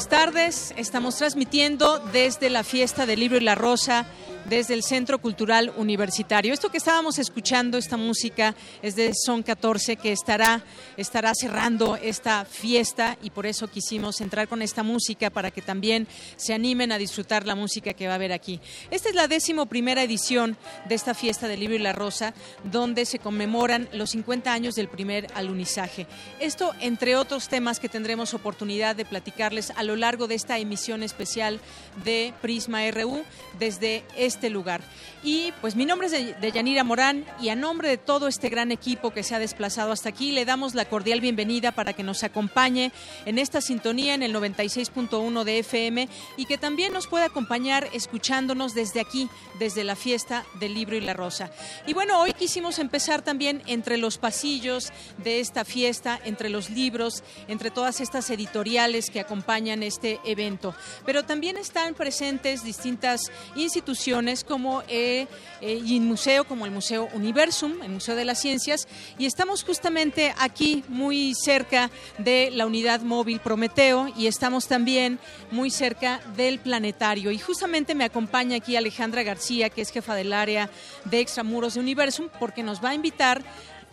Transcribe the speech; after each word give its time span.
Buenas 0.00 0.32
tardes. 0.32 0.74
Estamos 0.78 1.16
transmitiendo 1.16 1.98
desde 1.98 2.48
la 2.48 2.64
fiesta 2.64 3.04
del 3.04 3.20
libro 3.20 3.36
y 3.36 3.42
la 3.42 3.54
rosa 3.54 4.06
desde 4.50 4.74
el 4.74 4.82
Centro 4.82 5.20
Cultural 5.20 5.72
Universitario. 5.76 6.52
Esto 6.52 6.70
que 6.70 6.78
estábamos 6.78 7.20
escuchando, 7.20 7.78
esta 7.78 7.96
música, 7.96 8.56
es 8.82 8.96
de 8.96 9.12
Son 9.14 9.44
14, 9.44 9.94
que 9.94 10.10
estará, 10.10 10.64
estará 10.96 11.32
cerrando 11.36 11.94
esta 11.94 12.44
fiesta 12.44 13.16
y 13.22 13.30
por 13.30 13.46
eso 13.46 13.68
quisimos 13.68 14.20
entrar 14.20 14.48
con 14.48 14.60
esta 14.60 14.82
música 14.82 15.30
para 15.30 15.52
que 15.52 15.62
también 15.62 16.08
se 16.34 16.52
animen 16.52 16.90
a 16.90 16.98
disfrutar 16.98 17.46
la 17.46 17.54
música 17.54 17.92
que 17.92 18.08
va 18.08 18.14
a 18.14 18.16
haber 18.16 18.32
aquí. 18.32 18.58
Esta 18.90 19.08
es 19.08 19.14
la 19.14 19.28
décimo 19.28 19.66
primera 19.66 20.02
edición 20.02 20.56
de 20.88 20.96
esta 20.96 21.14
fiesta 21.14 21.46
del 21.46 21.60
libro 21.60 21.76
y 21.76 21.78
la 21.78 21.92
rosa, 21.92 22.34
donde 22.64 23.06
se 23.06 23.20
conmemoran 23.20 23.88
los 23.92 24.10
50 24.10 24.52
años 24.52 24.74
del 24.74 24.88
primer 24.88 25.28
alunizaje. 25.34 26.08
Esto, 26.40 26.74
entre 26.80 27.14
otros 27.14 27.48
temas 27.48 27.78
que 27.78 27.88
tendremos 27.88 28.34
oportunidad 28.34 28.96
de 28.96 29.04
platicarles 29.04 29.70
a 29.76 29.84
lo 29.84 29.94
largo 29.94 30.26
de 30.26 30.34
esta 30.34 30.58
emisión 30.58 31.04
especial 31.04 31.60
de 32.04 32.34
Prisma 32.42 32.90
RU 32.90 33.22
desde 33.60 34.02
este 34.16 34.39
lugar. 34.48 34.80
Y 35.22 35.52
pues 35.60 35.76
mi 35.76 35.84
nombre 35.84 36.06
es 36.06 36.40
de 36.40 36.52
Yanira 36.52 36.84
Morán 36.84 37.26
y 37.42 37.50
a 37.50 37.56
nombre 37.56 37.88
de 37.88 37.98
todo 37.98 38.28
este 38.28 38.48
gran 38.48 38.72
equipo 38.72 39.10
que 39.10 39.22
se 39.22 39.34
ha 39.34 39.38
desplazado 39.38 39.92
hasta 39.92 40.08
aquí, 40.08 40.32
le 40.32 40.44
damos 40.44 40.74
la 40.74 40.86
cordial 40.86 41.20
bienvenida 41.20 41.72
para 41.72 41.92
que 41.92 42.02
nos 42.02 42.22
acompañe 42.24 42.92
en 43.26 43.38
esta 43.38 43.60
sintonía 43.60 44.14
en 44.14 44.22
el 44.22 44.34
96.1 44.34 45.44
de 45.44 45.58
FM 45.58 46.08
y 46.36 46.46
que 46.46 46.56
también 46.56 46.92
nos 46.92 47.06
pueda 47.06 47.26
acompañar 47.26 47.88
escuchándonos 47.92 48.74
desde 48.74 49.00
aquí, 49.00 49.28
desde 49.58 49.84
la 49.84 49.96
fiesta 49.96 50.44
del 50.60 50.74
libro 50.74 50.96
y 50.96 51.00
la 51.00 51.12
rosa. 51.12 51.50
Y 51.86 51.92
bueno, 51.92 52.20
hoy 52.20 52.32
quisimos 52.32 52.78
empezar 52.78 53.22
también 53.22 53.62
entre 53.66 53.96
los 53.96 54.16
pasillos 54.16 54.92
de 55.18 55.40
esta 55.40 55.64
fiesta, 55.64 56.20
entre 56.24 56.48
los 56.48 56.70
libros, 56.70 57.24
entre 57.48 57.70
todas 57.70 58.00
estas 58.00 58.30
editoriales 58.30 59.10
que 59.10 59.20
acompañan 59.20 59.82
este 59.82 60.20
evento. 60.24 60.74
Pero 61.04 61.24
también 61.24 61.56
están 61.56 61.94
presentes 61.94 62.62
distintas 62.62 63.32
instituciones 63.56 64.29
como 64.44 64.82
eh, 64.88 65.26
eh, 65.60 66.00
museo 66.00 66.44
como 66.44 66.64
el 66.64 66.70
Museo 66.70 67.08
Universum, 67.12 67.82
el 67.82 67.90
Museo 67.90 68.14
de 68.16 68.24
las 68.24 68.40
Ciencias, 68.40 68.86
y 69.18 69.26
estamos 69.26 69.64
justamente 69.64 70.34
aquí 70.38 70.84
muy 70.88 71.34
cerca 71.34 71.90
de 72.18 72.50
la 72.52 72.66
unidad 72.66 73.00
móvil 73.00 73.40
Prometeo 73.40 74.08
y 74.16 74.26
estamos 74.26 74.68
también 74.68 75.18
muy 75.50 75.70
cerca 75.70 76.20
del 76.36 76.58
planetario. 76.60 77.30
Y 77.30 77.38
justamente 77.38 77.94
me 77.94 78.04
acompaña 78.04 78.56
aquí 78.56 78.76
Alejandra 78.76 79.22
García, 79.22 79.70
que 79.70 79.82
es 79.82 79.90
jefa 79.90 80.14
del 80.14 80.32
área 80.32 80.70
de 81.04 81.20
extramuros 81.20 81.74
de 81.74 81.80
Universum, 81.80 82.28
porque 82.38 82.62
nos 82.62 82.82
va 82.82 82.90
a 82.90 82.94
invitar 82.94 83.42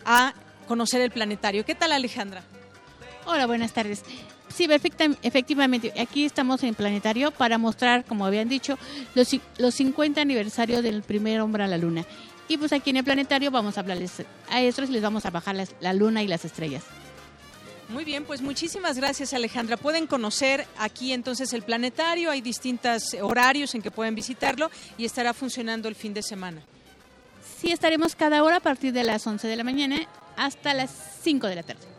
a 0.04 0.34
conocer 0.66 1.00
el 1.00 1.10
planetario. 1.10 1.64
¿Qué 1.64 1.74
tal 1.74 1.92
Alejandra? 1.92 2.42
Hola, 3.26 3.46
buenas 3.46 3.72
tardes. 3.72 4.04
Sí, 4.54 4.66
efectivamente. 5.22 5.92
Aquí 6.00 6.24
estamos 6.24 6.62
en 6.62 6.74
Planetario 6.74 7.30
para 7.30 7.58
mostrar, 7.58 8.04
como 8.04 8.26
habían 8.26 8.48
dicho, 8.48 8.78
los, 9.14 9.28
los 9.58 9.74
50 9.74 10.20
aniversarios 10.20 10.82
del 10.82 11.02
primer 11.02 11.40
hombre 11.40 11.64
a 11.64 11.66
la 11.66 11.78
luna. 11.78 12.04
Y 12.48 12.56
pues 12.56 12.72
aquí 12.72 12.90
en 12.90 12.96
el 12.96 13.04
Planetario 13.04 13.50
vamos 13.50 13.76
a 13.76 13.80
hablarles 13.80 14.22
a 14.50 14.60
estos 14.62 14.88
y 14.88 14.92
les 14.92 15.02
vamos 15.02 15.26
a 15.26 15.30
bajar 15.30 15.56
la 15.80 15.92
luna 15.92 16.22
y 16.22 16.28
las 16.28 16.44
estrellas. 16.44 16.84
Muy 17.88 18.04
bien, 18.04 18.24
pues 18.24 18.42
muchísimas 18.42 18.98
gracias 18.98 19.32
Alejandra. 19.32 19.78
Pueden 19.78 20.06
conocer 20.06 20.66
aquí 20.78 21.14
entonces 21.14 21.54
el 21.54 21.62
planetario, 21.62 22.30
hay 22.30 22.42
distintos 22.42 23.16
horarios 23.22 23.74
en 23.74 23.80
que 23.80 23.90
pueden 23.90 24.14
visitarlo 24.14 24.70
y 24.98 25.06
estará 25.06 25.32
funcionando 25.32 25.88
el 25.88 25.94
fin 25.94 26.12
de 26.12 26.22
semana. 26.22 26.62
Sí, 27.58 27.72
estaremos 27.72 28.14
cada 28.14 28.42
hora 28.44 28.56
a 28.56 28.60
partir 28.60 28.92
de 28.92 29.04
las 29.04 29.26
11 29.26 29.48
de 29.48 29.56
la 29.56 29.64
mañana 29.64 30.06
hasta 30.36 30.74
las 30.74 30.90
5 31.22 31.46
de 31.46 31.54
la 31.54 31.62
tarde. 31.62 31.97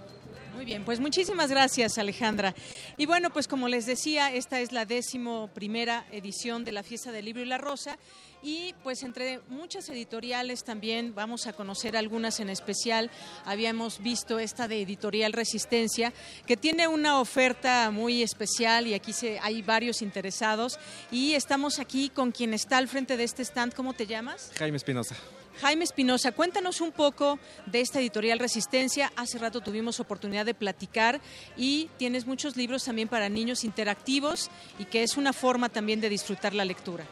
Muy 0.59 0.66
bien, 0.66 0.84
pues 0.84 1.00
muchísimas 1.00 1.50
gracias 1.50 1.97
Alejandra. 1.97 2.53
Y 2.97 3.06
bueno, 3.06 3.30
pues 3.30 3.47
como 3.47 3.70
les 3.70 3.86
decía, 3.86 4.34
esta 4.34 4.59
es 4.59 4.74
la 4.74 4.84
décimo 4.84 5.50
primera 5.53 6.06
edición 6.12 6.66
de 6.66 6.74
la 6.74 6.84
Fiesta 6.84 7.14
del 7.14 7.24
Libro 7.24 7.42
y 7.42 7.46
la 7.46 7.58
Rosa. 7.58 7.97
Y 8.42 8.74
pues 8.84 9.04
entre 9.04 9.42
muchas 9.50 9.90
editoriales 9.90 10.64
también 10.64 11.14
vamos 11.14 11.46
a 11.48 11.54
conocer 11.54 11.98
algunas 11.98 12.40
en 12.40 12.50
especial. 12.50 13.12
Habíamos 13.46 14.02
visto 14.02 14.40
esta 14.40 14.68
de 14.68 14.82
Editorial 14.82 15.34
Resistencia, 15.34 16.14
que 16.46 16.56
tiene 16.56 16.88
una 16.88 17.20
oferta 17.20 17.92
muy 17.92 18.24
especial 18.24 18.88
y 18.88 18.94
aquí 18.94 19.12
se, 19.12 19.40
hay 19.40 19.62
varios 19.62 20.02
interesados. 20.02 20.80
Y 21.12 21.34
estamos 21.34 21.80
aquí 21.80 22.10
con 22.10 22.32
quien 22.32 22.54
está 22.54 22.78
al 22.78 22.88
frente 22.88 23.18
de 23.18 23.26
este 23.26 23.44
stand. 23.44 23.74
¿Cómo 23.74 23.94
te 23.94 24.08
llamas? 24.08 24.52
Jaime 24.58 24.78
Espinosa. 24.78 25.16
Jaime 25.60 25.84
Espinosa, 25.84 26.32
cuéntanos 26.32 26.80
un 26.80 26.94
poco 26.94 27.38
de 27.66 27.82
esta 27.82 28.00
editorial 28.00 28.40
Resistencia. 28.40 29.12
Hace 29.18 29.38
rato 29.40 29.60
tuvimos 29.60 30.00
oportunidad 30.00 30.46
de 30.46 30.54
platicar 30.54 31.20
y 31.58 31.90
tienes 31.98 32.26
muchos 32.26 32.56
libros 32.56 32.86
también 32.86 33.10
para 33.10 33.28
niños 33.28 33.66
interactivos 33.66 34.50
y 34.78 34.86
que 34.86 35.04
es 35.04 35.18
una 35.18 35.34
forma 35.34 35.68
también 35.68 36.00
de 36.00 36.08
disfrutar 36.08 36.54
la 36.54 36.64
lectura. 36.64 37.06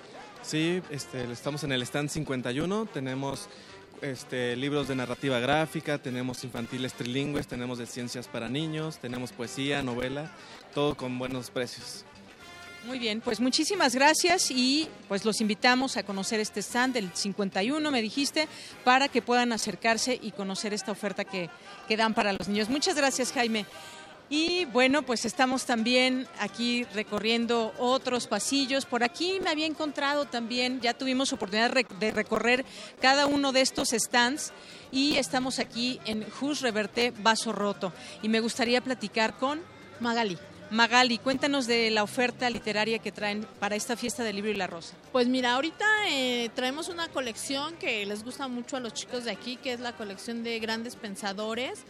Sí, 0.48 0.82
este, 0.92 1.30
estamos 1.30 1.66
en 1.66 1.74
el 1.74 1.82
stand 1.82 2.08
51, 2.10 2.86
tenemos 2.86 3.50
este, 4.02 4.56
libros 4.56 4.88
de 4.88 4.96
narrativa 4.96 5.40
gráfica, 5.40 5.98
tenemos 5.98 6.42
infantiles 6.46 6.94
trilingües, 6.94 7.48
tenemos 7.48 7.80
de 7.80 7.86
ciencias 7.86 8.30
para 8.30 8.48
niños, 8.48 8.98
tenemos 9.00 9.34
poesía, 9.34 9.84
novela, 9.84 10.32
todo 10.74 10.96
con 10.96 11.20
buenos 11.20 11.50
precios. 11.50 12.06
Muy 12.86 12.98
bien, 12.98 13.20
pues 13.20 13.42
muchísimas 13.42 13.94
gracias 13.94 14.50
y 14.50 14.88
pues 15.10 15.26
los 15.26 15.42
invitamos 15.42 15.98
a 15.98 16.04
conocer 16.04 16.40
este 16.40 16.62
stand 16.62 16.94
del 16.94 17.12
51, 17.14 17.92
me 17.92 18.02
dijiste, 18.02 18.48
para 18.86 19.10
que 19.10 19.22
puedan 19.22 19.52
acercarse 19.52 20.18
y 20.22 20.32
conocer 20.32 20.74
esta 20.74 20.94
oferta 20.94 21.26
que, 21.26 21.50
que 21.90 21.98
dan 21.98 22.14
para 22.14 22.32
los 22.32 22.48
niños. 22.48 22.70
Muchas 22.70 22.96
gracias, 22.96 23.34
Jaime. 23.34 23.66
Y 24.30 24.66
bueno, 24.66 25.04
pues 25.04 25.24
estamos 25.24 25.66
también 25.66 26.28
aquí 26.40 26.84
recorriendo 26.94 27.74
otros 27.78 28.28
pasillos. 28.28 28.86
Por 28.86 29.04
aquí 29.04 29.40
me 29.42 29.50
había 29.50 29.66
encontrado 29.66 30.26
también, 30.26 30.82
ya 30.82 30.94
tuvimos 30.94 31.32
oportunidad 31.32 31.72
de 31.72 32.12
recorrer 32.12 32.66
cada 33.02 33.26
uno 33.26 33.54
de 33.54 33.62
estos 33.62 33.90
stands 33.90 34.52
y 34.92 35.16
estamos 35.16 35.60
aquí 35.60 36.02
en 36.06 36.30
Jus 36.30 36.60
Reverte 36.62 37.14
Vaso 37.20 37.54
Roto. 37.54 37.94
Y 38.22 38.28
me 38.28 38.42
gustaría 38.42 38.82
platicar 38.82 39.38
con 39.38 39.62
Magali. 40.02 40.38
Magali, 40.70 41.18
cuéntanos 41.18 41.66
de 41.66 41.90
la 41.92 42.04
oferta 42.04 42.50
literaria 42.50 43.00
que 43.00 43.14
traen 43.14 43.48
para 43.60 43.78
esta 43.78 43.96
fiesta 43.96 44.26
del 44.26 44.36
libro 44.36 44.52
y 44.52 44.56
la 44.56 44.68
rosa. 44.68 44.96
Pues 45.14 45.30
mira, 45.30 45.54
ahorita 45.54 45.86
eh, 46.10 46.50
traemos 46.54 46.90
una 46.90 47.08
colección 47.08 47.78
que 47.78 48.06
les 48.06 48.26
gusta 48.26 48.50
mucho 48.50 48.76
a 48.76 48.82
los 48.82 48.94
chicos 48.94 49.24
de 49.24 49.32
aquí, 49.32 49.56
que 49.56 49.72
es 49.72 49.80
la 49.80 49.96
colección 49.96 50.44
de 50.44 50.60
grandes 50.60 50.98
pensadores 50.98 51.86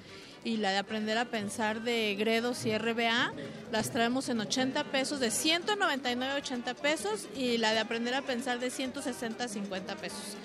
y 0.47 0.55
la 0.55 0.71
de 0.71 0.77
aprender 0.77 1.17
a 1.17 1.25
pensar 1.25 1.81
de 1.81 2.15
Gredos 2.17 2.65
y 2.65 2.75
RBA. 2.77 3.33
Las 3.69 3.91
traemos 3.91 4.29
en 4.29 4.39
80 4.39 4.85
pesos, 4.85 5.19
de 5.19 5.29
199 5.29 6.35
80 6.35 6.73
pesos 6.75 7.27
y 7.35 7.57
la 7.57 7.73
de 7.73 7.79
aprender 7.79 8.13
a 8.13 8.21
pensar 8.21 8.57
de 8.61 8.69
160 8.69 9.45
50 9.45 9.95
pesos. 9.97 10.37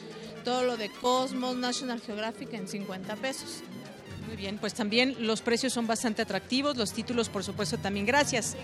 Todo 0.45 0.65
lo 0.65 0.77
de 0.77 0.91
Cosmos, 0.91 1.55
National 1.55 2.01
Geographic 2.01 2.53
en 2.55 2.67
50 2.67 3.15
pesos. 3.15 3.63
Muy 4.27 4.35
bien, 4.35 4.59
pues 4.59 4.75
también 4.75 5.15
los 5.21 5.41
precios 5.41 5.73
son 5.73 5.87
bastante 5.87 6.23
atractivos, 6.23 6.77
los 6.77 6.93
títulos 6.93 7.29
por 7.29 7.45
supuesto 7.45 7.79
también. 7.79 8.05
Gracias, 8.05 8.57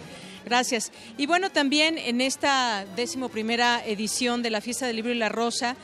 gracias. 0.44 0.90
Y 1.18 1.26
bueno, 1.26 1.50
también 1.50 1.98
en 1.98 2.20
esta 2.20 2.84
décimo 2.96 3.28
primera 3.28 3.80
edición 3.86 4.42
de 4.42 4.50
la 4.50 4.60
Fiesta 4.60 4.88
del 4.88 4.96
Libro 4.96 5.12
y 5.12 5.18
la 5.18 5.28
Rosa, 5.28 5.76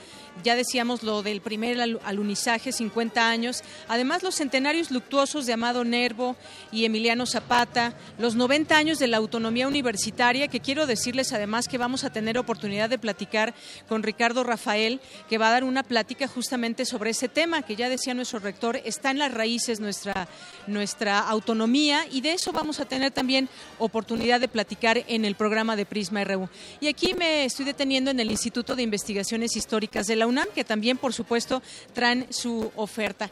ya 0.42 0.56
decíamos 0.56 1.02
lo 1.02 1.22
del 1.22 1.40
primer 1.40 1.80
alunizaje, 2.04 2.72
50 2.72 3.28
años. 3.28 3.62
Además, 3.88 4.22
los 4.22 4.34
centenarios 4.34 4.90
luctuosos 4.90 5.46
de 5.46 5.52
Amado 5.52 5.84
Nervo 5.84 6.36
y 6.72 6.84
Emiliano 6.84 7.26
Zapata, 7.26 7.94
los 8.18 8.34
90 8.34 8.76
años 8.76 8.98
de 8.98 9.06
la 9.06 9.18
autonomía 9.18 9.68
universitaria, 9.68 10.48
que 10.48 10.60
quiero 10.60 10.86
decirles 10.86 11.32
además 11.32 11.68
que 11.68 11.78
vamos 11.78 12.04
a 12.04 12.10
tener 12.10 12.38
oportunidad 12.38 12.90
de 12.90 12.98
platicar 12.98 13.54
con 13.88 14.02
Ricardo 14.02 14.44
Rafael, 14.44 15.00
que 15.28 15.38
va 15.38 15.48
a 15.48 15.52
dar 15.52 15.64
una 15.64 15.82
plática 15.82 16.26
justamente 16.26 16.84
sobre 16.84 17.10
ese 17.10 17.28
tema, 17.28 17.62
que 17.62 17.76
ya 17.76 17.88
decía 17.88 18.14
nuestro 18.14 18.38
rector, 18.38 18.80
está 18.84 19.10
en 19.10 19.18
las 19.18 19.32
raíces 19.32 19.80
nuestra, 19.80 20.28
nuestra 20.66 21.20
autonomía 21.20 22.06
y 22.10 22.20
de 22.20 22.32
eso 22.32 22.52
vamos 22.52 22.80
a 22.80 22.84
tener 22.84 23.12
también 23.12 23.48
oportunidad 23.78 24.40
de 24.40 24.48
platicar 24.48 25.04
en 25.08 25.24
el 25.24 25.34
programa 25.34 25.76
de 25.76 25.86
Prisma 25.86 26.24
RU. 26.24 26.48
Y 26.80 26.88
aquí 26.88 27.14
me 27.14 27.44
estoy 27.44 27.64
deteniendo 27.64 28.10
en 28.10 28.20
el 28.20 28.30
Instituto 28.30 28.74
de 28.74 28.82
Investigaciones 28.82 29.56
Históricas 29.56 30.06
de 30.06 30.16
la 30.16 30.23
UNAM, 30.26 30.48
que 30.54 30.64
también, 30.64 30.98
por 30.98 31.12
supuesto, 31.12 31.62
traen 31.92 32.26
su 32.32 32.70
oferta. 32.76 33.30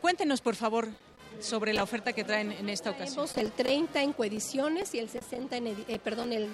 Cuéntenos, 0.00 0.40
por 0.40 0.56
favor, 0.56 0.88
sobre 1.40 1.72
la 1.72 1.82
oferta 1.82 2.12
que 2.12 2.24
traen 2.24 2.52
en 2.52 2.68
esta 2.68 2.90
ocasión. 2.90 3.26
Tenemos 3.26 3.36
el 3.36 3.52
30 3.52 4.02
en 4.02 4.12
coediciones 4.12 4.94
y 4.94 4.98
el 4.98 5.08
60 5.08 5.56
en, 5.56 5.66
eh, 5.66 6.00
perdón, 6.02 6.32
el 6.32 6.48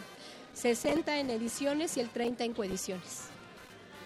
60 0.55 1.19
en 1.19 1.31
ediciones 1.31 1.97
y 1.97 2.01
el 2.01 2.09
30 2.09 2.45
en 2.45 2.55
coediciones. 2.55 3.29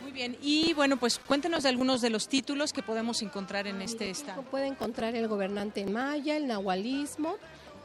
Muy 0.02 0.10
bien, 0.10 0.36
y 0.42 0.74
bueno, 0.74 0.96
pues 0.96 1.20
cuéntenos 1.20 1.62
de 1.62 1.68
algunos 1.68 2.00
de 2.00 2.10
los 2.10 2.28
títulos 2.28 2.72
que 2.72 2.82
podemos 2.82 3.22
encontrar 3.22 3.68
en 3.68 3.80
este 3.82 4.10
stand. 4.10 4.42
Puede 4.46 4.66
encontrar 4.66 5.14
El 5.14 5.28
gobernante 5.28 5.86
maya, 5.86 6.36
El 6.36 6.48
nahualismo, 6.48 7.36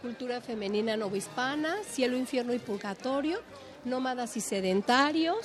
Cultura 0.02 0.42
femenina 0.42 0.98
novohispana, 0.98 1.76
Cielo, 1.90 2.18
infierno 2.18 2.54
y 2.54 2.60
purgatorio, 2.60 3.40
Nómadas 3.86 4.36
y 4.36 4.42
sedentarios, 4.42 5.38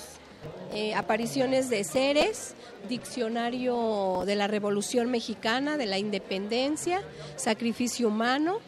eh, 0.75 0.95
apariciones 0.95 1.69
de 1.69 1.85
seres, 1.85 2.55
diccionario 2.89 4.23
de 4.25 4.37
la 4.37 4.47
Revolución 4.47 5.11
Mexicana, 5.11 5.77
de 5.77 5.87
la 5.87 5.99
Independencia, 5.99 7.03
sacrificio 7.37 8.09
humano, 8.09 8.59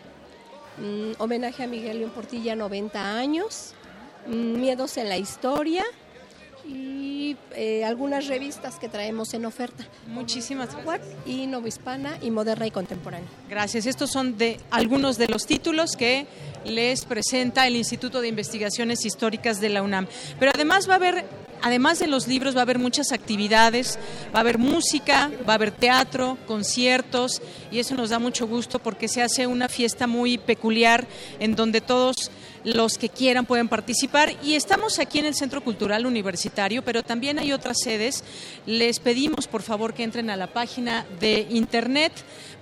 mm, 0.79 1.13
homenaje 1.19 1.65
a 1.65 1.67
Miguel 1.67 2.01
León 2.01 2.11
Portilla, 2.11 2.57
90 2.57 3.17
años, 3.17 3.75
mm, 4.27 4.61
miedos 4.61 4.97
en 4.99 5.09
la 5.09 5.17
historia 5.17 5.85
y 6.67 7.37
eh, 7.55 7.85
algunas 7.85 8.27
revistas 8.27 8.79
que 8.79 8.89
traemos 8.89 9.35
en 9.35 9.45
oferta. 9.45 9.87
Muchísimas 10.07 10.75
gracias. 10.75 11.09
Y 11.27 11.47
Novohispana 11.47 12.19
y 12.23 12.31
Moderna 12.31 12.67
y 12.67 12.71
Contemporánea. 12.71 13.29
Gracias. 13.49 13.87
Estos 13.87 14.11
son 14.11 14.39
de 14.39 14.59
algunos 14.71 15.19
de 15.19 15.29
los 15.29 15.47
títulos 15.47 15.91
que 15.97 16.27
les 16.65 17.05
presenta 17.05 17.67
el 17.67 17.77
Instituto 17.77 18.21
de 18.21 18.29
Investigaciones 18.29 19.05
Históricas 19.05 19.61
de 19.61 19.69
la 19.69 19.83
UNAM. 19.83 20.07
Pero 20.39 20.53
además 20.55 20.89
va 20.89 20.95
a 20.95 20.97
haber 20.97 21.25
además 21.65 21.99
de 21.99 22.07
los 22.07 22.29
libros 22.29 22.55
va 22.55 22.59
a 22.59 22.63
haber 22.63 22.79
muchas 22.79 23.11
actividades, 23.11 23.99
va 24.35 24.39
a 24.39 24.41
haber 24.41 24.59
música, 24.59 25.31
va 25.49 25.55
a 25.55 25.57
haber 25.57 25.71
teatro, 25.71 26.37
conciertos 26.47 27.41
y 27.73 27.79
eso 27.79 27.95
nos 27.95 28.11
da 28.11 28.19
mucho 28.19 28.47
gusto 28.47 28.79
porque 28.79 29.09
se 29.09 29.23
hace 29.23 29.47
una 29.47 29.71
fiesta 29.71 30.07
muy 30.07 30.37
peculiar 30.37 31.07
en 31.39 31.57
donde 31.57 31.81
todos 31.81 32.31
los 32.65 32.99
que 32.99 33.09
quieran 33.11 33.47
pueden 33.47 33.69
participar 33.69 34.35
y 34.43 34.55
estamos 34.55 34.99
aquí 34.99 35.19
en 35.19 35.27
el 35.27 35.35
Centro 35.35 35.63
Cultural 35.63 36.07
Universitario, 36.07 36.83
pero 36.83 37.03
también 37.03 37.39
hay 37.39 37.53
otras 37.53 37.77
sedes. 37.83 38.25
Les 38.67 38.99
pedimos 39.01 39.47
por 39.47 39.63
favor 39.63 39.95
que 39.95 40.03
entren 40.03 40.31
a 40.31 40.37
la 40.37 40.49
página 40.49 41.07
de 41.21 41.47
internet 41.51 42.13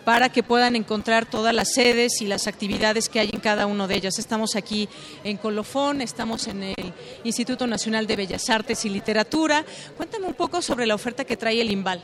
para 0.05 0.31
que 0.31 0.43
puedan 0.43 0.75
encontrar 0.75 1.27
todas 1.27 1.55
las 1.55 1.73
sedes 1.73 2.21
y 2.21 2.27
las 2.27 2.47
actividades 2.47 3.09
que 3.09 3.21
hay 3.21 3.31
en 3.33 3.41
cada 3.41 3.67
una 3.67 3.87
de 3.87 3.95
ellas. 3.95 4.19
Estamos 4.19 4.57
aquí 4.57 4.89
en 5.23 5.37
Colofón, 5.37 6.01
estamos 6.01 6.49
en 6.49 6.65
el 6.65 6.93
Instituto 7.25 7.67
Nacional 7.67 8.07
de 8.07 8.17
Bellas 8.17 8.51
Artes 8.51 8.85
y 8.85 8.89
Literatura. 8.89 9.65
Cuéntame 9.97 10.27
un 10.27 10.35
poco 10.35 10.61
sobre 10.61 10.87
la 10.87 10.95
oferta 10.95 11.25
que 11.25 11.37
trae 11.37 11.61
el 11.61 11.71
IMBAL. 11.71 12.03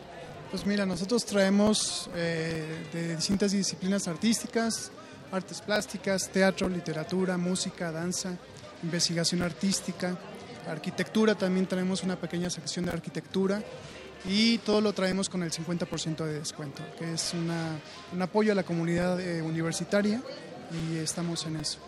Pues 0.51 0.65
mira, 0.65 0.87
nosotros 0.87 1.27
traemos 1.27 2.09
eh, 2.15 2.87
de 2.93 3.17
distintas 3.17 3.53
disciplinas 3.53 4.09
artísticas, 4.09 4.91
artes 5.33 5.61
plásticas, 5.61 6.29
teatro, 6.31 6.69
literatura, 6.69 7.37
música, 7.37 7.93
danza, 7.93 8.37
investigación 8.83 9.43
artística, 9.43 10.17
arquitectura, 10.69 11.35
también 11.35 11.67
tenemos 11.67 12.03
una 12.03 12.17
pequeña 12.17 12.51
sección 12.51 12.85
de 12.85 12.93
arquitectura 12.93 13.63
y 14.25 14.59
todo 14.59 14.81
lo 14.81 14.93
traemos 14.93 15.29
con 15.29 15.43
el 15.43 15.51
50% 15.51 16.25
de 16.25 16.39
descuento, 16.39 16.83
que 16.99 17.15
es 17.15 17.35
un 17.35 18.23
apoyo 18.23 18.53
a 18.53 18.55
la 18.55 18.63
comunidad 18.63 19.21
eh, 19.21 19.43
universitaria 19.43 20.23
y 20.91 20.97
estamos 20.97 21.47
en 21.47 21.57
eso. 21.57 21.79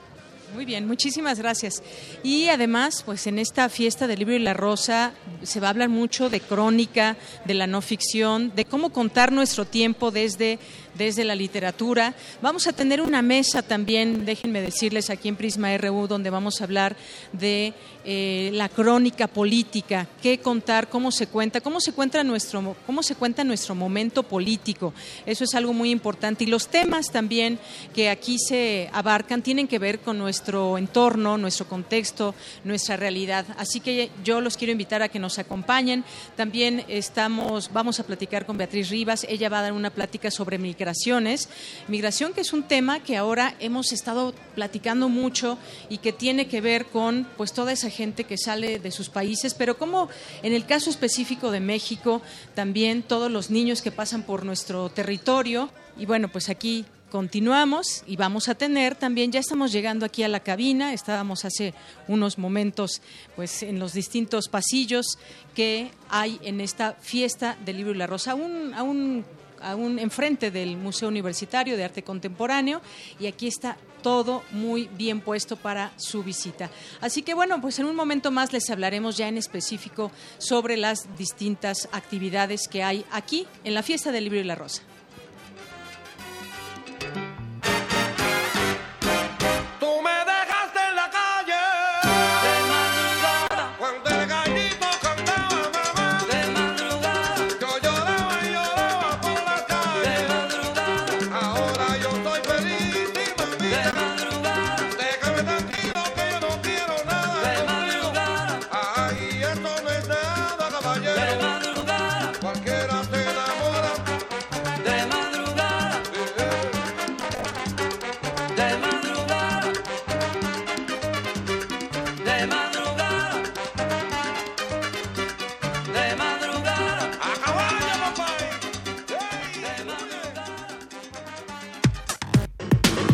Muy 0.54 0.64
bien, 0.64 0.86
muchísimas 0.86 1.38
gracias. 1.38 1.80
Y 2.24 2.48
además, 2.48 3.04
pues 3.06 3.28
en 3.28 3.38
esta 3.38 3.68
fiesta 3.68 4.08
del 4.08 4.18
libro 4.18 4.34
y 4.34 4.40
la 4.40 4.52
rosa 4.52 5.12
se 5.44 5.60
va 5.60 5.68
a 5.68 5.70
hablar 5.70 5.88
mucho 5.88 6.28
de 6.28 6.40
crónica, 6.40 7.16
de 7.44 7.54
la 7.54 7.68
no 7.68 7.80
ficción, 7.80 8.52
de 8.56 8.64
cómo 8.64 8.90
contar 8.90 9.30
nuestro 9.30 9.64
tiempo 9.64 10.10
desde 10.10 10.58
desde 10.94 11.24
la 11.24 11.34
literatura. 11.34 12.14
Vamos 12.42 12.66
a 12.66 12.72
tener 12.72 13.00
una 13.00 13.22
mesa 13.22 13.62
también, 13.62 14.24
déjenme 14.24 14.60
decirles, 14.60 15.10
aquí 15.10 15.28
en 15.28 15.36
Prisma 15.36 15.76
RU, 15.76 16.06
donde 16.06 16.30
vamos 16.30 16.60
a 16.60 16.64
hablar 16.64 16.96
de 17.32 17.74
eh, 18.04 18.50
la 18.54 18.70
crónica 18.70 19.26
política, 19.26 20.06
qué 20.22 20.38
contar, 20.38 20.88
cómo 20.88 21.12
se 21.12 21.26
cuenta, 21.26 21.60
cómo 21.60 21.80
se 21.80 21.92
cuenta 21.92 22.24
nuestro, 22.24 22.74
cómo 22.86 23.02
se 23.02 23.14
cuenta 23.14 23.44
nuestro 23.44 23.74
momento 23.74 24.22
político. 24.22 24.94
Eso 25.26 25.44
es 25.44 25.54
algo 25.54 25.72
muy 25.72 25.90
importante. 25.90 26.44
Y 26.44 26.46
los 26.46 26.68
temas 26.68 27.10
también 27.10 27.58
que 27.94 28.08
aquí 28.08 28.38
se 28.38 28.88
abarcan 28.92 29.42
tienen 29.42 29.68
que 29.68 29.78
ver 29.78 30.00
con 30.00 30.18
nuestro 30.18 30.78
entorno, 30.78 31.36
nuestro 31.36 31.68
contexto, 31.68 32.34
nuestra 32.64 32.96
realidad. 32.96 33.44
Así 33.58 33.80
que 33.80 34.10
yo 34.24 34.40
los 34.40 34.56
quiero 34.56 34.72
invitar 34.72 35.02
a 35.02 35.08
que 35.08 35.18
nos 35.18 35.38
acompañen. 35.38 36.04
También 36.36 36.84
estamos, 36.88 37.70
vamos 37.72 38.00
a 38.00 38.04
platicar 38.04 38.46
con 38.46 38.56
Beatriz 38.56 38.88
Rivas. 38.88 39.26
Ella 39.28 39.48
va 39.48 39.58
a 39.58 39.62
dar 39.62 39.72
una 39.72 39.90
plática 39.90 40.30
sobre 40.30 40.56
mi 40.56 40.74
migraciones. 40.80 41.50
Migración 41.88 42.32
que 42.32 42.40
es 42.40 42.54
un 42.54 42.62
tema 42.62 43.00
que 43.00 43.18
ahora 43.18 43.54
hemos 43.60 43.92
estado 43.92 44.32
platicando 44.54 45.10
mucho 45.10 45.58
y 45.90 45.98
que 45.98 46.14
tiene 46.14 46.48
que 46.48 46.62
ver 46.62 46.86
con 46.86 47.28
pues 47.36 47.52
toda 47.52 47.72
esa 47.72 47.90
gente 47.90 48.24
que 48.24 48.38
sale 48.38 48.78
de 48.78 48.90
sus 48.90 49.10
países, 49.10 49.52
pero 49.52 49.76
como 49.76 50.08
en 50.42 50.54
el 50.54 50.64
caso 50.64 50.88
específico 50.88 51.50
de 51.50 51.60
México, 51.60 52.22
también 52.54 53.02
todos 53.02 53.30
los 53.30 53.50
niños 53.50 53.82
que 53.82 53.92
pasan 53.92 54.22
por 54.22 54.46
nuestro 54.46 54.88
territorio. 54.88 55.70
Y 55.98 56.06
bueno, 56.06 56.28
pues 56.28 56.48
aquí 56.48 56.86
continuamos 57.10 58.02
y 58.06 58.16
vamos 58.16 58.48
a 58.48 58.54
tener 58.54 58.94
también, 58.94 59.32
ya 59.32 59.40
estamos 59.40 59.72
llegando 59.72 60.06
aquí 60.06 60.22
a 60.22 60.28
la 60.28 60.40
cabina, 60.40 60.94
estábamos 60.94 61.44
hace 61.44 61.74
unos 62.08 62.38
momentos 62.38 63.02
pues 63.36 63.62
en 63.62 63.78
los 63.78 63.92
distintos 63.92 64.48
pasillos 64.48 65.18
que 65.54 65.90
hay 66.08 66.38
en 66.42 66.60
esta 66.60 66.94
fiesta 66.94 67.58
del 67.64 67.78
libro 67.78 67.92
y 67.92 67.98
la 67.98 68.06
rosa, 68.06 68.30
aún, 68.30 69.24
aún 69.62 69.98
enfrente 69.98 70.50
del 70.50 70.76
Museo 70.76 71.08
Universitario 71.08 71.76
de 71.76 71.84
Arte 71.84 72.02
Contemporáneo 72.02 72.80
y 73.18 73.26
aquí 73.26 73.46
está 73.46 73.76
todo 74.02 74.42
muy 74.50 74.88
bien 74.96 75.20
puesto 75.20 75.56
para 75.56 75.92
su 75.96 76.22
visita. 76.22 76.70
Así 77.00 77.22
que 77.22 77.34
bueno, 77.34 77.60
pues 77.60 77.78
en 77.78 77.86
un 77.86 77.96
momento 77.96 78.30
más 78.30 78.52
les 78.52 78.70
hablaremos 78.70 79.16
ya 79.16 79.28
en 79.28 79.38
específico 79.38 80.10
sobre 80.38 80.76
las 80.76 81.16
distintas 81.16 81.88
actividades 81.92 82.68
que 82.68 82.82
hay 82.82 83.04
aquí 83.10 83.46
en 83.64 83.74
la 83.74 83.82
Fiesta 83.82 84.12
del 84.12 84.24
Libro 84.24 84.40
y 84.40 84.44
la 84.44 84.54
Rosa. 84.54 84.82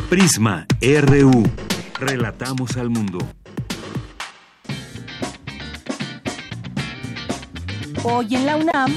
Prisma 0.09 0.67
RU. 0.81 1.43
Relatamos 1.99 2.77
al 2.77 2.91
mundo. 2.91 3.19
Hoy 8.05 8.37
en 8.37 8.47
la 8.47 8.57
UNAM, 8.57 8.95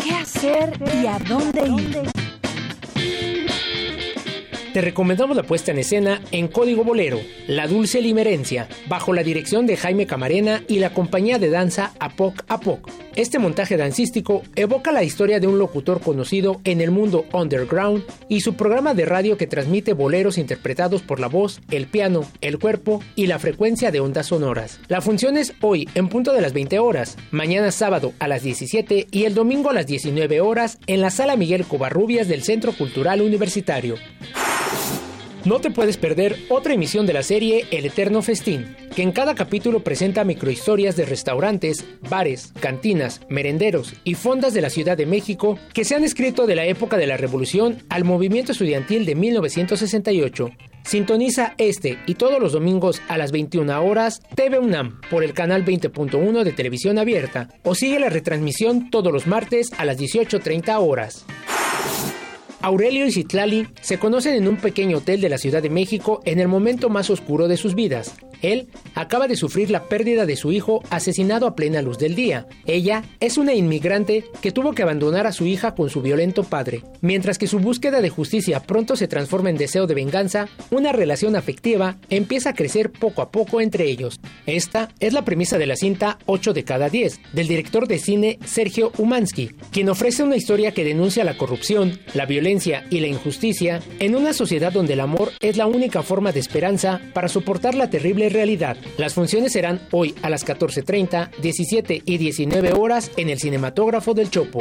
¿qué 0.00 0.14
hacer 0.14 0.80
y 1.02 1.06
a 1.06 1.18
dónde 1.18 1.66
ir? 1.66 2.17
Te 4.78 4.82
recomendamos 4.82 5.36
la 5.36 5.42
puesta 5.42 5.72
en 5.72 5.78
escena 5.80 6.22
en 6.30 6.46
Código 6.46 6.84
Bolero, 6.84 7.18
La 7.48 7.66
Dulce 7.66 8.00
Limerencia, 8.00 8.68
bajo 8.86 9.12
la 9.12 9.24
dirección 9.24 9.66
de 9.66 9.76
Jaime 9.76 10.06
Camarena 10.06 10.62
y 10.68 10.78
la 10.78 10.94
compañía 10.94 11.40
de 11.40 11.50
danza 11.50 11.94
Apoc 11.98 12.44
Apoc. 12.46 12.88
Este 13.16 13.40
montaje 13.40 13.76
dancístico 13.76 14.44
evoca 14.54 14.92
la 14.92 15.02
historia 15.02 15.40
de 15.40 15.48
un 15.48 15.58
locutor 15.58 16.00
conocido 16.00 16.60
en 16.62 16.80
el 16.80 16.92
mundo 16.92 17.24
underground 17.32 18.04
y 18.28 18.42
su 18.42 18.54
programa 18.54 18.94
de 18.94 19.04
radio 19.04 19.36
que 19.36 19.48
transmite 19.48 19.94
boleros 19.94 20.38
interpretados 20.38 21.02
por 21.02 21.18
la 21.18 21.26
voz, 21.26 21.60
el 21.72 21.88
piano, 21.88 22.24
el 22.40 22.60
cuerpo 22.60 23.02
y 23.16 23.26
la 23.26 23.40
frecuencia 23.40 23.90
de 23.90 23.98
ondas 23.98 24.26
sonoras. 24.26 24.78
La 24.86 25.00
función 25.00 25.36
es 25.36 25.54
hoy 25.60 25.88
en 25.96 26.08
punto 26.08 26.32
de 26.32 26.40
las 26.40 26.52
20 26.52 26.78
horas, 26.78 27.16
mañana 27.32 27.72
sábado 27.72 28.12
a 28.20 28.28
las 28.28 28.44
17 28.44 29.08
y 29.10 29.24
el 29.24 29.34
domingo 29.34 29.70
a 29.70 29.74
las 29.74 29.88
19 29.88 30.40
horas 30.40 30.78
en 30.86 31.00
la 31.00 31.10
sala 31.10 31.34
Miguel 31.34 31.64
Covarrubias 31.64 32.28
del 32.28 32.44
Centro 32.44 32.70
Cultural 32.70 33.22
Universitario. 33.22 33.96
No 35.48 35.60
te 35.60 35.70
puedes 35.70 35.96
perder 35.96 36.36
otra 36.50 36.74
emisión 36.74 37.06
de 37.06 37.14
la 37.14 37.22
serie 37.22 37.64
El 37.70 37.86
Eterno 37.86 38.20
Festín, 38.20 38.76
que 38.94 39.00
en 39.00 39.12
cada 39.12 39.34
capítulo 39.34 39.82
presenta 39.82 40.22
microhistorias 40.22 40.94
de 40.94 41.06
restaurantes, 41.06 41.86
bares, 42.06 42.52
cantinas, 42.60 43.22
merenderos 43.30 43.94
y 44.04 44.12
fondas 44.12 44.52
de 44.52 44.60
la 44.60 44.68
Ciudad 44.68 44.98
de 44.98 45.06
México 45.06 45.58
que 45.72 45.86
se 45.86 45.94
han 45.94 46.04
escrito 46.04 46.46
de 46.46 46.54
la 46.54 46.66
época 46.66 46.98
de 46.98 47.06
la 47.06 47.16
Revolución 47.16 47.82
al 47.88 48.04
movimiento 48.04 48.52
estudiantil 48.52 49.06
de 49.06 49.14
1968. 49.14 50.50
Sintoniza 50.84 51.54
este 51.56 51.98
y 52.04 52.16
todos 52.16 52.38
los 52.40 52.52
domingos 52.52 53.00
a 53.08 53.16
las 53.16 53.32
21 53.32 53.82
horas 53.82 54.20
TV 54.34 54.58
UNAM 54.58 55.00
por 55.10 55.24
el 55.24 55.32
canal 55.32 55.64
20.1 55.64 56.44
de 56.44 56.52
televisión 56.52 56.98
abierta 56.98 57.48
o 57.62 57.74
sigue 57.74 57.98
la 57.98 58.10
retransmisión 58.10 58.90
todos 58.90 59.10
los 59.10 59.26
martes 59.26 59.70
a 59.78 59.86
las 59.86 59.98
18.30 59.98 60.76
horas. 60.78 61.24
Aurelio 62.60 63.06
y 63.06 63.12
Citlali 63.12 63.68
se 63.80 63.98
conocen 63.98 64.34
en 64.34 64.48
un 64.48 64.56
pequeño 64.56 64.98
hotel 64.98 65.20
de 65.20 65.28
la 65.28 65.38
Ciudad 65.38 65.62
de 65.62 65.70
México 65.70 66.20
en 66.24 66.40
el 66.40 66.48
momento 66.48 66.90
más 66.90 67.08
oscuro 67.08 67.46
de 67.46 67.56
sus 67.56 67.74
vidas. 67.74 68.16
Él 68.40 68.68
acaba 68.94 69.26
de 69.26 69.36
sufrir 69.36 69.68
la 69.70 69.84
pérdida 69.84 70.24
de 70.24 70.36
su 70.36 70.52
hijo 70.52 70.82
asesinado 70.90 71.46
a 71.46 71.56
plena 71.56 71.82
luz 71.82 71.98
del 71.98 72.14
día. 72.14 72.46
Ella 72.66 73.02
es 73.18 73.36
una 73.36 73.54
inmigrante 73.54 74.24
que 74.40 74.52
tuvo 74.52 74.74
que 74.74 74.82
abandonar 74.82 75.26
a 75.26 75.32
su 75.32 75.44
hija 75.44 75.74
con 75.74 75.90
su 75.90 76.02
violento 76.02 76.44
padre. 76.44 76.82
Mientras 77.00 77.36
que 77.36 77.48
su 77.48 77.58
búsqueda 77.58 78.00
de 78.00 78.10
justicia 78.10 78.60
pronto 78.60 78.94
se 78.94 79.08
transforma 79.08 79.50
en 79.50 79.56
deseo 79.56 79.88
de 79.88 79.94
venganza, 79.94 80.48
una 80.70 80.92
relación 80.92 81.34
afectiva 81.34 81.96
empieza 82.10 82.50
a 82.50 82.54
crecer 82.54 82.92
poco 82.92 83.22
a 83.22 83.30
poco 83.30 83.60
entre 83.60 83.86
ellos. 83.86 84.20
Esta 84.46 84.90
es 85.00 85.12
la 85.12 85.24
premisa 85.24 85.58
de 85.58 85.66
la 85.66 85.76
cinta 85.76 86.18
8 86.26 86.52
de 86.52 86.64
cada 86.64 86.88
10, 86.88 87.20
del 87.32 87.48
director 87.48 87.88
de 87.88 87.98
cine 87.98 88.38
Sergio 88.44 88.92
Umansky, 88.98 89.50
quien 89.72 89.88
ofrece 89.88 90.22
una 90.22 90.36
historia 90.36 90.72
que 90.72 90.84
denuncia 90.84 91.24
la 91.24 91.36
corrupción, 91.36 91.98
la 92.14 92.26
violencia 92.26 92.47
y 92.48 93.00
la 93.00 93.06
injusticia 93.08 93.82
en 93.98 94.16
una 94.16 94.32
sociedad 94.32 94.72
donde 94.72 94.94
el 94.94 95.00
amor 95.00 95.32
es 95.40 95.58
la 95.58 95.66
única 95.66 96.02
forma 96.02 96.32
de 96.32 96.40
esperanza 96.40 96.98
para 97.12 97.28
soportar 97.28 97.74
la 97.74 97.90
terrible 97.90 98.30
realidad. 98.30 98.78
Las 98.96 99.12
funciones 99.12 99.52
serán 99.52 99.82
hoy 99.90 100.14
a 100.22 100.30
las 100.30 100.46
14.30, 100.46 101.36
17 101.42 102.02
y 102.06 102.16
19 102.16 102.72
horas 102.72 103.10
en 103.18 103.28
el 103.28 103.38
cinematógrafo 103.38 104.14
del 104.14 104.30
Chopo. 104.30 104.60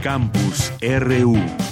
Campus 0.00 0.70
RU. 0.80 1.63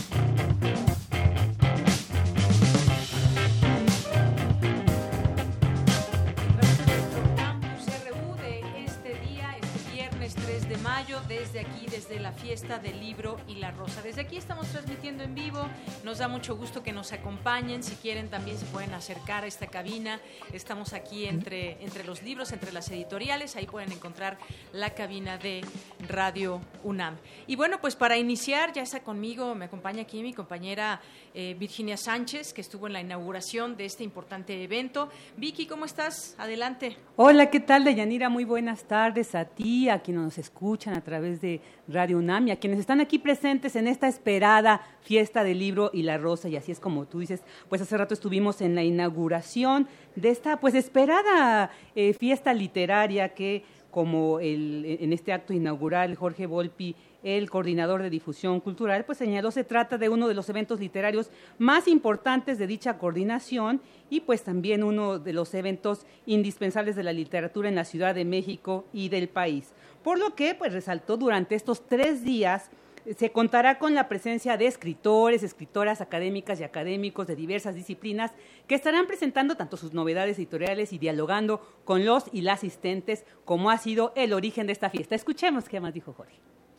Desde 12.12 12.22
la 12.22 12.32
fiesta 12.32 12.78
del 12.78 13.00
libro 13.00 13.38
y 13.48 13.54
la 13.54 13.70
rosa. 13.70 14.02
Desde 14.02 14.20
aquí 14.20 14.36
estamos 14.36 14.68
transmitiendo 14.68 15.24
en 15.24 15.34
vivo, 15.34 15.66
nos 16.04 16.18
da 16.18 16.28
mucho 16.28 16.56
gusto 16.56 16.82
que 16.82 16.92
nos 16.92 17.10
acompañen, 17.12 17.82
si 17.82 17.94
quieren 17.94 18.28
también 18.28 18.58
se 18.58 18.66
pueden 18.66 18.92
acercar 18.92 19.44
a 19.44 19.46
esta 19.46 19.66
cabina, 19.68 20.20
estamos 20.52 20.92
aquí 20.92 21.24
entre, 21.24 21.82
entre 21.82 22.04
los 22.04 22.22
libros, 22.22 22.52
entre 22.52 22.70
las 22.70 22.90
editoriales, 22.90 23.56
ahí 23.56 23.66
pueden 23.66 23.92
encontrar 23.92 24.36
la 24.74 24.90
cabina 24.90 25.38
de 25.38 25.62
Radio 26.06 26.60
UNAM. 26.84 27.16
Y 27.46 27.56
bueno, 27.56 27.80
pues 27.80 27.96
para 27.96 28.18
iniciar, 28.18 28.74
ya 28.74 28.82
está 28.82 29.00
conmigo, 29.00 29.54
me 29.54 29.64
acompaña 29.64 30.02
aquí 30.02 30.22
mi 30.22 30.34
compañera 30.34 31.00
eh, 31.32 31.56
Virginia 31.58 31.96
Sánchez, 31.96 32.52
que 32.52 32.60
estuvo 32.60 32.88
en 32.88 32.92
la 32.92 33.00
inauguración 33.00 33.74
de 33.74 33.86
este 33.86 34.04
importante 34.04 34.62
evento. 34.62 35.08
Vicky, 35.38 35.66
¿cómo 35.66 35.86
estás? 35.86 36.34
Adelante. 36.36 36.98
Hola, 37.16 37.48
¿qué 37.48 37.60
tal, 37.60 37.84
Deyanira? 37.84 38.28
Muy 38.28 38.44
buenas 38.44 38.84
tardes 38.84 39.34
a 39.34 39.46
ti, 39.46 39.88
a 39.88 40.00
quienes 40.00 40.24
nos 40.24 40.38
escuchan 40.38 40.94
a 40.94 41.00
través 41.00 41.40
de 41.40 41.62
Radio 41.88 42.18
UNAM 42.18 42.48
a 42.50 42.56
quienes 42.56 42.78
están 42.78 43.00
aquí 43.00 43.18
presentes 43.18 43.74
en 43.76 43.88
esta 43.88 44.06
esperada 44.06 44.82
fiesta 45.00 45.42
del 45.42 45.58
libro 45.58 45.90
y 45.92 46.02
la 46.02 46.16
rosa. 46.16 46.48
Y 46.48 46.56
así 46.56 46.70
es 46.72 46.78
como 46.78 47.06
tú 47.06 47.18
dices, 47.18 47.42
pues 47.68 47.80
hace 47.82 47.96
rato 47.96 48.14
estuvimos 48.14 48.60
en 48.60 48.74
la 48.74 48.84
inauguración 48.84 49.88
de 50.14 50.30
esta 50.30 50.60
pues 50.60 50.74
esperada 50.74 51.70
eh, 51.94 52.14
fiesta 52.14 52.54
literaria 52.54 53.30
que 53.30 53.64
como 53.90 54.40
el, 54.40 54.98
en 55.00 55.12
este 55.12 55.32
acto 55.32 55.52
inaugural 55.52 56.14
Jorge 56.16 56.46
Volpi 56.46 56.96
el 57.22 57.50
coordinador 57.50 58.02
de 58.02 58.10
difusión 58.10 58.60
cultural, 58.60 59.04
pues 59.04 59.18
señaló 59.18 59.50
se 59.50 59.64
trata 59.64 59.98
de 59.98 60.08
uno 60.08 60.28
de 60.28 60.34
los 60.34 60.48
eventos 60.48 60.80
literarios 60.80 61.30
más 61.58 61.86
importantes 61.86 62.58
de 62.58 62.66
dicha 62.66 62.98
coordinación 62.98 63.80
y 64.10 64.20
pues 64.20 64.42
también 64.42 64.82
uno 64.82 65.18
de 65.18 65.32
los 65.32 65.54
eventos 65.54 66.06
indispensables 66.26 66.96
de 66.96 67.04
la 67.04 67.12
literatura 67.12 67.68
en 67.68 67.76
la 67.76 67.84
Ciudad 67.84 68.14
de 68.14 68.24
México 68.24 68.86
y 68.92 69.08
del 69.08 69.28
país. 69.28 69.72
Por 70.02 70.18
lo 70.18 70.34
que 70.34 70.54
pues 70.54 70.72
resaltó 70.72 71.16
durante 71.16 71.54
estos 71.54 71.86
tres 71.86 72.24
días 72.24 72.70
se 73.16 73.32
contará 73.32 73.78
con 73.78 73.94
la 73.94 74.08
presencia 74.08 74.56
de 74.56 74.66
escritores, 74.66 75.42
escritoras 75.42 76.00
académicas 76.00 76.60
y 76.60 76.64
académicos 76.64 77.26
de 77.26 77.34
diversas 77.34 77.74
disciplinas 77.74 78.30
que 78.68 78.76
estarán 78.76 79.06
presentando 79.06 79.56
tanto 79.56 79.76
sus 79.76 79.92
novedades 79.92 80.38
editoriales 80.38 80.92
y 80.92 80.98
dialogando 80.98 81.60
con 81.84 82.04
los 82.04 82.24
y 82.32 82.42
las 82.42 82.60
asistentes, 82.60 83.24
como 83.44 83.70
ha 83.70 83.78
sido 83.78 84.12
el 84.14 84.32
origen 84.32 84.66
de 84.66 84.72
esta 84.72 84.90
fiesta. 84.90 85.16
Escuchemos 85.16 85.68
qué 85.68 85.80
más 85.80 85.94
dijo 85.94 86.12
Jorge 86.12 86.38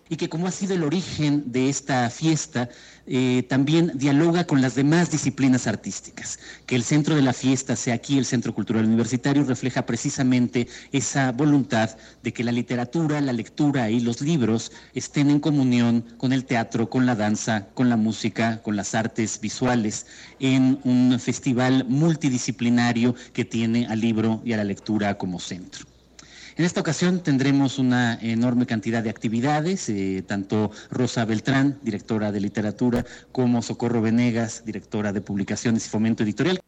y 0.10 0.18
que 0.18 0.30
como 0.30 0.48
ha 0.48 0.52
sido 0.52 0.76
el 0.76 0.84
origen 0.84 1.52
de 1.52 1.70
esta 1.70 2.10
fiesta, 2.10 2.70
eh, 3.06 3.44
también 3.50 3.92
dialoga 3.96 4.46
con 4.46 4.62
las 4.62 4.76
demás 4.76 5.12
disciplinas 5.12 5.68
artísticas. 5.68 6.40
Que 6.66 6.76
el 6.76 6.84
centro 6.84 7.16
de 7.16 7.22
la 7.22 7.34
fiesta 7.34 7.76
sea 7.76 7.96
aquí 7.96 8.18
el 8.18 8.26
Centro 8.26 8.54
Cultural 8.54 8.86
Universitario 8.86 9.44
refleja 9.44 9.86
precisamente 9.86 10.68
esa 10.92 11.32
voluntad 11.32 11.98
de 12.22 12.34
que 12.34 12.44
la 12.44 12.52
literatura, 12.52 13.22
la 13.22 13.34
lectura 13.34 13.90
y 13.90 14.00
los 14.00 14.22
libros 14.22 14.72
estén 14.94 15.30
en 15.30 15.40
comunión 15.40 16.02
con 16.18 16.34
el 16.34 16.46
teatro, 16.46 16.90
con 16.90 17.06
la 17.06 17.16
danza, 17.16 17.68
con 17.74 17.90
la 17.90 17.98
música, 17.98 18.62
con 18.62 18.76
las 18.76 18.96
artes 18.96 19.40
visuales, 19.42 20.06
en 20.40 20.80
un 20.84 21.20
festival 21.20 21.86
multidisciplinario 21.88 23.16
que 23.34 23.46
tiene 23.46 23.88
al 23.88 24.00
libro 24.00 24.42
y 24.46 24.54
a 24.54 24.58
la 24.58 24.64
lectura 24.64 25.18
como 25.18 25.40
centro. 25.40 25.93
En 26.56 26.66
esta 26.66 26.82
ocasión 26.82 27.24
tendremos 27.24 27.80
una 27.80 28.20
enorme 28.22 28.68
cantidad 28.68 29.02
de 29.02 29.10
actividades, 29.10 29.90
eh, 29.90 30.24
tanto 30.28 30.70
Rosa 30.92 31.26
Beltrán, 31.26 31.80
directora 31.82 32.32
de 32.32 32.42
literatura, 32.42 33.06
como 33.32 33.64
Socorro 33.64 34.02
Venegas, 34.02 34.64
directora 34.64 35.12
de 35.12 35.22
publicaciones 35.22 35.88
y 35.88 35.90
fomento 35.90 36.22
editorial. 36.22 36.60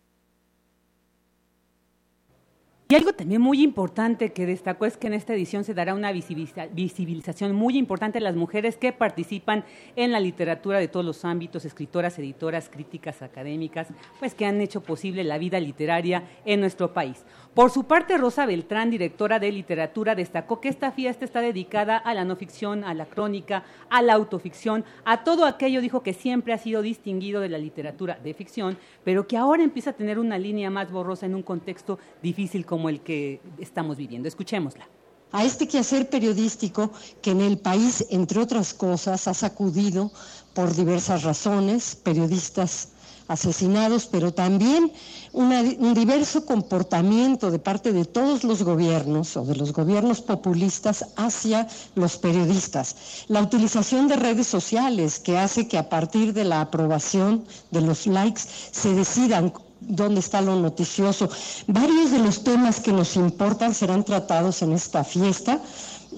Y 2.88 2.94
algo 2.94 3.14
también 3.14 3.42
muy 3.42 3.64
importante 3.64 4.32
que 4.32 4.46
destacó 4.46 4.86
es 4.86 4.96
que 4.96 5.08
en 5.08 5.14
esta 5.14 5.34
edición 5.34 5.64
se 5.64 5.74
dará 5.74 5.96
una 5.96 6.12
visibilización 6.12 7.56
muy 7.56 7.80
importante 7.80 8.20
a 8.20 8.22
las 8.22 8.36
mujeres 8.36 8.78
que 8.78 8.94
participan 8.94 9.66
en 9.96 10.12
la 10.12 10.20
literatura 10.20 10.78
de 10.78 10.88
todos 10.88 11.04
los 11.04 11.26
ámbitos, 11.26 11.66
escritoras, 11.66 12.20
editoras, 12.20 12.70
críticas 12.70 13.24
académicas, 13.24 13.88
pues 14.20 14.36
que 14.36 14.46
han 14.46 14.62
hecho 14.62 14.84
posible 14.84 15.24
la 15.24 15.40
vida 15.40 15.60
literaria 15.60 16.30
en 16.46 16.60
nuestro 16.60 16.94
país. 16.94 17.26
Por 17.56 17.72
su 17.72 17.86
parte, 17.86 18.18
Rosa 18.18 18.46
Beltrán, 18.46 18.92
directora 18.92 19.40
de 19.40 19.50
literatura, 19.50 20.14
destacó 20.14 20.60
que 20.60 20.68
esta 20.68 20.92
fiesta 20.92 21.24
está 21.24 21.40
dedicada 21.40 21.96
a 21.96 22.14
la 22.14 22.26
no 22.26 22.36
ficción, 22.36 22.84
a 22.84 22.94
la 22.94 23.06
crónica, 23.06 23.64
a 23.90 24.02
la 24.02 24.14
autoficción, 24.14 24.84
a 25.06 25.24
todo 25.24 25.46
aquello, 25.46 25.80
dijo 25.80 26.04
que 26.04 26.14
siempre 26.14 26.52
ha 26.52 26.58
sido 26.58 26.82
distinguido 26.82 27.40
de 27.40 27.48
la 27.48 27.58
literatura 27.58 28.20
de 28.22 28.34
ficción, 28.34 28.78
pero 29.06 29.26
que 29.26 29.38
ahora 29.38 29.64
empieza 29.64 29.92
a 29.92 29.94
tener 29.94 30.20
una 30.20 30.38
línea 30.38 30.70
más 30.70 30.92
borrosa 30.92 31.28
en 31.28 31.34
un 31.34 31.44
contexto 31.44 31.98
difícil 32.22 32.66
como 32.66 32.90
el 32.90 33.00
que 33.00 33.40
estamos 33.58 33.96
viviendo. 33.96 34.28
Escuchémosla 34.28 34.86
a 35.32 35.44
este 35.44 35.68
quehacer 35.68 36.10
periodístico 36.10 36.92
que 37.22 37.32
en 37.32 37.42
el 37.42 37.58
país, 37.58 38.06
entre 38.10 38.40
otras 38.40 38.74
cosas, 38.74 39.28
ha 39.28 39.34
sacudido 39.34 40.12
por 40.54 40.74
diversas 40.74 41.24
razones, 41.24 41.96
periodistas 41.96 42.90
asesinados, 43.28 44.06
pero 44.06 44.34
también 44.34 44.92
un 45.34 45.94
diverso 45.94 46.46
comportamiento 46.46 47.52
de 47.52 47.60
parte 47.60 47.92
de 47.92 48.06
todos 48.06 48.44
los 48.44 48.64
gobiernos 48.64 49.36
o 49.36 49.44
de 49.44 49.56
los 49.56 49.74
gobiernos 49.74 50.22
populistas 50.22 51.06
hacia 51.18 51.68
los 51.96 52.18
periodistas. 52.18 52.96
La 53.28 53.42
utilización 53.42 54.08
de 54.08 54.16
redes 54.16 54.48
sociales 54.48 55.20
que 55.20 55.38
hace 55.38 55.68
que 55.68 55.78
a 55.78 55.90
partir 55.90 56.34
de 56.34 56.46
la 56.46 56.62
aprobación 56.62 57.44
de 57.72 57.82
los 57.82 58.08
likes 58.08 58.42
se 58.72 58.94
decidan 58.94 59.52
dónde 59.82 60.20
está 60.20 60.42
lo 60.42 60.56
noticioso. 60.56 61.30
Varios 61.68 62.12
de 62.12 62.20
los 62.20 62.44
temas 62.44 62.80
que 62.80 62.92
nos 62.92 63.16
importan 63.16 63.74
serán 63.74 64.04
tratados 64.04 64.62
en 64.62 64.72
esta 64.72 65.04
fiesta 65.04 65.60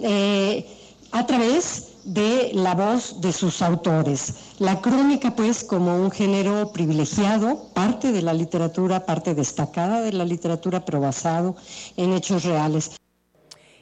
eh, 0.01 0.65
a 1.11 1.25
través 1.25 1.96
de 2.07 2.51
la 2.53 2.73
voz 2.73 3.19
de 3.19 3.33
sus 3.33 3.61
autores. 3.61 4.33
La 4.59 4.79
crónica, 4.79 5.35
pues, 5.35 5.65
como 5.65 5.93
un 5.97 6.09
género 6.09 6.71
privilegiado, 6.71 7.67
parte 7.73 8.13
de 8.13 8.21
la 8.21 8.33
literatura, 8.33 9.05
parte 9.05 9.35
destacada 9.35 9.99
de 10.01 10.13
la 10.13 10.23
literatura, 10.23 10.85
pero 10.85 11.01
basado 11.01 11.57
en 11.97 12.13
hechos 12.13 12.45
reales. 12.45 12.91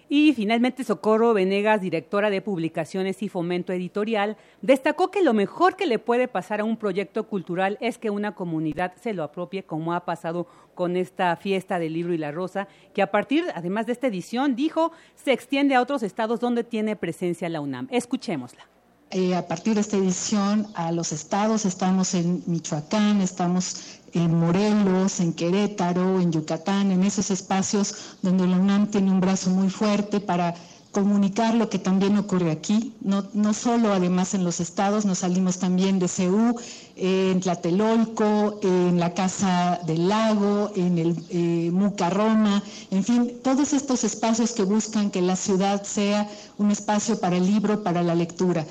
Y 0.08 0.34
finalmente 0.34 0.84
Socorro 0.84 1.34
Venegas, 1.34 1.82
directora 1.82 2.30
de 2.30 2.42
Publicaciones 2.42 3.24
y 3.24 3.30
Fomento 3.30 3.74
Editorial, 3.74 4.38
destacó 4.62 5.10
que 5.10 5.24
lo 5.24 5.34
mejor 5.34 5.76
que 5.76 5.88
le 5.88 5.98
puede 5.98 6.28
pasar 6.28 6.60
a 6.60 6.64
un 6.64 6.78
proyecto 6.78 7.28
cultural 7.28 7.78
es 7.82 7.98
que 7.98 8.12
una 8.12 8.36
comunidad 8.36 8.94
se 9.02 9.14
lo 9.14 9.24
apropie, 9.24 9.64
como 9.64 9.94
ha 9.94 10.06
pasado 10.06 10.48
con 10.76 10.96
esta 10.96 11.36
fiesta 11.38 11.80
del 11.80 11.94
libro 11.94 12.14
y 12.14 12.20
la 12.20 12.32
rosa, 12.32 12.68
que 12.94 13.02
a 13.02 13.10
partir, 13.10 13.46
además 13.56 13.88
de 13.88 13.94
esta 13.94 14.08
edición, 14.08 14.56
dijo, 14.56 14.92
se 15.16 15.34
extiende 15.34 15.74
a 15.74 15.82
otros 15.82 16.04
estados 16.04 16.40
donde 16.40 16.64
tiene 16.64 16.96
presencia 16.96 17.50
la 17.50 17.62
UNAM. 17.62 17.88
Escuchémosla. 17.90 18.75
Eh, 19.12 19.36
a 19.36 19.48
partir 19.48 19.76
de 19.76 19.82
esta 19.82 19.98
edición 19.98 20.68
a 20.74 20.92
los 20.92 21.12
estados, 21.12 21.66
estamos 21.66 22.14
en 22.16 22.44
Michoacán, 22.48 23.22
estamos 23.22 23.78
en 24.14 24.38
Morelos, 24.40 25.20
en 25.20 25.32
Querétaro, 25.34 26.20
en 26.20 26.32
Yucatán, 26.32 26.92
en 26.92 27.04
esos 27.04 27.30
espacios 27.32 28.16
donde 28.22 28.48
la 28.48 28.58
UNAM 28.58 28.88
tiene 28.88 29.12
un 29.12 29.22
brazo 29.22 29.50
muy 29.52 29.70
fuerte 29.70 30.20
para 30.20 30.56
comunicar 30.92 31.54
lo 31.54 31.70
que 31.70 31.78
también 31.78 32.18
ocurre 32.18 32.52
aquí, 32.52 32.94
no, 33.02 33.26
no 33.34 33.54
solo 33.54 33.92
además 33.92 34.34
en 34.34 34.46
los 34.46 34.62
estados, 34.62 35.04
nos 35.04 35.20
salimos 35.20 35.60
también 35.60 36.00
de 36.00 36.08
CEU, 36.08 36.56
en 36.96 37.42
Tlatelolco, 37.42 38.60
en 38.64 38.98
la 38.98 39.14
Casa 39.14 39.82
del 39.86 40.08
Lago, 40.08 40.72
en 40.74 40.98
el 40.98 41.16
eh, 41.30 41.70
Muca 41.74 42.10
Roma, 42.10 42.64
en 42.92 43.04
fin, 43.04 43.34
todos 43.44 43.74
estos 43.74 44.06
espacios 44.06 44.54
que 44.54 44.64
buscan 44.64 45.12
que 45.12 45.22
la 45.22 45.36
ciudad 45.36 45.84
sea 45.84 46.30
un 46.58 46.72
espacio 46.72 47.20
para 47.20 47.36
el 47.36 47.46
libro, 47.46 47.84
para 47.84 48.02
la 48.02 48.16
lectura. 48.16 48.66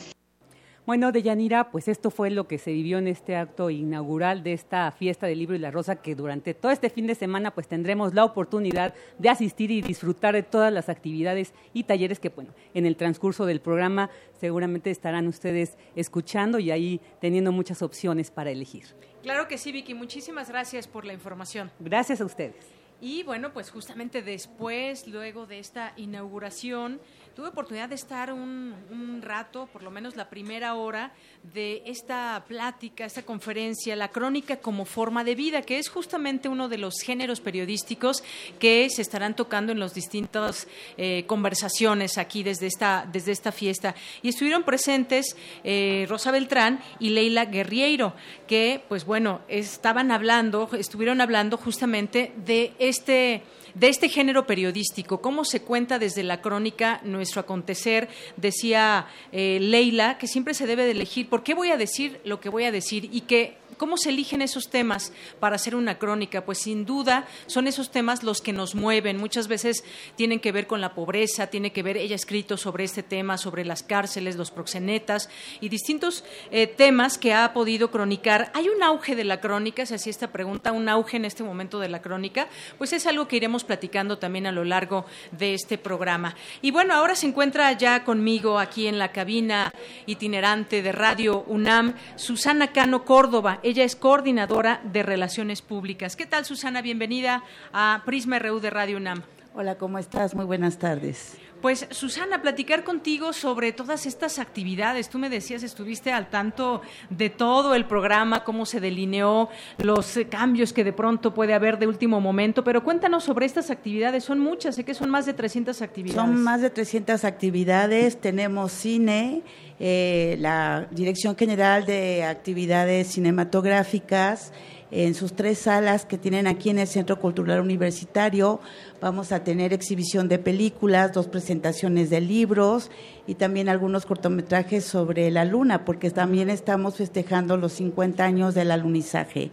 Bueno, 0.87 1.13
Deyanira, 1.13 1.71
pues 1.71 1.89
esto 1.89 2.11
fue 2.11 2.29
lo 2.29 2.47
que 2.47 2.59
se 2.59 2.71
vivió 2.71 2.99
en 2.99 3.09
este 3.09 3.37
acto 3.37 3.71
inaugural 3.71 4.43
de 4.43 4.53
esta 4.53 4.91
fiesta 4.91 5.27
del 5.27 5.39
libro 5.39 5.57
y 5.57 5.59
la 5.59 5.71
rosa, 5.71 5.97
que 5.97 6.15
durante 6.15 6.53
todo 6.53 6.73
este 6.73 6.91
fin 6.91 7.07
de 7.07 7.15
semana 7.15 7.53
pues 7.53 7.67
tendremos 7.69 8.13
la 8.13 8.23
oportunidad 8.23 8.93
de 9.19 9.31
asistir 9.31 9.71
y 9.71 9.81
disfrutar 9.81 10.35
de 10.35 10.43
todas 10.43 10.71
las 10.71 10.91
actividades 10.91 11.55
y 11.73 11.85
talleres 11.85 12.21
que, 12.21 12.29
bueno, 12.29 12.53
en 12.75 12.85
el 12.85 12.97
transcurso 12.97 13.47
del 13.47 13.63
programa 13.63 14.11
seguramente 14.39 14.91
estarán 14.91 15.27
ustedes 15.27 15.79
escuchando 15.97 16.59
y 16.59 16.71
ahí 16.71 17.01
teniendo 17.19 17.51
muchas 17.51 17.81
opciones 17.81 18.31
para 18.31 18.51
elegir. 18.51 18.85
Claro 19.23 19.49
que 19.49 19.57
sí, 19.57 19.73
Vicky, 19.73 19.95
muchísimas 19.95 20.51
gracias 20.51 20.87
por 20.87 21.07
la 21.07 21.15
información. 21.15 21.71
Gracias 21.81 22.21
a 22.21 22.27
ustedes. 22.27 22.85
Y 23.01 23.23
bueno, 23.23 23.53
pues 23.53 23.71
justamente 23.71 24.23
después, 24.23 25.07
luego 25.09 25.47
de 25.47 25.59
esta 25.59 25.93
inauguración, 25.97 27.01
Tuve 27.35 27.49
oportunidad 27.49 27.89
de 27.89 27.97
estar 27.97 28.33
un, 28.33 29.21
rato, 29.21 29.69
por 29.73 29.83
lo 29.83 29.91
menos 29.91 30.15
la 30.15 30.29
primera 30.31 30.75
hora, 30.75 31.13
de 31.43 31.83
esta 31.85 32.45
plática, 32.47 33.05
esta 33.05 33.23
conferencia, 33.23 33.97
la 33.97 34.09
crónica 34.09 34.59
como 34.59 34.85
forma 34.85 35.25
de 35.25 35.35
vida, 35.35 35.63
que 35.63 35.79
es 35.79 35.89
justamente 35.89 36.49
uno 36.49 36.69
de 36.69 36.79
los 36.79 37.01
géneros 37.03 37.41
periodísticos 37.41 38.23
que 38.61 38.89
se 38.89 39.03
estarán 39.03 39.35
tocando 39.35 39.73
en 39.73 39.81
las 39.81 39.95
distintas 39.95 40.69
eh, 40.97 41.25
conversaciones 41.27 42.19
aquí 42.19 42.45
desde 42.45 42.69
esta, 42.69 43.09
desde 43.11 43.33
esta 43.33 43.51
fiesta. 43.51 43.97
Y 44.23 44.29
estuvieron 44.29 44.63
presentes 44.63 45.37
eh, 45.65 46.07
Rosa 46.09 46.31
Beltrán 46.31 46.81
y 47.01 47.11
Leila 47.11 47.47
Guerriero, 47.47 48.15
que, 48.47 48.85
pues 48.89 49.05
bueno, 49.05 49.41
estaban 49.49 50.13
hablando, 50.13 50.69
estuvieron 50.79 51.21
hablando 51.21 51.57
justamente 51.57 52.33
de 52.37 52.75
este 52.79 53.43
de 53.75 53.89
este 53.89 54.09
género 54.09 54.47
periodístico, 54.47 55.21
cómo 55.21 55.45
se 55.45 55.63
cuenta 55.63 55.99
desde 55.99 56.23
la 56.23 56.41
crónica 56.41 57.01
nuestro 57.05 57.41
acontecer. 57.41 58.09
Decía 58.37 59.07
eh, 59.33 59.59
Leila 59.61 60.19
que 60.19 60.27
siempre 60.27 60.55
se 60.55 60.67
debe 60.67 60.85
de 60.85 60.93
elegir 60.93 61.29
por 61.29 61.43
qué 61.43 61.55
voy 61.55 61.71
a 61.71 61.77
decir 61.77 62.21
lo 62.25 62.41
que 62.41 62.49
voy 62.49 62.65
a 62.65 62.73
decir 62.73 63.09
y 63.13 63.23
que 63.23 63.57
¿Cómo 63.85 63.99
se 63.99 64.09
eligen 64.09 64.41
esos 64.41 64.71
temas 64.71 65.13
para 65.41 65.57
hacer 65.57 65.77
una 65.77 65.99
crónica? 65.99 66.47
Pues 66.47 66.57
sin 66.57 66.87
duda 66.87 67.27
son 67.45 67.67
esos 67.67 67.91
temas 67.91 68.23
los 68.23 68.41
que 68.41 68.55
nos 68.55 68.75
mueven. 68.75 69.19
Muchas 69.19 69.47
veces 69.47 69.85
tienen 70.17 70.41
que 70.41 70.53
ver 70.53 70.67
con 70.67 70.81
la 70.81 70.95
pobreza, 70.95 71.49
tiene 71.49 71.71
que 71.71 71.83
ver, 71.83 71.99
ella 71.99 72.15
ha 72.15 72.17
escrito 72.17 72.57
sobre 72.57 72.85
este 72.85 73.03
tema, 73.03 73.37
sobre 73.37 73.63
las 73.63 73.83
cárceles, 73.83 74.37
los 74.37 74.51
proxenetas 74.51 75.29
y 75.61 75.69
distintos 75.69 76.25
eh, 76.51 76.67
temas 76.67 77.19
que 77.19 77.35
ha 77.35 77.53
podido 77.53 77.91
cronicar. 77.91 78.51
¿Hay 78.55 78.71
un 78.71 78.83
auge 78.83 79.17
de 79.17 79.25
la 79.25 79.43
crónica? 79.43 79.85
Si 79.85 79.93
así 79.93 80.09
esta 80.09 80.33
pregunta, 80.33 80.73
un 80.73 80.89
auge 80.89 81.19
en 81.19 81.27
este 81.27 81.43
momento 81.43 81.79
de 81.79 81.91
la 81.91 82.01
crónica, 82.01 82.49
pues 82.79 82.95
es 82.95 83.07
algo 83.07 83.29
que 83.29 83.37
iremos 83.37 83.65
platicando 83.65 84.17
también 84.17 84.47
a 84.47 84.53
lo 84.53 84.65
largo 84.65 85.05
de 85.31 85.53
este 85.53 85.77
programa. 85.77 86.35
Y 86.63 86.71
bueno, 86.71 86.95
ahora 86.95 87.17
se 87.17 87.27
encuentra 87.27 87.71
ya 87.73 88.03
conmigo 88.03 88.59
aquí 88.59 88.87
en 88.87 88.99
la 88.99 89.13
cabina 89.13 89.75
itinerante 90.07 90.81
de 90.81 90.93
Radio 90.93 91.45
UNAM, 91.49 91.93
Susana 92.17 92.73
Cano 92.73 93.05
Córdoba. 93.05 93.61
Es 93.83 93.97
coordinadora 93.97 94.81
de 94.85 95.03
Relaciones 95.03 95.61
Públicas. 95.63 96.15
¿Qué 96.15 96.27
tal, 96.27 96.45
Susana? 96.45 96.83
Bienvenida 96.83 97.43
a 97.73 98.03
Prisma 98.07 98.39
RU 98.39 98.61
de 98.61 98.71
Radio 98.71 98.99
UNAM. 98.99 99.23
Hola, 99.55 99.77
¿cómo 99.77 99.99
estás? 99.99 100.35
Muy 100.35 100.45
buenas 100.45 100.79
tardes. 100.79 101.37
Pues 101.65 101.87
Susana, 101.93 102.43
platicar 102.43 102.85
contigo 102.85 103.33
sobre 103.33 103.73
todas 103.73 104.05
estas 104.05 104.39
actividades. 104.39 105.09
Tú 105.09 105.19
me 105.19 105.31
decías, 105.31 105.63
estuviste 105.63 106.13
al 106.13 106.29
tanto 106.29 106.83
de 107.09 107.31
todo 107.31 107.75
el 107.75 107.87
programa, 107.87 108.45
cómo 108.45 108.67
se 108.67 108.81
delineó, 108.81 109.49
los 109.79 110.19
cambios 110.29 110.75
que 110.75 110.85
de 110.85 110.93
pronto 110.93 111.33
puede 111.33 111.55
haber 111.55 111.79
de 111.79 111.87
último 111.87 112.21
momento, 112.21 112.65
pero 112.65 112.85
cuéntanos 112.85 113.25
sobre 113.25 113.47
estas 113.47 113.71
actividades. 113.71 114.25
Son 114.25 114.41
muchas, 114.41 114.75
sé 114.75 114.85
que 114.85 114.93
son 114.93 115.09
más 115.09 115.25
de 115.25 115.33
300 115.33 115.81
actividades. 115.81 116.21
Son 116.21 116.45
más 116.45 116.61
de 116.61 116.69
300 116.69 117.25
actividades. 117.25 118.21
Tenemos 118.21 118.71
cine, 118.71 119.41
eh, 119.81 120.37
la 120.41 120.87
Dirección 120.91 121.35
General 121.35 121.87
de 121.87 122.25
Actividades 122.25 123.07
Cinematográficas 123.07 124.53
en 124.95 125.15
sus 125.15 125.33
tres 125.33 125.59
salas 125.59 126.07
que 126.07 126.19
tienen 126.19 126.47
aquí 126.47 126.71
en 126.71 126.79
el 126.79 126.87
Centro 126.87 127.19
Cultural 127.19 127.61
Universitario. 127.61 128.61
Vamos 129.01 129.33
a 129.33 129.43
tener 129.43 129.73
exhibición 129.73 130.29
de 130.29 130.39
películas, 130.39 131.13
dos 131.13 131.27
presentaciones 131.27 132.11
de 132.11 132.21
libros 132.21 132.93
y 133.27 133.35
también 133.35 133.69
algunos 133.69 134.07
cortometrajes 134.07 134.85
sobre 134.85 135.33
la 135.33 135.45
luna, 135.45 135.85
porque 135.85 136.13
también 136.13 136.49
estamos 136.49 136.95
festejando 136.95 137.57
los 137.57 137.73
50 137.73 138.25
años 138.25 138.55
del 138.55 138.71
alunizaje. 138.71 139.51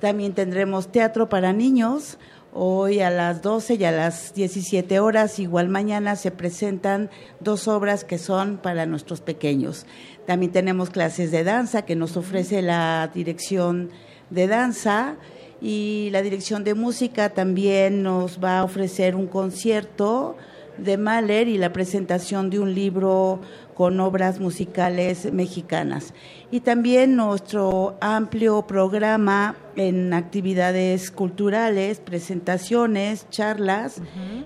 También 0.00 0.34
tendremos 0.34 0.92
teatro 0.92 1.30
para 1.30 1.54
niños. 1.54 2.18
Hoy 2.52 3.00
a 3.00 3.08
las 3.08 3.40
12 3.40 3.76
y 3.76 3.84
a 3.84 3.90
las 3.90 4.34
17 4.34 5.00
horas, 5.00 5.38
igual 5.38 5.70
mañana, 5.70 6.14
se 6.14 6.30
presentan 6.30 7.08
dos 7.40 7.68
obras 7.68 8.04
que 8.04 8.18
son 8.18 8.58
para 8.58 8.84
nuestros 8.84 9.22
pequeños. 9.22 9.86
También 10.26 10.52
tenemos 10.52 10.90
clases 10.90 11.30
de 11.30 11.42
danza 11.42 11.86
que 11.86 11.96
nos 11.96 12.18
ofrece 12.18 12.60
la 12.60 13.10
dirección 13.14 13.90
de 14.30 14.46
danza 14.46 15.16
y 15.60 16.08
la 16.12 16.22
dirección 16.22 16.64
de 16.64 16.74
música 16.74 17.30
también 17.30 18.02
nos 18.02 18.42
va 18.42 18.58
a 18.58 18.64
ofrecer 18.64 19.16
un 19.16 19.26
concierto 19.26 20.36
de 20.78 20.96
Mahler 20.96 21.48
y 21.48 21.58
la 21.58 21.72
presentación 21.72 22.50
de 22.50 22.58
un 22.58 22.74
libro 22.74 23.40
con 23.74 24.00
obras 24.00 24.40
musicales 24.40 25.32
mexicanas. 25.32 26.14
Y 26.54 26.60
también 26.60 27.16
nuestro 27.16 27.98
amplio 28.00 28.62
programa 28.62 29.56
en 29.74 30.14
actividades 30.14 31.10
culturales, 31.10 31.98
presentaciones, 31.98 33.28
charlas. 33.28 34.00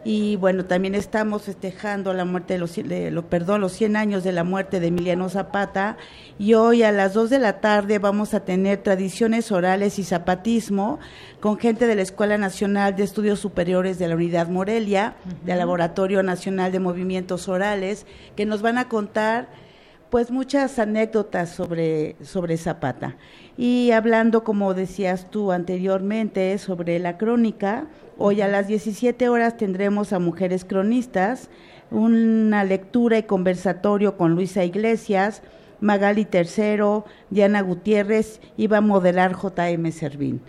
Y 0.05 0.37
bueno, 0.37 0.64
también 0.64 0.94
estamos 0.94 1.42
festejando 1.42 2.14
la 2.14 2.25
muerte 2.25 2.55
de 2.55 2.61
los, 2.61 2.77
de, 2.77 3.23
perdón, 3.29 3.61
los 3.61 3.73
100 3.73 3.97
años 3.97 4.25
de 4.25 4.33
la 4.33 4.42
muerte 4.42 4.81
de 4.81 4.87
Emiliano 4.87 5.29
Zapata. 5.29 5.99
Y 6.38 6.55
hoy 6.55 6.83
a 6.83 6.92
las 6.92 7.12
2 7.12 7.29
de 7.29 7.40
la 7.40 7.61
tarde 7.61 7.99
vamos 7.99 8.33
a 8.33 8.40
tener 8.40 8.79
tradiciones 8.79 9.53
orales 9.53 9.99
y 9.99 10.05
zapatismo 10.05 11.01
con 11.40 11.59
gente 11.59 11.87
de 11.87 11.94
la 11.94 12.01
Escuela 12.01 12.38
Nacional 12.38 12.97
de 12.97 13.03
Estudios 13.03 13.38
Superiores 13.38 13.99
de 13.99 14.09
la 14.09 14.14
Unidad 14.16 14.49
Morelia, 14.49 15.16
del 15.44 15.59
Laboratorio 15.59 16.23
Nacional 16.23 16.73
de 16.73 16.81
Movimientos 16.81 17.49
Orales, 17.49 18.07
que 18.35 18.47
nos 18.47 18.62
van 18.62 18.79
a 18.79 18.88
contar 18.88 19.67
pues 20.11 20.31
muchas 20.31 20.79
anécdotas 20.79 21.51
sobre, 21.51 22.16
sobre 22.23 22.57
Zapata. 22.57 23.16
Y 23.57 23.90
hablando, 23.90 24.44
como 24.44 24.75
decías 24.75 25.31
tú 25.31 25.53
anteriormente, 25.53 26.57
sobre 26.59 26.99
la 26.99 27.18
crónica, 27.18 27.87
hoy 28.16 28.40
a 28.40 28.49
las 28.49 28.68
17 28.68 29.29
horas 29.29 29.57
tendremos 29.57 30.12
a 30.12 30.18
Mujeres 30.18 30.64
Cronistas, 30.64 31.51
una 31.90 32.64
lectura 32.64 33.18
y 33.18 33.25
conversatorio 33.25 34.16
con 34.16 34.35
Luisa 34.35 34.64
Iglesias, 34.64 35.42
Magali 35.81 36.25
Tercero, 36.25 37.05
Diana 37.31 37.61
Gutiérrez 37.61 38.40
y 38.57 38.66
va 38.66 38.79
a 38.79 38.83
modelar 38.83 39.37
JM 39.37 39.90
Servín. 39.92 40.40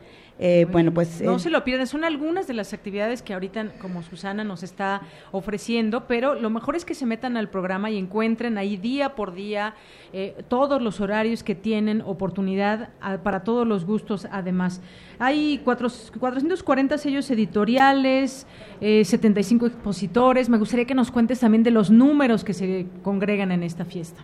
Eh, 0.42 0.66
bueno, 0.72 0.94
pues... 0.94 1.20
No 1.22 1.36
eh, 1.36 1.40
se 1.40 1.50
lo 1.50 1.66
pierdan, 1.66 1.86
son 1.86 2.06
algunas 2.06 2.48
de 2.48 2.54
las 2.54 2.72
actividades 2.72 3.22
que 3.22 3.34
ahorita, 3.34 3.74
como 3.82 4.02
Susana 4.04 4.46
nos 4.46 4.64
está 4.64 5.02
ofreciendo, 5.34 6.08
pero 6.08 6.34
lo 6.34 6.50
mejor 6.50 6.78
es 6.78 6.86
que 6.86 6.96
se 6.96 7.06
metan 7.06 7.36
al 7.36 7.50
programa 7.50 7.92
y 7.92 7.98
encuentren 7.98 8.58
ahí 8.58 8.78
día 8.78 9.16
por 9.16 9.34
día 9.34 9.74
eh, 10.14 10.36
todos 10.48 10.82
los 10.82 11.02
horarios 11.02 11.44
que 11.44 11.56
tienen 11.56 12.02
oportunidad 12.06 12.90
a- 13.02 13.18
para 13.18 13.44
todos 13.44 13.68
los 13.68 13.84
gustos 13.86 14.28
además. 14.32 14.80
Hay 15.20 15.60
cuatro- 15.66 15.90
440 16.20 16.98
sellos 16.98 17.30
editoriales, 17.32 18.48
eh, 18.80 19.04
75 19.04 19.66
expositores. 19.68 20.48
Me 20.48 20.58
gustaría 20.58 20.86
que 20.86 20.96
nos 20.96 21.12
cuentes 21.12 21.42
también 21.42 21.64
de 21.64 21.72
los 21.72 21.92
números 21.92 22.46
que 22.46 22.54
se 22.54 22.88
congregan 23.04 23.52
en 23.52 23.64
esta 23.64 23.84
fiesta. 23.84 24.24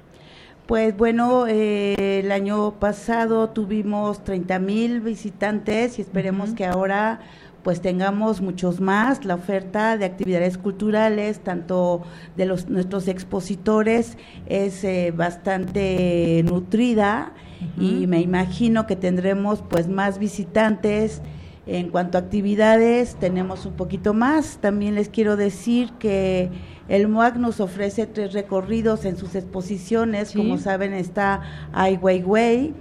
Pues 0.68 0.98
bueno, 0.98 1.46
eh, 1.48 2.22
el 2.24 2.32
año 2.32 2.80
pasado 2.80 3.50
tuvimos 3.50 4.24
30 4.24 4.58
mil 4.58 5.00
visitantes 5.00 6.00
y 6.00 6.02
esperemos 6.02 6.56
que 6.56 6.66
ahora 6.66 7.20
pues 7.62 7.82
tengamos 7.82 8.42
muchos 8.42 8.82
más. 8.82 9.26
La 9.26 9.36
oferta 9.36 9.96
de 9.96 10.06
actividades 10.06 10.58
culturales, 10.58 11.40
tanto 11.42 12.02
de 12.36 12.48
los 12.48 12.68
nuestros 12.68 13.08
expositores, 13.08 14.18
es 14.48 14.84
eh, 14.84 15.14
bastante 15.16 16.44
nutrida 16.44 17.34
y 17.80 18.08
me 18.08 18.22
imagino 18.22 18.88
que 18.88 18.96
tendremos 18.96 19.64
pues 19.70 19.88
más 19.88 20.18
visitantes. 20.18 21.22
En 21.68 21.90
cuanto 21.90 22.18
a 22.18 22.22
actividades, 22.22 23.16
tenemos 23.16 23.68
un 23.68 23.74
poquito 23.74 24.16
más. 24.16 24.58
También 24.62 24.96
les 24.96 25.10
quiero 25.10 25.36
decir 25.36 25.92
que 26.00 26.50
el 26.88 27.08
MOAC 27.08 27.38
nos 27.38 27.60
ofrece 27.60 28.06
tres 28.06 28.34
recorridos 28.34 29.06
en 29.06 29.18
sus 29.18 29.36
exposiciones. 29.36 30.34
Como 30.34 30.58
saben, 30.58 30.94
está 30.94 31.42
Ai 31.74 31.98
Weiwei 31.98 32.74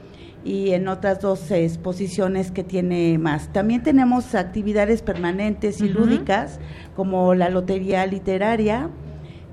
y 0.45 0.71
en 0.71 0.89
otras 0.89 1.21
dos 1.21 1.51
exposiciones 1.51 2.51
que 2.51 2.63
tiene 2.63 3.17
más. 3.19 3.53
También 3.53 3.83
tenemos 3.83 4.35
actividades 4.35 5.01
permanentes 5.01 5.81
y 5.81 5.89
lúdicas, 5.89 6.61
como 6.95 7.35
la 7.35 7.49
lotería 7.49 8.07
literaria, 8.07 8.91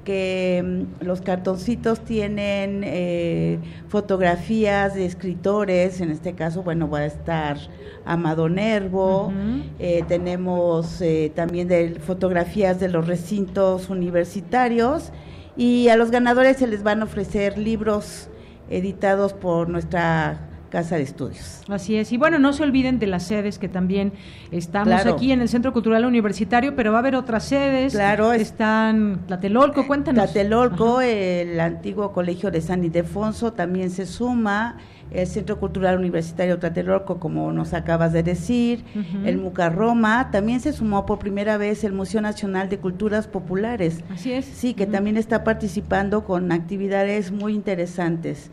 que 0.04 0.64
mm, 0.64 1.06
los 1.06 1.22
cartoncitos 1.22 2.02
tienen 2.02 2.82
eh, 2.84 3.60
fotografías 3.88 4.96
de 4.96 5.06
escritores, 5.06 6.02
en 6.02 6.12
este 6.12 6.34
caso, 6.34 6.64
bueno, 6.64 6.90
va 6.90 7.00
a 7.00 7.06
estar 7.06 7.58
Amado 8.06 8.50
Nervo, 8.50 9.32
eh, 9.80 10.04
tenemos 10.08 11.02
eh, 11.02 11.32
también 11.36 11.68
de 11.68 12.00
fotografías 12.00 12.80
de 12.80 12.90
los 12.90 13.08
recintos 13.08 13.90
universitarios 13.90 15.12
y 15.56 15.90
a 15.90 15.96
los 15.96 16.10
ganadores 16.10 16.58
se 16.58 16.68
les 16.68 16.82
van 16.82 17.02
a 17.02 17.06
ofrecer 17.06 17.58
libros 17.58 18.30
editados 18.70 19.34
por 19.34 19.70
nuestra 19.70 20.51
casa 20.72 20.96
de 20.96 21.04
estudios. 21.04 21.62
Así 21.68 21.96
es. 21.98 22.12
Y 22.12 22.18
bueno, 22.18 22.40
no 22.40 22.54
se 22.54 22.64
olviden 22.64 22.98
de 22.98 23.06
las 23.06 23.28
sedes 23.28 23.60
que 23.60 23.68
también 23.70 24.14
estamos 24.50 24.88
Claro. 24.88 25.14
aquí 25.14 25.32
en 25.32 25.42
el 25.42 25.50
Centro 25.50 25.74
Cultural 25.74 26.06
Universitario, 26.06 26.76
pero 26.76 26.92
va 26.92 26.98
a 26.98 27.02
haber 27.02 27.16
otras 27.16 27.44
sedes. 27.44 27.94
Claro, 27.94 28.34
es- 28.34 28.42
están 28.42 29.20
Tlatelolco, 29.28 29.86
cuéntanos. 29.86 30.24
Tlatelolco, 30.32 31.02
el 31.02 31.60
antiguo 31.60 32.12
colegio 32.14 32.50
de 32.50 32.62
San 32.62 32.84
Ildefonso 32.84 33.54
también 33.54 33.92
se 33.92 34.06
suma, 34.08 34.78
el 35.12 35.28
Centro 35.28 35.60
Cultural 35.60 35.98
Universitario 36.00 36.58
Tlatelolco, 36.58 37.20
como 37.20 37.52
nos 37.52 37.74
acabas 37.74 38.14
de 38.14 38.24
decir, 38.24 38.86
Ujú. 38.96 39.26
el 39.28 39.38
Mucarroma, 39.40 40.32
también 40.32 40.62
se 40.62 40.72
sumó 40.72 41.06
por 41.06 41.20
primera 41.20 41.58
vez 41.58 41.84
el 41.84 41.92
Museo 41.92 42.22
Nacional 42.22 42.70
de 42.70 42.78
Culturas 42.78 43.28
Populares. 43.28 44.06
Así 44.10 44.32
es. 44.32 44.46
Sí, 44.46 44.74
que 44.74 44.88
también 44.88 45.18
está 45.18 45.44
participando 45.44 46.24
con 46.24 46.52
actividades 46.54 47.32
muy 47.34 47.54
interesantes. 47.54 48.52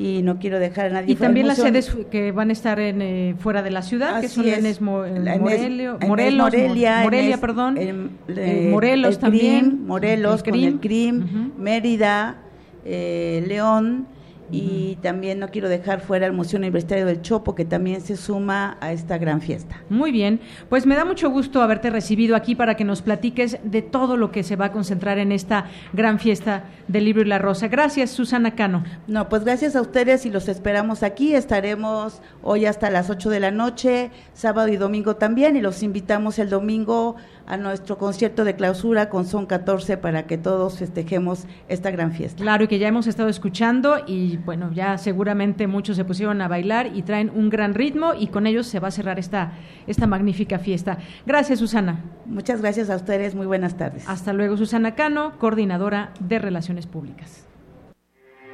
Y 0.00 0.22
no 0.22 0.38
quiero 0.38 0.60
dejar 0.60 0.86
a 0.86 0.90
nadie 0.90 1.12
Y 1.12 1.16
fuera. 1.16 1.26
También 1.28 1.48
las 1.48 1.56
sedes 1.58 1.96
que 2.08 2.30
van 2.30 2.50
a 2.50 2.52
estar 2.52 2.78
en, 2.78 3.02
eh, 3.02 3.34
fuera 3.40 3.62
de 3.64 3.70
la 3.72 3.82
ciudad, 3.82 4.20
que 4.20 4.26
Así 4.26 4.36
son 4.36 4.46
es. 4.46 4.58
en 4.58 4.64
Esmo- 4.66 5.04
en 5.04 5.26
en 5.26 5.40
Morelio- 5.40 5.98
en 6.00 6.08
Morelos, 6.08 6.44
Morelia, 6.52 6.98
en 6.98 7.02
Morelia, 7.04 7.34
Es- 7.34 7.40
perdón, 7.40 7.78
en- 7.78 8.10
eh, 8.28 8.66
eh, 8.66 8.68
Morelos 8.70 9.14
el 9.16 9.20
también, 9.20 9.64
CRIM, 9.70 9.86
Morelos 9.86 10.36
el 10.38 10.44
con 10.44 10.52
CRIM. 10.52 10.68
el 10.68 10.80
CRIM, 10.80 11.50
Mérida, 11.58 12.36
eh, 12.84 13.44
León 13.48 14.06
y 14.50 14.96
también 15.02 15.38
no 15.38 15.48
quiero 15.48 15.68
dejar 15.68 16.00
fuera 16.00 16.26
el 16.26 16.32
Museo 16.32 16.58
Universitario 16.58 17.06
del 17.06 17.22
Chopo 17.22 17.54
que 17.54 17.64
también 17.64 18.00
se 18.00 18.16
suma 18.16 18.76
a 18.80 18.92
esta 18.92 19.18
gran 19.18 19.40
fiesta. 19.40 19.82
Muy 19.88 20.12
bien, 20.12 20.40
pues 20.68 20.86
me 20.86 20.96
da 20.96 21.04
mucho 21.04 21.30
gusto 21.30 21.62
haberte 21.62 21.90
recibido 21.90 22.36
aquí 22.36 22.54
para 22.54 22.76
que 22.76 22.84
nos 22.84 23.02
platiques 23.02 23.58
de 23.62 23.82
todo 23.82 24.16
lo 24.16 24.30
que 24.30 24.42
se 24.42 24.56
va 24.56 24.66
a 24.66 24.72
concentrar 24.72 25.18
en 25.18 25.32
esta 25.32 25.66
gran 25.92 26.18
fiesta 26.18 26.64
del 26.88 27.04
libro 27.04 27.22
y 27.22 27.26
la 27.26 27.38
rosa. 27.38 27.68
Gracias, 27.68 28.10
Susana 28.10 28.54
Cano. 28.54 28.84
No, 29.06 29.28
pues 29.28 29.44
gracias 29.44 29.76
a 29.76 29.80
ustedes 29.80 30.26
y 30.26 30.30
los 30.30 30.48
esperamos 30.48 31.02
aquí. 31.02 31.34
Estaremos 31.34 32.20
hoy 32.42 32.66
hasta 32.66 32.90
las 32.90 33.10
8 33.10 33.30
de 33.30 33.40
la 33.40 33.50
noche, 33.50 34.10
sábado 34.32 34.68
y 34.68 34.76
domingo 34.76 35.16
también, 35.16 35.56
y 35.56 35.60
los 35.60 35.82
invitamos 35.82 36.38
el 36.38 36.50
domingo 36.50 37.16
a 37.48 37.56
nuestro 37.56 37.96
concierto 37.96 38.44
de 38.44 38.54
clausura 38.54 39.08
con 39.08 39.24
Son 39.24 39.46
14 39.46 39.96
para 39.96 40.26
que 40.26 40.36
todos 40.36 40.78
festejemos 40.78 41.46
esta 41.68 41.90
gran 41.90 42.12
fiesta. 42.12 42.42
Claro, 42.42 42.64
y 42.64 42.68
que 42.68 42.78
ya 42.78 42.88
hemos 42.88 43.06
estado 43.06 43.30
escuchando 43.30 43.96
y 44.06 44.36
bueno, 44.36 44.70
ya 44.72 44.98
seguramente 44.98 45.66
muchos 45.66 45.96
se 45.96 46.04
pusieron 46.04 46.42
a 46.42 46.48
bailar 46.48 46.94
y 46.94 47.02
traen 47.02 47.30
un 47.34 47.48
gran 47.48 47.74
ritmo 47.74 48.12
y 48.14 48.26
con 48.26 48.46
ellos 48.46 48.66
se 48.66 48.80
va 48.80 48.88
a 48.88 48.92
cerrar 48.92 49.18
esta, 49.18 49.52
esta 49.86 50.06
magnífica 50.06 50.58
fiesta. 50.58 50.98
Gracias, 51.26 51.58
Susana. 51.58 52.04
Muchas 52.26 52.60
gracias 52.60 52.90
a 52.90 52.96
ustedes, 52.96 53.34
muy 53.34 53.46
buenas 53.46 53.78
tardes. 53.78 54.06
Hasta 54.06 54.34
luego, 54.34 54.58
Susana 54.58 54.94
Cano, 54.94 55.38
coordinadora 55.38 56.12
de 56.20 56.38
Relaciones 56.38 56.86
Públicas. 56.86 57.47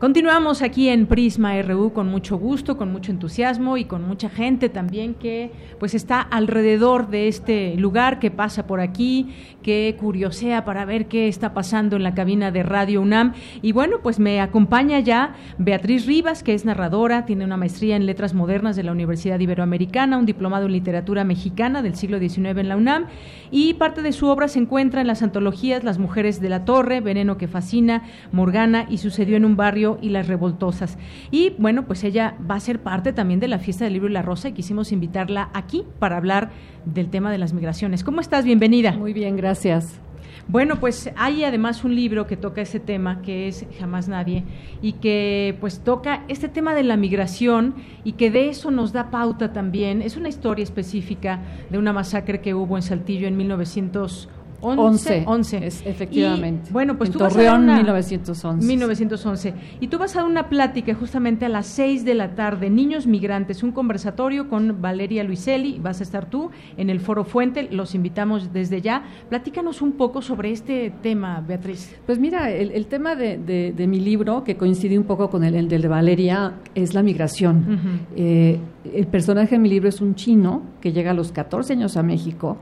Continuamos 0.00 0.62
aquí 0.62 0.88
en 0.88 1.04
Prisma 1.04 1.60
RU 1.60 1.92
con 1.92 2.08
mucho 2.08 2.38
gusto, 2.38 2.78
con 2.78 2.90
mucho 2.90 3.12
entusiasmo 3.12 3.76
y 3.76 3.84
con 3.84 4.02
mucha 4.02 4.30
gente 4.30 4.70
también 4.70 5.12
que 5.12 5.52
pues 5.78 5.92
está 5.92 6.22
alrededor 6.22 7.10
de 7.10 7.28
este 7.28 7.76
lugar, 7.76 8.18
que 8.18 8.30
pasa 8.30 8.66
por 8.66 8.80
aquí, 8.80 9.34
que 9.62 9.94
curiosea 10.00 10.64
para 10.64 10.86
ver 10.86 11.06
qué 11.06 11.28
está 11.28 11.52
pasando 11.52 11.96
en 11.96 12.02
la 12.02 12.14
cabina 12.14 12.50
de 12.50 12.62
Radio 12.62 13.02
UNAM. 13.02 13.34
Y 13.60 13.72
bueno, 13.72 13.98
pues 14.02 14.18
me 14.18 14.40
acompaña 14.40 15.00
ya 15.00 15.34
Beatriz 15.58 16.06
Rivas, 16.06 16.42
que 16.42 16.54
es 16.54 16.64
narradora, 16.64 17.26
tiene 17.26 17.44
una 17.44 17.58
maestría 17.58 17.94
en 17.94 18.06
Letras 18.06 18.32
Modernas 18.32 18.76
de 18.76 18.84
la 18.84 18.92
Universidad 18.92 19.38
Iberoamericana, 19.38 20.16
un 20.16 20.24
diplomado 20.24 20.64
en 20.64 20.72
Literatura 20.72 21.24
Mexicana 21.24 21.82
del 21.82 21.94
siglo 21.94 22.18
XIX 22.18 22.56
en 22.56 22.68
la 22.70 22.78
UNAM 22.78 23.04
y 23.50 23.74
parte 23.74 24.00
de 24.00 24.12
su 24.12 24.28
obra 24.28 24.48
se 24.48 24.60
encuentra 24.60 25.02
en 25.02 25.08
las 25.08 25.22
antologías 25.22 25.84
Las 25.84 25.98
Mujeres 25.98 26.40
de 26.40 26.48
la 26.48 26.64
Torre, 26.64 27.02
Veneno 27.02 27.36
que 27.36 27.48
Fascina, 27.48 28.04
Morgana 28.32 28.86
y 28.88 28.96
Sucedió 28.96 29.36
en 29.36 29.44
un 29.44 29.56
Barrio 29.56 29.89
y 30.00 30.10
Las 30.10 30.28
Revoltosas. 30.28 30.98
Y 31.30 31.54
bueno, 31.58 31.86
pues 31.86 32.04
ella 32.04 32.36
va 32.48 32.56
a 32.56 32.60
ser 32.60 32.80
parte 32.80 33.12
también 33.12 33.40
de 33.40 33.48
la 33.48 33.58
fiesta 33.58 33.84
del 33.84 33.94
libro 33.94 34.08
y 34.08 34.12
la 34.12 34.22
rosa 34.22 34.48
y 34.48 34.52
quisimos 34.52 34.92
invitarla 34.92 35.50
aquí 35.54 35.84
para 35.98 36.16
hablar 36.16 36.50
del 36.84 37.10
tema 37.10 37.30
de 37.30 37.38
las 37.38 37.52
migraciones. 37.52 38.04
¿Cómo 38.04 38.20
estás? 38.20 38.44
Bienvenida. 38.44 38.92
Muy 38.92 39.12
bien, 39.12 39.36
gracias. 39.36 40.00
Bueno, 40.48 40.80
pues 40.80 41.10
hay 41.16 41.44
además 41.44 41.84
un 41.84 41.94
libro 41.94 42.26
que 42.26 42.36
toca 42.36 42.60
ese 42.60 42.80
tema, 42.80 43.22
que 43.22 43.46
es 43.46 43.66
Jamás 43.78 44.08
Nadie, 44.08 44.44
y 44.82 44.94
que 44.94 45.56
pues 45.60 45.80
toca 45.80 46.24
este 46.26 46.48
tema 46.48 46.74
de 46.74 46.82
la 46.82 46.96
migración 46.96 47.74
y 48.02 48.12
que 48.12 48.30
de 48.30 48.48
eso 48.48 48.70
nos 48.72 48.92
da 48.92 49.10
pauta 49.10 49.52
también. 49.52 50.02
Es 50.02 50.16
una 50.16 50.28
historia 50.28 50.64
específica 50.64 51.40
de 51.70 51.78
una 51.78 51.92
masacre 51.92 52.40
que 52.40 52.54
hubo 52.54 52.76
en 52.76 52.82
Saltillo 52.82 53.28
en 53.28 53.36
1900 53.36 54.28
11. 54.60 55.24
11. 55.26 55.66
Es, 55.66 55.86
efectivamente. 55.86 56.70
Y, 56.70 56.72
bueno, 56.72 56.96
pues 56.96 57.10
tú 57.10 57.18
Torreón, 57.18 57.66
vas 57.66 57.74
a 57.74 57.74
una, 57.74 57.76
1911. 57.76 58.66
1911. 58.66 59.54
Y 59.80 59.88
tú 59.88 59.98
vas 59.98 60.14
a 60.16 60.20
dar 60.20 60.28
una 60.28 60.48
plática 60.48 60.94
justamente 60.94 61.46
a 61.46 61.48
las 61.48 61.66
6 61.66 62.04
de 62.04 62.14
la 62.14 62.34
tarde, 62.34 62.70
Niños 62.70 63.06
Migrantes, 63.06 63.62
un 63.62 63.72
conversatorio 63.72 64.48
con 64.48 64.80
Valeria 64.80 65.24
Luiselli, 65.24 65.78
vas 65.78 66.00
a 66.00 66.02
estar 66.02 66.28
tú 66.28 66.50
en 66.76 66.90
el 66.90 67.00
Foro 67.00 67.24
Fuente, 67.24 67.68
los 67.70 67.94
invitamos 67.94 68.52
desde 68.52 68.80
ya. 68.80 69.04
Platícanos 69.28 69.82
un 69.82 69.92
poco 69.92 70.22
sobre 70.22 70.52
este 70.52 70.92
tema, 71.02 71.42
Beatriz. 71.46 71.96
Pues 72.06 72.18
mira, 72.18 72.50
el, 72.50 72.86
tema 72.86 73.14
de, 73.14 73.86
mi 73.88 74.00
libro, 74.00 74.44
que 74.44 74.56
coincide 74.56 74.98
un 74.98 75.04
poco 75.04 75.30
con 75.30 75.44
el, 75.44 75.54
el 75.54 75.68
de 75.68 75.88
Valeria, 75.88 76.54
es 76.74 76.94
la 76.94 77.02
migración. 77.02 78.06
Eh, 78.16 78.58
el 78.92 79.06
personaje 79.06 79.56
de 79.56 79.58
mi 79.58 79.68
libro 79.68 79.88
es 79.88 80.00
un 80.00 80.14
chino 80.14 80.62
que 80.80 80.92
llega 80.92 81.10
a 81.10 81.14
los 81.14 81.32
14 81.32 81.72
años 81.72 81.96
a 81.96 82.02
México 82.02 82.58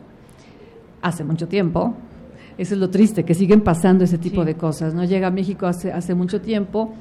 hace 1.02 1.24
mucho 1.24 1.48
tiempo. 1.48 1.94
Eso 2.56 2.74
es 2.74 2.80
lo 2.80 2.90
triste, 2.90 3.24
que 3.24 3.34
siguen 3.34 3.60
pasando 3.60 4.04
ese 4.04 4.18
tipo 4.18 4.44
de 4.44 4.54
cosas. 4.54 4.92
¿no? 4.94 5.04
Llega 5.04 5.28
a 5.28 5.30
México 5.30 5.66
hace, 5.66 5.92
hace 5.92 6.14
mucho 6.14 6.40
tiempo 6.40 6.92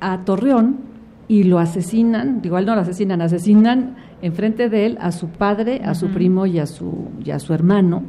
a 0.00 0.24
Torreón 0.24 0.78
y 1.28 1.44
lo 1.44 1.58
asesinan, 1.60 2.40
igual 2.42 2.66
no 2.66 2.74
lo 2.74 2.80
asesinan, 2.80 3.22
asesinan 3.22 3.96
enfrente 4.20 4.68
de 4.68 4.86
él 4.86 4.98
a 5.00 5.12
su 5.12 5.28
padre, 5.28 5.80
a 5.84 5.94
su 5.94 6.08
primo 6.08 6.46
y 6.46 6.58
a 6.58 6.66
su, 6.66 7.08
y 7.24 7.30
a 7.30 7.38
su 7.38 7.54
hermano. 7.54 8.02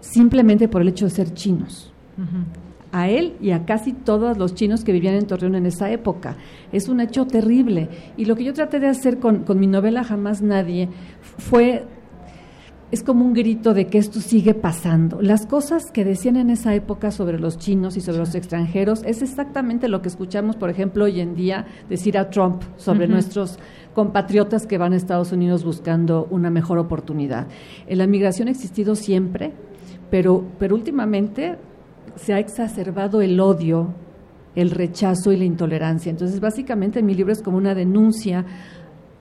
simplemente 0.00 0.68
por 0.68 0.82
el 0.82 0.88
hecho 0.88 1.06
de 1.06 1.10
ser 1.10 1.32
chinos. 1.32 1.90
A 2.92 3.08
él 3.08 3.34
y 3.40 3.50
a 3.52 3.64
casi 3.64 3.92
todos 3.92 4.36
los 4.36 4.54
chinos 4.54 4.84
que 4.84 4.92
vivían 4.92 5.14
en 5.14 5.26
Torreón 5.26 5.54
en 5.54 5.66
esa 5.66 5.90
época. 5.90 6.36
Es 6.70 6.88
un 6.88 7.00
hecho 7.00 7.26
terrible. 7.26 7.88
Y 8.16 8.26
lo 8.26 8.36
que 8.36 8.44
yo 8.44 8.52
traté 8.52 8.78
de 8.78 8.88
hacer 8.88 9.18
con, 9.18 9.44
con 9.44 9.58
mi 9.58 9.66
novela 9.66 10.04
Jamás 10.04 10.42
Nadie 10.42 10.90
fue 11.38 11.86
es 12.94 13.02
como 13.02 13.24
un 13.24 13.34
grito 13.34 13.74
de 13.74 13.88
que 13.88 13.98
esto 13.98 14.20
sigue 14.20 14.54
pasando. 14.54 15.20
Las 15.20 15.46
cosas 15.46 15.90
que 15.90 16.04
decían 16.04 16.36
en 16.36 16.48
esa 16.48 16.76
época 16.76 17.10
sobre 17.10 17.40
los 17.40 17.58
chinos 17.58 17.96
y 17.96 18.00
sobre 18.00 18.18
los 18.18 18.36
extranjeros 18.36 19.02
es 19.04 19.20
exactamente 19.20 19.88
lo 19.88 20.00
que 20.00 20.06
escuchamos, 20.06 20.54
por 20.54 20.70
ejemplo, 20.70 21.06
hoy 21.06 21.18
en 21.18 21.34
día 21.34 21.66
decir 21.88 22.16
a 22.16 22.30
Trump 22.30 22.62
sobre 22.76 23.08
nuestros 23.08 23.58
compatriotas 23.94 24.68
que 24.68 24.78
van 24.78 24.92
a 24.92 24.96
Estados 24.96 25.32
Unidos 25.32 25.64
buscando 25.64 26.28
una 26.30 26.50
mejor 26.50 26.78
oportunidad. 26.78 27.48
La 27.88 28.06
migración 28.06 28.46
ha 28.46 28.52
existido 28.52 28.94
siempre, 28.94 29.52
pero, 30.08 30.44
pero 30.60 30.76
últimamente 30.76 31.56
se 32.14 32.32
ha 32.32 32.38
exacerbado 32.38 33.22
el 33.22 33.40
odio, 33.40 33.92
el 34.54 34.70
rechazo 34.70 35.32
y 35.32 35.36
la 35.36 35.44
intolerancia. 35.44 36.10
Entonces, 36.10 36.38
básicamente 36.38 37.02
mi 37.02 37.16
libro 37.16 37.32
es 37.32 37.42
como 37.42 37.56
una 37.56 37.74
denuncia 37.74 38.44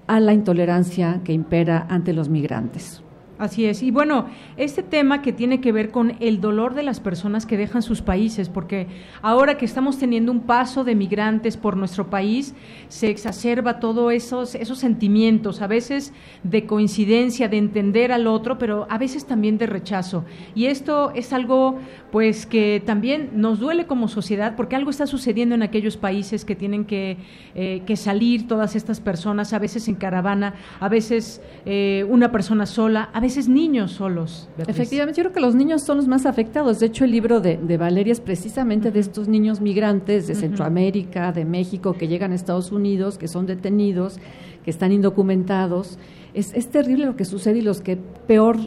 a 0.05 0.19
la 0.19 0.31
intolerancia 0.31 1.21
que 1.23 1.33
impera 1.33 1.87
ante 1.89 2.13
los 2.13 2.29
migrantes. 2.29 3.01
Así 3.43 3.65
es. 3.65 3.83
Y 3.83 3.91
bueno, 3.91 4.27
este 4.55 4.83
tema 4.83 5.21
que 5.21 5.33
tiene 5.33 5.59
que 5.59 5.73
ver 5.73 5.91
con 5.91 6.15
el 6.21 6.39
dolor 6.39 6.75
de 6.75 6.83
las 6.83 7.01
personas 7.01 7.45
que 7.45 7.57
dejan 7.57 7.81
sus 7.81 8.01
países, 8.01 8.47
porque 8.47 8.87
ahora 9.21 9.57
que 9.57 9.65
estamos 9.65 9.99
teniendo 9.99 10.31
un 10.31 10.43
paso 10.43 10.85
de 10.85 10.95
migrantes 10.95 11.57
por 11.57 11.75
nuestro 11.75 12.09
país, 12.09 12.55
se 12.87 13.09
exacerba 13.09 13.81
todos 13.81 14.13
esos, 14.13 14.55
esos 14.55 14.79
sentimientos, 14.79 15.61
a 15.61 15.67
veces 15.67 16.13
de 16.43 16.65
coincidencia, 16.65 17.49
de 17.49 17.57
entender 17.57 18.13
al 18.13 18.27
otro, 18.27 18.57
pero 18.57 18.87
a 18.89 18.97
veces 18.97 19.25
también 19.25 19.57
de 19.57 19.65
rechazo. 19.65 20.23
Y 20.55 20.67
esto 20.67 21.11
es 21.13 21.33
algo, 21.33 21.79
pues, 22.13 22.45
que 22.45 22.81
también 22.85 23.31
nos 23.33 23.59
duele 23.59 23.87
como 23.87 24.07
sociedad, 24.07 24.55
porque 24.55 24.77
algo 24.77 24.89
está 24.89 25.05
sucediendo 25.05 25.53
en 25.53 25.63
aquellos 25.63 25.97
países 25.97 26.45
que 26.45 26.55
tienen 26.55 26.85
que, 26.85 27.17
eh, 27.55 27.81
que 27.85 27.97
salir 27.97 28.47
todas 28.47 28.77
estas 28.77 29.01
personas, 29.01 29.51
a 29.51 29.59
veces 29.59 29.89
en 29.89 29.95
caravana, 29.95 30.53
a 30.79 30.87
veces 30.87 31.41
eh, 31.65 32.05
una 32.09 32.31
persona 32.31 32.65
sola, 32.65 33.09
a 33.11 33.19
veces 33.19 33.32
niños 33.47 33.91
solos. 33.91 34.47
Efectivamente, 34.57 35.17
yo 35.17 35.23
creo 35.23 35.33
que 35.33 35.39
los 35.39 35.55
niños 35.55 35.83
son 35.83 35.97
los 35.97 36.07
más 36.07 36.25
afectados. 36.25 36.79
De 36.79 36.87
hecho, 36.87 37.05
el 37.05 37.11
libro 37.11 37.41
de, 37.41 37.77
Valeria 37.77 38.11
es 38.11 38.19
precisamente 38.19 38.91
de 38.91 38.99
estos 38.99 39.27
niños 39.27 39.61
migrantes 39.61 40.27
de 40.27 40.35
Centroamérica, 40.35 41.31
de 41.31 41.45
México, 41.45 41.93
que 41.93 42.07
llegan 42.07 42.31
a 42.31 42.35
Estados 42.35 42.71
Unidos, 42.71 43.17
que 43.17 43.27
son 43.27 43.45
detenidos, 43.45 44.19
que 44.63 44.71
están 44.71 44.91
indocumentados. 44.91 45.97
Es, 46.33 46.53
es 46.53 46.69
terrible 46.69 47.05
lo 47.05 47.15
que 47.15 47.25
sucede 47.25 47.59
y 47.59 47.61
los 47.61 47.81
que 47.81 47.97
peor 47.97 48.57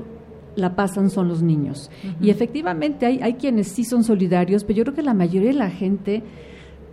la 0.54 0.74
pasan 0.76 1.10
son 1.10 1.28
los 1.28 1.42
niños. 1.42 1.90
Y 2.20 2.30
efectivamente 2.30 3.06
hay, 3.06 3.20
hay 3.22 3.34
quienes 3.34 3.68
sí 3.68 3.84
son 3.84 4.04
solidarios, 4.04 4.64
pero 4.64 4.78
yo 4.78 4.84
creo 4.84 4.94
que 4.94 5.02
la 5.02 5.14
mayoría 5.14 5.48
de 5.48 5.58
la 5.58 5.70
gente 5.70 6.22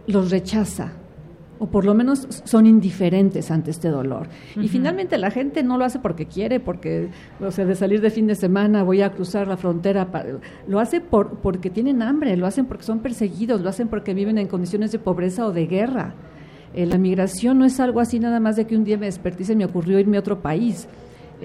los 0.07 0.31
rechaza 0.31 0.93
o 1.59 1.67
por 1.67 1.85
lo 1.85 1.93
menos 1.93 2.27
son 2.43 2.65
indiferentes 2.65 3.51
ante 3.51 3.71
este 3.71 3.89
dolor. 3.89 4.27
Y 4.55 4.67
finalmente 4.67 5.17
la 5.17 5.31
gente 5.31 5.63
no 5.63 5.77
lo 5.77 5.85
hace 5.85 5.99
porque 5.99 6.25
quiere, 6.25 6.59
porque, 6.59 7.09
o 7.39 7.51
sea, 7.51 7.65
de 7.65 7.75
salir 7.75 8.01
de 8.01 8.09
fin 8.09 8.27
de 8.27 8.35
semana 8.35 8.83
voy 8.83 9.01
a 9.01 9.11
cruzar 9.11 9.47
la 9.47 9.57
frontera, 9.57 10.07
lo 10.67 10.79
hace 10.79 11.01
por, 11.01 11.37
porque 11.39 11.69
tienen 11.69 12.01
hambre, 12.01 12.35
lo 12.37 12.47
hacen 12.47 12.65
porque 12.65 12.83
son 12.83 12.99
perseguidos, 12.99 13.61
lo 13.61 13.69
hacen 13.69 13.87
porque 13.87 14.13
viven 14.13 14.37
en 14.37 14.47
condiciones 14.47 14.91
de 14.91 14.99
pobreza 14.99 15.45
o 15.45 15.51
de 15.51 15.67
guerra. 15.67 16.15
Eh, 16.73 16.85
la 16.85 16.97
migración 16.97 17.59
no 17.59 17.65
es 17.65 17.79
algo 17.79 17.99
así 17.99 18.19
nada 18.19 18.39
más 18.39 18.55
de 18.55 18.65
que 18.65 18.75
un 18.75 18.83
día 18.83 18.97
me 18.97 19.05
desperté 19.05 19.43
y 19.43 19.45
se 19.45 19.55
me 19.55 19.65
ocurrió 19.65 19.99
irme 19.99 20.17
a 20.17 20.21
otro 20.21 20.41
país 20.41 20.87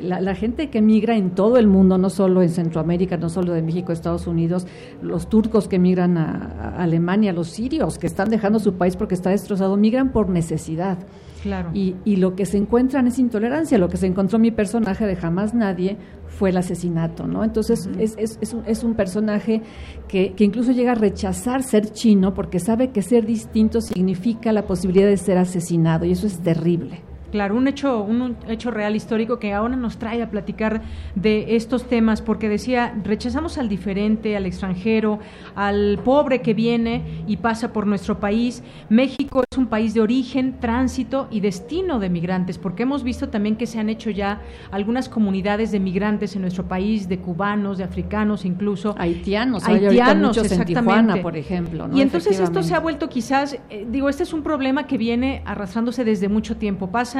la, 0.02 0.34
gente 0.34 0.70
que 0.70 0.80
migra 0.80 1.16
en 1.16 1.30
todo 1.30 1.56
el 1.56 1.66
mundo, 1.66 1.98
no 1.98 2.10
solo 2.10 2.42
en 2.42 2.50
Centroamérica, 2.50 3.16
no 3.16 3.28
solo 3.28 3.52
de 3.52 3.62
México, 3.62 3.92
Estados 3.92 4.26
Unidos, 4.26 4.66
los 5.02 5.28
turcos 5.28 5.68
que 5.68 5.78
migran 5.78 6.18
a, 6.18 6.74
Alemania, 6.78 7.32
los 7.32 7.48
sirios 7.48 7.98
que 7.98 8.06
están 8.06 8.30
dejando 8.30 8.58
su 8.58 8.74
país 8.74 8.96
porque 8.96 9.14
está 9.14 9.30
destrozado, 9.30 9.76
migran 9.76 10.12
por 10.12 10.28
necesidad. 10.28 10.98
Claro. 11.42 11.70
Y, 11.72 11.94
y, 12.04 12.16
lo 12.16 12.34
que 12.34 12.46
se 12.46 12.56
encuentran 12.56 13.06
es 13.06 13.18
intolerancia. 13.20 13.78
Lo 13.78 13.88
que 13.88 13.96
se 13.96 14.06
encontró 14.06 14.40
mi 14.40 14.50
personaje 14.50 15.06
de 15.06 15.14
Jamás 15.14 15.54
Nadie 15.54 15.96
fue 16.26 16.50
el 16.50 16.56
asesinato, 16.56 17.26
¿no? 17.28 17.44
Entonces 17.44 17.88
es, 17.98 18.16
es, 18.18 18.38
es, 18.40 18.54
un, 18.54 18.64
es, 18.66 18.82
un, 18.82 18.94
personaje 18.94 19.62
que, 20.08 20.32
que, 20.32 20.44
incluso 20.44 20.72
llega 20.72 20.92
a 20.92 20.94
rechazar 20.96 21.62
ser 21.62 21.92
chino 21.92 22.34
porque 22.34 22.58
sabe 22.58 22.90
que 22.90 23.02
ser 23.02 23.24
distinto 23.24 23.80
significa 23.80 24.52
la 24.52 24.66
posibilidad 24.66 25.06
de 25.06 25.16
ser 25.16 25.38
asesinado 25.38 26.04
y 26.04 26.12
eso 26.12 26.26
es 26.26 26.40
terrible. 26.40 27.02
Claro, 27.30 27.56
un 27.56 27.68
hecho, 27.68 28.02
un 28.02 28.36
hecho 28.48 28.70
real 28.70 28.96
histórico 28.96 29.38
que 29.38 29.52
ahora 29.52 29.76
nos 29.76 29.98
trae 29.98 30.22
a 30.22 30.30
platicar 30.30 30.82
de 31.14 31.56
estos 31.56 31.84
temas, 31.84 32.22
porque 32.22 32.48
decía, 32.48 32.94
rechazamos 33.04 33.58
al 33.58 33.68
diferente, 33.68 34.36
al 34.36 34.46
extranjero, 34.46 35.18
al 35.54 35.98
pobre 36.04 36.40
que 36.40 36.54
viene 36.54 37.22
y 37.26 37.36
pasa 37.36 37.72
por 37.72 37.86
nuestro 37.86 38.18
país. 38.18 38.62
México 38.88 39.42
es 39.50 39.58
un 39.58 39.66
país 39.66 39.94
de 39.94 40.00
origen, 40.00 40.58
tránsito 40.60 41.28
y 41.30 41.40
destino 41.40 41.98
de 41.98 42.08
migrantes, 42.08 42.58
porque 42.58 42.84
hemos 42.84 43.02
visto 43.02 43.28
también 43.28 43.56
que 43.56 43.66
se 43.66 43.78
han 43.78 43.88
hecho 43.88 44.10
ya 44.10 44.40
algunas 44.70 45.08
comunidades 45.08 45.70
de 45.70 45.80
migrantes 45.80 46.34
en 46.34 46.42
nuestro 46.42 46.64
país, 46.64 47.08
de 47.08 47.18
cubanos, 47.18 47.78
de 47.78 47.84
africanos, 47.84 48.44
incluso 48.44 48.94
haitianos, 48.98 49.64
haitianos, 49.66 50.36
muchos 50.36 50.52
en 50.52 50.64
Tijuana, 50.64 51.20
por 51.20 51.36
ejemplo. 51.36 51.88
Y 51.94 52.00
entonces 52.00 52.40
esto 52.40 52.62
se 52.62 52.74
ha 52.74 52.80
vuelto 52.80 53.08
quizás, 53.08 53.58
eh, 53.70 53.86
digo, 53.90 54.08
este 54.08 54.22
es 54.22 54.32
un 54.32 54.42
problema 54.42 54.86
que 54.86 54.98
viene 54.98 55.42
arrastrándose 55.44 56.04
desde 56.04 56.28
mucho 56.28 56.56
tiempo. 56.56 56.88
Pasa 56.88 57.17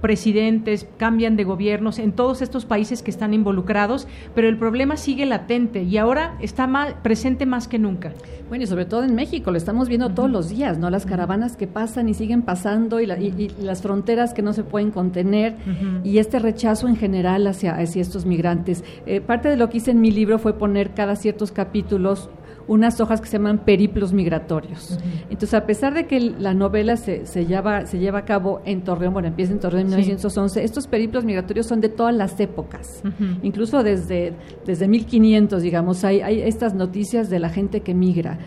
presidentes, 0.00 0.86
cambian 0.96 1.36
de 1.36 1.44
gobiernos 1.44 1.98
en 1.98 2.12
todos 2.12 2.42
estos 2.42 2.64
países 2.64 3.02
que 3.02 3.10
están 3.10 3.34
involucrados, 3.34 4.06
pero 4.34 4.48
el 4.48 4.58
problema 4.58 4.96
sigue 4.96 5.26
latente 5.26 5.82
y 5.82 5.96
ahora 5.96 6.36
está 6.40 6.66
más, 6.66 6.94
presente 7.02 7.46
más 7.46 7.68
que 7.68 7.78
nunca. 7.78 8.12
Bueno, 8.48 8.64
y 8.64 8.66
sobre 8.66 8.84
todo 8.84 9.04
en 9.04 9.14
México, 9.14 9.50
lo 9.50 9.56
estamos 9.56 9.88
viendo 9.88 10.10
todos 10.10 10.30
los 10.30 10.48
días, 10.48 10.78
¿no? 10.78 10.90
Las 10.90 11.06
caravanas 11.06 11.56
que 11.56 11.66
pasan 11.66 12.08
y 12.08 12.14
siguen 12.14 12.42
pasando 12.42 13.00
y, 13.00 13.06
las 13.06 13.82
fronteras 13.82 14.34
que 14.34 14.42
no 14.42 14.52
se 14.52 14.64
pueden 14.64 14.90
contener 14.90 15.56
y 16.04 16.18
este 16.18 16.38
rechazo 16.38 16.88
en 16.88 16.96
general 16.96 17.46
hacia, 17.46 17.80
estos 17.80 18.26
migrantes. 18.26 18.84
Eh, 19.06 19.20
parte 19.20 19.48
de 19.48 19.56
lo 19.56 19.70
que 19.70 19.78
hice 19.78 19.92
en 19.92 20.00
mi 20.00 20.10
libro 20.10 20.38
fue 20.38 20.58
poner 20.58 20.92
cada 20.94 21.16
ciertos 21.16 21.52
capítulos 21.52 22.28
unas 22.66 23.00
hojas 23.00 23.20
que 23.20 23.26
se 23.26 23.38
llaman 23.38 23.58
periplos 23.58 24.12
migratorios. 24.12 24.98
Entonces, 25.24 25.54
a 25.54 25.66
pesar 25.66 25.94
de 25.94 26.06
que 26.06 26.20
la 26.20 26.54
novela 26.54 26.96
se, 26.96 27.26
se, 27.26 27.46
lleva, 27.46 27.86
se 27.86 27.98
lleva 27.98 28.20
a 28.20 28.24
cabo 28.24 28.62
en 28.64 28.82
Torreón, 28.82 29.12
bueno, 29.12 29.28
empieza 29.28 29.52
en 29.52 29.60
Torreón 29.60 29.92
en 29.92 29.96
1911, 29.96 30.64
estos 30.64 30.86
periplos 30.86 31.24
migratorios 31.24 31.66
son 31.66 31.80
de 31.80 31.88
todas 31.88 32.14
las 32.14 32.38
épocas, 32.40 33.02
incluso 33.42 33.82
desde, 33.82 34.34
desde 34.66 34.88
1500, 34.88 35.62
digamos, 35.62 36.04
hay, 36.04 36.20
hay 36.20 36.40
estas 36.40 36.74
noticias 36.74 37.30
de 37.30 37.38
la 37.38 37.48
gente 37.48 37.80
que 37.80 37.94
migra. 37.94 38.38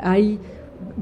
Hay 0.00 0.38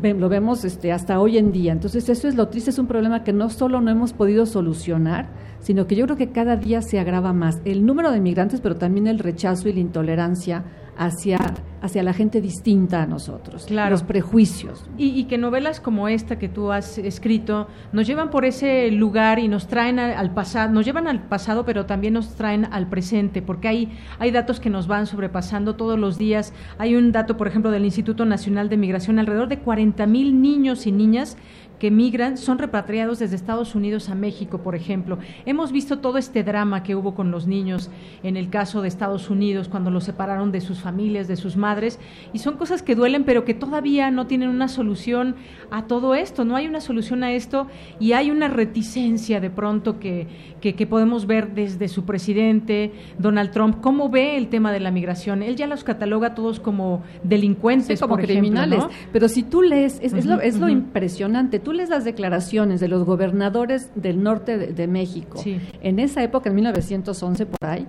lo 0.02 0.28
vemos 0.28 0.64
este, 0.64 0.92
hasta 0.92 1.20
hoy 1.20 1.38
en 1.38 1.52
día. 1.52 1.72
Entonces, 1.72 2.08
eso 2.08 2.28
es 2.28 2.34
lo 2.34 2.48
triste, 2.48 2.70
es 2.70 2.78
un 2.78 2.86
problema 2.86 3.24
que 3.24 3.32
no 3.32 3.48
solo 3.50 3.80
no 3.80 3.90
hemos 3.90 4.12
podido 4.12 4.46
solucionar, 4.46 5.28
sino 5.60 5.86
que 5.86 5.96
yo 5.96 6.04
creo 6.04 6.16
que 6.16 6.30
cada 6.30 6.56
día 6.56 6.82
se 6.82 6.98
agrava 6.98 7.32
más. 7.32 7.60
El 7.64 7.84
número 7.86 8.10
de 8.10 8.20
migrantes, 8.20 8.60
pero 8.60 8.76
también 8.76 9.06
el 9.06 9.18
rechazo 9.18 9.68
y 9.68 9.72
la 9.72 9.80
intolerancia 9.80 10.64
hacia, 10.96 11.38
hacia 11.82 12.02
la 12.02 12.12
gente 12.12 12.40
distinta 12.40 13.02
a 13.02 13.06
nosotros, 13.06 13.70
los 13.70 14.02
prejuicios. 14.02 14.84
Y, 14.96 15.24
que 15.24 15.38
novelas 15.38 15.80
como 15.80 16.08
esta 16.08 16.38
que 16.38 16.48
tú 16.48 16.72
has 16.72 16.98
escrito 16.98 17.68
nos 17.92 18.06
llevan 18.06 18.30
por 18.30 18.44
ese 18.44 18.90
lugar 18.90 19.38
y 19.38 19.48
nos 19.48 19.66
traen 19.66 19.98
al, 19.98 20.32
pasado, 20.34 20.72
nos 20.72 20.84
llevan 20.84 21.08
al 21.08 21.22
pasado, 21.22 21.64
pero 21.64 21.86
también 21.86 22.14
nos 22.14 22.34
traen 22.34 22.66
al 22.72 22.88
presente, 22.88 23.42
porque 23.42 23.68
hay, 23.68 23.98
hay 24.18 24.30
datos 24.30 24.60
que 24.60 24.70
nos 24.70 24.86
van 24.86 25.06
sobrepasando 25.06 25.76
todos 25.76 25.98
los 25.98 26.18
días. 26.18 26.52
Hay 26.78 26.94
un 26.94 27.12
dato, 27.12 27.36
por 27.36 27.48
ejemplo, 27.48 27.70
del 27.70 27.84
Instituto 27.84 28.24
Nacional 28.24 28.68
de 28.68 28.76
Migración, 28.76 29.18
alrededor 29.18 29.48
de 29.48 29.58
40 29.58 30.06
mil 30.06 30.40
niños 30.40 30.86
y 30.86 30.92
niñas 30.92 31.36
que 31.78 31.90
migran 31.90 32.38
son 32.38 32.58
repatriados 32.58 33.18
desde 33.18 33.36
Estados 33.36 33.74
Unidos 33.74 34.08
a 34.08 34.14
México, 34.14 34.58
por 34.58 34.74
ejemplo. 34.74 35.18
Hemos 35.44 35.72
visto 35.72 35.98
todo 35.98 36.18
este 36.18 36.42
drama 36.42 36.82
que 36.82 36.94
hubo 36.94 37.14
con 37.14 37.30
los 37.30 37.46
niños 37.46 37.90
en 38.22 38.36
el 38.36 38.48
caso 38.48 38.82
de 38.82 38.88
Estados 38.88 39.30
Unidos, 39.30 39.68
cuando 39.68 39.90
los 39.90 40.04
separaron 40.04 40.52
de 40.52 40.60
sus 40.60 40.80
familias, 40.80 41.28
de 41.28 41.36
sus 41.36 41.56
madres, 41.56 41.98
y 42.32 42.38
son 42.38 42.56
cosas 42.56 42.82
que 42.82 42.94
duelen, 42.94 43.24
pero 43.24 43.44
que 43.44 43.54
todavía 43.54 44.10
no 44.10 44.26
tienen 44.26 44.48
una 44.48 44.68
solución 44.68 45.36
a 45.70 45.86
todo 45.86 46.14
esto, 46.14 46.44
no 46.44 46.56
hay 46.56 46.66
una 46.66 46.80
solución 46.80 47.22
a 47.24 47.32
esto 47.32 47.66
y 48.00 48.12
hay 48.12 48.30
una 48.30 48.48
reticencia 48.48 49.40
de 49.40 49.50
pronto 49.50 49.98
que, 49.98 50.26
que, 50.60 50.86
podemos 50.86 51.26
ver 51.26 51.54
desde 51.54 51.88
su 51.88 52.04
presidente, 52.04 52.92
Donald 53.18 53.50
Trump, 53.50 53.80
cómo 53.80 54.08
ve 54.08 54.36
el 54.36 54.48
tema 54.48 54.72
de 54.72 54.80
la 54.80 54.90
migración. 54.90 55.42
Él 55.42 55.56
ya 55.56 55.66
los 55.66 55.84
cataloga 55.84 56.34
todos 56.34 56.60
como 56.60 57.02
delincuentes, 57.22 58.00
como 58.00 58.16
criminales. 58.16 58.84
pero 59.12 59.28
si 59.28 59.42
tú 59.42 59.62
lees, 59.62 59.98
es, 60.00 60.24
lo, 60.24 60.40
es 60.40 60.58
lo 60.58 60.68
impresionante 60.68 61.58
tú 61.66 61.72
lees 61.72 61.88
las 61.88 62.04
declaraciones 62.04 62.78
de 62.78 62.86
los 62.86 63.02
gobernadores 63.02 63.90
del 63.96 64.22
norte 64.22 64.56
de, 64.56 64.86
México, 64.86 65.42
en 65.82 65.98
esa 65.98 66.22
época, 66.22 66.48
en 66.48 66.54
1911 66.54 67.44
por 67.44 67.68
ahí, 67.68 67.88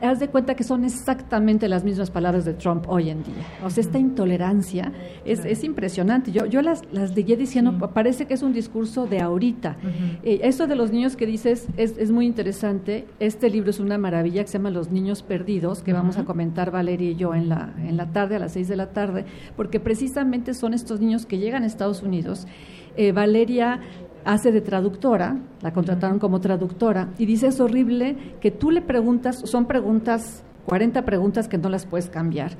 haz 0.00 0.20
de 0.20 0.28
cuenta 0.28 0.54
que 0.54 0.62
son 0.62 0.84
exactamente 0.84 1.68
las 1.68 1.82
mismas 1.82 2.08
palabras 2.12 2.44
de 2.44 2.54
Trump 2.54 2.84
hoy 2.86 3.10
en 3.10 3.24
día. 3.24 3.34
O 3.64 3.70
sea, 3.70 3.80
esta 3.80 3.98
intolerancia 3.98 4.92
es, 5.24 5.44
es 5.44 5.64
impresionante. 5.64 6.30
Yo, 6.30 6.46
yo 6.46 6.62
las, 6.62 6.82
las 6.92 7.16
leí 7.16 7.34
diciendo, 7.34 7.76
parece 7.92 8.26
que 8.26 8.34
es 8.34 8.44
un 8.44 8.52
discurso 8.52 9.08
de 9.08 9.18
ahorita. 9.18 9.76
Eh, 10.22 10.42
esto 10.44 10.68
de 10.68 10.76
los 10.76 10.92
niños 10.92 11.16
que 11.16 11.26
dices 11.26 11.66
es, 11.76 11.98
es, 11.98 12.12
muy 12.12 12.26
interesante. 12.26 13.08
Este 13.18 13.50
libro 13.50 13.70
es 13.70 13.80
una 13.80 13.98
maravilla 13.98 14.42
que 14.42 14.48
se 14.50 14.58
llama 14.58 14.70
Los 14.70 14.92
Niños 14.92 15.24
Perdidos, 15.24 15.82
que 15.82 15.92
vamos 15.92 16.16
a 16.16 16.24
comentar 16.24 16.70
Valeria 16.70 17.10
y 17.10 17.16
yo 17.16 17.34
en 17.34 17.48
la, 17.48 17.74
en 17.76 17.96
la 17.96 18.06
tarde, 18.12 18.36
a 18.36 18.38
las 18.38 18.52
seis 18.52 18.68
de 18.68 18.76
la 18.76 18.90
tarde, 18.90 19.24
porque 19.56 19.80
precisamente 19.80 20.54
son 20.54 20.74
estos 20.74 21.00
niños 21.00 21.26
que 21.26 21.38
llegan 21.38 21.64
a 21.64 21.66
Estados 21.66 22.04
Unidos. 22.04 22.46
Eh, 22.96 23.12
Valeria 23.12 23.80
hace 24.24 24.50
de 24.52 24.60
traductora, 24.60 25.38
la 25.62 25.72
contrataron 25.72 26.18
como 26.18 26.40
traductora, 26.40 27.10
y 27.18 27.26
dice 27.26 27.46
es 27.46 27.60
horrible 27.60 28.16
que 28.40 28.50
tú 28.50 28.70
le 28.70 28.82
preguntas, 28.82 29.40
son 29.44 29.66
preguntas 29.66 30.42
40 30.66 31.04
preguntas 31.04 31.48
que 31.48 31.58
no 31.58 31.68
las 31.68 31.86
puedes 31.86 32.10
cambiar. 32.10 32.52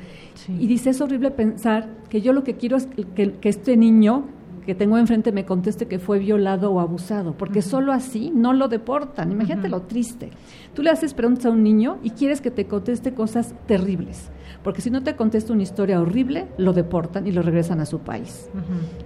Y 0.49 0.67
dice, 0.67 0.91
es 0.91 1.01
horrible 1.01 1.33
pensar 1.33 1.89
que 2.09 2.21
yo 2.21 2.33
lo 2.33 2.45
que 2.45 2.55
quiero 2.55 2.77
es 2.77 2.87
que, 2.87 3.33
que, 3.33 3.49
este 3.49 3.77
niño 3.77 4.27
que 4.65 4.75
tengo 4.75 4.97
enfrente 4.97 5.33
me 5.33 5.45
conteste 5.45 5.87
que 5.87 5.99
fue 5.99 6.19
violado 6.19 6.73
o 6.73 6.81
abusado, 6.81 7.37
porque 7.37 7.63
solo 7.63 7.93
así 7.93 8.33
no 8.35 8.53
lo 8.53 8.69
deportan. 8.69 9.33
Imagínate 9.33 9.69
lo 9.69 9.83
triste. 9.83 10.31
Tú 10.73 10.83
le 10.83 10.91
haces 10.91 11.15
preguntas 11.15 11.47
a 11.47 11.51
un 11.51 11.63
niño 11.63 11.99
y 12.03 12.11
quieres 12.11 12.41
que 12.41 12.51
te 12.51 12.67
conteste 12.67 13.13
cosas 13.13 13.55
terribles 13.67 14.31
porque 14.67 14.83
si 14.83 14.91
no 14.91 15.05
te 15.05 15.15
contesta 15.15 15.53
una 15.53 15.63
historia 15.63 16.01
horrible, 16.01 16.49
lo 16.59 16.73
deportan 16.73 17.25
y 17.29 17.31
lo 17.31 17.41
regresan 17.41 17.79
a 17.79 17.87
su 17.87 18.01
país. 18.01 18.51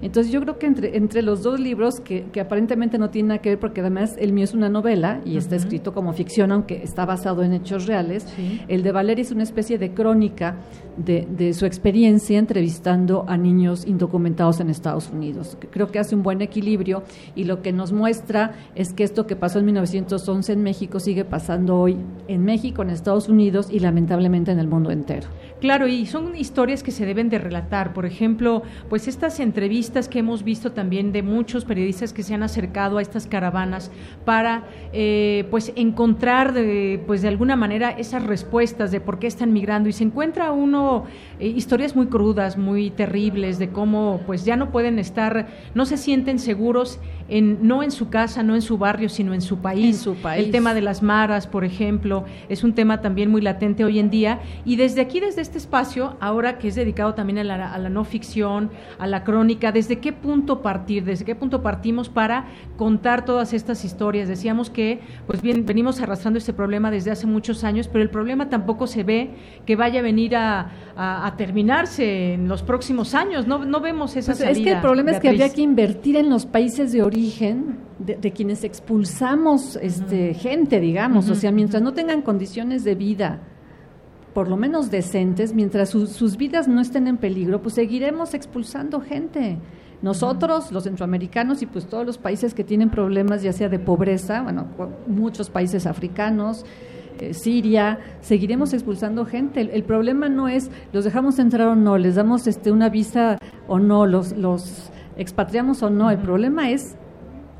Entonces 0.01 0.33
yo 0.33 0.41
creo 0.41 0.59
que 0.59 0.65
entre, 0.65 0.97
entre 0.97 1.21
los 1.21 1.43
dos 1.43 1.61
libros, 1.61 2.01
que, 2.01 2.25
que, 2.33 2.41
aparentemente 2.41 2.97
no 2.97 3.11
tienen 3.11 3.29
nada 3.29 3.43
que 3.43 3.51
ver, 3.51 3.61
porque 3.61 3.83
además 3.83 4.17
el 4.19 4.33
mío 4.33 4.45
es 4.45 4.55
una 4.55 4.71
novela 4.71 5.21
y 5.27 5.37
está 5.37 5.57
escrito 5.57 5.93
como 5.93 6.15
ficción, 6.15 6.51
aunque 6.51 6.83
está 6.83 7.05
basado 7.05 7.43
en 7.43 7.53
hechos 7.53 7.87
reales, 7.87 8.27
el 8.69 8.83
de 8.83 8.91
Valeria 8.91 9.21
es 9.21 9.33
una 9.33 9.43
especie 9.43 9.77
de 9.77 9.93
crónica 9.93 10.57
de, 10.97 11.29
de, 11.31 11.53
su 11.53 11.67
experiencia 11.67 12.39
entrevistando 12.39 13.27
a 13.29 13.37
niños 13.37 13.87
indocumentados 13.87 14.61
en 14.61 14.71
Estados 14.71 15.11
Unidos. 15.11 15.59
Creo 15.71 15.91
que 15.91 15.99
hace 15.99 16.15
un 16.15 16.23
buen 16.23 16.41
equilibrio 16.41 17.03
y 17.35 17.45
lo 17.45 17.61
que 17.61 17.73
nos 17.73 17.93
muestra 17.93 18.53
es 18.75 18.95
que 18.95 19.05
esto 19.05 19.27
que 19.27 19.37
pasó 19.37 19.59
en 19.59 19.67
1911 19.67 20.55
en 20.55 20.63
México 20.63 21.01
sigue 21.01 21.27
pasando 21.27 21.79
hoy 21.79 21.99
en 22.29 22.45
México, 22.47 22.81
en 22.81 22.89
Estados 22.89 23.29
Unidos 23.29 23.69
y 23.71 23.81
lamentablemente 23.81 24.53
en 24.53 24.59
el 24.59 24.67
mundo 24.67 24.91
entero. 24.91 25.29
Claro, 25.61 25.87
y 25.89 26.07
son 26.07 26.35
historias 26.37 26.83
que 26.83 26.91
se 26.91 27.05
deben 27.05 27.29
de 27.29 27.39
relatar. 27.39 27.93
Por 27.93 28.07
ejemplo, 28.07 28.63
pues 28.89 29.07
estas 29.09 29.41
entrevistas 29.41 30.09
que 30.09 30.21
hemos 30.21 30.43
visto 30.43 30.73
también 30.73 31.13
de 31.13 31.23
muchos 31.23 31.67
periodistas 31.67 32.15
que 32.15 32.23
se 32.23 32.33
han 32.33 32.43
acercado 32.43 32.97
a 32.97 33.03
estas 33.03 33.27
caravanas 33.27 33.91
para, 34.25 34.65
eh, 34.95 35.47
pues, 35.51 35.73
encontrar, 35.77 36.55
de, 36.55 37.03
pues, 37.07 37.21
de 37.21 37.29
alguna 37.29 37.57
manera 37.57 37.91
esas 37.91 38.25
respuestas 38.25 38.91
de 38.91 39.03
por 39.03 39.19
qué 39.19 39.27
están 39.27 39.53
migrando 39.53 39.91
y 39.91 39.93
se 39.93 40.05
encuentra 40.05 40.51
uno 40.53 41.05
eh, 41.39 41.49
historias 41.49 41.95
muy 41.95 42.07
crudas, 42.07 42.57
muy 42.57 42.91
terribles 42.91 43.59
de 43.59 43.69
cómo, 43.69 44.23
pues, 44.27 44.47
ya 44.47 44.57
no 44.57 44.71
pueden 44.71 44.99
estar, 44.99 45.47
no 45.75 45.85
se 45.85 45.99
sienten 45.99 46.39
seguros 46.39 46.99
en, 47.31 47.67
no 47.67 47.83
en 47.83 47.93
su 47.93 48.11
casa, 48.11 48.43
no 48.43 48.55
en 48.55 48.63
su 48.63 48.77
barrio, 48.77 49.09
sino 49.09 49.33
en 49.33 49.41
su 49.41 49.59
país. 49.59 49.97
En 49.97 50.03
su 50.03 50.15
país. 50.17 50.45
El 50.45 50.51
tema 50.51 50.75
de 50.75 50.83
las 50.83 51.03
maras, 51.03 51.47
por 51.47 51.65
ejemplo, 51.65 52.25
es 52.49 52.65
un 52.65 52.75
tema 52.75 53.01
también 53.01 53.31
muy 53.31 53.41
latente 53.41 53.85
hoy 53.85 53.99
en 54.01 54.11
día 54.11 54.41
y 54.65 54.77
desde 54.77 55.01
aquí, 55.01 55.21
desde 55.21 55.41
este 55.41 55.57
espacio, 55.57 56.17
ahora 56.21 56.59
que 56.59 56.69
es 56.69 56.75
dedicado 56.75 57.15
también 57.15 57.39
a 57.39 57.45
la, 57.45 57.89
no 57.89 58.05
ficción, 58.05 58.71
a 58.99 59.07
la 59.07 59.23
crónica, 59.23 59.71
¿desde 59.73 60.01
qué 60.01 60.13
punto 60.13 60.61
partir? 60.61 61.05
¿Desde 61.05 61.25
qué 61.25 61.35
punto 61.35 61.63
partimos 61.63 62.09
para 62.09 62.47
contar 62.77 63.25
todas 63.25 63.53
estas 63.53 63.85
historias? 63.85 64.29
Decíamos 64.29 64.69
que, 64.69 65.01
pues 65.27 65.41
bien, 65.41 65.65
venimos 65.65 66.01
arrastrando 66.01 66.39
este 66.39 66.53
problema 66.53 66.91
desde 66.91 67.13
hace 67.13 67.27
muchos 67.27 67.63
años, 67.63 67.87
pero 67.87 68.03
el 68.03 68.11
problema 68.11 68.49
tampoco 68.49 68.89
se 68.89 69.05
ve 69.05 69.31
que 69.67 69.77
vaya 69.77 70.01
a 70.01 70.03
venir 70.03 70.35
a, 70.37 70.73
terminarse 71.39 72.35
en 72.35 72.49
los 72.49 72.63
próximos 72.63 73.15
años. 73.15 73.47
No, 73.47 73.65
no 73.65 73.81
vemos 73.81 74.17
esa 74.17 74.33
pues 74.33 74.43
Es 74.43 74.59
que 74.59 74.73
el 74.73 74.81
problema 74.81 75.13
es 75.13 75.21
que 75.21 75.31
habría 75.31 75.51
que 75.51 75.63
invertir 75.63 76.17
en 76.17 76.29
los 76.29 76.45
países 76.45 76.93
de 76.93 77.03
origen 77.03 77.20
de, 77.99 78.33
quienes 78.33 78.65
expulsamos 78.65 79.77
este, 79.83 80.35
gente, 80.35 80.81
digamos. 80.81 81.29
O 81.29 81.35
sea, 81.35 81.53
mientras 81.53 81.83
no 81.83 81.93
tengan 81.93 82.23
condiciones 82.23 82.85
de 82.85 82.95
vida 82.95 83.41
por 84.33 84.49
lo 84.49 84.57
menos 84.57 84.91
decentes, 84.91 85.55
mientras 85.55 85.91
sus 85.91 86.37
vidas 86.37 86.69
no 86.69 86.81
estén 86.81 87.07
en 87.09 87.17
peligro, 87.17 87.61
pues 87.63 87.75
seguiremos 87.75 88.35
expulsando 88.35 89.01
gente. 89.01 89.59
Nosotros, 90.03 90.73
los 90.73 90.85
centroamericanos 90.85 91.63
y 91.63 91.67
pues 91.67 91.87
todos 91.87 92.07
los 92.07 92.17
países 92.17 92.55
que 92.55 92.65
tienen 92.65 92.91
problemas 92.91 93.43
ya 93.43 93.53
sea 93.53 93.69
de 93.69 93.79
pobreza, 93.79 94.43
bueno, 94.43 94.67
muchos 95.07 95.51
países 95.51 95.87
africanos, 95.87 96.65
eh, 97.19 97.35
Siria, 97.35 97.99
seguiremos 98.23 98.73
expulsando 98.73 99.27
gente. 99.27 99.61
El, 99.61 99.85
problema 99.85 100.31
no 100.31 100.49
es 100.49 100.71
los 100.93 101.05
dejamos 101.05 101.39
entrar 101.39 101.69
o 101.69 101.77
no, 101.77 101.99
les 101.99 102.15
damos 102.15 102.47
este 102.47 102.73
una 102.73 102.89
visa 102.89 103.39
o 103.69 103.79
no, 103.79 104.07
los, 104.07 104.33
los 104.33 104.91
expatriamos 105.19 105.83
o 105.83 105.91
no. 105.91 106.11
El 106.11 106.19
problema 106.19 106.71
es 106.71 106.97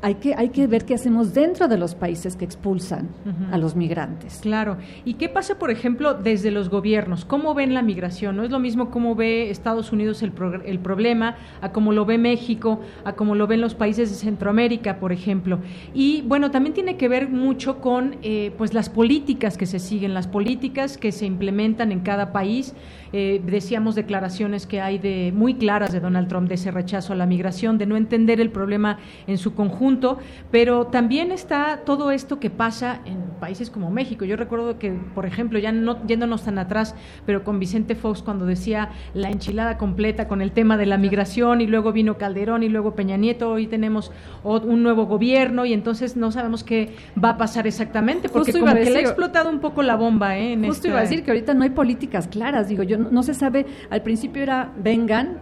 hay 0.01 0.15
que, 0.15 0.33
hay 0.35 0.49
que 0.49 0.65
ver 0.67 0.85
qué 0.85 0.95
hacemos 0.95 1.33
dentro 1.33 1.67
de 1.67 1.77
los 1.77 1.95
países 1.95 2.35
que 2.35 2.45
expulsan 2.45 3.09
a 3.51 3.57
los 3.57 3.75
migrantes. 3.75 4.39
Claro. 4.41 4.77
¿Y 5.05 5.15
qué 5.15 5.29
pasa, 5.29 5.59
por 5.59 5.69
ejemplo, 5.69 6.15
desde 6.15 6.49
los 6.49 6.69
gobiernos? 6.69 7.23
¿Cómo 7.25 7.53
ven 7.53 7.73
la 7.73 7.81
migración? 7.81 8.35
No 8.35 8.43
es 8.43 8.49
lo 8.49 8.59
mismo 8.59 8.89
cómo 8.89 9.15
ve 9.15 9.49
Estados 9.51 9.91
Unidos 9.91 10.23
el, 10.23 10.33
el 10.65 10.79
problema, 10.79 11.35
a 11.61 11.71
cómo 11.71 11.91
lo 11.91 12.05
ve 12.05 12.17
México, 12.17 12.81
a 13.03 13.13
cómo 13.13 13.35
lo 13.35 13.45
ven 13.47 13.61
los 13.61 13.75
países 13.75 14.09
de 14.09 14.15
Centroamérica, 14.15 14.99
por 14.99 15.11
ejemplo. 15.11 15.59
Y 15.93 16.23
bueno, 16.23 16.51
también 16.51 16.73
tiene 16.73 16.97
que 16.97 17.07
ver 17.07 17.29
mucho 17.29 17.79
con 17.79 18.15
eh, 18.23 18.53
pues 18.57 18.73
las 18.73 18.89
políticas 18.89 19.57
que 19.57 19.65
se 19.65 19.79
siguen, 19.79 20.13
las 20.13 20.27
políticas 20.27 20.97
que 20.97 21.11
se 21.11 21.25
implementan 21.25 21.91
en 21.91 21.99
cada 21.99 22.31
país. 22.31 22.73
Eh, 23.13 23.41
decíamos 23.45 23.95
declaraciones 23.95 24.65
que 24.65 24.79
hay 24.79 24.97
de 24.97 25.33
muy 25.35 25.55
claras 25.55 25.91
de 25.91 25.99
Donald 25.99 26.27
Trump 26.29 26.47
de 26.47 26.55
ese 26.55 26.71
rechazo 26.71 27.13
a 27.13 27.15
la 27.15 27.25
migración, 27.25 27.77
de 27.77 27.85
no 27.85 27.97
entender 27.97 28.39
el 28.39 28.51
problema 28.51 28.99
en 29.27 29.37
su 29.37 29.53
conjunto, 29.53 30.17
pero 30.49 30.87
también 30.87 31.31
está 31.31 31.81
todo 31.85 32.11
esto 32.11 32.39
que 32.39 32.49
pasa 32.49 33.01
en 33.05 33.21
países 33.39 33.69
como 33.69 33.91
México. 33.91 34.23
Yo 34.23 34.37
recuerdo 34.37 34.79
que, 34.79 34.91
por 34.91 35.25
ejemplo, 35.25 35.59
ya 35.59 35.71
no 35.71 36.05
yéndonos 36.05 36.43
tan 36.43 36.57
atrás, 36.57 36.95
pero 37.25 37.43
con 37.43 37.59
Vicente 37.59 37.95
Fox 37.95 38.21
cuando 38.21 38.45
decía 38.45 38.89
la 39.13 39.29
enchilada 39.29 39.77
completa 39.77 40.27
con 40.27 40.41
el 40.41 40.51
tema 40.51 40.77
de 40.77 40.85
la 40.85 40.97
migración 40.97 41.61
y 41.61 41.67
luego 41.67 41.91
vino 41.91 42.17
Calderón 42.17 42.63
y 42.63 42.69
luego 42.69 42.95
Peña 42.95 43.17
Nieto, 43.17 43.51
hoy 43.51 43.67
tenemos 43.67 44.11
un 44.43 44.83
nuevo 44.83 45.05
gobierno 45.05 45.65
y 45.65 45.73
entonces 45.73 46.15
no 46.15 46.31
sabemos 46.31 46.63
qué 46.63 46.95
va 47.21 47.31
a 47.31 47.37
pasar 47.37 47.67
exactamente, 47.67 48.29
porque 48.29 48.53
como 48.53 48.73
que 48.73 48.89
le 48.89 48.97
ha 48.97 49.01
explotado 49.01 49.49
un 49.49 49.59
poco 49.59 49.83
la 49.83 49.95
bomba. 49.95 50.37
¿eh? 50.37 50.53
En 50.53 50.65
justo 50.65 50.87
iba 50.87 50.99
a 50.99 51.01
decir 51.01 51.23
que 51.23 51.31
ahorita 51.31 51.53
no 51.53 51.63
hay 51.63 51.71
políticas 51.71 52.27
claras, 52.27 52.69
digo, 52.69 52.83
yo 52.83 53.00
no, 53.09 53.23
se 53.23 53.33
sabe, 53.33 53.65
al 53.89 54.01
principio 54.03 54.43
era 54.43 54.71
vengan, 54.77 55.39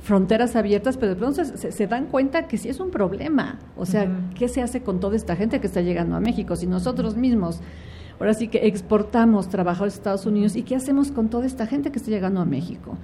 fronteras 0.00 0.56
abiertas, 0.56 0.96
pero 0.96 1.14
de 1.14 1.16
pronto 1.16 1.44
se, 1.44 1.86
dan 1.86 2.06
cuenta 2.06 2.48
que 2.48 2.56
sí 2.56 2.68
es 2.68 2.80
un 2.80 2.90
problema. 2.90 3.58
O 3.76 3.84
sea, 3.84 4.08
¿qué 4.34 4.48
se 4.48 4.62
hace 4.62 4.80
con 4.80 5.00
toda 5.00 5.16
esta 5.16 5.36
gente 5.36 5.60
que 5.60 5.66
está 5.66 5.82
llegando 5.82 6.16
a 6.16 6.20
México? 6.20 6.56
Si 6.56 6.66
nosotros 6.66 7.16
mismos, 7.16 7.60
ahora 8.18 8.32
sí 8.32 8.48
que 8.48 8.66
exportamos 8.66 9.48
trabajadores 9.48 9.94
a 9.94 9.96
Estados 9.98 10.26
Unidos, 10.26 10.56
¿y 10.56 10.62
qué 10.62 10.76
hacemos 10.76 11.10
con 11.10 11.28
toda 11.28 11.46
esta 11.46 11.66
gente 11.66 11.92
que 11.92 11.98
está 11.98 12.10
llegando 12.10 12.40
a 12.40 12.44
México? 12.44 12.96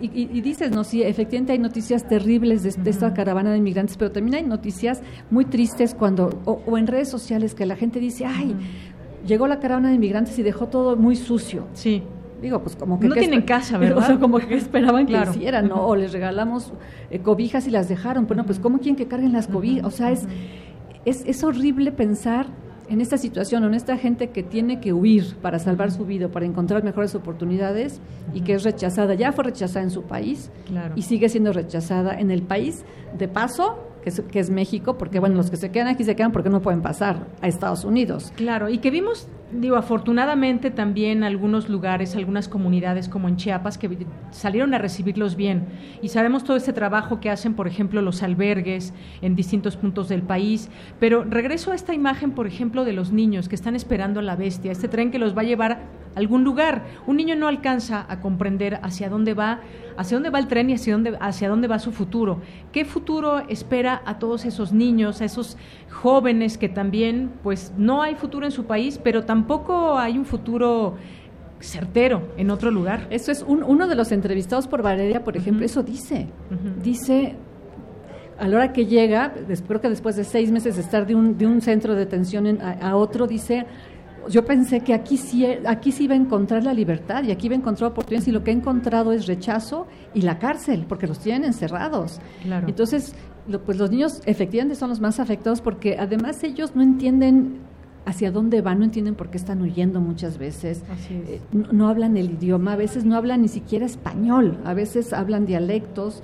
Y, 0.00 0.40
dices, 0.42 0.70
no, 0.70 0.84
sí, 0.84 1.02
efectivamente 1.02 1.52
hay 1.52 1.58
noticias 1.58 2.06
terribles 2.06 2.62
de, 2.62 2.90
esta 2.90 3.14
caravana 3.14 3.50
de 3.52 3.58
inmigrantes, 3.58 3.96
pero 3.96 4.12
también 4.12 4.36
hay 4.36 4.42
noticias 4.42 5.02
muy 5.30 5.44
tristes 5.44 5.94
cuando, 5.94 6.30
o, 6.44 6.78
en 6.78 6.86
redes 6.86 7.08
sociales, 7.08 7.54
que 7.54 7.66
la 7.66 7.76
gente 7.76 7.98
dice, 7.98 8.26
ay, 8.26 8.54
llegó 9.26 9.46
la 9.46 9.58
caravana 9.58 9.88
de 9.88 9.94
inmigrantes 9.94 10.38
y 10.38 10.42
dejó 10.42 10.66
todo 10.66 10.96
muy 10.96 11.16
sucio. 11.16 11.66
Sí. 11.72 12.02
Digo, 12.40 12.62
pues 12.62 12.76
como 12.76 13.00
que... 13.00 13.08
No 13.08 13.14
tienen 13.14 13.42
casa, 13.42 13.78
¿verdad? 13.78 13.98
O 14.04 14.06
sea, 14.06 14.18
como 14.18 14.38
que 14.38 14.54
esperaban 14.56 15.06
que 15.06 15.18
hicieran, 15.20 15.68
¿no? 15.68 15.86
O 15.86 15.96
les 15.96 16.12
regalamos 16.12 16.72
eh, 17.10 17.20
cobijas 17.20 17.66
y 17.66 17.70
las 17.70 17.88
dejaron. 17.88 18.26
Bueno, 18.26 18.44
pues 18.44 18.58
¿cómo 18.58 18.78
quieren 18.78 18.96
que 18.96 19.06
carguen 19.06 19.32
las 19.32 19.48
cobijas? 19.48 19.84
O 19.86 19.90
sea, 19.90 20.10
es, 20.10 20.26
es, 21.04 21.24
es 21.26 21.42
horrible 21.44 21.92
pensar 21.92 22.46
en 22.88 23.00
esta 23.00 23.18
situación, 23.18 23.64
en 23.64 23.74
esta 23.74 23.96
gente 23.96 24.30
que 24.30 24.42
tiene 24.42 24.80
que 24.80 24.92
huir 24.92 25.36
para 25.42 25.58
salvar 25.58 25.90
su 25.90 26.04
vida, 26.04 26.28
para 26.28 26.46
encontrar 26.46 26.84
mejores 26.84 27.14
oportunidades 27.14 28.00
y 28.32 28.42
que 28.42 28.54
es 28.54 28.62
rechazada, 28.62 29.14
ya 29.14 29.32
fue 29.32 29.44
rechazada 29.44 29.82
en 29.82 29.90
su 29.90 30.02
país 30.02 30.50
y 30.94 31.02
sigue 31.02 31.28
siendo 31.28 31.52
rechazada 31.52 32.18
en 32.18 32.30
el 32.30 32.42
país 32.42 32.84
de 33.18 33.28
paso 33.28 33.78
que 34.30 34.38
es, 34.38 34.50
México, 34.50 34.96
porque 34.98 35.18
bueno, 35.18 35.34
los 35.34 35.50
que 35.50 35.56
se 35.56 35.72
quedan 35.72 35.88
aquí 35.88 36.04
se 36.04 36.14
quedan 36.14 36.30
porque 36.30 36.48
no 36.48 36.62
pueden 36.62 36.80
pasar 36.80 37.26
a 37.40 37.48
Estados 37.48 37.84
Unidos. 37.84 38.32
Claro, 38.36 38.68
y 38.68 38.78
que 38.78 38.92
vimos, 38.92 39.26
digo, 39.52 39.76
afortunadamente 39.76 40.70
también 40.70 41.22
algunos 41.22 41.68
lugares, 41.68 42.16
algunas 42.16 42.48
comunidades 42.48 43.08
como 43.08 43.28
en 43.28 43.36
Chiapas 43.36 43.78
que 43.78 44.06
salieron 44.30 44.74
a 44.74 44.78
recibirlos 44.78 45.36
bien. 45.36 45.66
Y 46.02 46.08
sabemos 46.08 46.44
todo 46.44 46.56
este 46.56 46.72
trabajo 46.72 47.20
que 47.20 47.30
hacen, 47.30 47.54
por 47.54 47.68
ejemplo, 47.68 48.02
los 48.02 48.22
albergues 48.22 48.92
en 49.22 49.36
distintos 49.36 49.76
puntos 49.76 50.08
del 50.08 50.22
país. 50.22 50.68
Pero 50.98 51.24
regreso 51.24 51.72
a 51.72 51.74
esta 51.74 51.94
imagen, 51.94 52.32
por 52.32 52.46
ejemplo, 52.46 52.84
de 52.84 52.92
los 52.92 53.12
niños 53.12 53.48
que 53.48 53.54
están 53.54 53.76
esperando 53.76 54.20
a 54.20 54.22
la 54.22 54.36
bestia, 54.36 54.72
este 54.72 54.88
tren 54.88 55.10
que 55.10 55.18
los 55.18 55.36
va 55.36 55.42
a 55.42 55.44
llevar 55.44 55.80
algún 56.16 56.42
lugar. 56.42 56.84
Un 57.06 57.18
niño 57.18 57.36
no 57.36 57.46
alcanza 57.46 58.04
a 58.08 58.20
comprender 58.20 58.80
hacia 58.82 59.08
dónde 59.08 59.34
va, 59.34 59.60
hacia 59.96 60.16
dónde 60.16 60.30
va 60.30 60.38
el 60.38 60.48
tren 60.48 60.70
y 60.70 60.74
hacia 60.74 60.94
dónde, 60.94 61.16
hacia 61.20 61.48
dónde 61.48 61.68
va 61.68 61.78
su 61.78 61.92
futuro. 61.92 62.40
¿Qué 62.72 62.84
futuro 62.84 63.40
espera 63.48 64.02
a 64.04 64.18
todos 64.18 64.44
esos 64.44 64.72
niños, 64.72 65.20
a 65.20 65.26
esos 65.26 65.56
jóvenes 65.90 66.58
que 66.58 66.68
también, 66.68 67.32
pues 67.42 67.72
no 67.76 68.02
hay 68.02 68.14
futuro 68.14 68.46
en 68.46 68.52
su 68.52 68.64
país, 68.64 68.98
pero 69.02 69.24
tampoco 69.36 69.98
hay 69.98 70.16
un 70.16 70.24
futuro 70.24 70.94
certero 71.60 72.32
en 72.38 72.50
otro 72.50 72.70
lugar. 72.70 73.06
Eso 73.10 73.30
es 73.30 73.44
uno 73.46 73.86
de 73.86 73.94
los 73.94 74.10
entrevistados 74.10 74.66
por 74.66 74.80
Valeria, 74.80 75.24
por 75.24 75.36
ejemplo, 75.36 75.66
eso 75.66 75.82
dice. 75.82 76.28
Dice, 76.82 77.36
a 78.38 78.48
la 78.48 78.56
hora 78.56 78.72
que 78.72 78.86
llega, 78.86 79.34
creo 79.68 79.80
que 79.82 79.90
después 79.90 80.16
de 80.16 80.24
seis 80.24 80.50
meses 80.50 80.76
de 80.76 80.82
estar 80.82 81.06
de 81.06 81.14
un, 81.14 81.36
de 81.36 81.46
un 81.46 81.60
centro 81.60 81.92
de 81.92 82.00
detención 82.00 82.58
a, 82.62 82.96
otro, 82.96 83.26
dice, 83.26 83.66
yo 84.30 84.42
pensé 84.46 84.80
que 84.80 84.94
aquí 84.94 85.18
sí, 85.18 85.44
aquí 85.66 85.92
sí 85.92 86.04
iba 86.04 86.14
a 86.14 86.18
encontrar 86.18 86.64
la 86.64 86.72
libertad 86.72 87.22
y 87.22 87.30
aquí 87.30 87.48
iba 87.48 87.56
a 87.56 87.58
encontrar 87.58 87.90
oportunidades 87.90 88.28
y 88.28 88.32
lo 88.32 88.42
que 88.42 88.52
he 88.52 88.54
encontrado 88.54 89.12
es 89.12 89.26
rechazo 89.26 89.86
y 90.14 90.22
la 90.22 90.38
cárcel, 90.38 90.86
porque 90.88 91.06
los 91.06 91.18
tienen 91.18 91.44
encerrados. 91.44 92.20
Entonces, 92.66 93.14
pues 93.66 93.76
los 93.76 93.90
niños 93.90 94.22
efectivamente 94.24 94.76
son 94.76 94.88
los 94.88 95.00
más 95.00 95.20
afectados 95.20 95.60
porque 95.60 95.98
además 95.98 96.42
ellos 96.42 96.74
no 96.74 96.82
entienden 96.82 97.75
hacia 98.06 98.30
dónde 98.30 98.62
van, 98.62 98.78
no 98.78 98.84
entienden 98.84 99.16
por 99.16 99.30
qué 99.30 99.36
están 99.36 99.60
huyendo 99.60 100.00
muchas 100.00 100.38
veces, 100.38 100.82
eh, 101.10 101.40
no, 101.52 101.88
hablan 101.88 102.16
el 102.16 102.30
idioma, 102.30 102.72
a 102.72 102.76
veces 102.76 103.04
no 103.04 103.16
hablan 103.16 103.42
ni 103.42 103.48
siquiera 103.48 103.84
español, 103.84 104.58
a 104.64 104.74
veces 104.74 105.12
hablan 105.12 105.44
dialectos 105.44 106.22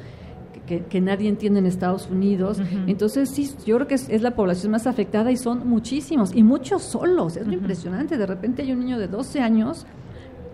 que, 0.88 1.00
nadie 1.02 1.28
entiende 1.28 1.58
en 1.58 1.66
Estados 1.66 2.08
Unidos. 2.08 2.58
Entonces, 2.86 3.28
sí, 3.28 3.50
yo 3.66 3.76
creo 3.76 3.88
que 3.88 3.96
es, 3.96 4.22
la 4.22 4.30
población 4.30 4.72
más 4.72 4.86
afectada 4.86 5.30
y 5.30 5.36
son 5.36 5.68
muchísimos, 5.68 6.34
y 6.34 6.42
muchos 6.42 6.82
solos, 6.82 7.36
es 7.36 7.46
impresionante. 7.46 8.16
De 8.16 8.24
repente 8.24 8.62
hay 8.62 8.72
un 8.72 8.78
niño 8.78 8.98
de 8.98 9.08
12 9.08 9.40
años 9.40 9.84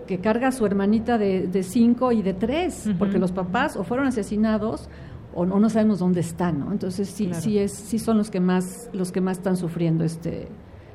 que 0.08 0.18
carga 0.18 0.48
a 0.48 0.52
su 0.52 0.66
hermanita 0.66 1.18
de 1.18 1.62
5 1.62 2.10
y 2.12 2.22
de 2.22 2.34
3, 2.34 2.94
porque 2.98 3.18
los 3.18 3.30
papás 3.30 3.76
o 3.76 3.84
fueron 3.84 4.08
asesinados 4.08 4.88
o 5.34 5.46
no, 5.46 5.60
no 5.60 5.70
sabemos 5.70 6.00
dónde 6.00 6.20
están, 6.20 6.58
¿no? 6.58 6.72
Entonces 6.72 7.08
sí, 7.08 7.30
sí 7.32 7.58
es, 7.58 7.72
sí 7.72 7.98
son 7.98 8.18
los 8.18 8.30
que 8.30 8.40
más, 8.40 8.90
los 8.92 9.12
que 9.12 9.20
más 9.20 9.38
están 9.38 9.56
sufriendo 9.56 10.02
este, 10.02 10.48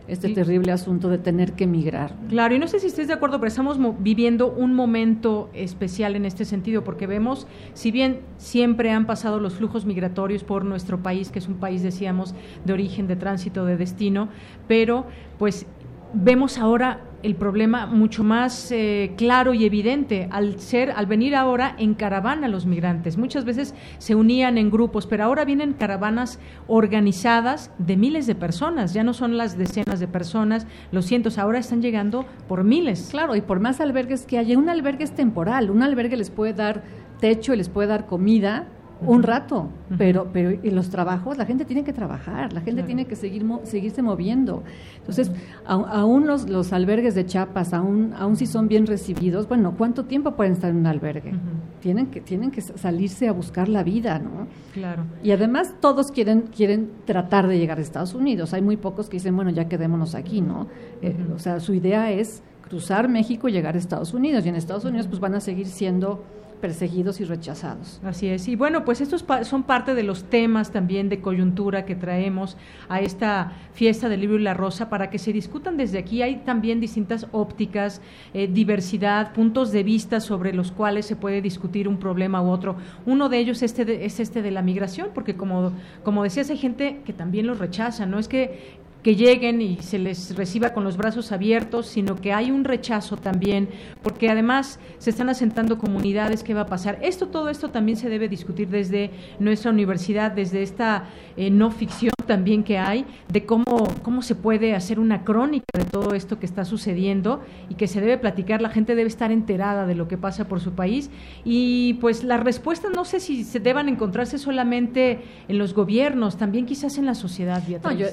este 0.07 0.29
terrible 0.29 0.71
asunto 0.71 1.09
de 1.09 1.17
tener 1.17 1.53
que 1.53 1.63
emigrar. 1.63 2.13
Claro, 2.29 2.55
y 2.55 2.59
no 2.59 2.67
sé 2.67 2.79
si 2.79 2.87
estés 2.87 3.07
de 3.07 3.13
acuerdo, 3.13 3.39
pero 3.39 3.47
estamos 3.47 3.77
viviendo 3.99 4.51
un 4.51 4.73
momento 4.73 5.49
especial 5.53 6.15
en 6.15 6.25
este 6.25 6.45
sentido, 6.45 6.83
porque 6.83 7.07
vemos, 7.07 7.47
si 7.73 7.91
bien 7.91 8.19
siempre 8.37 8.91
han 8.91 9.05
pasado 9.05 9.39
los 9.39 9.55
flujos 9.55 9.85
migratorios 9.85 10.43
por 10.43 10.65
nuestro 10.65 11.01
país, 11.01 11.29
que 11.29 11.39
es 11.39 11.47
un 11.47 11.55
país, 11.55 11.83
decíamos, 11.83 12.35
de 12.65 12.73
origen, 12.73 13.07
de 13.07 13.15
tránsito, 13.15 13.65
de 13.65 13.77
destino, 13.77 14.29
pero 14.67 15.05
pues 15.37 15.65
vemos 16.13 16.57
ahora 16.57 17.01
el 17.23 17.35
problema 17.35 17.85
mucho 17.85 18.23
más 18.23 18.71
eh, 18.71 19.13
claro 19.17 19.53
y 19.53 19.65
evidente 19.65 20.27
al 20.31 20.59
ser 20.59 20.91
al 20.91 21.05
venir 21.05 21.35
ahora 21.35 21.75
en 21.79 21.93
caravana 21.93 22.47
los 22.47 22.65
migrantes. 22.65 23.17
Muchas 23.17 23.45
veces 23.45 23.73
se 23.97 24.13
unían 24.13 24.57
en 24.57 24.69
grupos 24.69 25.07
pero 25.07 25.23
ahora 25.23 25.45
vienen 25.45 25.73
caravanas 25.73 26.39
organizadas 26.67 27.71
de 27.77 27.97
miles 27.97 28.27
de 28.27 28.35
personas. 28.35 28.93
Ya 28.93 29.03
no 29.03 29.13
son 29.13 29.37
las 29.37 29.57
decenas 29.57 29.99
de 29.99 30.07
personas 30.07 30.67
los 30.91 31.05
cientos 31.05 31.37
ahora 31.37 31.59
están 31.59 31.81
llegando 31.81 32.25
por 32.47 32.63
miles. 32.63 33.09
Claro 33.11 33.35
y 33.35 33.41
por 33.41 33.59
más 33.59 33.79
albergues 33.79 34.25
que 34.25 34.37
haya 34.37 34.57
un 34.57 34.69
albergue 34.69 35.05
es 35.05 35.15
temporal. 35.15 35.71
Un 35.71 35.81
albergue 35.81 36.17
les 36.17 36.29
puede 36.29 36.53
dar 36.53 36.83
techo 37.19 37.53
y 37.53 37.57
les 37.57 37.69
puede 37.69 37.87
dar 37.87 38.05
comida 38.05 38.67
un 39.05 39.23
rato, 39.23 39.69
pero 39.97 40.29
pero 40.31 40.51
en 40.51 40.75
los 40.75 40.89
trabajos 40.89 41.37
la 41.37 41.45
gente 41.45 41.65
tiene 41.65 41.83
que 41.83 41.93
trabajar, 41.93 42.53
la 42.53 42.61
gente 42.61 42.83
tiene 42.83 43.05
que 43.05 43.15
seguir 43.15 43.45
seguirse 43.63 44.01
moviendo. 44.01 44.63
Entonces, 44.97 45.31
aún 45.65 46.27
los, 46.27 46.49
los 46.49 46.73
albergues 46.73 47.15
de 47.15 47.25
Chiapas, 47.25 47.73
aún 47.73 48.13
aún 48.17 48.35
si 48.35 48.45
son 48.45 48.67
bien 48.67 48.85
recibidos, 48.85 49.47
bueno, 49.47 49.75
¿cuánto 49.77 50.05
tiempo 50.05 50.31
pueden 50.31 50.53
estar 50.53 50.69
en 50.69 50.77
un 50.77 50.87
albergue? 50.87 51.33
Tienen 51.81 52.07
que 52.07 52.21
tienen 52.21 52.51
que 52.51 52.61
salirse 52.61 53.27
a 53.27 53.33
buscar 53.33 53.69
la 53.69 53.83
vida, 53.83 54.19
¿no? 54.19 54.47
Claro. 54.73 55.03
Y 55.23 55.31
además 55.31 55.75
todos 55.79 56.11
quieren 56.11 56.43
quieren 56.55 56.91
tratar 57.05 57.47
de 57.47 57.57
llegar 57.57 57.77
a 57.77 57.81
Estados 57.81 58.13
Unidos. 58.13 58.53
Hay 58.53 58.61
muy 58.61 58.77
pocos 58.77 59.09
que 59.09 59.17
dicen, 59.17 59.35
bueno, 59.35 59.51
ya 59.51 59.67
quedémonos 59.67 60.15
aquí, 60.15 60.41
¿no? 60.41 60.67
Eh, 61.01 61.15
o 61.35 61.39
sea, 61.39 61.59
su 61.59 61.73
idea 61.73 62.11
es 62.11 62.43
cruzar 62.73 63.07
México 63.09 63.47
y 63.47 63.51
llegar 63.51 63.75
a 63.75 63.77
Estados 63.77 64.13
Unidos 64.13 64.45
y 64.45 64.49
en 64.49 64.55
Estados 64.55 64.85
Unidos 64.85 65.07
pues 65.07 65.19
van 65.19 65.35
a 65.35 65.39
seguir 65.39 65.67
siendo 65.67 66.23
perseguidos 66.63 67.19
y 67.19 67.25
rechazados. 67.25 67.99
Así 68.05 68.29
es. 68.29 68.47
Y 68.47 68.55
bueno, 68.55 68.85
pues 68.85 69.01
estos 69.01 69.25
son 69.41 69.63
parte 69.63 69.95
de 69.95 70.03
los 70.03 70.23
temas 70.23 70.71
también 70.71 71.09
de 71.09 71.19
coyuntura 71.19 71.83
que 71.83 71.93
traemos 71.93 72.55
a 72.87 73.01
esta 73.01 73.51
fiesta 73.73 74.07
del 74.07 74.21
libro 74.21 74.39
y 74.39 74.43
la 74.43 74.53
rosa 74.53 74.89
para 74.89 75.09
que 75.09 75.19
se 75.19 75.33
discutan 75.33 75.75
desde 75.75 75.97
aquí. 75.97 76.21
Hay 76.21 76.37
también 76.37 76.79
distintas 76.79 77.27
ópticas, 77.33 77.99
eh, 78.33 78.47
diversidad, 78.47 79.33
puntos 79.33 79.73
de 79.73 79.83
vista 79.83 80.21
sobre 80.21 80.53
los 80.53 80.71
cuales 80.71 81.05
se 81.05 81.17
puede 81.17 81.41
discutir 81.41 81.89
un 81.89 81.97
problema 81.97 82.41
u 82.41 82.49
otro. 82.49 82.77
Uno 83.05 83.27
de 83.27 83.39
ellos 83.39 83.61
este 83.61 84.05
es 84.05 84.21
este 84.21 84.41
de 84.41 84.51
la 84.51 84.61
migración, 84.61 85.09
porque 85.13 85.35
como, 85.35 85.73
como 86.05 86.23
decías, 86.23 86.49
hay 86.49 86.57
gente 86.57 87.01
que 87.03 87.11
también 87.11 87.45
los 87.45 87.59
rechaza, 87.59 88.05
¿no? 88.05 88.19
Es 88.19 88.29
que 88.29 88.79
que 89.03 89.15
lleguen 89.15 89.61
y 89.61 89.77
se 89.81 89.99
les 89.99 90.35
reciba 90.35 90.69
con 90.69 90.85
los 90.85 90.95
brazos 90.95 91.31
abiertos, 91.33 91.87
sino 91.87 92.15
que 92.15 92.31
hay 92.31 92.51
un 92.51 92.63
rechazo 92.63 93.17
también, 93.17 93.69
porque 94.01 94.29
además 94.29 94.79
se 94.97 95.09
están 95.09 95.29
asentando 95.29 95.77
comunidades, 95.77 96.41
¿qué 96.41 96.53
va 96.53 96.61
a 96.61 96.65
pasar? 96.67 96.97
Esto, 97.01 97.27
todo 97.27 97.49
esto 97.49 97.69
también 97.69 97.97
se 97.97 98.09
debe 98.09 98.29
discutir 98.29 98.69
desde 98.69 99.11
nuestra 99.39 99.71
universidad, 99.71 100.31
desde 100.31 100.63
esta 100.63 101.09
eh, 101.35 101.49
no 101.49 101.69
ficción 101.69 102.13
también 102.25 102.63
que 102.63 102.77
hay, 102.77 103.05
de 103.27 103.45
cómo, 103.45 103.65
cómo 104.01 104.21
se 104.21 104.35
puede 104.35 104.73
hacer 104.75 104.97
una 104.99 105.25
crónica 105.25 105.65
de 105.77 105.83
todo 105.83 106.13
esto 106.13 106.39
que 106.39 106.45
está 106.45 106.63
sucediendo 106.63 107.41
y 107.67 107.75
que 107.75 107.87
se 107.87 107.99
debe 107.99 108.17
platicar, 108.17 108.61
la 108.61 108.69
gente 108.69 108.95
debe 108.95 109.09
estar 109.09 109.33
enterada 109.33 109.85
de 109.85 109.95
lo 109.95 110.07
que 110.07 110.17
pasa 110.17 110.47
por 110.47 110.61
su 110.61 110.71
país. 110.71 111.09
Y 111.43 111.95
pues 111.95 112.23
las 112.23 112.41
respuestas 112.41 112.91
no 112.95 113.03
sé 113.03 113.19
si 113.19 113.43
se 113.43 113.59
deban 113.59 113.89
encontrarse 113.89 114.37
solamente 114.37 115.19
en 115.49 115.57
los 115.57 115.73
gobiernos, 115.73 116.37
también 116.37 116.65
quizás 116.65 116.97
en 116.97 117.05
la 117.05 117.15
sociedad, 117.15 117.61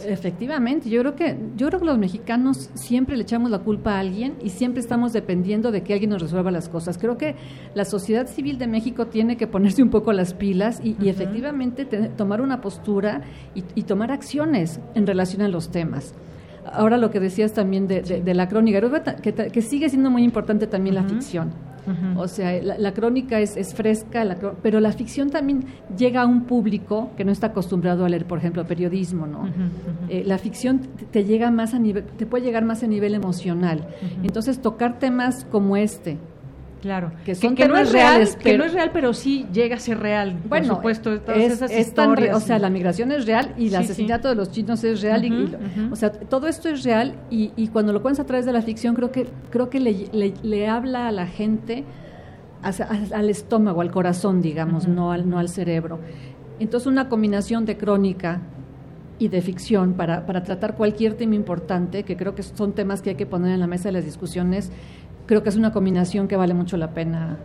efectivamente 0.08 0.79
yo 0.88 1.00
creo 1.00 1.16
que 1.16 1.36
yo 1.56 1.66
creo 1.68 1.80
que 1.80 1.86
los 1.86 1.98
mexicanos 1.98 2.70
siempre 2.74 3.16
le 3.16 3.22
echamos 3.22 3.50
la 3.50 3.58
culpa 3.58 3.96
a 3.96 4.00
alguien 4.00 4.36
y 4.42 4.50
siempre 4.50 4.80
estamos 4.80 5.12
dependiendo 5.12 5.70
de 5.72 5.82
que 5.82 5.92
alguien 5.92 6.10
nos 6.10 6.22
resuelva 6.22 6.50
las 6.50 6.68
cosas. 6.68 6.96
Creo 6.96 7.18
que 7.18 7.34
la 7.74 7.84
sociedad 7.84 8.26
civil 8.26 8.58
de 8.58 8.66
México 8.66 9.08
tiene 9.08 9.36
que 9.36 9.46
ponerse 9.46 9.82
un 9.82 9.90
poco 9.90 10.12
las 10.12 10.32
pilas 10.34 10.80
y, 10.82 10.96
efectivamente 11.08 11.84
tomar 11.84 12.40
una 12.40 12.60
postura 12.60 13.22
y, 13.54 13.82
tomar 13.82 14.12
acciones 14.12 14.80
en 14.94 15.06
relación 15.06 15.42
a 15.42 15.48
los 15.48 15.70
temas. 15.70 16.14
Ahora 16.72 16.96
lo 16.96 17.10
que 17.10 17.18
decías 17.18 17.52
también 17.52 17.88
de, 17.88 18.34
la 18.34 18.48
crónica, 18.48 19.16
que, 19.16 19.34
que, 19.34 19.62
sigue 19.62 19.88
siendo 19.88 20.10
muy 20.10 20.22
importante 20.22 20.66
también 20.66 20.94
la 20.94 21.02
ficción 21.02 21.50
o 22.16 22.28
sea, 22.28 22.60
la, 22.62 22.92
crónica 22.92 23.40
es, 23.40 23.56
es 23.56 23.74
fresca, 23.74 24.24
pero 24.62 24.80
la 24.80 24.92
ficción 24.92 25.30
también 25.30 25.64
llega 25.96 26.22
a 26.22 26.26
un 26.26 26.44
público 26.44 27.10
que 27.16 27.24
no 27.24 27.32
está 27.32 27.48
acostumbrado 27.48 28.04
a 28.04 28.08
leer, 28.08 28.26
por 28.26 28.38
ejemplo, 28.38 28.64
periodismo, 28.66 29.26
¿no? 29.26 29.48
Eh, 30.08 30.22
la 30.26 30.38
ficción 30.38 30.80
te 31.10 31.24
llega 31.24 31.50
más 31.50 31.74
a 31.74 31.78
nivel, 31.78 32.04
te 32.04 32.26
puede 32.26 32.44
llegar 32.44 32.64
más 32.64 32.82
a 32.82 32.86
nivel 32.86 33.14
emocional. 33.14 33.88
Entonces, 34.22 34.60
tocar 34.60 34.98
temas 34.98 35.44
como 35.44 35.76
este, 35.76 36.18
Claro, 36.80 37.12
que, 37.24 37.34
son 37.34 37.54
no 37.54 37.76
es 37.76 37.92
real, 37.92 38.26
que 38.38 38.56
no 38.56 38.64
es 38.64 38.72
real, 38.72 38.90
pero 38.92 39.12
sí 39.12 39.46
llega 39.52 39.76
a 39.76 39.78
ser 39.78 39.98
real. 39.98 40.38
Bueno, 40.48 40.68
por 40.68 40.76
supuesto, 40.76 41.20
todas 41.20 41.38
es, 41.38 41.52
esas 41.52 41.72
historias. 41.72 42.34
o 42.34 42.40
sea, 42.40 42.58
la 42.58 42.70
migración 42.70 43.12
es 43.12 43.26
real 43.26 43.54
y 43.58 43.68
el 43.68 43.76
asesinato 43.76 44.28
de 44.28 44.34
los 44.34 44.50
chinos 44.50 44.82
es 44.84 45.02
real. 45.02 45.24
y, 45.24 45.54
O 45.92 45.96
sea, 45.96 46.10
todo 46.10 46.48
esto 46.48 46.70
es 46.70 46.82
real 46.82 47.16
y, 47.30 47.52
y, 47.56 47.68
cuando 47.68 47.92
lo 47.92 48.00
cuentas 48.00 48.24
a 48.24 48.26
través 48.26 48.46
de 48.46 48.52
la 48.52 48.62
ficción, 48.62 48.94
creo 48.94 49.12
que 49.12 49.26
creo 49.50 49.68
que 49.68 49.78
le, 49.78 50.32
le, 50.42 50.68
habla 50.68 51.08
a 51.08 51.12
la 51.12 51.26
gente 51.26 51.84
al 52.62 53.28
estómago, 53.28 53.82
al 53.82 53.90
corazón, 53.90 54.40
digamos, 54.40 54.88
no 54.88 55.12
al 55.12 55.28
no 55.28 55.38
al 55.38 55.50
cerebro. 55.50 55.98
Entonces, 56.58 56.86
una 56.86 57.08
combinación 57.10 57.66
de 57.66 57.76
crónica 57.76 58.40
y 59.18 59.28
de 59.28 59.42
ficción 59.42 59.92
para, 59.92 60.24
para 60.24 60.42
tratar 60.42 60.76
cualquier 60.76 61.12
tema 61.12 61.34
importante, 61.34 62.04
que 62.04 62.16
creo 62.16 62.34
que 62.34 62.42
son 62.42 62.72
temas 62.72 63.02
que 63.02 63.10
hay 63.10 63.16
que 63.16 63.26
poner 63.26 63.52
en 63.52 63.60
la 63.60 63.66
mesa 63.66 63.90
de 63.90 63.92
las 63.92 64.04
discusiones 64.06 64.72
creo 65.30 65.44
que 65.44 65.48
es 65.48 65.54
una 65.54 65.70
combinación 65.70 66.26
que 66.26 66.34
vale 66.34 66.54
mucho 66.54 66.76
la 66.76 66.92
pena 66.92 67.38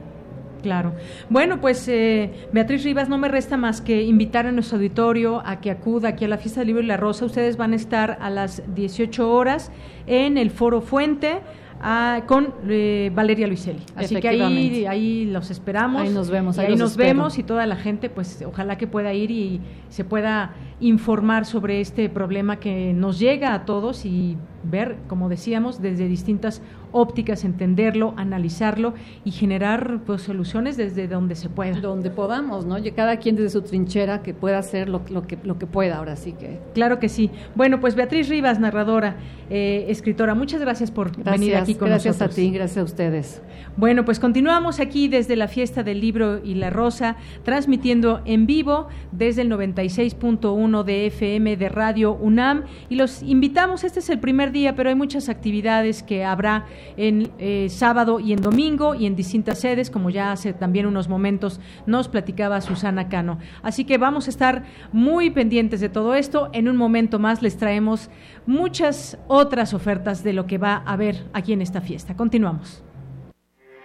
Claro. 0.64 0.96
Bueno, 1.30 1.62
pues 1.62 1.88
eh, 1.88 2.32
Beatriz 2.52 2.84
Rivas, 2.84 3.08
no 3.08 3.20
me 3.20 3.28
resta 3.28 3.56
más 3.56 3.82
que 3.82 4.02
invitar 4.02 4.48
a 4.48 4.52
nuestro 4.52 4.78
auditorio 4.78 5.44
a 5.46 5.62
que 5.62 5.70
acuda 5.70 6.10
aquí 6.10 6.26
a 6.26 6.28
la 6.28 6.40
Fiesta 6.40 6.62
del 6.62 6.68
Libro 6.70 6.82
y 6.82 6.88
la 6.88 6.98
Rosa. 6.98 7.26
Ustedes 7.26 7.56
van 7.56 7.74
a 7.74 7.76
estar 7.76 8.18
a 8.20 8.32
las 8.32 8.64
18 8.74 9.32
horas 9.32 9.72
en 10.08 10.40
el 10.40 10.50
Foro 10.50 10.82
Fuente. 10.82 11.42
Ah, 11.80 12.24
con 12.26 12.56
eh, 12.68 13.12
Valeria 13.14 13.46
Luiselli. 13.46 13.84
Así 13.96 14.16
que 14.16 14.28
ahí, 14.28 14.88
ahí 14.88 15.26
los 15.26 15.52
esperamos. 15.52 16.02
Ahí 16.02 16.10
nos 16.10 16.32
vemos. 16.32 16.58
ahí 16.58 16.76
nos 16.76 16.98
vemos 16.98 17.38
y 17.38 17.44
toda 17.44 17.68
la 17.68 17.76
gente, 17.76 18.10
pues 18.10 18.44
ojalá 18.44 18.80
que 18.80 18.88
pueda 18.88 19.14
ir 19.14 19.30
y 19.30 19.62
se 19.90 20.04
pueda 20.04 20.56
informar 20.80 21.46
sobre 21.46 21.80
este 21.80 22.10
problema 22.10 22.60
que 22.60 22.94
nos 22.94 23.20
llega 23.20 23.54
a 23.54 23.66
todos 23.66 24.06
y 24.06 24.38
ver, 24.70 24.98
como 25.08 25.30
decíamos, 25.30 25.82
desde 25.82 26.08
distintas 26.08 26.62
ópticas, 26.92 27.44
entenderlo, 27.44 28.14
analizarlo 28.16 28.94
y 29.26 29.32
generar 29.32 30.00
pues, 30.06 30.22
soluciones 30.22 30.78
desde 30.78 31.08
donde 31.08 31.36
se 31.36 31.50
pueda. 31.50 31.80
Donde 31.80 32.10
podamos, 32.10 32.66
¿no? 32.66 32.78
Y 32.78 32.92
cada 32.92 33.18
quien 33.18 33.36
desde 33.36 33.50
su 33.50 33.62
trinchera 33.62 34.22
que 34.22 34.34
pueda 34.34 34.58
hacer 34.58 34.88
lo, 34.88 35.02
lo, 35.10 35.28
que, 35.28 35.38
lo 35.44 35.58
que 35.58 35.68
pueda, 35.68 35.98
ahora 35.98 36.16
sí 36.16 36.34
que. 36.34 36.60
Claro 36.74 37.00
que 37.00 37.10
sí. 37.10 37.30
Bueno, 37.56 37.80
pues 37.80 37.96
Beatriz 37.96 38.30
Rivas, 38.30 38.60
narradora, 38.60 39.18
eh, 39.50 39.86
escritora, 39.90 40.36
muchas 40.36 40.62
gracias 40.62 40.90
por 40.90 41.12
venir 41.18 41.56
aquí 41.58 41.76
con 41.76 41.90
nosotros. 41.90 42.18
Gracias 42.18 42.22
a 42.22 42.36
ti, 42.36 42.52
gracias 42.52 42.78
a 42.78 42.84
ustedes. 42.84 43.42
Bueno, 43.78 44.06
pues 44.06 44.20
continuamos 44.20 44.80
aquí 44.80 45.08
desde 45.08 45.36
la 45.36 45.48
fiesta 45.48 45.84
del 45.84 46.00
libro 46.00 46.40
y 46.44 46.56
la 46.56 46.70
rosa, 46.70 47.18
transmitiendo 47.44 48.22
en 48.26 48.46
vivo 48.46 48.88
desde 49.12 49.42
el 49.42 49.52
96.1 49.52 50.65
de 50.66 51.06
FM 51.08 51.58
de 51.58 51.70
Radio 51.70 52.14
UNAM 52.14 52.64
y 52.90 52.96
los 52.96 53.22
invitamos, 53.22 53.84
este 53.84 54.00
es 54.00 54.10
el 54.10 54.20
primer 54.20 54.52
día, 54.52 54.76
pero 54.76 54.90
hay 54.90 54.96
muchas 54.96 55.30
actividades 55.30 56.02
que 56.02 56.26
habrá 56.26 56.66
en 56.98 57.32
eh, 57.38 57.68
sábado 57.70 58.20
y 58.20 58.34
en 58.34 58.42
domingo 58.42 58.96
y 58.96 59.06
en 59.06 59.16
distintas 59.16 59.60
sedes, 59.60 59.92
como 59.92 60.10
ya 60.10 60.32
hace 60.32 60.54
también 60.54 60.88
unos 60.88 61.08
momentos 61.08 61.60
nos 61.86 62.08
platicaba 62.08 62.62
Susana 62.62 63.10
Cano. 63.10 63.38
Así 63.62 63.86
que 63.86 64.00
vamos 64.00 64.26
a 64.26 64.32
estar 64.32 64.64
muy 64.92 65.30
pendientes 65.30 65.82
de 65.82 65.90
todo 65.90 66.16
esto. 66.16 66.50
En 66.52 66.68
un 66.68 66.78
momento 66.78 67.20
más 67.20 67.44
les 67.44 67.58
traemos 67.58 68.10
muchas 68.48 69.20
otras 69.28 69.76
ofertas 69.76 70.24
de 70.24 70.34
lo 70.34 70.48
que 70.48 70.58
va 70.58 70.82
a 70.86 70.94
haber 70.94 71.28
aquí 71.34 71.54
en 71.54 71.62
esta 71.62 71.80
fiesta. 71.80 72.16
Continuamos. 72.16 72.84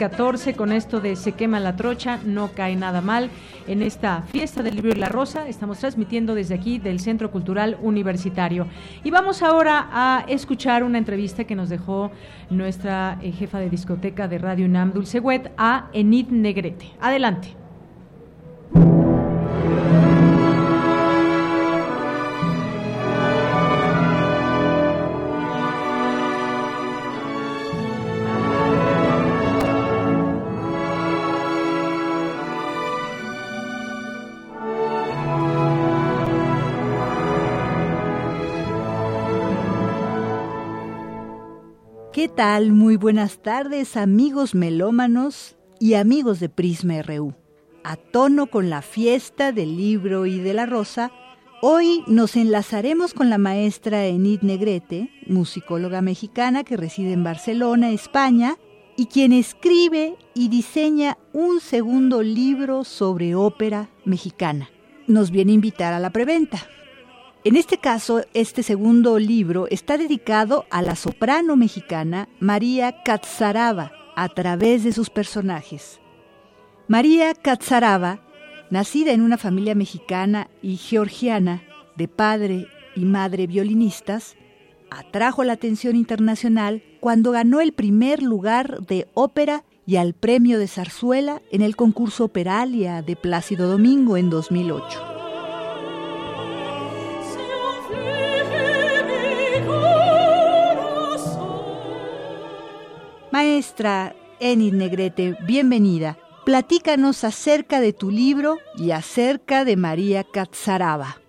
2014 0.00 0.54
con 0.54 0.72
esto 0.72 1.00
de 1.02 1.14
Se 1.14 1.32
quema 1.32 1.60
la 1.60 1.76
trocha, 1.76 2.18
no 2.24 2.52
cae 2.54 2.74
nada 2.74 3.02
mal. 3.02 3.28
En 3.66 3.82
esta 3.82 4.22
fiesta 4.22 4.62
del 4.62 4.76
libro 4.76 4.92
y 4.92 4.94
la 4.94 5.10
rosa 5.10 5.46
estamos 5.46 5.78
transmitiendo 5.78 6.34
desde 6.34 6.54
aquí 6.54 6.78
del 6.78 7.00
Centro 7.00 7.30
Cultural 7.30 7.76
Universitario. 7.82 8.66
Y 9.04 9.10
vamos 9.10 9.42
ahora 9.42 9.88
a 9.92 10.24
escuchar 10.26 10.84
una 10.84 10.96
entrevista 10.96 11.44
que 11.44 11.54
nos 11.54 11.68
dejó 11.68 12.10
nuestra 12.48 13.18
eh, 13.20 13.30
jefa 13.32 13.58
de 13.58 13.68
discoteca 13.68 14.26
de 14.26 14.38
Radio 14.38 14.64
UNAM, 14.64 14.94
Dulce 14.94 15.20
a 15.58 15.90
Enid 15.92 16.28
Negrete. 16.28 16.86
Adelante. 16.98 17.60
Muy 42.40 42.96
buenas 42.96 43.42
tardes 43.42 43.98
amigos 43.98 44.54
melómanos 44.54 45.58
y 45.78 45.92
amigos 45.92 46.40
de 46.40 46.48
Prisma 46.48 47.02
RU. 47.02 47.34
A 47.84 47.96
tono 47.96 48.46
con 48.46 48.70
la 48.70 48.80
fiesta 48.80 49.52
del 49.52 49.76
libro 49.76 50.24
y 50.24 50.38
de 50.38 50.54
la 50.54 50.64
rosa, 50.64 51.12
hoy 51.60 52.02
nos 52.06 52.36
enlazaremos 52.36 53.12
con 53.12 53.28
la 53.28 53.36
maestra 53.36 54.06
Enid 54.06 54.40
Negrete, 54.40 55.10
musicóloga 55.26 56.00
mexicana 56.00 56.64
que 56.64 56.78
reside 56.78 57.12
en 57.12 57.24
Barcelona, 57.24 57.90
España, 57.90 58.56
y 58.96 59.04
quien 59.04 59.34
escribe 59.34 60.16
y 60.32 60.48
diseña 60.48 61.18
un 61.34 61.60
segundo 61.60 62.22
libro 62.22 62.84
sobre 62.84 63.34
ópera 63.34 63.90
mexicana. 64.06 64.70
Nos 65.06 65.30
viene 65.30 65.52
a 65.52 65.56
invitar 65.56 65.92
a 65.92 66.00
la 66.00 66.08
preventa. 66.08 66.66
En 67.42 67.56
este 67.56 67.78
caso, 67.78 68.22
este 68.34 68.62
segundo 68.62 69.18
libro 69.18 69.66
está 69.70 69.96
dedicado 69.96 70.66
a 70.68 70.82
la 70.82 70.94
soprano 70.94 71.56
mexicana 71.56 72.28
María 72.38 73.02
Katsaraba 73.02 73.92
a 74.14 74.28
través 74.28 74.84
de 74.84 74.92
sus 74.92 75.08
personajes. 75.08 76.00
María 76.86 77.32
Katsaraba, 77.32 78.20
nacida 78.68 79.12
en 79.12 79.22
una 79.22 79.38
familia 79.38 79.74
mexicana 79.74 80.50
y 80.60 80.76
georgiana 80.76 81.62
de 81.96 82.08
padre 82.08 82.66
y 82.94 83.06
madre 83.06 83.46
violinistas, 83.46 84.36
atrajo 84.90 85.42
la 85.42 85.54
atención 85.54 85.96
internacional 85.96 86.82
cuando 87.00 87.30
ganó 87.30 87.62
el 87.62 87.72
primer 87.72 88.22
lugar 88.22 88.82
de 88.82 89.08
ópera 89.14 89.64
y 89.86 89.96
al 89.96 90.12
premio 90.12 90.58
de 90.58 90.68
zarzuela 90.68 91.40
en 91.50 91.62
el 91.62 91.74
concurso 91.74 92.24
Operalia 92.26 93.00
de 93.00 93.16
Plácido 93.16 93.66
Domingo 93.66 94.18
en 94.18 94.28
2008. 94.28 95.19
Maestra 103.32 104.12
Enid 104.40 104.72
Negrete, 104.72 105.36
bienvenida. 105.46 106.16
Platícanos 106.44 107.22
acerca 107.22 107.78
de 107.78 107.92
tu 107.92 108.10
libro 108.10 108.56
y 108.76 108.90
acerca 108.90 109.64
de 109.64 109.76
María 109.76 110.24
Katsaraba. 110.24 111.20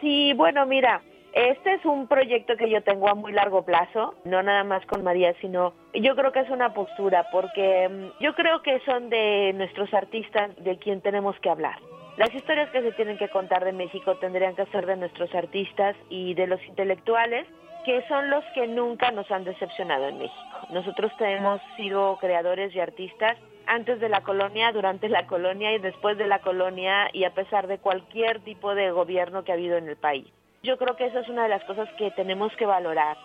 Sí, 0.00 0.32
bueno, 0.32 0.64
mira, 0.64 1.02
este 1.34 1.74
es 1.74 1.84
un 1.84 2.06
proyecto 2.06 2.56
que 2.56 2.70
yo 2.70 2.82
tengo 2.82 3.10
a 3.10 3.14
muy 3.14 3.32
largo 3.32 3.66
plazo, 3.66 4.14
no 4.24 4.42
nada 4.42 4.64
más 4.64 4.86
con 4.86 5.04
María, 5.04 5.34
sino 5.42 5.74
yo 5.92 6.16
creo 6.16 6.32
que 6.32 6.40
es 6.40 6.48
una 6.48 6.72
postura, 6.72 7.26
porque 7.30 7.86
mm, 7.86 8.22
yo 8.22 8.34
creo 8.34 8.62
que 8.62 8.80
son 8.86 9.10
de 9.10 9.52
nuestros 9.52 9.92
artistas 9.92 10.56
de 10.64 10.78
quien 10.78 11.02
tenemos 11.02 11.38
que 11.40 11.50
hablar. 11.50 11.78
Las 12.16 12.34
historias 12.34 12.70
que 12.70 12.80
se 12.80 12.92
tienen 12.92 13.18
que 13.18 13.28
contar 13.28 13.62
de 13.66 13.72
México 13.72 14.16
tendrían 14.16 14.56
que 14.56 14.64
ser 14.66 14.86
de 14.86 14.96
nuestros 14.96 15.34
artistas 15.34 15.96
y 16.08 16.32
de 16.32 16.46
los 16.46 16.64
intelectuales 16.66 17.46
que 17.84 18.06
son 18.08 18.30
los 18.30 18.44
que 18.54 18.66
nunca 18.66 19.10
nos 19.10 19.30
han 19.30 19.44
decepcionado 19.44 20.08
en 20.08 20.18
México. 20.18 20.66
Nosotros 20.70 21.12
hemos 21.18 21.60
sido 21.76 22.16
creadores 22.18 22.74
y 22.74 22.80
artistas 22.80 23.36
antes 23.66 24.00
de 24.00 24.08
la 24.08 24.22
colonia, 24.22 24.72
durante 24.72 25.08
la 25.08 25.26
colonia 25.26 25.72
y 25.72 25.78
después 25.78 26.18
de 26.18 26.26
la 26.26 26.40
colonia 26.40 27.08
y 27.12 27.24
a 27.24 27.34
pesar 27.34 27.66
de 27.66 27.78
cualquier 27.78 28.40
tipo 28.40 28.74
de 28.74 28.90
gobierno 28.90 29.44
que 29.44 29.52
ha 29.52 29.54
habido 29.54 29.76
en 29.76 29.88
el 29.88 29.96
país. 29.96 30.26
Yo 30.62 30.76
creo 30.76 30.96
que 30.96 31.06
esa 31.06 31.20
es 31.20 31.28
una 31.28 31.44
de 31.44 31.48
las 31.48 31.64
cosas 31.64 31.88
que 31.96 32.10
tenemos 32.10 32.54
que 32.56 32.66
valorar. 32.66 33.16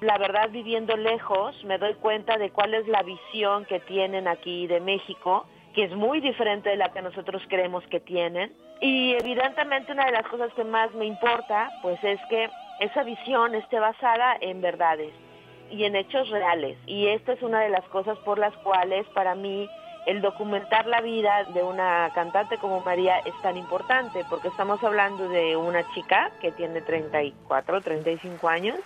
La 0.00 0.18
verdad, 0.18 0.50
viviendo 0.50 0.96
lejos, 0.96 1.62
me 1.64 1.78
doy 1.78 1.94
cuenta 1.94 2.36
de 2.36 2.50
cuál 2.50 2.74
es 2.74 2.88
la 2.88 3.02
visión 3.02 3.64
que 3.66 3.80
tienen 3.80 4.26
aquí 4.26 4.66
de 4.66 4.80
México, 4.80 5.46
que 5.74 5.84
es 5.84 5.92
muy 5.92 6.20
diferente 6.20 6.70
de 6.70 6.76
la 6.76 6.88
que 6.88 7.02
nosotros 7.02 7.42
creemos 7.48 7.86
que 7.86 8.00
tienen. 8.00 8.52
Y 8.80 9.12
evidentemente 9.12 9.92
una 9.92 10.06
de 10.06 10.12
las 10.12 10.26
cosas 10.26 10.52
que 10.54 10.64
más 10.64 10.92
me 10.94 11.06
importa, 11.06 11.70
pues 11.82 12.02
es 12.02 12.18
que 12.28 12.50
esa 12.80 13.02
visión 13.02 13.54
esté 13.54 13.78
basada 13.78 14.36
en 14.40 14.60
verdades 14.60 15.12
y 15.70 15.84
en 15.84 15.96
hechos 15.96 16.28
reales. 16.30 16.76
Y 16.86 17.08
esta 17.08 17.32
es 17.32 17.42
una 17.42 17.60
de 17.60 17.70
las 17.70 17.84
cosas 17.88 18.18
por 18.18 18.38
las 18.38 18.54
cuales 18.58 19.06
para 19.14 19.34
mí 19.34 19.68
el 20.06 20.20
documentar 20.20 20.86
la 20.86 21.00
vida 21.00 21.44
de 21.54 21.62
una 21.62 22.10
cantante 22.14 22.58
como 22.58 22.80
María 22.80 23.18
es 23.20 23.34
tan 23.40 23.56
importante, 23.56 24.24
porque 24.28 24.48
estamos 24.48 24.82
hablando 24.82 25.28
de 25.28 25.56
una 25.56 25.88
chica 25.94 26.30
que 26.40 26.50
tiene 26.52 26.80
34, 26.80 27.80
35 27.80 28.48
años, 28.48 28.78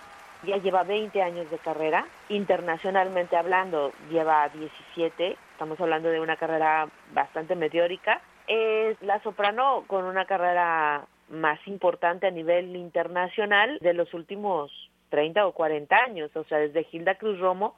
ya 0.43 0.59
lleva 0.59 0.83
20 0.83 1.23
años 1.23 1.51
de 1.51 1.59
carrera, 1.59 2.07
internacionalmente 2.29 3.37
hablando 3.37 3.93
lleva 4.11 4.49
17, 4.51 5.37
estamos 5.53 5.81
hablando 5.81 6.11
de 6.11 6.21
una 6.21 6.37
carrera 6.37 6.87
bastante 7.13 7.57
meteórica. 7.57 8.21
Es 8.47 9.01
la 9.01 9.19
soprano 9.23 9.85
con 9.87 10.05
una 10.05 10.27
carrera 10.27 11.07
más 11.29 11.59
importante 11.67 12.27
a 12.27 12.31
nivel 12.31 12.77
internacional 12.77 13.79
de 13.81 13.95
los 13.95 14.13
últimos 14.15 14.71
30 15.11 15.47
o 15.47 15.53
40 15.53 15.97
años, 15.97 16.35
o 16.37 16.45
sea, 16.45 16.59
desde 16.59 16.87
Hilda 16.91 17.17
Cruz 17.17 17.39
Romo, 17.39 17.77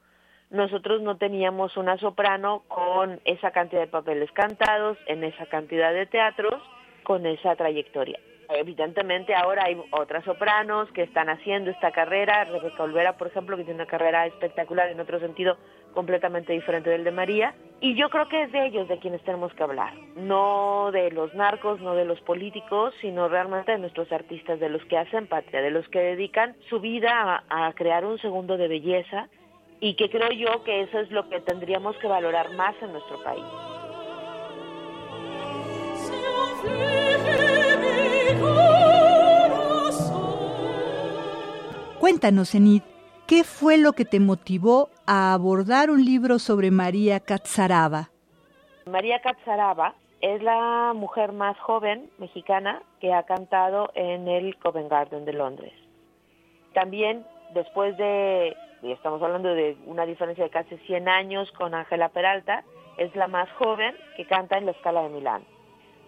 nosotros 0.50 1.02
no 1.02 1.18
teníamos 1.18 1.76
una 1.76 1.98
soprano 1.98 2.62
con 2.68 3.20
esa 3.24 3.50
cantidad 3.50 3.82
de 3.82 3.86
papeles 3.86 4.30
cantados, 4.32 4.96
en 5.06 5.24
esa 5.24 5.46
cantidad 5.46 5.92
de 5.92 6.06
teatros, 6.06 6.62
con 7.02 7.26
esa 7.26 7.54
trayectoria. 7.56 8.18
Evidentemente 8.50 9.34
ahora 9.34 9.64
hay 9.66 9.76
otras 9.90 10.24
sopranos 10.24 10.90
que 10.92 11.02
están 11.02 11.28
haciendo 11.28 11.70
esta 11.70 11.90
carrera, 11.92 12.44
Rebeca 12.44 12.82
Olvera, 12.82 13.18
por 13.18 13.26
ejemplo, 13.26 13.56
que 13.56 13.64
tiene 13.64 13.82
una 13.82 13.90
carrera 13.90 14.26
espectacular 14.26 14.88
en 14.88 15.00
otro 15.00 15.20
sentido 15.20 15.58
completamente 15.92 16.54
diferente 16.54 16.88
del 16.88 17.04
de 17.04 17.10
María, 17.10 17.54
y 17.80 17.94
yo 17.94 18.08
creo 18.08 18.28
que 18.28 18.44
es 18.44 18.52
de 18.52 18.66
ellos 18.66 18.88
de 18.88 18.98
quienes 18.98 19.22
tenemos 19.22 19.52
que 19.54 19.62
hablar, 19.62 19.92
no 20.16 20.90
de 20.92 21.10
los 21.10 21.34
narcos, 21.34 21.80
no 21.80 21.94
de 21.94 22.06
los 22.06 22.20
políticos, 22.22 22.94
sino 23.00 23.28
realmente 23.28 23.72
de 23.72 23.78
nuestros 23.78 24.10
artistas, 24.12 24.60
de 24.60 24.70
los 24.70 24.82
que 24.86 24.96
hacen 24.96 25.26
patria, 25.26 25.60
de 25.60 25.70
los 25.70 25.86
que 25.88 26.00
dedican 26.00 26.56
su 26.70 26.80
vida 26.80 27.44
a, 27.50 27.66
a 27.66 27.72
crear 27.74 28.04
un 28.04 28.18
segundo 28.18 28.56
de 28.56 28.68
belleza. 28.68 29.28
Y 29.80 29.94
que 29.94 30.10
creo 30.10 30.32
yo 30.32 30.64
que 30.64 30.80
eso 30.80 30.98
es 30.98 31.08
lo 31.12 31.28
que 31.28 31.40
tendríamos 31.40 31.96
que 31.98 32.08
valorar 32.08 32.50
más 32.54 32.74
en 32.82 32.90
nuestro 32.90 33.22
país. 33.22 33.44
Cuéntanos, 42.08 42.54
Enid, 42.54 42.80
¿qué 43.26 43.44
fue 43.44 43.76
lo 43.76 43.92
que 43.92 44.06
te 44.06 44.18
motivó 44.18 44.88
a 45.06 45.34
abordar 45.34 45.90
un 45.90 46.02
libro 46.02 46.38
sobre 46.38 46.70
María 46.70 47.20
Catzaraba? 47.20 48.08
María 48.86 49.20
Catzaraba 49.20 49.94
es 50.22 50.42
la 50.42 50.94
mujer 50.94 51.32
más 51.32 51.58
joven 51.58 52.08
mexicana 52.16 52.80
que 52.98 53.12
ha 53.12 53.24
cantado 53.24 53.90
en 53.94 54.26
el 54.26 54.56
Covent 54.56 54.90
Garden 54.90 55.26
de 55.26 55.34
Londres. 55.34 55.74
También 56.72 57.26
después 57.52 57.94
de, 57.98 58.56
y 58.82 58.92
estamos 58.92 59.20
hablando 59.22 59.52
de 59.52 59.76
una 59.84 60.06
diferencia 60.06 60.44
de 60.44 60.50
casi 60.50 60.78
100 60.78 61.10
años 61.10 61.52
con 61.58 61.74
Ángela 61.74 62.08
Peralta, 62.08 62.64
es 62.96 63.14
la 63.16 63.28
más 63.28 63.50
joven 63.58 63.94
que 64.16 64.24
canta 64.24 64.56
en 64.56 64.64
la 64.64 64.72
escala 64.72 65.02
de 65.02 65.10
Milán. 65.10 65.44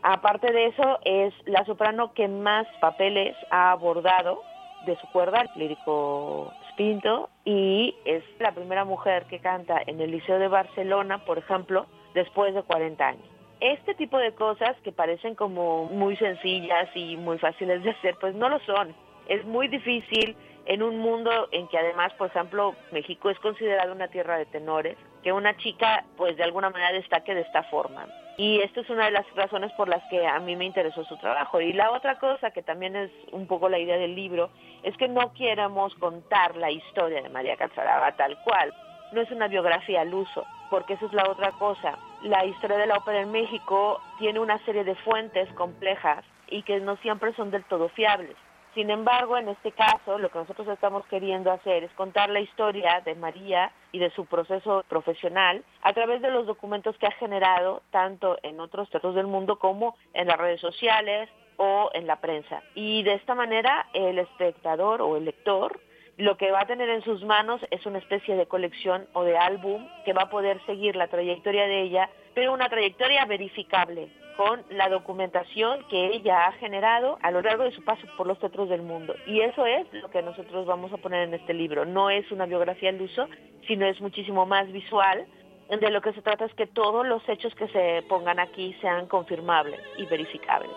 Aparte 0.00 0.50
de 0.50 0.68
eso, 0.68 0.98
es 1.04 1.34
la 1.44 1.62
soprano 1.66 2.14
que 2.14 2.26
más 2.26 2.66
papeles 2.80 3.36
ha 3.50 3.70
abordado 3.72 4.40
de 4.86 4.96
su 4.96 5.06
cuerda, 5.08 5.42
el 5.42 5.60
lírico 5.60 6.52
Spinto, 6.70 7.28
y 7.44 7.94
es 8.04 8.22
la 8.38 8.52
primera 8.52 8.84
mujer 8.84 9.24
que 9.26 9.38
canta 9.38 9.80
en 9.86 10.00
el 10.00 10.10
Liceo 10.10 10.38
de 10.38 10.48
Barcelona, 10.48 11.24
por 11.24 11.38
ejemplo, 11.38 11.86
después 12.14 12.54
de 12.54 12.62
40 12.62 13.06
años. 13.06 13.24
Este 13.60 13.94
tipo 13.94 14.16
de 14.18 14.32
cosas 14.32 14.76
que 14.82 14.92
parecen 14.92 15.34
como 15.34 15.84
muy 15.84 16.16
sencillas 16.16 16.88
y 16.94 17.16
muy 17.16 17.38
fáciles 17.38 17.82
de 17.82 17.90
hacer, 17.90 18.16
pues 18.20 18.34
no 18.34 18.48
lo 18.48 18.58
son. 18.60 18.94
Es 19.28 19.44
muy 19.44 19.68
difícil 19.68 20.34
en 20.66 20.82
un 20.82 20.98
mundo 20.98 21.48
en 21.52 21.68
que 21.68 21.78
además, 21.78 22.12
por 22.14 22.28
ejemplo, 22.28 22.74
México 22.92 23.28
es 23.28 23.38
considerado 23.40 23.92
una 23.92 24.08
tierra 24.08 24.38
de 24.38 24.46
tenores, 24.46 24.96
que 25.22 25.32
una 25.32 25.56
chica 25.58 26.04
pues 26.16 26.36
de 26.36 26.44
alguna 26.44 26.70
manera 26.70 26.92
destaque 26.92 27.34
de 27.34 27.42
esta 27.42 27.62
forma. 27.64 28.06
Y 28.42 28.58
esto 28.62 28.80
es 28.80 28.88
una 28.88 29.04
de 29.04 29.10
las 29.10 29.26
razones 29.34 29.70
por 29.72 29.86
las 29.86 30.02
que 30.08 30.26
a 30.26 30.40
mí 30.40 30.56
me 30.56 30.64
interesó 30.64 31.04
su 31.04 31.14
trabajo. 31.18 31.60
Y 31.60 31.74
la 31.74 31.90
otra 31.90 32.18
cosa 32.18 32.52
que 32.52 32.62
también 32.62 32.96
es 32.96 33.10
un 33.32 33.46
poco 33.46 33.68
la 33.68 33.78
idea 33.78 33.98
del 33.98 34.14
libro 34.14 34.48
es 34.82 34.96
que 34.96 35.08
no 35.08 35.34
queremos 35.34 35.94
contar 35.96 36.56
la 36.56 36.70
historia 36.70 37.20
de 37.20 37.28
María 37.28 37.58
Catzaraba 37.58 38.16
tal 38.16 38.38
cual. 38.42 38.72
No 39.12 39.20
es 39.20 39.30
una 39.30 39.46
biografía 39.46 40.00
al 40.00 40.14
uso, 40.14 40.46
porque 40.70 40.94
esa 40.94 41.04
es 41.04 41.12
la 41.12 41.28
otra 41.28 41.52
cosa. 41.58 41.98
La 42.22 42.46
historia 42.46 42.78
de 42.78 42.86
la 42.86 42.96
ópera 42.96 43.20
en 43.20 43.30
México 43.30 44.00
tiene 44.18 44.40
una 44.40 44.56
serie 44.64 44.84
de 44.84 44.94
fuentes 44.94 45.52
complejas 45.52 46.24
y 46.48 46.62
que 46.62 46.80
no 46.80 46.96
siempre 46.96 47.34
son 47.34 47.50
del 47.50 47.64
todo 47.64 47.90
fiables. 47.90 48.38
Sin 48.74 48.88
embargo, 48.90 49.36
en 49.36 49.48
este 49.48 49.72
caso, 49.72 50.18
lo 50.18 50.30
que 50.30 50.38
nosotros 50.38 50.68
estamos 50.68 51.04
queriendo 51.06 51.50
hacer 51.50 51.82
es 51.82 51.92
contar 51.92 52.30
la 52.30 52.40
historia 52.40 53.00
de 53.04 53.16
María 53.16 53.72
y 53.90 53.98
de 53.98 54.10
su 54.10 54.26
proceso 54.26 54.84
profesional 54.88 55.64
a 55.82 55.92
través 55.92 56.22
de 56.22 56.30
los 56.30 56.46
documentos 56.46 56.96
que 56.98 57.06
ha 57.06 57.12
generado 57.12 57.82
tanto 57.90 58.38
en 58.42 58.60
otros 58.60 58.88
teatros 58.90 59.16
del 59.16 59.26
mundo 59.26 59.58
como 59.58 59.96
en 60.14 60.28
las 60.28 60.38
redes 60.38 60.60
sociales 60.60 61.28
o 61.56 61.90
en 61.94 62.06
la 62.06 62.20
prensa. 62.20 62.62
Y 62.74 63.02
de 63.02 63.14
esta 63.14 63.34
manera 63.34 63.88
el 63.92 64.18
espectador 64.18 65.02
o 65.02 65.16
el 65.16 65.24
lector 65.24 65.80
lo 66.20 66.36
que 66.36 66.50
va 66.50 66.60
a 66.60 66.66
tener 66.66 66.90
en 66.90 67.02
sus 67.02 67.24
manos 67.24 67.62
es 67.70 67.86
una 67.86 67.98
especie 67.98 68.36
de 68.36 68.46
colección 68.46 69.06
o 69.14 69.24
de 69.24 69.38
álbum 69.38 69.88
que 70.04 70.12
va 70.12 70.22
a 70.22 70.30
poder 70.30 70.60
seguir 70.66 70.94
la 70.94 71.08
trayectoria 71.08 71.66
de 71.66 71.80
ella, 71.80 72.10
pero 72.34 72.52
una 72.52 72.68
trayectoria 72.68 73.24
verificable, 73.24 74.10
con 74.36 74.62
la 74.70 74.88
documentación 74.88 75.84
que 75.88 76.06
ella 76.06 76.46
ha 76.46 76.52
generado 76.52 77.18
a 77.22 77.30
lo 77.30 77.42
largo 77.42 77.64
de 77.64 77.72
su 77.72 77.82
paso 77.84 78.06
por 78.16 78.26
los 78.26 78.38
teatros 78.38 78.68
del 78.68 78.82
mundo. 78.82 79.14
Y 79.26 79.40
eso 79.40 79.66
es 79.66 79.86
lo 79.92 80.10
que 80.10 80.22
nosotros 80.22 80.66
vamos 80.66 80.92
a 80.92 80.96
poner 80.96 81.28
en 81.28 81.34
este 81.34 81.54
libro. 81.54 81.84
No 81.84 82.10
es 82.10 82.30
una 82.30 82.46
biografía 82.46 82.90
al 82.90 83.00
uso, 83.00 83.28
sino 83.66 83.86
es 83.86 84.00
muchísimo 84.00 84.46
más 84.46 84.70
visual. 84.72 85.26
De 85.68 85.90
lo 85.90 86.00
que 86.00 86.12
se 86.12 86.22
trata 86.22 86.46
es 86.46 86.54
que 86.54 86.66
todos 86.66 87.06
los 87.06 87.26
hechos 87.28 87.54
que 87.54 87.68
se 87.68 88.02
pongan 88.08 88.40
aquí 88.40 88.74
sean 88.80 89.06
confirmables 89.06 89.80
y 89.98 90.06
verificables. 90.06 90.70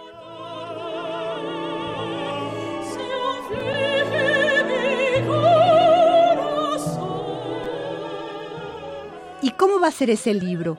¿Y 9.41 9.51
cómo 9.51 9.79
va 9.81 9.87
a 9.87 9.91
ser 9.91 10.09
ese 10.09 10.33
libro? 10.33 10.77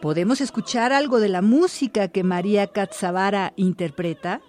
¿Podemos 0.00 0.40
escuchar 0.40 0.92
algo 0.92 1.20
de 1.20 1.30
la 1.30 1.40
música 1.40 2.08
que 2.08 2.22
María 2.22 2.66
Catzavara 2.66 3.52
interpreta? 3.56 4.40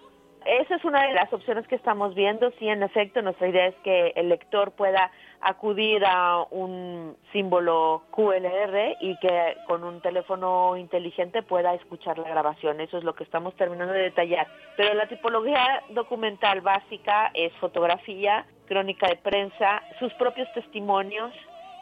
Esa 0.45 0.75
es 0.75 0.85
una 0.85 1.07
de 1.07 1.13
las 1.13 1.31
opciones 1.33 1.67
que 1.67 1.75
estamos 1.75 2.15
viendo. 2.15 2.51
Sí, 2.59 2.67
en 2.67 2.83
efecto, 2.83 3.21
nuestra 3.21 3.47
idea 3.47 3.67
es 3.67 3.75
que 3.83 4.13
el 4.15 4.29
lector 4.29 4.71
pueda 4.71 5.11
acudir 5.41 6.03
a 6.05 6.43
un 6.51 7.15
símbolo 7.31 8.03
QLR 8.11 8.97
y 9.01 9.17
que 9.19 9.57
con 9.67 9.83
un 9.83 10.01
teléfono 10.01 10.75
inteligente 10.77 11.43
pueda 11.43 11.73
escuchar 11.73 12.17
la 12.17 12.29
grabación. 12.29 12.81
Eso 12.81 12.97
es 12.97 13.03
lo 13.03 13.15
que 13.15 13.23
estamos 13.23 13.55
terminando 13.55 13.93
de 13.93 14.03
detallar. 14.03 14.47
Pero 14.75 14.93
la 14.93 15.07
tipología 15.07 15.83
documental 15.89 16.61
básica 16.61 17.31
es 17.33 17.53
fotografía, 17.53 18.45
crónica 18.67 19.07
de 19.07 19.17
prensa, 19.17 19.81
sus 19.99 20.13
propios 20.13 20.51
testimonios, 20.53 21.33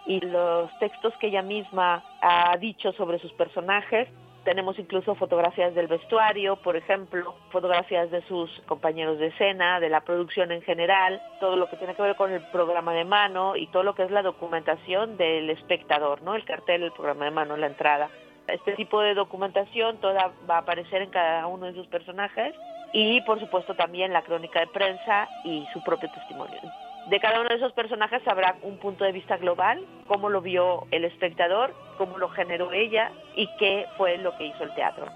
y 0.05 0.19
los 0.21 0.69
textos 0.79 1.13
que 1.19 1.27
ella 1.27 1.41
misma 1.41 2.03
ha 2.21 2.55
dicho 2.57 2.91
sobre 2.93 3.19
sus 3.19 3.31
personajes. 3.33 4.07
Tenemos 4.43 4.77
incluso 4.77 5.15
fotografías 5.15 5.73
del 5.73 5.87
vestuario, 5.87 6.57
por 6.57 6.75
ejemplo, 6.75 7.33
fotografías 7.49 8.11
de 8.11 8.21
sus 8.27 8.51
compañeros 8.67 9.17
de 9.17 9.27
escena, 9.27 9.79
de 9.79 9.89
la 9.89 10.01
producción 10.01 10.51
en 10.51 10.61
general, 10.61 11.19
todo 11.39 11.55
lo 11.55 11.67
que 11.67 11.77
tiene 11.77 11.95
que 11.95 12.03
ver 12.03 12.15
con 12.15 12.31
el 12.31 12.41
programa 12.51 12.93
de 12.93 13.05
mano 13.05 13.55
y 13.55 13.65
todo 13.67 13.81
lo 13.81 13.95
que 13.95 14.03
es 14.03 14.11
la 14.11 14.21
documentación 14.21 15.17
del 15.17 15.49
espectador, 15.49 16.21
¿no? 16.21 16.35
El 16.35 16.45
cartel, 16.45 16.83
el 16.83 16.91
programa 16.91 17.25
de 17.25 17.31
mano, 17.31 17.57
la 17.57 17.65
entrada. 17.65 18.09
Este 18.47 18.73
tipo 18.73 19.01
de 19.01 19.15
documentación 19.15 19.97
toda 19.97 20.31
va 20.47 20.57
a 20.57 20.59
aparecer 20.59 21.01
en 21.01 21.09
cada 21.09 21.47
uno 21.47 21.65
de 21.65 21.73
sus 21.73 21.87
personajes 21.87 22.53
y 22.93 23.21
por 23.21 23.39
supuesto 23.39 23.73
también 23.73 24.13
la 24.13 24.21
crónica 24.21 24.59
de 24.59 24.67
prensa 24.67 25.27
y 25.43 25.65
su 25.73 25.83
propio 25.83 26.11
testimonio 26.11 26.61
de 27.09 27.19
cada 27.19 27.39
uno 27.39 27.49
de 27.49 27.55
esos 27.55 27.73
personajes 27.73 28.27
habrá 28.27 28.55
un 28.63 28.77
punto 28.77 29.03
de 29.03 29.11
vista 29.11 29.37
global, 29.37 29.85
cómo 30.07 30.29
lo 30.29 30.41
vio 30.41 30.87
el 30.91 31.05
espectador, 31.05 31.73
cómo 31.97 32.17
lo 32.17 32.29
generó 32.29 32.71
ella 32.71 33.11
y 33.35 33.47
qué 33.57 33.85
fue 33.97 34.17
lo 34.17 34.35
que 34.37 34.45
hizo 34.45 34.63
el 34.63 34.73
teatro. 34.73 35.07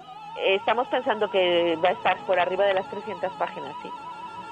Estamos 0.44 0.86
pensando 0.88 1.30
que 1.30 1.76
va 1.84 1.90
a 1.90 1.92
estar 1.92 2.16
por 2.26 2.38
arriba 2.38 2.64
de 2.64 2.74
las 2.74 2.88
300 2.90 3.32
páginas, 3.34 3.74
sí. 3.82 3.88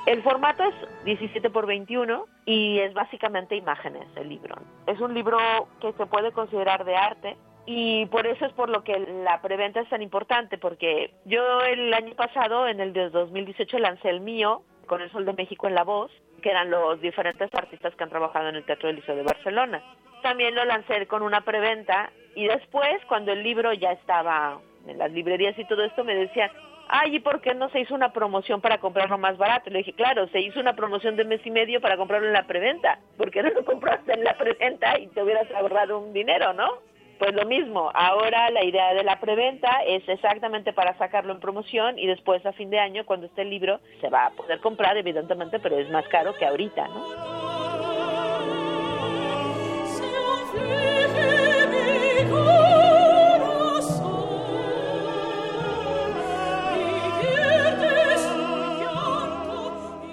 El 0.07 0.22
formato 0.22 0.64
es 0.64 0.74
17 1.05 1.51
por 1.51 1.66
21 1.66 2.24
y 2.47 2.78
es 2.78 2.95
básicamente 2.95 3.57
imágenes 3.57 4.07
el 4.16 4.28
libro. 4.30 4.57
Es 4.86 4.99
un 5.01 5.12
libro 5.12 5.39
que 5.80 5.93
se 5.93 6.07
puede 6.07 6.32
considerar 6.32 6.84
de 6.84 6.97
arte 6.97 7.36
y 7.66 8.07
por 8.07 8.26
eso 8.26 8.47
es 8.47 8.53
por 8.55 8.70
lo 8.70 8.82
que 8.82 8.99
la 8.99 9.43
preventa 9.43 9.80
es 9.80 9.89
tan 9.91 10.01
importante 10.01 10.57
porque 10.57 11.12
yo 11.26 11.61
el 11.61 11.93
año 11.93 12.14
pasado, 12.14 12.66
en 12.66 12.80
el 12.80 12.95
de 12.95 13.11
2018, 13.11 13.78
lancé 13.78 14.09
el 14.09 14.20
mío 14.22 14.62
con 14.89 15.01
el 15.01 15.12
Sol 15.12 15.24
de 15.24 15.34
México 15.34 15.68
en 15.68 15.76
la 15.76 15.84
voz, 15.84 16.11
que 16.43 16.51
eran 16.51 16.70
los 16.70 17.01
diferentes 17.01 17.49
artistas 17.55 17.95
que 17.95 18.03
han 18.03 18.11
trabajado 18.11 18.49
en 18.49 18.57
el 18.57 18.64
Teatro 18.64 18.89
del 18.89 18.97
Liceo 18.97 19.14
de 19.14 19.22
Barcelona. 19.22 19.82
También 20.22 20.55
lo 20.57 20.64
lancé 20.64 21.07
con 21.07 21.22
una 21.22 21.43
preventa 21.43 22.11
y 22.34 22.49
después, 22.49 23.05
cuando 23.07 23.32
el 23.32 23.43
libro 23.45 23.72
ya 23.72 23.93
estaba 23.93 24.59
en 24.86 24.99
las 24.99 25.12
librerías 25.12 25.57
y 25.59 25.64
todo 25.66 25.84
esto, 25.84 26.03
me 26.03 26.16
decían, 26.16 26.51
ay, 26.89 27.16
¿y 27.16 27.20
por 27.20 27.41
qué 27.41 27.55
no 27.55 27.68
se 27.70 27.80
hizo 27.80 27.95
una 27.95 28.12
promoción 28.12 28.61
para 28.61 28.78
comprarlo 28.78 29.18
más 29.18 29.36
barato? 29.36 29.70
Le 29.70 29.78
dije, 29.78 29.93
claro, 29.93 30.26
se 30.28 30.41
hizo 30.41 30.59
una 30.59 30.74
promoción 30.74 31.16
de 31.16 31.24
mes 31.24 31.41
y 31.45 31.51
medio 31.51 31.80
para 31.80 31.97
comprarlo 31.97 32.26
en 32.26 32.32
la 32.32 32.47
preventa. 32.47 32.99
¿Por 33.16 33.30
qué 33.30 33.43
no 33.45 33.51
lo 33.51 33.64
compraste 33.64 34.12
en 34.12 34.24
la 34.24 34.36
preventa 34.36 34.99
y 34.99 35.07
te 35.09 35.22
hubieras 35.22 35.51
ahorrado 35.53 35.99
un 35.99 36.12
dinero, 36.12 36.53
no? 36.53 36.88
Pues 37.19 37.35
lo 37.35 37.45
mismo, 37.47 37.91
ahora 37.95 38.49
la 38.51 38.64
idea 38.64 38.95
de 38.95 39.03
la 39.03 39.19
preventa 39.19 39.83
es 39.85 40.09
exactamente 40.09 40.73
para 40.73 40.97
sacarlo 40.99 41.33
en 41.33 41.41
promoción 41.41 41.99
y 41.99 42.07
después 42.07 42.47
a 42.47 42.53
fin 42.53 42.71
de 42.71 42.79
año, 42.79 43.05
cuando 43.07 43.27
esté 43.27 43.43
el 43.43 43.51
libro, 43.51 43.81
se 44.01 44.09
va 44.09 44.27
a 44.27 44.31
poder 44.31 44.61
comprar, 44.61 44.97
evidentemente, 44.97 45.59
pero 45.59 45.77
es 45.79 45.91
más 45.91 46.07
caro 46.09 46.33
que 46.35 46.47
ahorita, 46.47 46.87
¿no? 46.87 47.39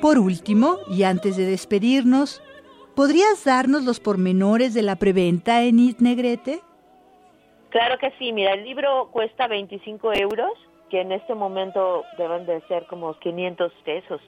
Por 0.02 0.20
último, 0.20 0.78
y 0.88 1.04
antes 1.04 1.38
de 1.38 1.46
despedirnos, 1.46 2.42
¿podrías 2.96 3.44
darnos 3.44 3.84
los 3.84 4.00
pormenores 4.00 4.74
de 4.74 4.82
la 4.82 4.96
preventa 4.96 5.64
en 5.64 5.80
It 5.80 6.00
Negrete? 6.00 6.62
Claro 7.76 7.98
que 7.98 8.10
sí, 8.12 8.32
mira, 8.32 8.54
el 8.54 8.64
libro 8.64 9.10
cuesta 9.12 9.50
25 9.50 10.14
euros, 10.14 10.54
que 10.90 11.02
en 11.02 11.12
este 11.12 11.36
momento 11.36 12.06
deben 12.18 12.46
de 12.46 12.62
ser 12.70 12.86
como 12.86 13.20
500 13.20 13.70
pesos. 13.84 14.22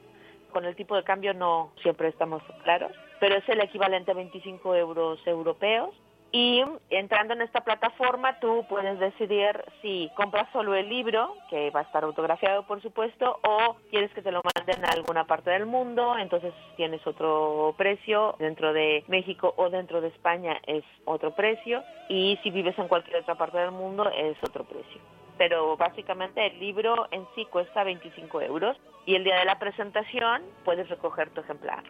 Con 0.51 0.65
el 0.65 0.75
tipo 0.75 0.97
de 0.97 1.05
cambio 1.05 1.33
no 1.33 1.71
siempre 1.81 2.09
estamos 2.09 2.43
claros, 2.65 2.91
pero 3.21 3.35
es 3.35 3.47
el 3.47 3.61
equivalente 3.61 4.11
a 4.11 4.15
25 4.15 4.75
euros 4.75 5.25
europeos 5.25 5.91
y 6.31 6.63
entrando 6.89 7.33
en 7.33 7.41
esta 7.41 7.61
plataforma 7.61 8.39
tú 8.39 8.65
puedes 8.69 8.99
decidir 8.99 9.63
si 9.81 10.11
compras 10.15 10.47
solo 10.51 10.75
el 10.75 10.89
libro, 10.89 11.35
que 11.49 11.69
va 11.69 11.81
a 11.81 11.83
estar 11.83 12.03
autografiado 12.03 12.63
por 12.63 12.81
supuesto, 12.81 13.39
o 13.43 13.77
quieres 13.89 14.11
que 14.13 14.21
te 14.21 14.31
lo 14.31 14.41
manden 14.55 14.83
a 14.85 14.89
alguna 14.89 15.25
parte 15.25 15.51
del 15.51 15.65
mundo, 15.65 16.17
entonces 16.17 16.53
tienes 16.75 17.05
otro 17.07 17.73
precio, 17.77 18.35
dentro 18.39 18.73
de 18.73 19.03
México 19.07 19.53
o 19.57 19.69
dentro 19.69 20.01
de 20.01 20.09
España 20.09 20.59
es 20.65 20.83
otro 21.05 21.33
precio, 21.33 21.83
y 22.09 22.37
si 22.43 22.51
vives 22.51 22.77
en 22.77 22.87
cualquier 22.87 23.17
otra 23.17 23.35
parte 23.35 23.57
del 23.57 23.71
mundo 23.71 24.09
es 24.09 24.37
otro 24.43 24.63
precio. 24.65 25.01
Pero 25.37 25.77
básicamente 25.77 26.45
el 26.47 26.59
libro 26.59 27.07
en 27.11 27.25
sí 27.35 27.45
cuesta 27.45 27.83
25 27.83 28.41
euros 28.41 28.75
y 29.05 29.15
el 29.15 29.23
día 29.23 29.37
de 29.39 29.45
la 29.45 29.59
presentación 29.59 30.41
puedes 30.65 30.89
recoger 30.89 31.29
tu 31.29 31.41
ejemplar. 31.41 31.83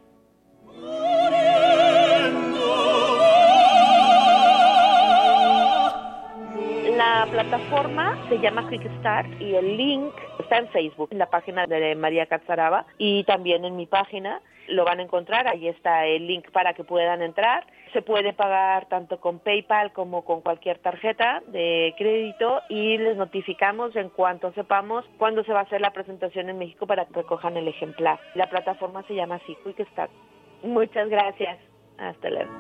La 6.98 7.28
plataforma 7.30 8.18
se 8.28 8.40
llama 8.40 8.68
Quickstart 8.68 9.40
y 9.40 9.54
el 9.54 9.78
link 9.78 10.12
está 10.40 10.58
en 10.58 10.68
Facebook, 10.70 11.10
en 11.12 11.20
la 11.20 11.30
página 11.30 11.68
de 11.68 11.94
María 11.94 12.26
Cazaraba 12.26 12.88
y 12.98 13.24
también 13.26 13.66
en 13.66 13.76
mi 13.76 13.86
página 13.86 14.42
lo 14.68 14.84
van 14.84 15.00
a 15.00 15.04
encontrar, 15.04 15.48
ahí 15.48 15.68
está 15.68 16.08
el 16.08 16.26
link 16.26 16.50
para 16.50 16.74
que 16.74 16.84
puedan 16.84 17.22
entrar. 17.22 17.68
Se 17.94 18.02
puede 18.02 18.34
pagar 18.34 18.88
tanto 18.88 19.20
con 19.20 19.38
PayPal 19.38 19.94
como 19.94 20.26
con 20.26 20.42
cualquier 20.42 20.80
tarjeta 20.80 21.44
de 21.46 21.94
crédito 22.00 22.64
y 22.68 22.98
les 22.98 23.16
notificamos 23.16 23.96
en 23.96 24.10
cuanto 24.10 24.52
sepamos 24.54 25.06
cuándo 25.20 25.44
se 25.44 25.54
va 25.54 25.60
a 25.60 25.64
hacer 25.64 25.82
la 25.82 25.94
presentación 25.94 26.50
en 26.50 26.58
México 26.58 26.88
para 26.88 27.06
que 27.06 27.14
recojan 27.14 27.58
el 27.58 27.68
ejemplar. 27.68 28.20
La 28.34 28.50
plataforma 28.50 29.04
se 29.04 29.14
llama 29.14 29.36
así, 29.36 29.56
Quickstart. 29.64 30.10
Muchas 30.64 31.10
gracias. 31.10 31.60
Hasta 32.00 32.30
luego. 32.32 32.52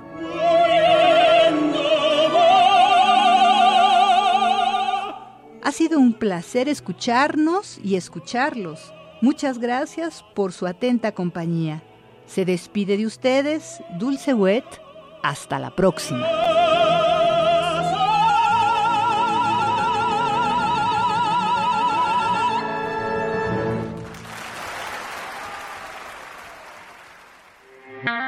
Ha 5.67 5.73
sido 5.73 5.99
un 5.99 6.13
placer 6.13 6.69
escucharnos 6.69 7.77
y 7.83 7.97
escucharlos. 7.97 8.93
Muchas 9.21 9.59
gracias 9.59 10.23
por 10.33 10.53
su 10.53 10.65
atenta 10.65 11.11
compañía. 11.11 11.83
Se 12.25 12.45
despide 12.45 12.95
de 12.95 13.05
ustedes 13.05 13.83
Dulce 13.99 14.33
Wet. 14.33 14.63
Hasta 15.23 15.59
la 15.59 15.75
próxima. 15.75 16.25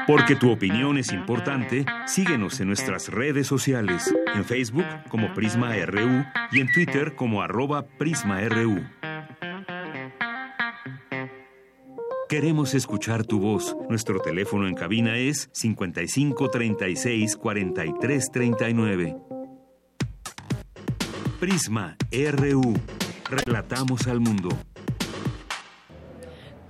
Porque 0.06 0.36
tu 0.36 0.50
opinión 0.50 0.98
es 0.98 1.10
importante, 1.10 1.86
síguenos 2.04 2.60
en 2.60 2.66
nuestras 2.66 3.08
redes 3.08 3.46
sociales, 3.46 4.12
en 4.34 4.44
Facebook 4.44 4.84
como 5.08 5.32
Prisma 5.34 5.74
RU 5.86 6.24
y 6.52 6.60
en 6.60 6.72
Twitter 6.72 7.14
como 7.14 7.42
arroba 7.42 7.86
PrismaRU. 7.86 8.80
Queremos 12.28 12.74
escuchar 12.74 13.24
tu 13.24 13.40
voz. 13.40 13.76
Nuestro 13.88 14.20
teléfono 14.20 14.68
en 14.68 14.74
cabina 14.74 15.16
es 15.16 15.50
55 15.52 16.48
36 16.48 17.36
43 17.36 18.30
39. 18.30 19.16
Prisma 21.40 21.96
RU. 22.12 22.74
Relatamos 23.28 24.06
al 24.06 24.20
mundo. 24.20 24.50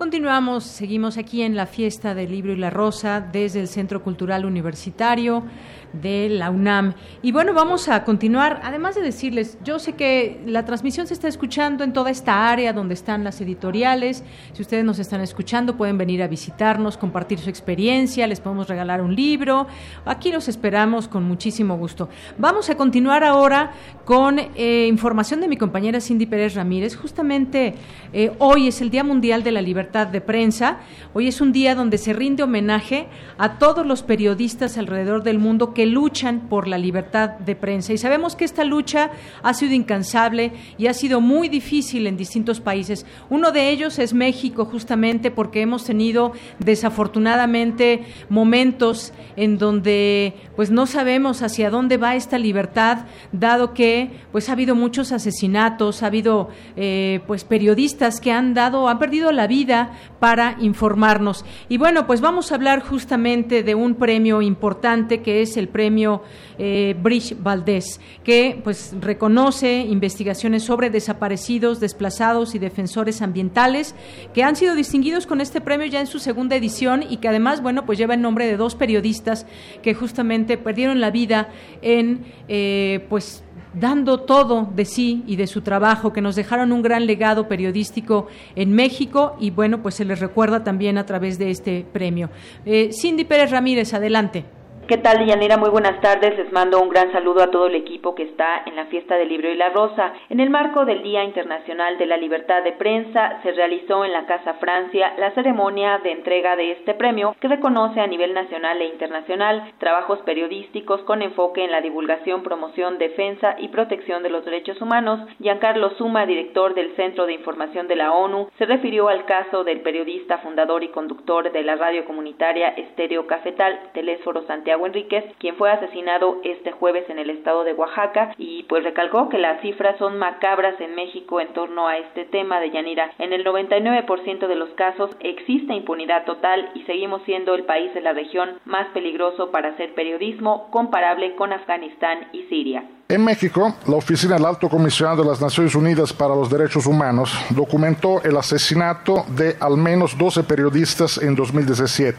Continuamos, 0.00 0.64
seguimos 0.64 1.18
aquí 1.18 1.42
en 1.42 1.56
la 1.56 1.66
fiesta 1.66 2.14
del 2.14 2.30
libro 2.30 2.54
y 2.54 2.56
la 2.56 2.70
rosa 2.70 3.20
desde 3.20 3.61
el 3.61 3.68
Centro 3.68 4.02
Cultural 4.02 4.46
Universitario 4.46 5.44
de 5.93 6.28
la 6.28 6.51
UNAM. 6.51 6.95
Y 7.22 7.32
bueno, 7.32 7.55
vamos 7.55 7.88
a 7.88 8.05
continuar. 8.05 8.61
Además 8.62 8.95
de 8.95 9.03
decirles, 9.03 9.59
yo 9.64 9.78
sé 9.78 9.95
que 9.95 10.41
la 10.47 10.64
transmisión 10.64 11.07
se 11.07 11.14
está 11.14 11.28
escuchando 11.28 11.84
en 11.84 11.93
toda 11.93 12.11
esta 12.11 12.51
área 12.51 12.72
donde 12.72 12.95
están 12.95 13.24
las 13.24 13.41
editoriales. 13.41 14.24
Si 14.53 14.62
ustedes 14.62 14.84
nos 14.84 14.99
están 14.99 15.20
escuchando, 15.20 15.76
pueden 15.76 15.99
venir 15.99 16.22
a 16.22 16.28
visitarnos, 16.28 16.97
compartir 16.97 17.38
su 17.38 17.51
experiencia, 17.51 18.26
les 18.26 18.41
podemos 18.41 18.68
regalar 18.68 19.03
un 19.03 19.14
libro. 19.14 19.66
Aquí 20.05 20.32
los 20.32 20.49
esperamos 20.49 21.09
con 21.09 21.24
muchísimo 21.24 21.76
gusto. 21.76 22.09
Vamos 22.38 22.70
a 22.70 22.76
continuar 22.76 23.24
ahora 23.24 23.72
con 24.05 24.38
eh, 24.38 24.86
información 24.88 25.41
de 25.41 25.49
mi 25.49 25.57
compañera 25.57 26.01
Cindy 26.01 26.26
Pérez 26.26 26.55
Ramírez. 26.55 26.97
Justamente 26.97 27.74
eh, 28.12 28.32
hoy 28.38 28.68
es 28.68 28.80
el 28.80 28.91
Día 28.91 29.05
Mundial 29.05 29.43
de 29.43 29.53
la 29.53 29.62
Libertad 29.62 30.07
de 30.07 30.20
Prensa. 30.20 30.78
Hoy 31.12 31.28
es 31.28 31.41
un 31.41 31.53
día 31.53 31.74
donde 31.74 31.99
se 31.99 32.12
rinde 32.12 32.43
homenaje 32.43 33.07
a 33.38 33.59
todos 33.59 33.86
los 33.86 34.03
periodistas 34.03 34.78
alrededor 34.78 35.22
del 35.22 35.38
mundo 35.38 35.74
que 35.74 35.80
luchan 35.87 36.49
por 36.49 36.68
la 36.68 36.78
libertad 36.78 37.31
de 37.31 37.57
prensa. 37.57 37.93
Y 37.93 37.99
sabemos 37.99 38.37
que 38.37 38.45
esta 38.45 38.64
lucha 38.64 39.11
ha 39.43 39.55
sido 39.55 39.74
incansable 39.74 40.53
y 40.78 40.87
ha 40.87 40.95
sido 40.95 41.20
muy 41.20 41.49
difícil 41.49 42.07
en 42.07 42.16
distintos 42.16 42.61
países. 42.61 43.07
Uno 43.28 43.53
de 43.53 43.70
ellos 43.70 43.99
es 43.99 44.14
México, 44.14 44.64
justamente 44.64 45.31
porque 45.31 45.62
hemos 45.62 45.85
tenido 45.85 46.33
desafortunadamente 46.59 48.05
momentos 48.28 49.12
en 49.37 49.59
donde 49.59 50.35
pues 50.57 50.70
no 50.70 50.87
sabemos 50.87 51.43
hacia 51.43 51.70
dónde 51.70 51.97
va 51.97 52.16
esta 52.16 52.39
libertad, 52.39 53.07
dado 53.33 53.74
que 53.74 54.11
pues 54.33 54.49
ha 54.49 54.53
habido 54.53 54.74
muchos 54.74 55.12
asesinatos, 55.12 56.03
ha 56.03 56.07
habido 56.07 56.49
eh, 56.76 57.20
pues 57.26 57.45
periodistas 57.45 58.20
que 58.20 58.33
han 58.33 58.55
dado, 58.55 58.89
han 58.89 58.99
perdido 58.99 59.33
la 59.33 59.47
vida 59.47 59.93
para 60.18 60.57
informarnos. 60.61 61.45
Y 61.68 61.78
bueno, 61.78 62.07
pues 62.07 62.20
vamos 62.20 62.53
a 62.53 62.57
hablar 62.57 62.83
justamente 62.83 63.62
de 63.62 63.74
un 63.74 63.95
premio 63.95 64.43
importante 64.43 65.22
que 65.22 65.43
es 65.43 65.57
el 65.57 65.68
premio 65.71 66.23
eh, 66.59 66.95
Bridge 67.01 67.37
Valdés, 67.41 68.01
que 68.23 68.61
pues 68.62 68.95
reconoce 69.01 69.81
investigaciones 69.81 70.62
sobre 70.62 70.91
desaparecidos, 70.91 71.81
desplazados 71.81 72.55
y 72.55 72.59
defensores 72.59 73.23
ambientales 73.23 73.95
que 74.35 74.43
han 74.43 74.57
sido 74.57 74.75
distinguidos 74.75 75.27
con 75.27 75.41
este 75.41 75.61
premio 75.61 75.87
ya 75.87 76.01
en 76.01 76.07
su 76.07 76.18
segunda 76.18 76.57
edición 76.57 77.05
y 77.09 77.16
que 77.18 77.29
además, 77.29 77.62
bueno, 77.62 77.87
pues 77.87 77.99
lleva 77.99 78.14
el 78.14 78.21
nombre 78.21 78.47
de 78.47 78.57
dos 78.57 78.75
periodistas 78.75 79.47
que 79.83 79.95
justamente 79.95 80.59
perdieron 80.59 81.01
la 81.01 81.11
vida 81.11 81.49
en, 81.83 82.25
eh, 82.49 83.07
pues, 83.09 83.43
dando 83.75 84.21
todo 84.21 84.68
de 84.75 84.85
sí 84.85 85.23
y 85.27 85.37
de 85.37 85.47
su 85.47 85.62
trabajo, 85.62 86.12
que 86.12 86.21
nos 86.21 86.37
dejaron 86.37 86.73
un 86.73 86.83
gran 86.83 87.07
legado 87.07 87.49
periodístico 87.49 88.27
en 88.57 88.73
México 88.73 89.37
y 89.39 89.51
bueno, 89.51 89.83
pues 89.83 89.95
se 89.95 90.05
les 90.05 90.18
recuerda 90.21 90.64
también 90.64 90.99
a 90.99 91.07
través 91.07 91.39
de 91.39 91.51
este 91.51 91.87
premio. 91.93 92.31
Eh, 92.64 92.91
Cindy 92.93 93.25
Pérez 93.25 93.51
Ramírez, 93.51 93.95
adelante. 93.95 94.45
¿Qué 94.91 94.99
tal, 94.99 95.24
Yanira? 95.24 95.57
Muy 95.57 95.70
buenas 95.70 96.01
tardes. 96.01 96.36
Les 96.36 96.51
mando 96.51 96.82
un 96.82 96.88
gran 96.88 97.12
saludo 97.12 97.45
a 97.45 97.53
todo 97.53 97.68
el 97.68 97.76
equipo 97.76 98.16
que 98.16 98.24
está 98.24 98.62
en 98.66 98.74
la 98.74 98.86
fiesta 98.86 99.14
del 99.14 99.28
libro 99.28 99.49
y 99.49 99.55
la 99.55 99.68
rosa. 99.68 100.14
En 100.28 100.41
el 100.41 100.51
marco 100.51 100.84
del 100.84 101.05
Día 101.05 101.22
Internacional 101.22 101.97
de 101.97 102.07
la 102.07 102.16
Libertad 102.16 102.64
de 102.64 102.72
Prensa, 102.72 103.38
se 103.45 103.53
realizó 103.53 104.05
en 104.05 104.12
la 104.12 104.26
Casa 104.26 104.55
Francia 104.55 105.12
la 105.16 105.30
ceremonia 105.30 106.01
de 106.03 106.11
entrega 106.11 106.57
de 106.57 106.72
este 106.72 106.95
premio 106.95 107.36
que 107.38 107.47
reconoce 107.47 108.01
a 108.01 108.09
nivel 108.09 108.34
nacional 108.34 108.82
e 108.82 108.86
internacional 108.86 109.72
trabajos 109.78 110.18
periodísticos 110.22 111.03
con 111.03 111.22
enfoque 111.22 111.62
en 111.62 111.70
la 111.70 111.82
divulgación, 111.82 112.43
promoción, 112.43 112.99
defensa 112.99 113.55
y 113.59 113.68
protección 113.68 114.24
de 114.24 114.30
los 114.30 114.45
derechos 114.45 114.82
humanos. 114.82 115.20
Giancarlo 115.38 115.91
Suma, 115.91 116.26
director 116.26 116.74
del 116.74 116.97
Centro 116.97 117.26
de 117.26 117.34
Información 117.34 117.86
de 117.86 117.95
la 117.95 118.12
ONU, 118.12 118.49
se 118.59 118.66
refirió 118.66 119.09
al 119.09 119.24
caso 119.24 119.62
del 119.62 119.82
periodista 119.82 120.38
fundador 120.38 120.82
y 120.82 120.88
conductor 120.88 121.53
de 121.53 121.62
la 121.62 121.76
radio 121.76 122.05
comunitaria 122.07 122.70
Estéreo 122.70 123.28
Cafetal, 123.28 123.78
Telésforo 123.95 124.45
Santiago 124.49 124.80
Enríquez, 124.87 125.24
quien 125.39 125.57
fue 125.57 125.70
asesinado 125.70 126.39
este 126.45 126.72
jueves 126.72 127.09
en 127.09 127.18
el 127.18 127.31
estado 127.31 127.64
de 127.64 127.72
Oaxaca 127.72 128.35
y 128.39 128.64
pues 128.64 128.85
recalcó 128.85 129.28
que 129.28 129.39
las 129.39 129.61
cifras 129.61 129.97
son 129.99 130.18
macabras 130.18 130.81
en 130.81 130.95
México 130.95 131.41
en 131.41 131.53
torno 131.53 131.89
a 131.89 131.99
este 131.99 132.24
tema 132.24 132.61
de 132.61 132.70
Yanira. 132.70 133.12
En 133.18 133.33
el 133.33 133.45
99% 133.45 134.47
de 134.47 134.55
los 134.55 134.70
casos 134.70 135.11
existe 135.20 135.74
impunidad 135.74 136.24
total 136.24 136.70
y 136.74 136.83
seguimos 136.83 137.22
siendo 137.24 137.55
el 137.55 137.64
país 137.64 137.93
de 137.95 138.01
la 138.01 138.12
región 138.12 138.59
más 138.64 138.89
peligroso 138.89 139.51
para 139.51 139.70
hacer 139.70 139.95
periodismo 139.95 140.70
comparable 140.70 141.35
con 141.37 141.53
Afganistán 141.53 142.28
y 142.33 142.43
Siria. 142.45 142.85
En 143.09 143.24
México, 143.24 143.74
la 143.89 143.97
Oficina 143.97 144.37
del 144.37 144.47
Alto 144.47 144.68
Comisionado 144.68 145.24
de 145.24 145.28
las 145.28 145.41
Naciones 145.41 145.74
Unidas 145.74 146.12
para 146.12 146.35
los 146.35 146.49
Derechos 146.49 146.87
Humanos 146.87 147.37
documentó 147.51 148.22
el 148.22 148.37
asesinato 148.37 149.24
de 149.28 149.57
al 149.59 149.76
menos 149.76 150.16
12 150.16 150.45
periodistas 150.45 151.18
en 151.18 151.35
2017, 151.35 152.16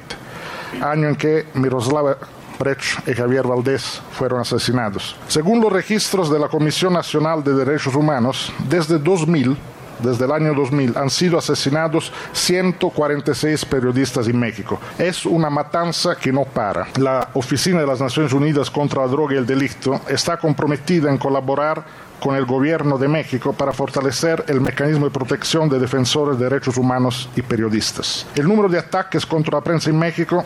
año 0.82 1.08
en 1.08 1.16
que 1.16 1.46
Miroslava 1.54 2.18
Brecht 2.60 3.08
y 3.08 3.14
Javier 3.14 3.48
Valdés 3.48 4.02
fueron 4.12 4.42
asesinados. 4.42 5.16
Según 5.28 5.62
los 5.62 5.72
registros 5.72 6.32
de 6.32 6.40
la 6.40 6.48
Comisión 6.48 6.94
Nacional 6.94 7.44
de 7.44 7.54
Derechos 7.54 7.96
Humanos, 7.96 8.52
desde 8.70 8.98
2000 9.00 9.58
desde 10.02 10.26
el 10.26 10.32
año 10.32 10.54
2000 10.54 10.98
han 10.98 11.10
sido 11.10 11.38
asesinados 11.38 12.12
146 12.34 13.66
periodistas 13.66 14.28
en 14.28 14.40
México. 14.40 14.80
Es 14.98 15.26
una 15.26 15.50
matanza 15.50 16.16
que 16.16 16.32
no 16.32 16.44
para. 16.46 16.88
La 16.98 17.30
Oficina 17.34 17.80
de 17.80 17.88
las 17.88 18.02
Naciones 18.02 18.34
Unidas 18.34 18.70
contra 18.70 19.02
la 19.02 19.08
Droga 19.08 19.36
y 19.36 19.38
el 19.38 19.46
Delito 19.46 20.02
está 20.08 20.38
comprometida 20.38 21.10
en 21.10 21.18
colaborar 21.18 21.84
con 22.22 22.36
el 22.36 22.46
gobierno 22.46 22.98
de 22.98 23.08
México 23.08 23.52
para 23.52 23.74
fortalecer 23.74 24.46
el 24.48 24.62
mecanismo 24.62 25.06
de 25.06 25.12
protección 25.12 25.68
de 25.68 25.80
defensores 25.80 26.38
de 26.38 26.46
derechos 26.46 26.78
humanos 26.78 27.28
y 27.36 27.42
periodistas. 27.42 28.28
El 28.36 28.48
número 28.48 28.70
de 28.70 28.78
ataques 28.78 29.26
contra 29.26 29.58
la 29.58 29.64
prensa 29.64 29.90
en 29.90 29.98
México, 29.98 30.44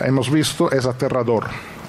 hemos 0.00 0.30
visto, 0.30 0.70
es 0.72 0.86
aterrador. 0.86 1.44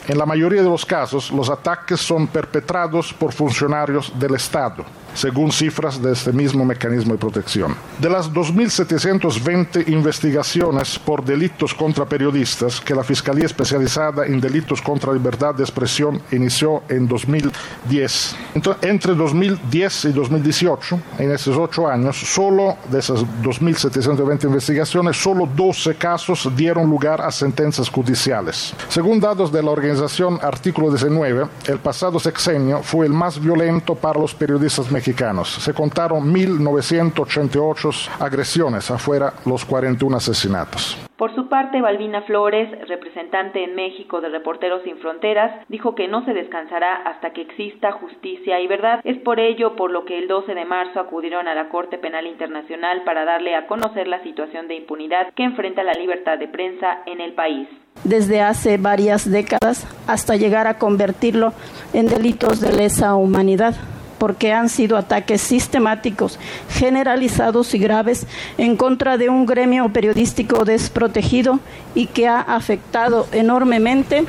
En 0.08 0.18
la 0.18 0.26
mayoría 0.26 0.62
de 0.62 0.70
los 0.70 0.86
casos, 0.86 1.32
los 1.32 1.50
ataques 1.50 2.02
son 2.02 2.28
perpetrados 2.28 3.14
por 3.14 3.32
funcionarios 3.32 4.12
del 4.20 4.36
Estado 4.36 4.84
según 5.14 5.52
cifras 5.52 6.02
de 6.02 6.14
este 6.14 6.32
mismo 6.32 6.64
mecanismo 6.64 7.14
de 7.14 7.20
protección. 7.20 7.76
De 8.00 8.10
las 8.10 8.32
2.720 8.32 9.88
investigaciones 9.90 11.00
por 11.00 11.24
delitos 11.24 11.74
contra 11.74 12.06
periodistas 12.06 12.80
que 12.80 12.96
la 12.96 13.04
Fiscalía 13.04 13.46
Especializada 13.46 14.26
en 14.26 14.40
Delitos 14.40 14.82
contra 14.82 15.14
Libertad 15.14 15.56
de 15.56 15.64
Expresión 15.64 16.22
inició 16.32 16.84
en 16.90 17.08
2010, 17.08 18.36
entre 18.82 19.16
2010 19.16 20.06
y 20.06 20.12
2018, 20.12 21.00
en 21.18 21.32
esos 21.32 21.58
ocho 21.58 21.88
años, 21.88 22.18
solo 22.18 22.78
de 22.90 23.00
esas 23.00 23.22
2.720 23.44 24.46
investigaciones, 24.46 25.18
solo 25.18 25.48
12 25.56 25.96
casos 25.96 26.50
dieron 26.56 26.90
lugar 26.90 27.22
a 27.22 27.32
sentencias 27.32 27.90
judiciales. 27.90 28.74
Según 28.90 29.20
datos 29.20 29.52
de 29.52 29.64
la 29.64 29.72
organización 29.72 30.40
Artículo 30.42 30.90
19, 30.90 31.48
el 31.68 31.80
pasado 31.80 32.20
sexenio 32.20 32.82
fue 32.84 33.06
el 33.06 33.14
más 33.14 33.40
violento 33.40 33.96
para 33.96 34.20
los 34.20 34.34
periodistas 34.34 34.92
mexicanos 34.92 34.99
mexicanos. 35.00 35.48
Se 35.48 35.74
contaron 35.74 36.34
1.988 36.34 38.10
agresiones, 38.20 38.92
afuera 38.92 39.34
los 39.46 39.64
41 39.64 40.18
asesinatos. 40.18 40.98
Por 41.16 41.34
su 41.36 41.50
parte, 41.50 41.82
Balbina 41.82 42.22
Flores, 42.24 42.70
representante 42.88 43.64
en 43.64 43.76
México 43.76 44.22
de 44.22 44.30
Reporteros 44.30 44.84
Sin 44.84 44.98
Fronteras, 44.98 45.66
dijo 45.68 45.96
que 45.96 46.08
no 46.08 46.24
se 46.26 46.34
descansará 46.34 46.96
hasta 47.06 47.32
que 47.32 47.42
exista 47.42 47.92
justicia 47.94 48.60
y 48.60 48.68
verdad. 48.68 49.02
Es 49.04 49.18
por 49.20 49.40
ello 49.40 49.76
por 49.76 49.92
lo 49.92 50.06
que 50.06 50.18
el 50.18 50.28
12 50.28 50.54
de 50.54 50.66
marzo 50.66 51.00
acudieron 51.00 51.48
a 51.48 51.56
la 51.56 51.70
Corte 51.70 51.98
Penal 51.98 52.26
Internacional 52.26 53.04
para 53.04 53.26
darle 53.26 53.56
a 53.56 53.68
conocer 53.68 54.08
la 54.08 54.24
situación 54.24 54.68
de 54.68 54.76
impunidad 54.76 55.34
que 55.36 55.44
enfrenta 55.44 55.84
la 55.84 55.94
libertad 55.94 56.38
de 56.38 56.48
prensa 56.48 57.00
en 57.06 57.22
el 57.22 57.34
país 57.34 57.68
desde 58.06 58.40
hace 58.40 58.78
varias 58.78 59.30
décadas 59.30 59.86
hasta 60.08 60.38
llegar 60.38 60.68
a 60.68 60.78
convertirlo 60.78 61.52
en 61.92 62.08
delitos 62.08 62.62
de 62.62 62.72
lesa 62.72 63.16
humanidad 63.16 63.76
porque 64.20 64.54
han 64.54 64.70
sido 64.70 64.98
ataques 64.98 65.42
sistemáticos, 65.42 66.38
generalizados 66.70 67.74
y 67.74 67.80
graves 67.80 68.28
en 68.58 68.78
contra 68.78 69.18
de 69.18 69.30
un 69.30 69.46
gremio 69.46 69.90
periodístico 69.90 70.66
desprotegido 70.66 71.60
y 71.96 72.08
que 72.08 72.28
ha 72.28 72.42
afectado 72.42 73.28
enormemente 73.32 74.26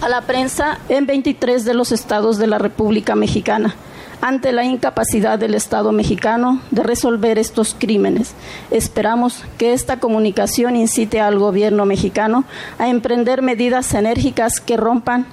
a 0.00 0.08
la 0.08 0.22
prensa 0.22 0.78
en 0.88 1.06
23 1.06 1.64
de 1.64 1.74
los 1.74 1.92
estados 1.92 2.38
de 2.38 2.46
la 2.46 2.58
República 2.58 3.14
Mexicana 3.14 3.76
ante 4.20 4.52
la 4.52 4.64
incapacidad 4.64 5.38
del 5.38 5.54
Estado 5.54 5.92
mexicano 5.92 6.60
de 6.70 6.82
resolver 6.82 7.38
estos 7.38 7.76
crímenes. 7.78 8.32
Esperamos 8.70 9.44
que 9.58 9.72
esta 9.72 10.00
comunicación 10.00 10.74
incite 10.74 11.20
al 11.20 11.38
gobierno 11.38 11.84
mexicano 11.86 12.44
a 12.78 12.88
emprender 12.88 13.42
medidas 13.42 13.92
enérgicas 13.94 14.60
que 14.60 14.76
rompan 14.76 15.26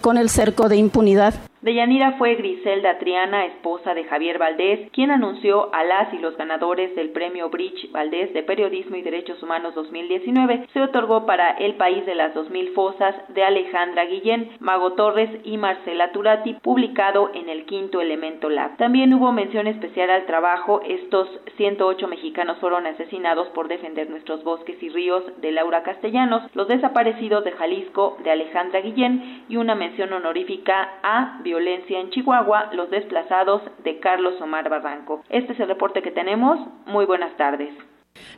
con 0.00 0.16
el 0.16 0.28
cerco 0.30 0.68
de 0.68 0.76
impunidad 0.76 1.34
Deyanira 1.62 2.12
fue 2.12 2.36
Griselda 2.36 2.98
Triana, 2.98 3.44
esposa 3.44 3.92
de 3.92 4.04
Javier 4.04 4.38
Valdés, 4.38 4.90
quien 4.92 5.10
anunció 5.10 5.68
a 5.74 5.84
las 5.84 6.10
y 6.14 6.18
los 6.18 6.34
ganadores 6.38 6.96
del 6.96 7.10
premio 7.10 7.50
Bridge 7.50 7.92
Valdés 7.92 8.32
de 8.32 8.42
Periodismo 8.42 8.96
y 8.96 9.02
Derechos 9.02 9.42
Humanos 9.42 9.74
2019. 9.74 10.68
Se 10.72 10.80
otorgó 10.80 11.26
para 11.26 11.50
El 11.50 11.74
País 11.74 12.06
de 12.06 12.14
las 12.14 12.32
2000 12.32 12.70
Fosas 12.70 13.14
de 13.28 13.44
Alejandra 13.44 14.06
Guillén, 14.06 14.52
Mago 14.58 14.94
Torres 14.94 15.28
y 15.44 15.58
Marcela 15.58 16.12
Turati, 16.12 16.54
publicado 16.54 17.30
en 17.34 17.50
el 17.50 17.66
Quinto 17.66 18.00
Elemento 18.00 18.48
Lab. 18.48 18.78
También 18.78 19.12
hubo 19.12 19.30
mención 19.30 19.66
especial 19.66 20.08
al 20.08 20.24
trabajo. 20.24 20.80
Estos 20.88 21.28
108 21.58 22.08
mexicanos 22.08 22.56
fueron 22.60 22.86
asesinados 22.86 23.48
por 23.48 23.68
defender 23.68 24.08
nuestros 24.08 24.42
bosques 24.44 24.82
y 24.82 24.88
ríos 24.88 25.24
de 25.42 25.52
Laura 25.52 25.82
Castellanos, 25.82 26.42
los 26.54 26.68
desaparecidos 26.68 27.44
de 27.44 27.52
Jalisco 27.52 28.16
de 28.24 28.30
Alejandra 28.30 28.80
Guillén 28.80 29.44
y 29.50 29.56
una 29.56 29.74
mención 29.74 30.10
honorífica 30.14 30.94
a 31.02 31.38
violencia 31.50 31.98
en 31.98 32.10
Chihuahua, 32.10 32.70
los 32.74 32.90
desplazados 32.90 33.62
de 33.82 33.98
Carlos 33.98 34.40
Omar 34.40 34.68
Barranco. 34.68 35.24
Este 35.28 35.52
es 35.52 35.58
el 35.58 35.66
reporte 35.66 36.00
que 36.00 36.12
tenemos. 36.12 36.60
Muy 36.86 37.06
buenas 37.06 37.36
tardes. 37.36 37.70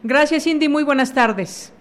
Gracias, 0.02 0.44
Cindy. 0.44 0.68
Muy 0.70 0.82
buenas 0.82 1.12
tardes. 1.12 1.74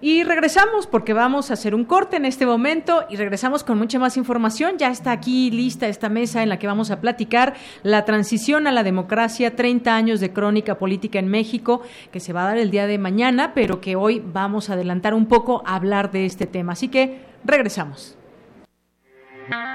Y 0.00 0.22
regresamos 0.22 0.86
porque 0.86 1.12
vamos 1.12 1.50
a 1.50 1.54
hacer 1.54 1.74
un 1.74 1.84
corte 1.84 2.16
en 2.16 2.24
este 2.24 2.46
momento 2.46 3.04
y 3.10 3.16
regresamos 3.16 3.64
con 3.64 3.76
mucha 3.76 3.98
más 3.98 4.16
información. 4.16 4.78
Ya 4.78 4.90
está 4.90 5.10
aquí 5.10 5.50
lista 5.50 5.88
esta 5.88 6.08
mesa 6.08 6.42
en 6.42 6.48
la 6.48 6.58
que 6.58 6.68
vamos 6.68 6.90
a 6.90 7.00
platicar 7.00 7.54
la 7.82 8.06
transición 8.06 8.66
a 8.66 8.72
la 8.72 8.84
democracia, 8.84 9.56
30 9.56 9.94
años 9.94 10.20
de 10.20 10.32
crónica 10.32 10.78
política 10.78 11.18
en 11.18 11.28
México, 11.28 11.82
que 12.12 12.20
se 12.20 12.32
va 12.32 12.44
a 12.44 12.48
dar 12.48 12.58
el 12.58 12.70
día 12.70 12.86
de 12.86 12.96
mañana, 12.96 13.52
pero 13.54 13.80
que 13.80 13.96
hoy 13.96 14.22
vamos 14.24 14.70
a 14.70 14.74
adelantar 14.74 15.12
un 15.12 15.26
poco 15.26 15.62
a 15.66 15.74
hablar 15.74 16.12
de 16.12 16.24
este 16.24 16.46
tema. 16.46 16.72
Así 16.72 16.88
que 16.88 17.26
regresamos. 17.44 18.17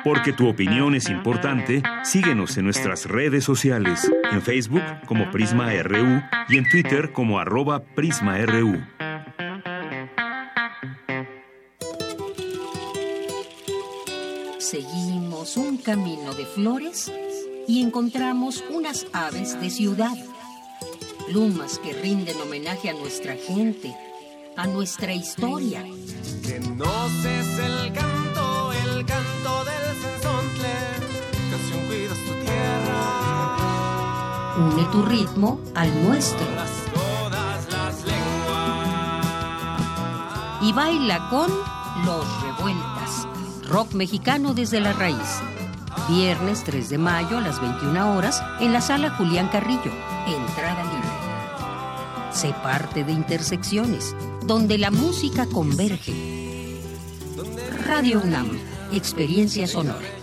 Porque 0.03 0.33
tu 0.33 0.47
opinión 0.47 0.95
es 0.95 1.09
importante, 1.09 1.81
síguenos 2.03 2.57
en 2.57 2.65
nuestras 2.65 3.05
redes 3.05 3.43
sociales, 3.43 4.11
en 4.31 4.41
Facebook 4.41 4.83
como 5.05 5.31
Prisma 5.31 5.71
RU 5.81 6.21
y 6.49 6.57
en 6.57 6.69
Twitter 6.69 7.11
como 7.11 7.39
arroba 7.39 7.83
PrismaRU. 7.83 8.81
Seguimos 14.73 15.55
un 15.55 15.77
camino 15.77 16.33
de 16.33 16.45
flores 16.45 17.11
y 17.67 17.81
encontramos 17.81 18.63
unas 18.69 19.05
aves 19.13 19.59
de 19.61 19.69
ciudad, 19.69 20.17
plumas 21.27 21.79
que 21.79 21.93
rinden 21.93 22.35
homenaje 22.41 22.89
a 22.89 22.93
nuestra 22.93 23.35
gente, 23.35 23.95
a 24.57 24.67
nuestra 24.67 25.13
historia. 25.13 25.83
Que 26.43 26.59
no 26.59 27.05
el 27.05 27.93
cuidas 31.87 32.17
tu 32.17 32.33
tierra. 32.43 33.57
Une 34.57 34.85
tu 34.91 35.01
ritmo 35.03 35.59
al 35.75 36.03
nuestro. 36.03 36.45
Todas 36.93 37.71
las 37.71 38.03
lenguas. 38.05 39.27
Y 40.61 40.73
baila 40.73 41.29
con 41.29 41.49
Los 42.05 42.43
Revueltas, 42.43 43.27
rock 43.69 43.93
mexicano 43.93 44.53
desde 44.53 44.79
la 44.79 44.93
raíz. 44.93 45.41
Viernes 46.09 46.63
3 46.63 46.89
de 46.89 46.97
mayo 46.97 47.37
a 47.37 47.41
las 47.41 47.61
21 47.61 48.15
horas 48.15 48.43
en 48.59 48.73
la 48.73 48.81
sala 48.81 49.11
Julián 49.11 49.47
Carrillo, 49.49 49.91
entrada 50.27 50.83
libre. 50.83 51.09
Sé 52.31 52.53
parte 52.63 53.03
de 53.03 53.11
Intersecciones, 53.11 54.15
donde 54.45 54.77
la 54.77 54.91
música 54.91 55.45
converge. 55.45 56.13
Radio 57.85 58.21
UNAM 58.23 58.73
Experiencia 58.93 59.65
sonora. 59.65 60.22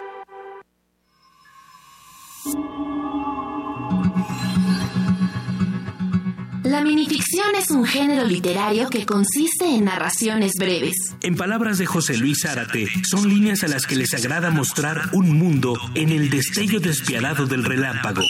La 6.71 6.85
minificción 6.85 7.47
es 7.59 7.69
un 7.69 7.83
género 7.83 8.25
literario 8.25 8.89
que 8.89 9.05
consiste 9.05 9.65
en 9.65 9.83
narraciones 9.83 10.53
breves. 10.57 10.95
En 11.21 11.35
palabras 11.35 11.77
de 11.77 11.85
José 11.85 12.15
Luis 12.15 12.43
Zárate, 12.43 12.87
son 13.03 13.27
líneas 13.27 13.65
a 13.65 13.67
las 13.67 13.85
que 13.85 13.97
les 13.97 14.13
agrada 14.13 14.51
mostrar 14.51 15.09
un 15.11 15.37
mundo 15.37 15.77
en 15.95 16.13
el 16.13 16.29
destello 16.29 16.79
despiadado 16.79 17.45
del 17.45 17.65
relámpago 17.65 18.21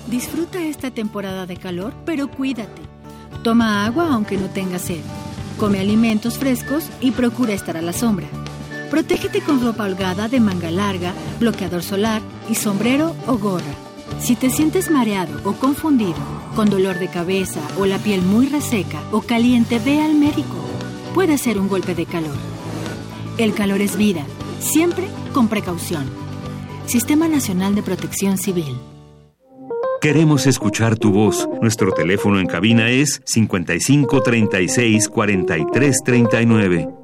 Disfruta 0.09 0.63
esta 0.63 0.93
temporada 0.93 1.47
de 1.47 1.57
calor, 1.57 1.93
pero 2.07 2.29
cuídate. 2.29 2.83
Toma 3.43 3.85
agua 3.85 4.11
aunque 4.13 4.37
no 4.37 4.49
tengas 4.51 4.83
sed. 4.83 5.01
Come 5.59 5.81
alimentos 5.81 6.39
frescos 6.39 6.89
y 7.01 7.11
procura 7.11 7.53
estar 7.53 7.77
a 7.77 7.83
la 7.83 7.93
sombra. 7.93 8.29
Protégete 8.95 9.41
con 9.41 9.61
ropa 9.61 9.87
holgada 9.87 10.29
de 10.29 10.39
manga 10.39 10.71
larga, 10.71 11.15
bloqueador 11.41 11.83
solar 11.83 12.23
y 12.49 12.55
sombrero 12.55 13.17
o 13.27 13.37
gorra. 13.39 13.75
Si 14.21 14.37
te 14.37 14.51
sientes 14.51 14.89
mareado 14.89 15.41
o 15.43 15.55
confundido, 15.55 16.15
con 16.55 16.71
dolor 16.71 17.01
de 17.01 17.09
cabeza 17.09 17.61
o 17.77 17.87
la 17.87 17.99
piel 17.99 18.23
muy 18.23 18.47
reseca 18.47 19.03
o 19.11 19.21
caliente, 19.21 19.81
ve 19.85 20.01
al 20.01 20.15
médico. 20.15 20.55
Puede 21.13 21.39
ser 21.39 21.59
un 21.59 21.67
golpe 21.67 21.97
de 21.97 22.07
calor. 22.07 22.37
El 23.37 23.53
calor 23.53 23.81
es 23.81 23.97
vida, 23.97 24.25
siempre 24.61 25.09
con 25.33 25.49
precaución. 25.49 26.05
Sistema 26.87 27.27
Nacional 27.27 27.75
de 27.75 27.83
Protección 27.83 28.39
Civil. 28.39 28.79
Queremos 30.01 30.47
escuchar 30.47 30.97
tu 30.97 31.11
voz. 31.11 31.49
Nuestro 31.61 31.91
teléfono 31.91 32.39
en 32.39 32.47
cabina 32.47 32.91
es 32.91 33.23
55 33.25 34.23
36 34.23 35.09
43 35.09 36.01
39. 36.05 37.04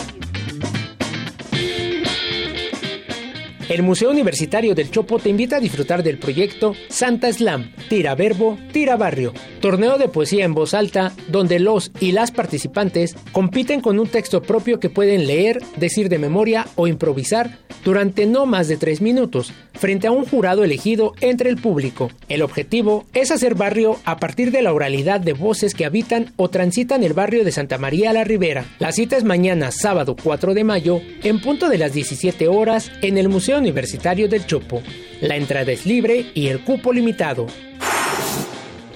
El 3.71 3.83
Museo 3.83 4.11
Universitario 4.11 4.75
del 4.75 4.91
Chopo 4.91 5.17
te 5.17 5.29
invita 5.29 5.55
a 5.55 5.61
disfrutar 5.61 6.03
del 6.03 6.17
proyecto 6.17 6.75
Santa 6.89 7.31
Slam, 7.31 7.71
Tira 7.87 8.15
Verbo, 8.15 8.57
Tira 8.73 8.97
Barrio, 8.97 9.31
torneo 9.61 9.97
de 9.97 10.09
poesía 10.09 10.43
en 10.43 10.53
voz 10.53 10.73
alta 10.73 11.13
donde 11.29 11.57
los 11.57 11.89
y 12.01 12.11
las 12.11 12.31
participantes 12.31 13.15
compiten 13.31 13.79
con 13.79 13.97
un 13.97 14.09
texto 14.09 14.41
propio 14.41 14.81
que 14.81 14.89
pueden 14.89 15.25
leer, 15.25 15.61
decir 15.77 16.09
de 16.09 16.19
memoria 16.19 16.67
o 16.75 16.87
improvisar 16.87 17.59
durante 17.85 18.25
no 18.25 18.45
más 18.45 18.67
de 18.67 18.75
tres 18.75 18.99
minutos, 18.99 19.53
frente 19.73 20.07
a 20.07 20.11
un 20.11 20.25
jurado 20.25 20.65
elegido 20.65 21.13
entre 21.21 21.49
el 21.49 21.55
público. 21.55 22.11
El 22.27 22.41
objetivo 22.41 23.05
es 23.13 23.31
hacer 23.31 23.55
barrio 23.55 23.97
a 24.03 24.17
partir 24.17 24.51
de 24.51 24.61
la 24.61 24.73
oralidad 24.73 25.21
de 25.21 25.31
voces 25.31 25.73
que 25.73 25.85
habitan 25.85 26.33
o 26.35 26.49
transitan 26.49 27.03
el 27.03 27.13
barrio 27.13 27.45
de 27.45 27.53
Santa 27.53 27.77
María 27.77 28.11
la 28.11 28.25
Ribera. 28.25 28.65
La 28.79 28.91
cita 28.91 29.15
es 29.15 29.23
mañana, 29.23 29.71
sábado 29.71 30.17
4 30.21 30.53
de 30.53 30.65
mayo, 30.65 31.01
en 31.23 31.39
punto 31.39 31.69
de 31.69 31.77
las 31.77 31.93
17 31.93 32.49
horas, 32.49 32.91
en 33.01 33.17
el 33.17 33.29
Museo 33.29 33.60
Universitario 33.61 34.27
del 34.27 34.45
Chopo. 34.45 34.81
La 35.21 35.37
entrada 35.37 35.71
es 35.71 35.85
libre 35.85 36.31
y 36.33 36.47
el 36.47 36.63
cupo 36.63 36.91
limitado. 36.91 37.47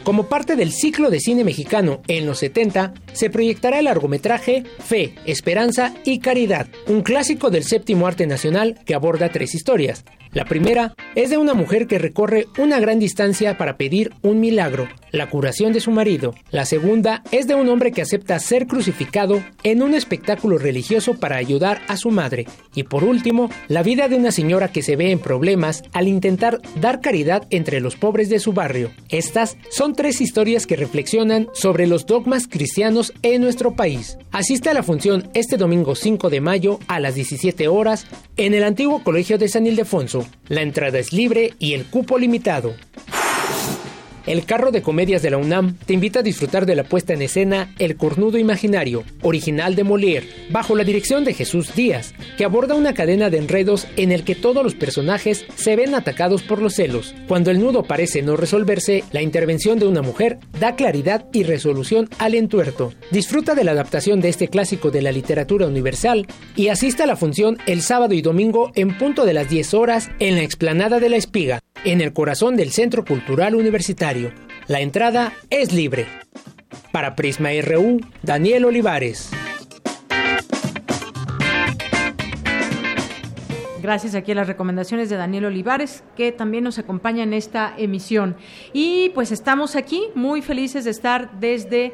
Como 0.04 0.28
parte 0.28 0.56
del 0.56 0.72
ciclo 0.72 1.10
de 1.10 1.20
cine 1.20 1.44
mexicano 1.44 2.02
en 2.08 2.28
los 2.28 2.38
70, 2.40 2.94
se 3.14 3.32
proyectará 3.32 3.80
el 3.80 3.86
largometraje 3.86 4.64
Fe, 4.78 5.16
Esperanza 5.26 5.96
y 6.04 6.20
Caridad, 6.20 6.68
un 6.88 7.02
clásico 7.02 7.50
del 7.50 7.64
séptimo 7.64 8.06
arte 8.06 8.28
nacional 8.28 8.80
que 8.86 8.94
aborda 8.94 9.30
tres 9.30 9.56
historias. 9.56 10.04
La 10.36 10.44
primera 10.44 10.94
es 11.16 11.30
de 11.30 11.38
una 11.38 11.54
mujer 11.54 11.88
que 11.88 11.98
recorre 11.98 12.48
una 12.58 12.82
gran 12.82 13.00
distancia 13.00 13.58
para 13.58 13.78
pedir 13.78 14.12
un 14.22 14.42
milagro, 14.42 14.90
la 15.12 15.30
curación 15.30 15.72
de 15.72 15.80
su 15.80 15.92
marido. 15.92 16.36
La 16.52 16.66
segunda 16.66 17.24
es 17.32 17.48
de 17.48 17.56
un 17.56 17.70
hombre 17.70 17.94
que 17.94 18.02
acepta 18.02 18.38
ser 18.40 18.68
crucificado 18.68 19.42
en 19.64 19.82
un 19.82 19.94
espectáculo 19.94 20.58
religioso 20.58 21.14
para 21.14 21.38
ayudar 21.38 21.82
a 21.88 21.96
su 21.96 22.12
madre. 22.12 22.48
Y 22.76 22.84
por 22.84 23.06
último, 23.06 23.50
la 23.70 23.82
vida 23.82 24.10
de 24.10 24.18
una 24.18 24.34
señora 24.34 24.74
que 24.74 24.82
se 24.82 24.98
ve 24.98 25.12
en 25.12 25.20
problemas 25.20 25.84
al 25.94 26.10
intentar 26.10 26.60
dar 26.82 27.00
caridad 27.00 27.48
entre 27.50 27.80
los 27.80 27.96
pobres 27.96 28.28
de 28.28 28.40
su 28.40 28.52
barrio. 28.52 28.92
Estas 29.08 29.56
son 29.72 29.96
tres 29.96 30.20
historias 30.20 30.68
que 30.68 30.76
reflexionan 30.76 31.48
sobre 31.54 31.88
los 31.88 32.06
dogmas 32.06 32.50
cristianos 32.50 33.14
en 33.22 33.42
nuestro 33.42 33.74
país. 33.74 34.18
Asiste 34.34 34.70
a 34.70 34.74
la 34.74 34.84
función 34.84 35.30
este 35.34 35.56
domingo 35.56 35.96
5 35.96 36.30
de 36.30 36.42
mayo 36.42 36.80
a 36.90 37.00
las 37.00 37.16
17 37.16 37.70
horas 37.70 38.06
en 38.36 38.54
el 38.54 38.66
antiguo 38.66 39.02
Colegio 39.02 39.38
de 39.38 39.48
San 39.48 39.66
Ildefonso. 39.66 40.25
La 40.48 40.62
entrada 40.62 41.00
es 41.00 41.14
libre 41.14 41.54
y 41.60 41.74
el 41.74 41.86
cupo 41.86 42.18
limitado. 42.18 42.76
El 44.26 44.46
carro 44.46 44.72
de 44.72 44.82
comedias 44.82 45.22
de 45.22 45.30
la 45.30 45.38
UNAM 45.38 45.78
te 45.86 45.94
invita 45.94 46.20
a 46.20 46.24
disfrutar 46.24 46.66
de 46.66 46.76
la 46.76 46.84
puesta 46.84 47.14
en 47.14 47.22
escena 47.22 47.74
El 47.78 47.96
Cornudo 47.96 48.40
Imaginario, 48.40 49.04
original 49.22 49.76
de 49.76 49.86
Molière, 49.86 50.26
bajo 50.50 50.76
la 50.76 50.84
dirección 50.84 51.24
de 51.24 51.36
Jesús 51.36 51.76
Díaz, 51.76 52.16
que 52.36 52.44
aborda 52.44 52.74
una 52.74 52.96
cadena 52.96 53.30
de 53.30 53.38
enredos 53.38 53.88
en 53.98 54.12
el 54.12 54.24
que 54.24 54.34
todos 54.34 54.64
los 54.64 54.74
personajes 54.74 55.46
se 55.56 55.76
ven 55.76 55.94
atacados 55.94 56.42
por 56.42 56.60
los 56.60 56.74
celos. 56.74 57.14
Cuando 57.28 57.52
el 57.52 57.60
nudo 57.60 57.84
parece 57.84 58.24
no 58.24 58.36
resolverse, 58.36 59.04
la 59.12 59.22
intervención 59.22 59.78
de 59.78 59.88
una 59.88 60.02
mujer 60.02 60.40
da 60.60 60.76
claridad 60.76 61.26
y 61.32 61.44
resolución 61.44 62.10
al 62.18 62.34
entuerto. 62.34 62.94
Disfruta 63.12 63.54
de 63.54 63.64
la 63.64 63.74
adaptación 63.74 64.22
de 64.22 64.30
este 64.30 64.48
clásico 64.48 64.90
de 64.90 65.04
la 65.04 65.12
literatura 65.12 65.68
universal 65.68 66.26
y 66.56 66.70
asista 66.70 67.04
a 67.04 67.08
la 67.08 67.16
función 67.16 67.60
el 67.68 67.84
sábado 67.84 68.16
y 68.16 68.24
domingo 68.24 68.72
en 68.74 68.98
punto 68.98 69.24
de 69.24 69.34
las 69.34 69.50
10 69.50 69.76
horas 69.76 70.10
en 70.20 70.36
la 70.36 70.44
explanada 70.44 71.00
de 71.00 71.10
la 71.10 71.18
Espiga, 71.18 71.60
en 71.84 72.02
el 72.02 72.14
corazón 72.14 72.56
del 72.56 72.72
Centro 72.72 73.04
Cultural 73.06 73.56
Universitario. 73.56 74.32
La 74.68 74.82
entrada 74.82 75.34
es 75.50 75.74
libre. 75.74 76.08
Para 76.92 77.16
Prisma 77.16 77.50
RU, 77.62 78.02
Daniel 78.24 78.66
Olivares. 78.66 79.32
Gracias 83.86 84.16
aquí 84.16 84.32
a 84.32 84.36
las 84.36 84.48
recomendaciones 84.48 85.12
de 85.12 85.16
Daniel 85.16 85.46
Olivares, 85.46 86.04
que 86.16 86.32
también 86.32 86.64
nos 86.64 86.80
acompaña 86.80 87.22
en 87.22 87.34
esta 87.34 87.72
emisión. 87.78 88.36
Y 88.74 89.10
pues 89.10 89.32
estamos 89.32 89.76
aquí 89.76 90.02
muy 90.16 90.42
felices 90.42 90.86
de 90.86 90.90
estar 90.90 91.40
desde 91.40 91.94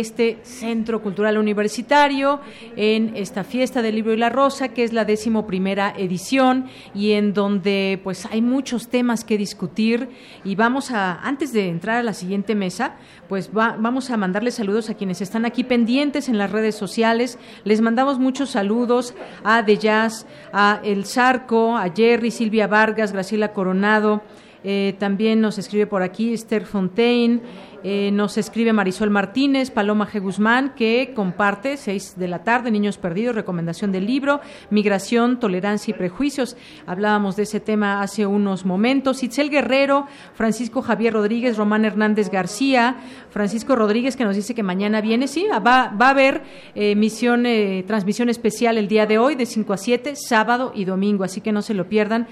este 0.00 0.38
Centro 0.42 1.02
Cultural 1.02 1.38
Universitario 1.38 2.40
en 2.76 3.16
esta 3.16 3.44
fiesta 3.44 3.82
del 3.82 3.94
libro 3.94 4.12
y 4.12 4.16
la 4.16 4.30
rosa, 4.30 4.68
que 4.68 4.84
es 4.84 4.92
la 4.92 5.04
décimo 5.04 5.46
primera 5.46 5.92
edición 5.96 6.66
y 6.94 7.12
en 7.12 7.34
donde 7.34 8.00
pues 8.02 8.26
hay 8.26 8.42
muchos 8.42 8.88
temas 8.88 9.24
que 9.24 9.38
discutir 9.38 10.08
y 10.44 10.54
vamos 10.54 10.90
a, 10.90 11.20
antes 11.20 11.52
de 11.52 11.68
entrar 11.68 11.98
a 11.98 12.02
la 12.02 12.14
siguiente 12.14 12.54
mesa, 12.54 12.96
pues 13.28 13.50
va, 13.56 13.76
vamos 13.78 14.10
a 14.10 14.16
mandarles 14.16 14.54
saludos 14.54 14.90
a 14.90 14.94
quienes 14.94 15.20
están 15.20 15.44
aquí 15.44 15.64
pendientes 15.64 16.28
en 16.28 16.38
las 16.38 16.50
redes 16.50 16.74
sociales. 16.74 17.38
Les 17.64 17.80
mandamos 17.80 18.18
muchos 18.18 18.50
saludos 18.50 19.14
a 19.44 19.62
De 19.62 19.76
Jazz, 19.76 20.26
a 20.52 20.80
El 20.84 21.04
Zarco, 21.04 21.76
a 21.76 21.90
Jerry, 21.94 22.30
Silvia 22.30 22.66
Vargas, 22.66 23.12
Graciela 23.12 23.52
Coronado. 23.52 24.22
Eh, 24.64 24.94
también 24.98 25.40
nos 25.40 25.58
escribe 25.58 25.86
por 25.86 26.02
aquí 26.02 26.32
Esther 26.32 26.66
Fontaine. 26.66 27.40
Eh, 27.84 28.10
nos 28.12 28.38
escribe 28.38 28.72
Marisol 28.72 29.10
Martínez, 29.10 29.72
Paloma 29.72 30.06
G. 30.06 30.20
Guzmán, 30.20 30.74
que 30.76 31.12
comparte, 31.16 31.76
seis 31.76 32.14
de 32.16 32.28
la 32.28 32.44
tarde, 32.44 32.70
Niños 32.70 32.96
Perdidos, 32.96 33.34
recomendación 33.34 33.90
del 33.90 34.06
libro, 34.06 34.40
Migración, 34.70 35.40
Tolerancia 35.40 35.90
y 35.90 35.98
Prejuicios. 35.98 36.56
Hablábamos 36.86 37.34
de 37.34 37.42
ese 37.42 37.58
tema 37.58 38.00
hace 38.00 38.24
unos 38.24 38.64
momentos. 38.64 39.24
Itzel 39.24 39.50
Guerrero, 39.50 40.06
Francisco 40.34 40.80
Javier 40.80 41.14
Rodríguez, 41.14 41.56
Román 41.56 41.84
Hernández 41.84 42.30
García, 42.30 42.98
Francisco 43.30 43.74
Rodríguez, 43.74 44.16
que 44.16 44.24
nos 44.24 44.36
dice 44.36 44.54
que 44.54 44.62
mañana 44.62 45.00
viene, 45.00 45.26
sí, 45.26 45.46
va, 45.50 45.58
va 45.88 46.06
a 46.06 46.10
haber 46.10 46.42
eh, 46.76 46.94
misión, 46.94 47.46
eh, 47.46 47.82
transmisión 47.86 48.28
especial 48.28 48.78
el 48.78 48.86
día 48.86 49.06
de 49.06 49.18
hoy, 49.18 49.34
de 49.34 49.46
5 49.46 49.72
a 49.72 49.76
7, 49.76 50.14
sábado 50.14 50.72
y 50.74 50.84
domingo, 50.84 51.24
así 51.24 51.40
que 51.40 51.50
no 51.50 51.62
se 51.62 51.74
lo 51.74 51.88
pierdan. 51.88 52.28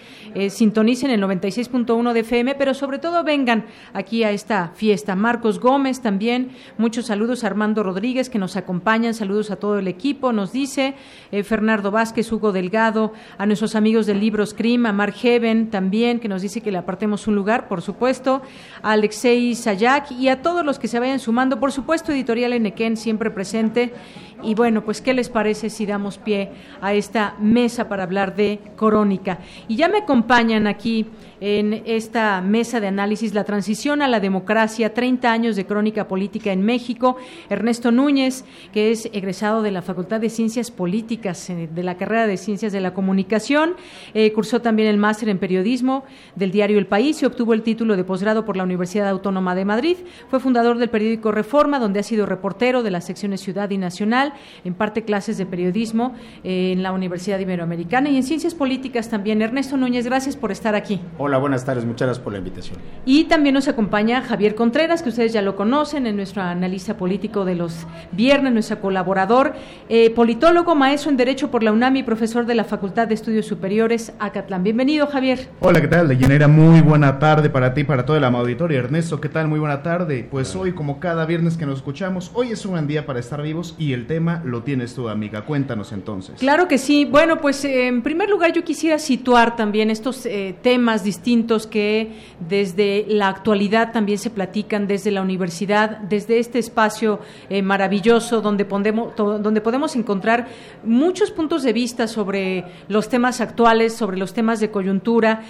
sintonicen 0.48 1.10
el 1.10 1.20
96.1 1.20 2.12
de 2.12 2.20
FM, 2.20 2.54
pero 2.54 2.72
sobre 2.72 3.00
todo 3.00 3.24
vengan 3.24 3.66
aquí 3.92 4.22
a 4.22 4.30
esta 4.30 4.68
fiesta. 4.74 5.16
Marco 5.16 5.39
Marcos 5.40 5.58
Gómez 5.58 6.02
también, 6.02 6.50
muchos 6.76 7.06
saludos 7.06 7.42
a 7.42 7.46
Armando 7.46 7.82
Rodríguez 7.82 8.28
que 8.28 8.38
nos 8.38 8.56
acompañan, 8.56 9.14
saludos 9.14 9.50
a 9.50 9.56
todo 9.56 9.78
el 9.78 9.88
equipo, 9.88 10.34
nos 10.34 10.52
dice 10.52 10.92
eh, 11.32 11.42
Fernando 11.44 11.90
Vázquez, 11.90 12.30
Hugo 12.30 12.52
Delgado, 12.52 13.14
a 13.38 13.46
nuestros 13.46 13.74
amigos 13.74 14.04
del 14.04 14.20
libro 14.20 14.44
Scream, 14.44 14.84
a 14.84 14.92
Mark 14.92 15.14
Heaven 15.14 15.70
también, 15.70 16.20
que 16.20 16.28
nos 16.28 16.42
dice 16.42 16.60
que 16.60 16.70
le 16.70 16.76
apartemos 16.76 17.26
un 17.26 17.36
lugar, 17.36 17.68
por 17.68 17.80
supuesto, 17.80 18.42
a 18.82 18.92
Alexei 18.92 19.54
Sayak 19.54 20.10
y 20.10 20.28
a 20.28 20.42
todos 20.42 20.62
los 20.62 20.78
que 20.78 20.88
se 20.88 21.00
vayan 21.00 21.20
sumando, 21.20 21.58
por 21.58 21.72
supuesto, 21.72 22.12
Editorial 22.12 22.52
Enequén 22.52 22.98
siempre 22.98 23.30
presente. 23.30 23.94
Y 24.42 24.54
bueno, 24.54 24.84
pues 24.84 25.00
¿qué 25.00 25.14
les 25.14 25.28
parece 25.28 25.70
si 25.70 25.86
damos 25.86 26.18
pie 26.18 26.50
a 26.80 26.94
esta 26.94 27.34
mesa 27.38 27.88
para 27.88 28.04
hablar 28.04 28.34
de 28.36 28.60
Corónica? 28.76 29.38
Y 29.68 29.76
ya 29.76 29.88
me 29.88 29.98
acompañan 29.98 30.66
aquí 30.66 31.06
en 31.40 31.82
esta 31.86 32.40
mesa 32.42 32.80
de 32.80 32.86
análisis 32.86 33.34
La 33.34 33.44
transición 33.44 34.02
a 34.02 34.08
la 34.08 34.20
democracia, 34.20 34.92
30 34.92 35.32
años 35.32 35.56
de 35.56 35.66
crónica 35.66 36.06
política 36.06 36.52
en 36.52 36.62
México. 36.62 37.16
Ernesto 37.48 37.90
Núñez, 37.90 38.44
que 38.72 38.90
es 38.90 39.08
egresado 39.12 39.62
de 39.62 39.70
la 39.70 39.82
Facultad 39.82 40.20
de 40.20 40.28
Ciencias 40.28 40.70
Políticas 40.70 41.48
eh, 41.50 41.68
de 41.72 41.82
la 41.82 41.96
carrera 41.96 42.26
de 42.26 42.36
Ciencias 42.36 42.72
de 42.72 42.80
la 42.80 42.92
Comunicación, 42.92 43.74
eh, 44.14 44.32
cursó 44.32 44.60
también 44.60 44.88
el 44.88 44.98
máster 44.98 45.28
en 45.28 45.38
periodismo 45.38 46.04
del 46.36 46.50
diario 46.50 46.78
El 46.78 46.86
País 46.86 47.22
y 47.22 47.26
obtuvo 47.26 47.54
el 47.54 47.62
título 47.62 47.96
de 47.96 48.04
posgrado 48.04 48.44
por 48.44 48.56
la 48.56 48.64
Universidad 48.64 49.08
Autónoma 49.08 49.54
de 49.54 49.64
Madrid. 49.64 49.96
Fue 50.28 50.40
fundador 50.40 50.78
del 50.78 50.90
periódico 50.90 51.32
Reforma, 51.32 51.78
donde 51.78 52.00
ha 52.00 52.02
sido 52.02 52.26
reportero 52.26 52.82
de 52.82 52.90
las 52.90 53.04
secciones 53.04 53.40
Ciudad 53.40 53.70
y 53.70 53.78
Nacional, 53.78 54.29
imparte 54.64 55.04
clases 55.04 55.38
de 55.38 55.46
periodismo 55.46 56.14
eh, 56.44 56.72
en 56.72 56.82
la 56.82 56.92
Universidad 56.92 57.38
Iberoamericana 57.38 58.10
y 58.10 58.16
en 58.16 58.22
Ciencias 58.22 58.54
Políticas 58.54 59.08
también. 59.08 59.42
Ernesto 59.42 59.76
Núñez, 59.76 60.04
gracias 60.06 60.36
por 60.36 60.52
estar 60.52 60.74
aquí. 60.74 61.00
Hola, 61.18 61.38
buenas 61.38 61.64
tardes, 61.64 61.84
muchas 61.84 62.06
gracias 62.06 62.24
por 62.24 62.32
la 62.32 62.38
invitación. 62.38 62.78
Y 63.04 63.24
también 63.24 63.54
nos 63.54 63.68
acompaña 63.68 64.22
Javier 64.22 64.54
Contreras, 64.54 65.02
que 65.02 65.10
ustedes 65.10 65.32
ya 65.32 65.42
lo 65.42 65.56
conocen, 65.56 66.06
es 66.06 66.14
nuestro 66.14 66.42
analista 66.42 66.96
político 66.96 67.44
de 67.44 67.54
los 67.54 67.86
viernes, 68.12 68.52
nuestro 68.52 68.80
colaborador, 68.80 69.54
eh, 69.88 70.10
politólogo, 70.10 70.74
maestro 70.74 71.10
en 71.10 71.16
Derecho 71.16 71.50
por 71.50 71.62
la 71.62 71.72
UNAM 71.72 71.96
y 71.96 72.02
profesor 72.02 72.46
de 72.46 72.54
la 72.54 72.64
Facultad 72.64 73.08
de 73.08 73.14
Estudios 73.14 73.46
Superiores 73.46 74.12
Acatlán. 74.18 74.62
Bienvenido, 74.62 75.06
Javier. 75.06 75.48
Hola, 75.60 75.80
¿qué 75.80 75.88
tal? 75.88 76.08
Deyanira, 76.08 76.48
muy 76.48 76.80
buena 76.80 77.18
tarde 77.18 77.50
para 77.50 77.74
ti, 77.74 77.84
para 77.84 78.04
todo 78.04 78.16
el 78.16 78.24
auditorio. 78.24 78.78
Ernesto, 78.78 79.20
¿qué 79.20 79.28
tal? 79.28 79.48
Muy 79.48 79.58
buena 79.58 79.82
tarde. 79.82 80.26
Pues 80.30 80.54
hoy, 80.56 80.72
como 80.72 81.00
cada 81.00 81.26
viernes 81.26 81.56
que 81.56 81.66
nos 81.66 81.78
escuchamos, 81.78 82.30
hoy 82.34 82.52
es 82.52 82.64
un 82.64 82.72
buen 82.72 82.86
día 82.86 83.06
para 83.06 83.20
estar 83.20 83.42
vivos 83.42 83.74
y 83.78 83.92
el 83.92 84.06
tema 84.06 84.19
lo 84.44 84.62
tienes 84.62 84.94
tú, 84.94 85.08
amiga. 85.08 85.42
Cuéntanos 85.42 85.92
entonces. 85.92 86.38
Claro 86.38 86.68
que 86.68 86.78
sí. 86.78 87.04
Bueno, 87.04 87.40
pues 87.40 87.64
eh, 87.64 87.86
en 87.86 88.02
primer 88.02 88.28
lugar 88.28 88.52
yo 88.52 88.62
quisiera 88.64 88.98
situar 88.98 89.56
también 89.56 89.90
estos 89.90 90.26
eh, 90.26 90.54
temas 90.62 91.02
distintos 91.04 91.66
que 91.66 92.12
desde 92.48 93.06
la 93.08 93.28
actualidad 93.28 93.92
también 93.92 94.18
se 94.18 94.30
platican 94.30 94.86
desde 94.86 95.10
la 95.10 95.22
universidad, 95.22 95.98
desde 95.98 96.38
este 96.38 96.58
espacio 96.58 97.20
eh, 97.48 97.62
maravilloso 97.62 98.40
donde 98.40 98.64
podemos, 98.64 99.16
donde 99.16 99.60
podemos 99.60 99.96
encontrar 99.96 100.48
muchos 100.84 101.30
puntos 101.30 101.62
de 101.62 101.72
vista 101.72 102.06
sobre 102.06 102.64
los 102.88 103.08
temas 103.08 103.40
actuales, 103.40 103.94
sobre 103.94 104.16
los 104.16 104.34
temas 104.34 104.60
de 104.60 104.70
coyuntura. 104.70 105.42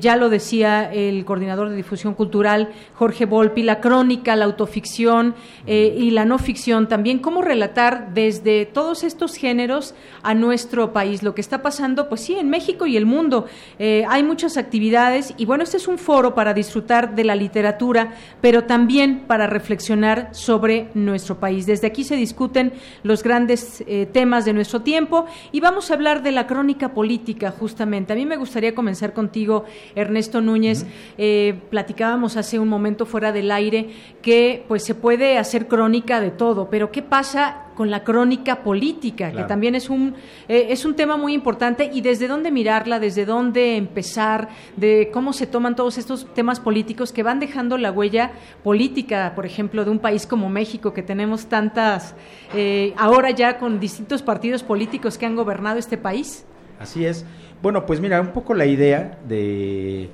ya 0.00 0.16
lo 0.16 0.28
decía 0.28 0.92
el 0.92 1.24
coordinador 1.24 1.68
de 1.68 1.76
difusión 1.76 2.14
cultural, 2.14 2.70
Jorge 2.94 3.26
Volpi, 3.26 3.62
la 3.62 3.80
crónica, 3.80 4.36
la 4.36 4.44
autoficción 4.44 5.34
y 5.66 6.10
la 6.10 6.24
no 6.24 6.38
ficción, 6.38 6.88
también 6.88 7.18
cómo 7.18 7.42
relatar 7.42 8.13
desde 8.14 8.66
todos 8.66 9.04
estos 9.04 9.34
géneros 9.34 9.94
a 10.22 10.34
nuestro 10.34 10.92
país. 10.92 11.22
Lo 11.22 11.34
que 11.34 11.40
está 11.40 11.62
pasando, 11.62 12.08
pues 12.08 12.22
sí, 12.22 12.34
en 12.34 12.48
México 12.48 12.86
y 12.86 12.96
el 12.96 13.06
mundo. 13.06 13.46
Eh, 13.78 14.04
hay 14.08 14.22
muchas 14.22 14.56
actividades 14.56 15.34
y 15.36 15.44
bueno, 15.44 15.64
este 15.64 15.76
es 15.76 15.88
un 15.88 15.98
foro 15.98 16.34
para 16.34 16.54
disfrutar 16.54 17.14
de 17.14 17.24
la 17.24 17.34
literatura, 17.34 18.14
pero 18.40 18.64
también 18.64 19.24
para 19.26 19.46
reflexionar 19.46 20.28
sobre 20.32 20.88
nuestro 20.94 21.38
país. 21.38 21.66
Desde 21.66 21.86
aquí 21.86 22.04
se 22.04 22.16
discuten 22.16 22.72
los 23.02 23.22
grandes 23.22 23.82
eh, 23.86 24.06
temas 24.06 24.44
de 24.44 24.52
nuestro 24.52 24.82
tiempo 24.82 25.26
y 25.52 25.60
vamos 25.60 25.90
a 25.90 25.94
hablar 25.94 26.22
de 26.22 26.32
la 26.32 26.46
crónica 26.46 26.94
política 26.94 27.50
justamente. 27.50 28.12
A 28.12 28.16
mí 28.16 28.26
me 28.26 28.36
gustaría 28.36 28.74
comenzar 28.74 29.12
contigo, 29.12 29.64
Ernesto 29.94 30.40
Núñez. 30.40 30.86
Eh, 31.18 31.58
platicábamos 31.70 32.36
hace 32.36 32.58
un 32.58 32.68
momento 32.68 33.06
fuera 33.06 33.32
del 33.32 33.50
aire 33.50 33.90
que 34.22 34.64
pues 34.68 34.84
se 34.84 34.94
puede 34.94 35.38
hacer 35.38 35.68
crónica 35.68 36.20
de 36.20 36.30
todo, 36.30 36.68
pero 36.70 36.90
¿qué 36.90 37.02
pasa 37.02 37.64
con 37.74 37.90
la 37.90 38.04
crónica 38.04 38.62
política, 38.62 39.32
que 39.32 39.44
también 39.44 39.74
es 39.74 39.90
un, 39.90 40.14
eh, 40.48 40.66
es 40.70 40.84
un 40.84 40.94
tema 40.94 41.16
muy 41.16 41.34
importante 41.34 41.90
y 41.92 42.00
desde 42.00 42.28
dónde 42.28 42.50
mirarla, 42.50 43.00
desde 43.00 43.24
dónde 43.24 43.76
empezar, 43.76 44.48
de 44.76 45.10
cómo 45.12 45.32
se 45.32 45.46
toman 45.46 45.76
todos 45.76 45.98
estos 45.98 46.32
temas 46.34 46.60
políticos 46.60 47.12
que 47.12 47.22
van 47.22 47.40
dejando 47.40 47.76
la 47.78 47.90
huella 47.90 48.32
política, 48.62 49.32
por 49.34 49.46
ejemplo, 49.46 49.84
de 49.84 49.90
un 49.90 49.98
país 49.98 50.26
como 50.26 50.48
México, 50.48 50.94
que 50.94 51.02
tenemos 51.02 51.46
tantas, 51.46 52.14
eh, 52.54 52.94
ahora 52.96 53.30
ya 53.30 53.58
con 53.58 53.80
distintos 53.80 54.22
partidos 54.22 54.62
políticos 54.62 55.18
que 55.18 55.26
han 55.26 55.36
gobernado 55.36 55.78
este 55.78 55.98
país. 55.98 56.44
Así 56.78 57.04
es. 57.04 57.24
Bueno, 57.62 57.86
pues 57.86 58.00
mira, 58.00 58.20
un 58.20 58.32
poco 58.32 58.54
la 58.54 58.66
idea 58.66 59.18
de 59.26 60.10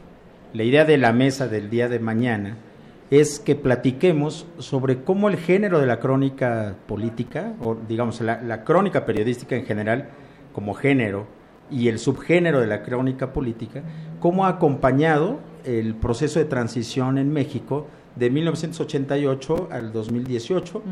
la 0.52 0.64
idea 0.64 0.84
de 0.84 0.98
la 0.98 1.12
mesa 1.12 1.46
del 1.46 1.70
día 1.70 1.88
de 1.88 2.00
mañana 2.00 2.56
es 3.10 3.40
que 3.40 3.56
platiquemos 3.56 4.46
sobre 4.58 5.02
cómo 5.02 5.28
el 5.28 5.36
género 5.36 5.80
de 5.80 5.86
la 5.86 5.98
crónica 5.98 6.76
política, 6.86 7.54
o 7.60 7.76
digamos 7.88 8.20
la, 8.20 8.64
crónica 8.64 9.04
periodística 9.04 9.56
en 9.56 9.66
general 9.66 10.08
como 10.52 10.74
género, 10.74 11.26
y 11.70 11.88
el 11.88 11.98
subgénero 11.98 12.60
de 12.60 12.66
la 12.66 12.82
crónica 12.82 13.32
política, 13.32 13.82
cómo 14.20 14.46
ha 14.46 14.50
acompañado 14.50 15.40
el 15.64 15.94
proceso 15.94 16.38
de 16.38 16.44
transición 16.44 17.18
en 17.18 17.32
México 17.32 17.86
de 18.16 18.30
1988 18.30 19.68
al 19.70 19.92
2018, 19.92 20.82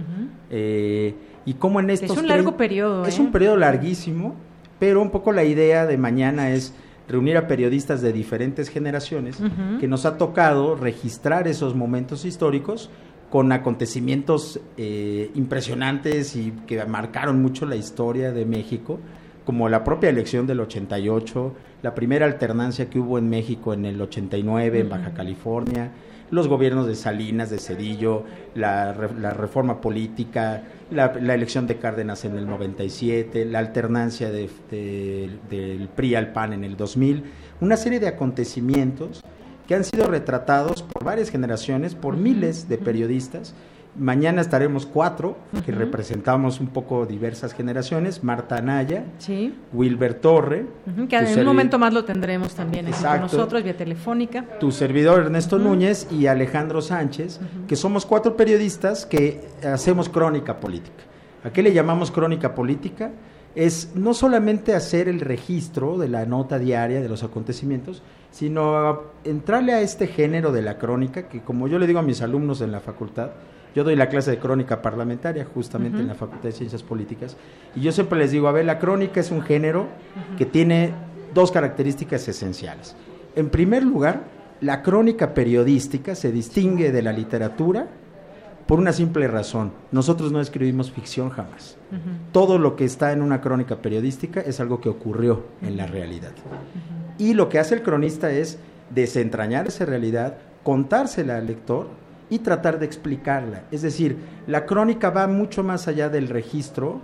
eh, 0.51 1.15
y 1.45 1.55
cómo 1.55 1.81
en 1.81 1.91
estos... 1.91 2.13
Es 2.13 2.19
un 2.19 2.29
largo 2.29 2.57
periodo. 2.57 3.07
Es 3.07 3.19
un 3.19 3.29
¿eh? 3.29 3.31
periodo 3.33 3.57
larguísimo, 3.57 4.35
pero 4.79 5.01
un 5.03 5.11
poco 5.11 5.33
la 5.33 5.45
idea 5.45 5.87
de 5.87 5.97
mañana 5.99 6.51
es 6.51 6.75
reunir 7.09 7.37
a 7.37 7.49
periodistas 7.49 8.03
de 8.03 8.13
diferentes 8.13 8.69
generaciones 8.69 9.39
que 9.81 9.89
nos 9.89 10.05
ha 10.05 10.19
tocado 10.19 10.77
registrar 10.77 11.49
esos 11.49 11.75
momentos 11.75 12.25
históricos 12.25 12.91
con 13.31 13.53
acontecimientos 13.53 14.61
eh, 14.77 15.31
impresionantes 15.35 16.37
y 16.37 16.53
que 16.67 16.85
marcaron 16.85 17.43
mucho 17.43 17.67
la 17.67 17.77
historia 17.77 18.33
de 18.33 18.45
México, 18.47 18.99
como 19.45 19.69
la 19.69 19.85
propia 19.85 20.11
elección 20.11 20.47
del 20.47 20.61
88, 20.61 21.55
la 21.83 21.95
primera 21.95 22.27
alternancia 22.27 22.89
que 22.89 22.99
hubo 22.99 23.19
en 23.19 23.29
México 23.29 23.73
en 23.73 23.85
el 23.85 24.01
89 24.01 24.81
en 24.81 24.89
Baja 24.89 25.13
California, 25.13 25.93
los 26.31 26.49
gobiernos 26.49 26.87
de 26.87 26.95
Salinas, 26.95 27.51
de 27.51 27.59
Cedillo, 27.59 28.25
la, 28.55 28.93
reforma 28.93 29.81
política, 29.81 30.63
la, 30.91 31.07
elección 31.35 31.67
de 31.67 31.77
Cárdenas 31.77 32.25
en 32.25 32.37
el 32.37 32.47
97, 32.47 33.45
la 33.45 33.59
alternancia 33.59 34.31
de, 34.31 34.49
del 34.71 35.89
PRI 35.95 36.15
al 36.15 36.33
PAN 36.33 36.53
en 36.53 36.65
el 36.65 36.77
2000, 36.77 37.25
una 37.61 37.77
serie 37.77 38.01
de 38.01 38.09
acontecimientos 38.09 39.23
que 39.67 39.75
han 39.75 39.85
sido 39.85 40.07
retratados 40.07 40.83
por 40.83 41.05
varias 41.05 41.31
generaciones, 41.31 41.95
por 41.95 42.17
miles 42.17 42.69
de 42.69 42.79
periodistas, 42.79 43.55
Mañana 43.97 44.41
estaremos 44.41 44.87
cuatro, 44.87 45.37
que 45.65 45.73
representamos 45.73 46.61
un 46.61 46.69
poco 46.69 47.07
diversas 47.07 47.53
generaciones. 47.53 48.23
Marta 48.23 48.57
Anaya, 48.57 49.05
Wilber 49.73 50.15
Torre. 50.15 50.67
que 51.09 51.17
en 51.17 51.39
un 51.39 51.45
momento 51.45 51.79
más 51.79 51.93
lo 51.93 52.05
tendremos 52.05 52.55
también 52.55 52.87
con 52.91 53.21
nosotros, 53.21 53.63
vía 53.63 53.77
telefónica. 53.77 54.45
Tu 54.61 54.71
servidor 54.71 55.21
Ernesto 55.21 55.59
Núñez 55.59 56.07
y 56.13 56.27
Alejandro 56.27 56.81
Sánchez, 56.81 57.41
que 57.67 57.77
somos 57.77 58.07
cuatro 58.07 58.37
periodistas 58.37 59.07
que 59.07 59.41
hacemos 59.65 60.09
crónica 60.09 60.61
política. 60.61 61.05
¿A 61.45 61.51
qué 61.51 61.63
le 61.63 61.73
llamamos 61.73 62.11
crónica 62.11 62.55
política? 62.55 63.11
Es 63.55 63.93
no 63.95 64.15
solamente 64.15 64.75
hacer 64.75 65.09
el 65.09 65.21
registro 65.21 65.99
de 65.99 66.09
la 66.09 66.27
nota 66.27 66.59
diaria 66.59 67.01
de 67.01 67.09
los 67.09 67.25
acontecimientos, 67.25 68.03
sino 68.31 69.01
entrarle 69.25 69.73
a 69.73 69.81
este 69.81 70.07
género 70.07 70.53
de 70.53 70.63
la 70.63 70.79
crónica, 70.79 71.29
que 71.29 71.41
como 71.41 71.67
yo 71.67 71.79
le 71.79 71.87
digo 71.87 71.99
a 71.99 72.03
mis 72.03 72.23
alumnos 72.23 72.61
en 72.61 72.73
la 72.73 72.81
facultad, 72.81 73.31
yo 73.75 73.85
doy 73.85 73.97
la 73.97 74.09
clase 74.09 74.31
de 74.31 74.39
crónica 74.39 74.83
parlamentaria 74.83 75.45
justamente 75.45 75.99
en 75.99 76.09
la 76.09 76.15
Facultad 76.15 76.45
de 76.45 76.53
Ciencias 76.53 76.83
Políticas 76.83 77.37
y 77.75 77.81
yo 77.81 77.93
siempre 77.93 78.19
les 78.19 78.31
digo, 78.31 78.49
a 78.49 78.53
ver, 78.53 78.65
la 78.65 78.79
crónica 78.79 79.21
es 79.21 79.31
un 79.31 79.43
género 79.43 79.87
que 80.37 80.47
tiene 80.47 80.93
dos 81.35 81.53
características 81.53 82.27
esenciales. 82.29 82.97
En 83.37 83.51
primer 83.51 83.85
lugar, 83.85 84.23
la 84.61 84.83
crónica 84.83 85.35
periodística 85.35 86.15
se 86.15 86.33
distingue 86.33 86.91
de 86.91 87.03
la 87.03 87.13
literatura 87.13 87.89
por 88.67 88.79
una 88.79 88.93
simple 88.93 89.27
razón. 89.29 89.73
Nosotros 89.93 90.31
no 90.31 90.41
escribimos 90.41 90.91
ficción 90.91 91.31
jamás. 91.31 91.77
Todo 92.33 92.59
lo 92.59 92.77
que 92.77 92.85
está 92.85 93.13
en 93.13 93.23
una 93.23 93.41
crónica 93.41 93.77
periodística 93.77 94.41
es 94.41 94.61
algo 94.61 94.81
que 94.81 94.91
ocurrió 94.91 95.45
en 95.63 95.77
la 95.77 95.87
realidad. 95.87 96.33
Y 97.17 97.35
lo 97.35 97.49
que 97.49 97.59
hace 97.59 97.77
el 97.77 97.83
cronista 97.83 98.31
es 98.31 98.59
desentrañar 98.91 99.69
esa 99.69 99.87
realidad, 99.87 100.39
contársela 100.65 101.39
al 101.39 101.47
lector 101.47 101.89
y 102.31 102.41
tratar 102.41 102.79
de 102.79 102.87
explicarla. 102.87 103.65
Es 103.71 103.83
decir, 103.83 104.17
la 104.47 104.67
crónica 104.67 105.11
va 105.11 105.27
mucho 105.27 105.63
más 105.63 105.89
allá 105.89 106.09
del 106.09 106.29
registro 106.29 107.01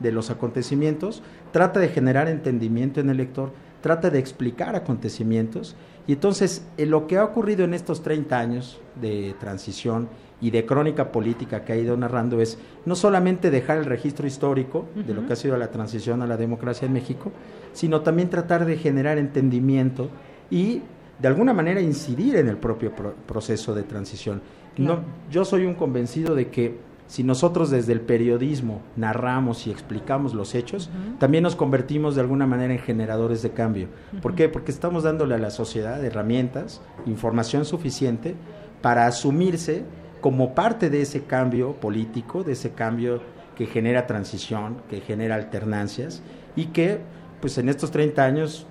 de 0.00 0.12
los 0.12 0.30
acontecimientos, 0.30 1.22
trata 1.50 1.80
de 1.80 1.88
generar 1.88 2.28
entendimiento 2.28 3.00
en 3.00 3.10
el 3.10 3.16
lector, 3.16 3.52
trata 3.80 4.10
de 4.10 4.18
explicar 4.18 4.76
acontecimientos 4.76 5.76
y 6.06 6.12
entonces 6.12 6.64
eh, 6.76 6.86
lo 6.86 7.06
que 7.06 7.16
ha 7.18 7.24
ocurrido 7.24 7.64
en 7.64 7.74
estos 7.74 8.02
30 8.02 8.38
años 8.38 8.80
de 9.00 9.34
transición 9.40 10.08
y 10.40 10.50
de 10.50 10.64
crónica 10.64 11.10
política 11.10 11.64
que 11.64 11.72
ha 11.72 11.76
ido 11.76 11.96
narrando 11.96 12.40
es 12.40 12.58
no 12.86 12.94
solamente 12.94 13.50
dejar 13.50 13.78
el 13.78 13.84
registro 13.86 14.26
histórico 14.28 14.86
de 14.94 15.12
lo 15.14 15.26
que 15.26 15.32
ha 15.32 15.36
sido 15.36 15.56
la 15.56 15.70
transición 15.72 16.22
a 16.22 16.26
la 16.28 16.36
democracia 16.36 16.86
en 16.86 16.92
México, 16.92 17.32
sino 17.72 18.02
también 18.02 18.30
tratar 18.30 18.64
de 18.64 18.76
generar 18.76 19.18
entendimiento 19.18 20.10
y 20.50 20.82
de 21.18 21.26
alguna 21.28 21.52
manera 21.52 21.80
incidir 21.80 22.36
en 22.36 22.46
el 22.48 22.56
propio 22.56 22.94
pro- 22.94 23.14
proceso 23.26 23.74
de 23.74 23.82
transición. 23.82 24.40
No, 24.78 25.00
yo 25.30 25.44
soy 25.44 25.66
un 25.66 25.74
convencido 25.74 26.34
de 26.34 26.48
que 26.48 26.78
si 27.08 27.24
nosotros 27.24 27.70
desde 27.70 27.92
el 27.92 28.02
periodismo 28.02 28.82
narramos 28.96 29.66
y 29.66 29.70
explicamos 29.70 30.34
los 30.34 30.54
hechos, 30.54 30.90
también 31.18 31.42
nos 31.42 31.56
convertimos 31.56 32.14
de 32.14 32.20
alguna 32.20 32.46
manera 32.46 32.74
en 32.74 32.78
generadores 32.78 33.42
de 33.42 33.50
cambio. 33.50 33.88
¿Por 34.20 34.34
qué? 34.34 34.48
Porque 34.48 34.70
estamos 34.70 35.04
dándole 35.04 35.34
a 35.34 35.38
la 35.38 35.50
sociedad 35.50 36.04
herramientas, 36.04 36.82
información 37.06 37.64
suficiente 37.64 38.34
para 38.82 39.06
asumirse 39.06 39.84
como 40.20 40.54
parte 40.54 40.90
de 40.90 41.00
ese 41.00 41.22
cambio 41.24 41.72
político, 41.74 42.44
de 42.44 42.52
ese 42.52 42.72
cambio 42.72 43.22
que 43.56 43.66
genera 43.66 44.06
transición, 44.06 44.76
que 44.90 45.00
genera 45.00 45.34
alternancias 45.34 46.22
y 46.56 46.66
que 46.66 46.98
pues 47.40 47.56
en 47.56 47.68
estos 47.70 47.90
30 47.90 48.22
años 48.22 48.66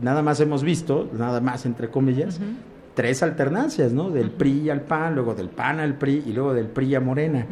nada 0.00 0.22
más 0.22 0.40
hemos 0.40 0.62
visto, 0.62 1.10
nada 1.12 1.40
más 1.40 1.66
entre 1.66 1.90
comillas, 1.90 2.40
tres 2.94 3.22
alternancias, 3.22 3.92
¿no? 3.92 4.10
Del 4.10 4.30
PRI 4.30 4.70
al 4.70 4.82
PAN, 4.82 5.14
luego 5.14 5.34
del 5.34 5.48
PAN 5.48 5.80
al 5.80 5.94
PRI 5.94 6.24
y 6.26 6.32
luego 6.32 6.52
del 6.54 6.66
PRI 6.66 6.94
a 6.96 7.00
Morena. 7.00 7.46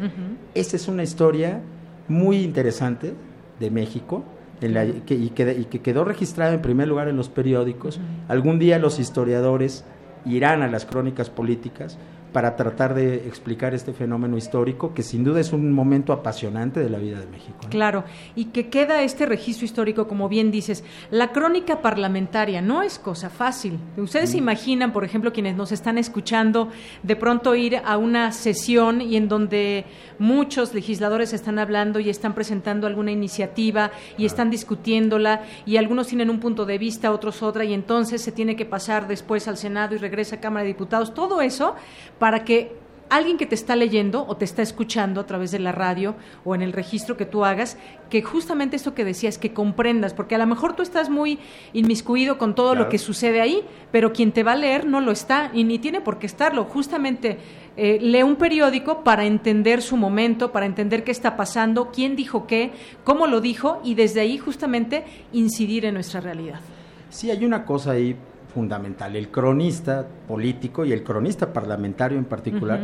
Esa 0.53 0.75
es 0.75 0.87
una 0.87 1.03
historia 1.03 1.61
muy 2.07 2.37
interesante 2.43 3.13
de 3.59 3.71
México 3.71 4.23
en 4.61 4.73
la- 4.73 4.85
que- 4.85 5.15
y, 5.15 5.29
que, 5.29 5.51
y 5.59 5.65
que 5.65 5.79
quedó 5.81 6.03
registrada 6.03 6.53
en 6.53 6.61
primer 6.61 6.87
lugar 6.87 7.07
en 7.07 7.17
los 7.17 7.29
periódicos. 7.29 7.99
Algún 8.27 8.59
día 8.59 8.77
los 8.79 8.99
historiadores 8.99 9.83
irán 10.25 10.61
a 10.61 10.67
las 10.67 10.85
crónicas 10.85 11.29
políticas 11.31 11.97
para 12.31 12.55
tratar 12.55 12.93
de 12.93 13.27
explicar 13.27 13.73
este 13.73 13.93
fenómeno 13.93 14.37
histórico 14.37 14.93
que 14.93 15.03
sin 15.03 15.23
duda 15.23 15.39
es 15.39 15.51
un 15.51 15.71
momento 15.73 16.13
apasionante 16.13 16.79
de 16.79 16.89
la 16.89 16.97
vida 16.97 17.19
de 17.19 17.27
México. 17.27 17.57
¿no? 17.63 17.69
Claro, 17.69 18.03
y 18.35 18.45
que 18.45 18.69
queda 18.69 19.01
este 19.01 19.25
registro 19.25 19.65
histórico, 19.65 20.07
como 20.07 20.29
bien 20.29 20.51
dices, 20.51 20.83
la 21.09 21.31
crónica 21.31 21.81
parlamentaria 21.81 22.61
no 22.61 22.83
es 22.83 22.99
cosa 22.99 23.29
fácil. 23.29 23.79
Ustedes 23.97 24.31
se 24.31 24.37
imaginan, 24.37 24.93
por 24.93 25.03
ejemplo, 25.03 25.33
quienes 25.33 25.55
nos 25.55 25.71
están 25.71 25.97
escuchando, 25.97 26.69
de 27.03 27.15
pronto 27.15 27.55
ir 27.55 27.81
a 27.83 27.97
una 27.97 28.31
sesión 28.31 29.01
y 29.01 29.17
en 29.17 29.27
donde 29.27 29.85
muchos 30.19 30.73
legisladores 30.73 31.33
están 31.33 31.59
hablando 31.59 31.99
y 31.99 32.09
están 32.09 32.33
presentando 32.33 32.87
alguna 32.87 33.11
iniciativa 33.11 33.91
y 34.17 34.25
están 34.25 34.49
discutiéndola 34.49 35.41
y 35.65 35.77
algunos 35.77 36.07
tienen 36.07 36.29
un 36.29 36.39
punto 36.39 36.65
de 36.65 36.77
vista, 36.77 37.11
otros 37.11 37.43
otra 37.43 37.65
y 37.65 37.73
entonces 37.73 38.21
se 38.21 38.31
tiene 38.31 38.55
que 38.55 38.65
pasar 38.65 39.07
después 39.07 39.47
al 39.47 39.57
Senado 39.57 39.95
y 39.95 39.97
regresa 39.97 40.37
a 40.37 40.39
Cámara 40.39 40.63
de 40.63 40.69
Diputados. 40.69 41.13
Todo 41.13 41.41
eso 41.41 41.75
para 42.21 42.43
que 42.43 42.71
alguien 43.09 43.39
que 43.39 43.47
te 43.47 43.55
está 43.55 43.75
leyendo 43.75 44.27
o 44.27 44.37
te 44.37 44.45
está 44.45 44.61
escuchando 44.61 45.19
a 45.19 45.25
través 45.25 45.49
de 45.49 45.57
la 45.57 45.71
radio 45.71 46.13
o 46.45 46.53
en 46.53 46.61
el 46.61 46.71
registro 46.71 47.17
que 47.17 47.25
tú 47.25 47.45
hagas, 47.45 47.79
que 48.11 48.21
justamente 48.21 48.75
esto 48.75 48.93
que 48.93 49.03
decías, 49.03 49.39
que 49.39 49.53
comprendas, 49.53 50.13
porque 50.13 50.35
a 50.35 50.37
lo 50.37 50.45
mejor 50.45 50.75
tú 50.75 50.83
estás 50.83 51.09
muy 51.09 51.39
inmiscuido 51.73 52.37
con 52.37 52.53
todo 52.53 52.75
lo 52.75 52.89
que 52.89 52.99
sucede 52.99 53.41
ahí, 53.41 53.63
pero 53.91 54.13
quien 54.13 54.31
te 54.33 54.43
va 54.43 54.51
a 54.51 54.55
leer 54.55 54.85
no 54.85 55.01
lo 55.01 55.11
está 55.11 55.49
y 55.51 55.63
ni 55.63 55.79
tiene 55.79 55.99
por 55.99 56.19
qué 56.19 56.27
estarlo. 56.27 56.65
Justamente 56.65 57.39
eh, 57.75 57.97
lee 57.99 58.21
un 58.21 58.35
periódico 58.35 59.03
para 59.03 59.25
entender 59.25 59.81
su 59.81 59.97
momento, 59.97 60.51
para 60.51 60.67
entender 60.67 61.03
qué 61.03 61.09
está 61.09 61.35
pasando, 61.35 61.89
quién 61.91 62.15
dijo 62.15 62.45
qué, 62.45 62.69
cómo 63.03 63.25
lo 63.25 63.41
dijo 63.41 63.81
y 63.83 63.95
desde 63.95 64.21
ahí 64.21 64.37
justamente 64.37 65.05
incidir 65.33 65.85
en 65.85 65.95
nuestra 65.95 66.21
realidad. 66.21 66.59
Sí, 67.09 67.31
hay 67.31 67.43
una 67.45 67.65
cosa 67.65 67.93
ahí 67.93 68.15
fundamental. 68.53 69.15
El 69.15 69.29
cronista 69.29 70.05
político 70.27 70.85
y 70.85 70.91
el 70.91 71.03
cronista 71.03 71.53
parlamentario 71.53 72.17
en 72.17 72.25
particular 72.25 72.79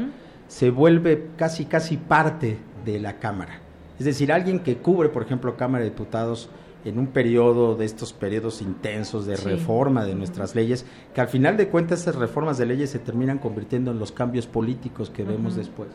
se 0.47 0.69
vuelve 0.71 1.29
casi, 1.35 1.65
casi 1.65 1.97
parte 1.97 2.57
de 2.85 2.99
la 2.99 3.19
Cámara. 3.19 3.59
Es 3.99 4.05
decir, 4.05 4.31
alguien 4.31 4.59
que 4.59 4.77
cubre, 4.77 5.09
por 5.09 5.23
ejemplo, 5.23 5.57
Cámara 5.57 5.83
de 5.83 5.89
Diputados 5.89 6.49
en 6.85 6.99
un 6.99 7.07
periodo 7.07 7.75
de 7.75 7.85
estos 7.85 8.13
periodos 8.13 8.61
intensos 8.61 9.25
de 9.25 9.35
Sí. 9.35 9.49
reforma 9.49 10.05
de 10.05 10.15
nuestras 10.15 10.55
leyes, 10.55 10.85
que 11.13 11.19
al 11.19 11.27
final 11.27 11.57
de 11.57 11.67
cuentas 11.67 12.01
esas 12.01 12.15
reformas 12.15 12.57
de 12.57 12.65
leyes 12.65 12.91
se 12.91 12.99
terminan 12.99 13.39
convirtiendo 13.39 13.91
en 13.91 13.99
los 13.99 14.11
cambios 14.11 14.47
políticos 14.47 15.09
que 15.09 15.23
vemos 15.23 15.55
después. 15.55 15.89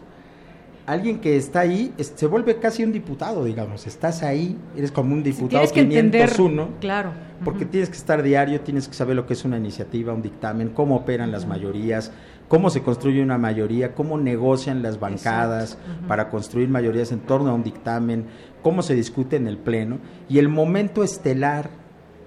Alguien 0.86 1.20
que 1.20 1.36
está 1.36 1.60
ahí 1.60 1.92
es- 1.96 2.12
se 2.16 2.26
vuelve 2.26 2.56
casi 2.58 2.82
un 2.82 2.92
diputado, 2.92 3.44
digamos. 3.44 3.86
Estás 3.86 4.22
ahí, 4.22 4.58
eres 4.76 4.90
como 4.90 5.14
un 5.14 5.22
diputado 5.22 5.48
Tienes 5.50 5.72
que 5.72 5.80
entender, 5.82 6.28
501 6.30 6.68
claro. 6.80 7.10
porque 7.44 7.64
tienes 7.64 7.88
que 7.88 7.96
estar 7.96 8.22
diario, 8.22 8.60
tienes 8.62 8.88
que 8.88 8.94
saber 8.94 9.14
lo 9.14 9.24
que 9.26 9.34
es 9.34 9.44
una 9.44 9.56
iniciativa, 9.58 10.12
un 10.12 10.22
dictamen, 10.22 10.70
cómo 10.70 10.96
operan 10.96 11.30
las 11.30 11.46
mayorías, 11.46 12.10
cómo 12.48 12.68
se 12.68 12.82
construye 12.82 13.22
una 13.22 13.38
mayoría, 13.38 13.94
cómo 13.94 14.18
negocian 14.18 14.82
las 14.82 14.98
bancadas 14.98 15.78
para 16.08 16.28
construir 16.30 16.68
mayorías 16.68 17.12
en 17.12 17.20
torno 17.20 17.50
a 17.50 17.54
un 17.54 17.62
dictamen, 17.62 18.26
cómo 18.62 18.82
se 18.82 18.94
discute 18.94 19.36
en 19.36 19.46
el 19.46 19.58
pleno. 19.58 19.98
Y 20.28 20.38
el 20.38 20.48
momento 20.48 21.04
estelar 21.04 21.70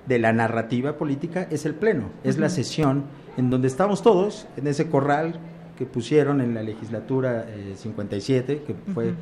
de 0.08 0.18
la 0.20 0.32
narrativa 0.34 0.98
política 0.98 1.48
es 1.50 1.66
el 1.66 1.74
pleno, 1.76 2.10
es 2.24 2.38
la 2.38 2.50
sesión 2.50 3.04
en 3.38 3.50
donde 3.50 3.68
estamos 3.68 4.02
todos 4.02 4.48
en 4.56 4.68
ese 4.68 4.88
corral 4.90 5.40
que 5.78 5.86
pusieron 5.86 6.42
en 6.42 6.54
la 6.54 6.64
legislatura 6.64 7.46
eh, 7.50 7.74
57, 7.76 8.64
que 8.66 8.76
fue 8.94 9.08
Ujú. 9.10 9.16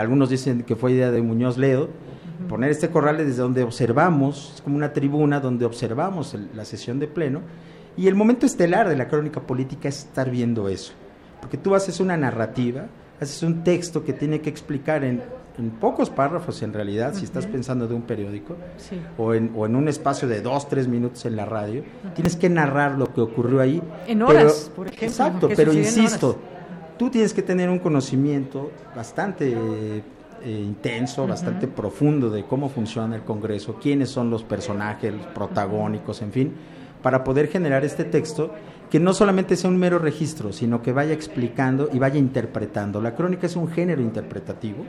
algunos 0.00 0.28
dicen 0.30 0.62
que 0.62 0.76
fue 0.76 0.92
idea 0.92 1.10
de 1.10 1.22
Muñoz 1.22 1.56
Ledo, 1.58 1.88
poner 2.48 2.70
este 2.70 2.90
corral 2.90 3.16
desde 3.16 3.40
donde 3.42 3.62
observamos, 3.62 4.52
es 4.56 4.60
como 4.62 4.76
una 4.76 4.92
tribuna 4.92 5.40
donde 5.40 5.64
observamos 5.64 6.34
el- 6.34 6.50
la 6.54 6.64
sesión 6.66 6.98
de 6.98 7.06
pleno, 7.08 7.40
y 7.96 8.06
el 8.08 8.14
momento 8.14 8.44
estelar 8.44 8.88
de 8.90 8.96
la 8.96 9.08
crónica 9.08 9.40
política 9.40 9.88
es 9.88 10.00
estar 10.00 10.30
viendo 10.30 10.68
eso, 10.68 10.92
porque 11.40 11.56
tú 11.56 11.74
haces 11.74 11.98
una 11.98 12.16
narrativa, 12.18 12.86
haces 13.20 13.42
un 13.42 13.64
texto 13.64 14.04
que 14.04 14.12
tiene 14.12 14.42
que 14.42 14.50
explicar 14.50 15.02
en, 15.02 15.22
en 15.58 15.70
pocos 15.70 16.10
párrafos 16.10 16.62
en 16.62 16.72
realidad, 16.72 17.14
si 17.14 17.24
estás 17.24 17.46
pensando 17.46 17.88
de 17.88 17.94
un 17.94 18.02
periódico, 18.02 18.56
Sí. 18.76 19.00
o 19.16 19.32
en, 19.34 19.52
o 19.56 19.64
en 19.66 19.74
un 19.76 19.88
espacio 19.88 20.28
de 20.28 20.40
dos, 20.42 20.68
tres 20.68 20.86
minutos 20.88 21.24
en 21.24 21.36
la 21.36 21.46
radio, 21.46 21.82
tienes 22.14 22.36
que 22.36 22.48
narrar 22.50 22.98
lo 22.98 23.12
que 23.12 23.20
ocurrió 23.22 23.60
ahí. 23.60 23.82
En 24.06 24.18
pero- 24.18 24.28
horas, 24.28 24.70
por 24.74 24.86
ejemplo, 24.88 25.06
Exacto, 25.06 25.48
pero 25.56 25.72
insisto, 25.72 26.38
tú 26.98 27.08
tienes 27.10 27.32
que 27.32 27.42
tener 27.42 27.70
un 27.70 27.78
conocimiento 27.78 28.70
bastante 28.94 29.54
eh, 30.42 30.50
intenso, 30.50 31.26
bastante 31.26 31.66
profundo 31.66 32.28
de 32.30 32.44
cómo 32.44 32.68
funciona 32.68 33.16
el 33.16 33.22
Congreso, 33.22 33.76
quiénes 33.82 34.10
son 34.10 34.30
los 34.30 34.44
personajes, 34.44 35.12
los 35.14 35.26
protagónicos, 35.28 36.20
en 36.22 36.30
fin, 36.32 36.52
para 37.02 37.24
poder 37.24 37.48
generar 37.48 37.84
este 37.84 38.04
texto 38.04 38.50
que 38.90 39.00
no 39.00 39.12
solamente 39.12 39.56
sea 39.56 39.68
un 39.70 39.76
mero 39.78 39.98
registro, 39.98 40.52
sino 40.52 40.80
que 40.82 40.92
vaya 40.92 41.12
explicando 41.12 41.88
y 41.92 41.98
vaya 41.98 42.18
interpretando. 42.18 43.00
La 43.00 43.14
crónica 43.14 43.46
es 43.46 43.56
un 43.56 43.68
género 43.68 44.00
interpretativo 44.02 44.84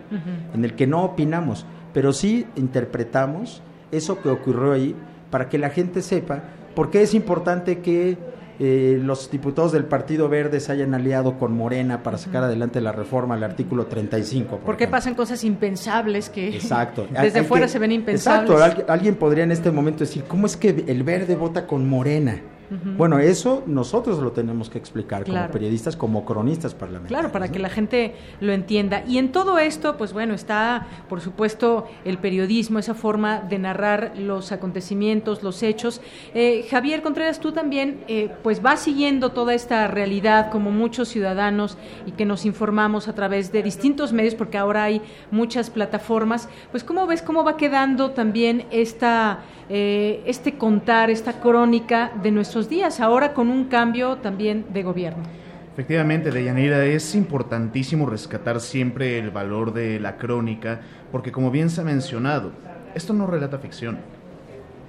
en 0.54 0.64
el 0.64 0.76
que 0.76 0.86
no 0.88 1.04
opinamos, 1.04 1.66
pero 1.94 2.14
sí 2.14 2.46
interpretamos 2.56 3.62
eso 3.92 4.22
que 4.22 4.30
ocurrió 4.30 4.74
ahí 4.74 4.96
para 5.32 5.50
que 5.50 5.58
la 5.58 5.70
gente 5.70 6.02
sepa 6.02 6.44
por 6.76 6.90
qué 6.92 7.02
es 7.02 7.14
importante 7.14 7.80
que 7.80 8.18
eh, 8.60 9.00
los 9.04 9.30
diputados 9.30 9.72
del 9.72 9.86
Partido 9.86 10.30
Verde 10.30 10.60
se 10.60 10.72
hayan 10.72 10.94
aliado 10.96 11.38
con 11.38 11.54
Morena 11.56 12.02
para 12.02 12.18
sacar 12.18 12.44
adelante 12.44 12.82
la 12.82 12.92
reforma 12.92 13.36
al 13.36 13.44
artículo 13.44 13.86
35. 13.86 14.50
por 14.58 14.60
Porque 14.62 14.88
pasan 14.88 15.14
cosas 15.16 15.44
impensables 15.44 16.30
que 16.30 16.50
Exacto. 16.50 17.08
Desde 17.22 17.44
fuera 17.44 17.66
que- 17.68 17.72
se 17.72 17.80
ven 17.80 17.92
impensables. 17.92 18.50
Exacto. 18.52 18.84
Al- 18.88 18.92
alguien 18.92 19.16
podría 19.16 19.44
en 19.44 19.52
este 19.52 19.70
momento 19.72 20.00
decir, 20.00 20.24
¿cómo 20.28 20.46
es 20.48 20.58
que 20.58 20.84
el 20.88 21.04
verde 21.04 21.36
vota 21.36 21.68
con 21.68 21.88
Morena? 21.88 22.42
Bueno, 22.98 23.20
eso 23.20 23.64
nosotros 23.66 24.20
lo 24.20 24.32
tenemos 24.32 24.70
que 24.70 24.78
explicar 24.78 25.24
Claro. 25.24 25.48
como 25.48 25.54
periodistas, 25.54 25.96
como 25.96 26.26
cronistas 26.26 26.74
parlamentarios. 26.74 27.20
Claro, 27.20 27.32
para 27.32 27.52
que 27.52 27.60
la 27.60 27.70
gente 27.70 28.16
lo 28.42 28.52
entienda. 28.52 29.04
Y 29.08 29.18
en 29.18 29.32
todo 29.32 29.58
esto, 29.58 29.96
pues 29.98 30.12
bueno, 30.14 30.34
está, 30.34 30.88
por 31.08 31.22
supuesto, 31.22 31.88
el 32.04 32.18
periodismo, 32.18 32.80
esa 32.80 32.94
forma 32.94 33.40
de 33.40 33.58
narrar 33.60 34.14
los 34.18 34.52
acontecimientos, 34.52 35.44
los 35.44 35.64
hechos. 35.64 36.02
Eh, 36.34 36.66
Javier 36.70 37.02
Contreras, 37.02 37.40
tú 37.40 37.52
también, 37.52 38.04
eh, 38.08 38.30
pues 38.44 38.62
vas 38.62 38.82
siguiendo 38.82 39.32
toda 39.32 39.54
esta 39.54 39.88
realidad 39.88 40.50
como 40.52 40.72
muchos 40.72 41.08
ciudadanos 41.08 41.78
y 42.06 42.12
que 42.12 42.26
nos 42.26 42.46
informamos 42.46 43.08
a 43.08 43.14
través 43.16 43.52
de 43.52 43.64
distintos 43.64 44.14
medios, 44.14 44.36
porque 44.36 44.58
ahora 44.58 44.84
hay 44.84 45.02
muchas 45.32 45.70
plataformas. 45.70 46.50
Pues, 46.72 46.84
¿cómo 46.84 47.08
ves 47.08 47.22
cómo 47.22 47.44
va 47.44 47.58
quedando 47.58 48.12
también 48.12 48.66
esta, 48.72 49.40
eh, 49.70 50.22
este 50.26 50.58
contar, 50.58 51.10
esta 51.10 51.40
crónica 51.40 52.12
de 52.22 52.32
nuestros 52.58 52.76
días, 52.76 53.00
ahora 53.00 53.36
con 53.36 53.50
un 53.50 53.66
cambio 53.66 54.16
también 54.16 54.66
de 54.74 54.82
gobierno? 54.82 55.24
Efectivamente, 55.74 56.32
Deyanira, 56.32 56.84
es 56.86 57.14
importantísimo 57.14 58.08
rescatar 58.08 58.60
siempre 58.62 59.20
el 59.20 59.30
valor 59.30 59.74
de 59.74 60.00
la 60.00 60.18
crónica, 60.18 60.82
porque 61.12 61.32
como 61.32 61.52
bien 61.52 61.70
se 61.70 61.82
ha 61.82 61.84
mencionado, 61.84 62.52
esto 62.96 63.14
no 63.14 63.28
relata 63.28 63.60
ficción. 63.60 64.00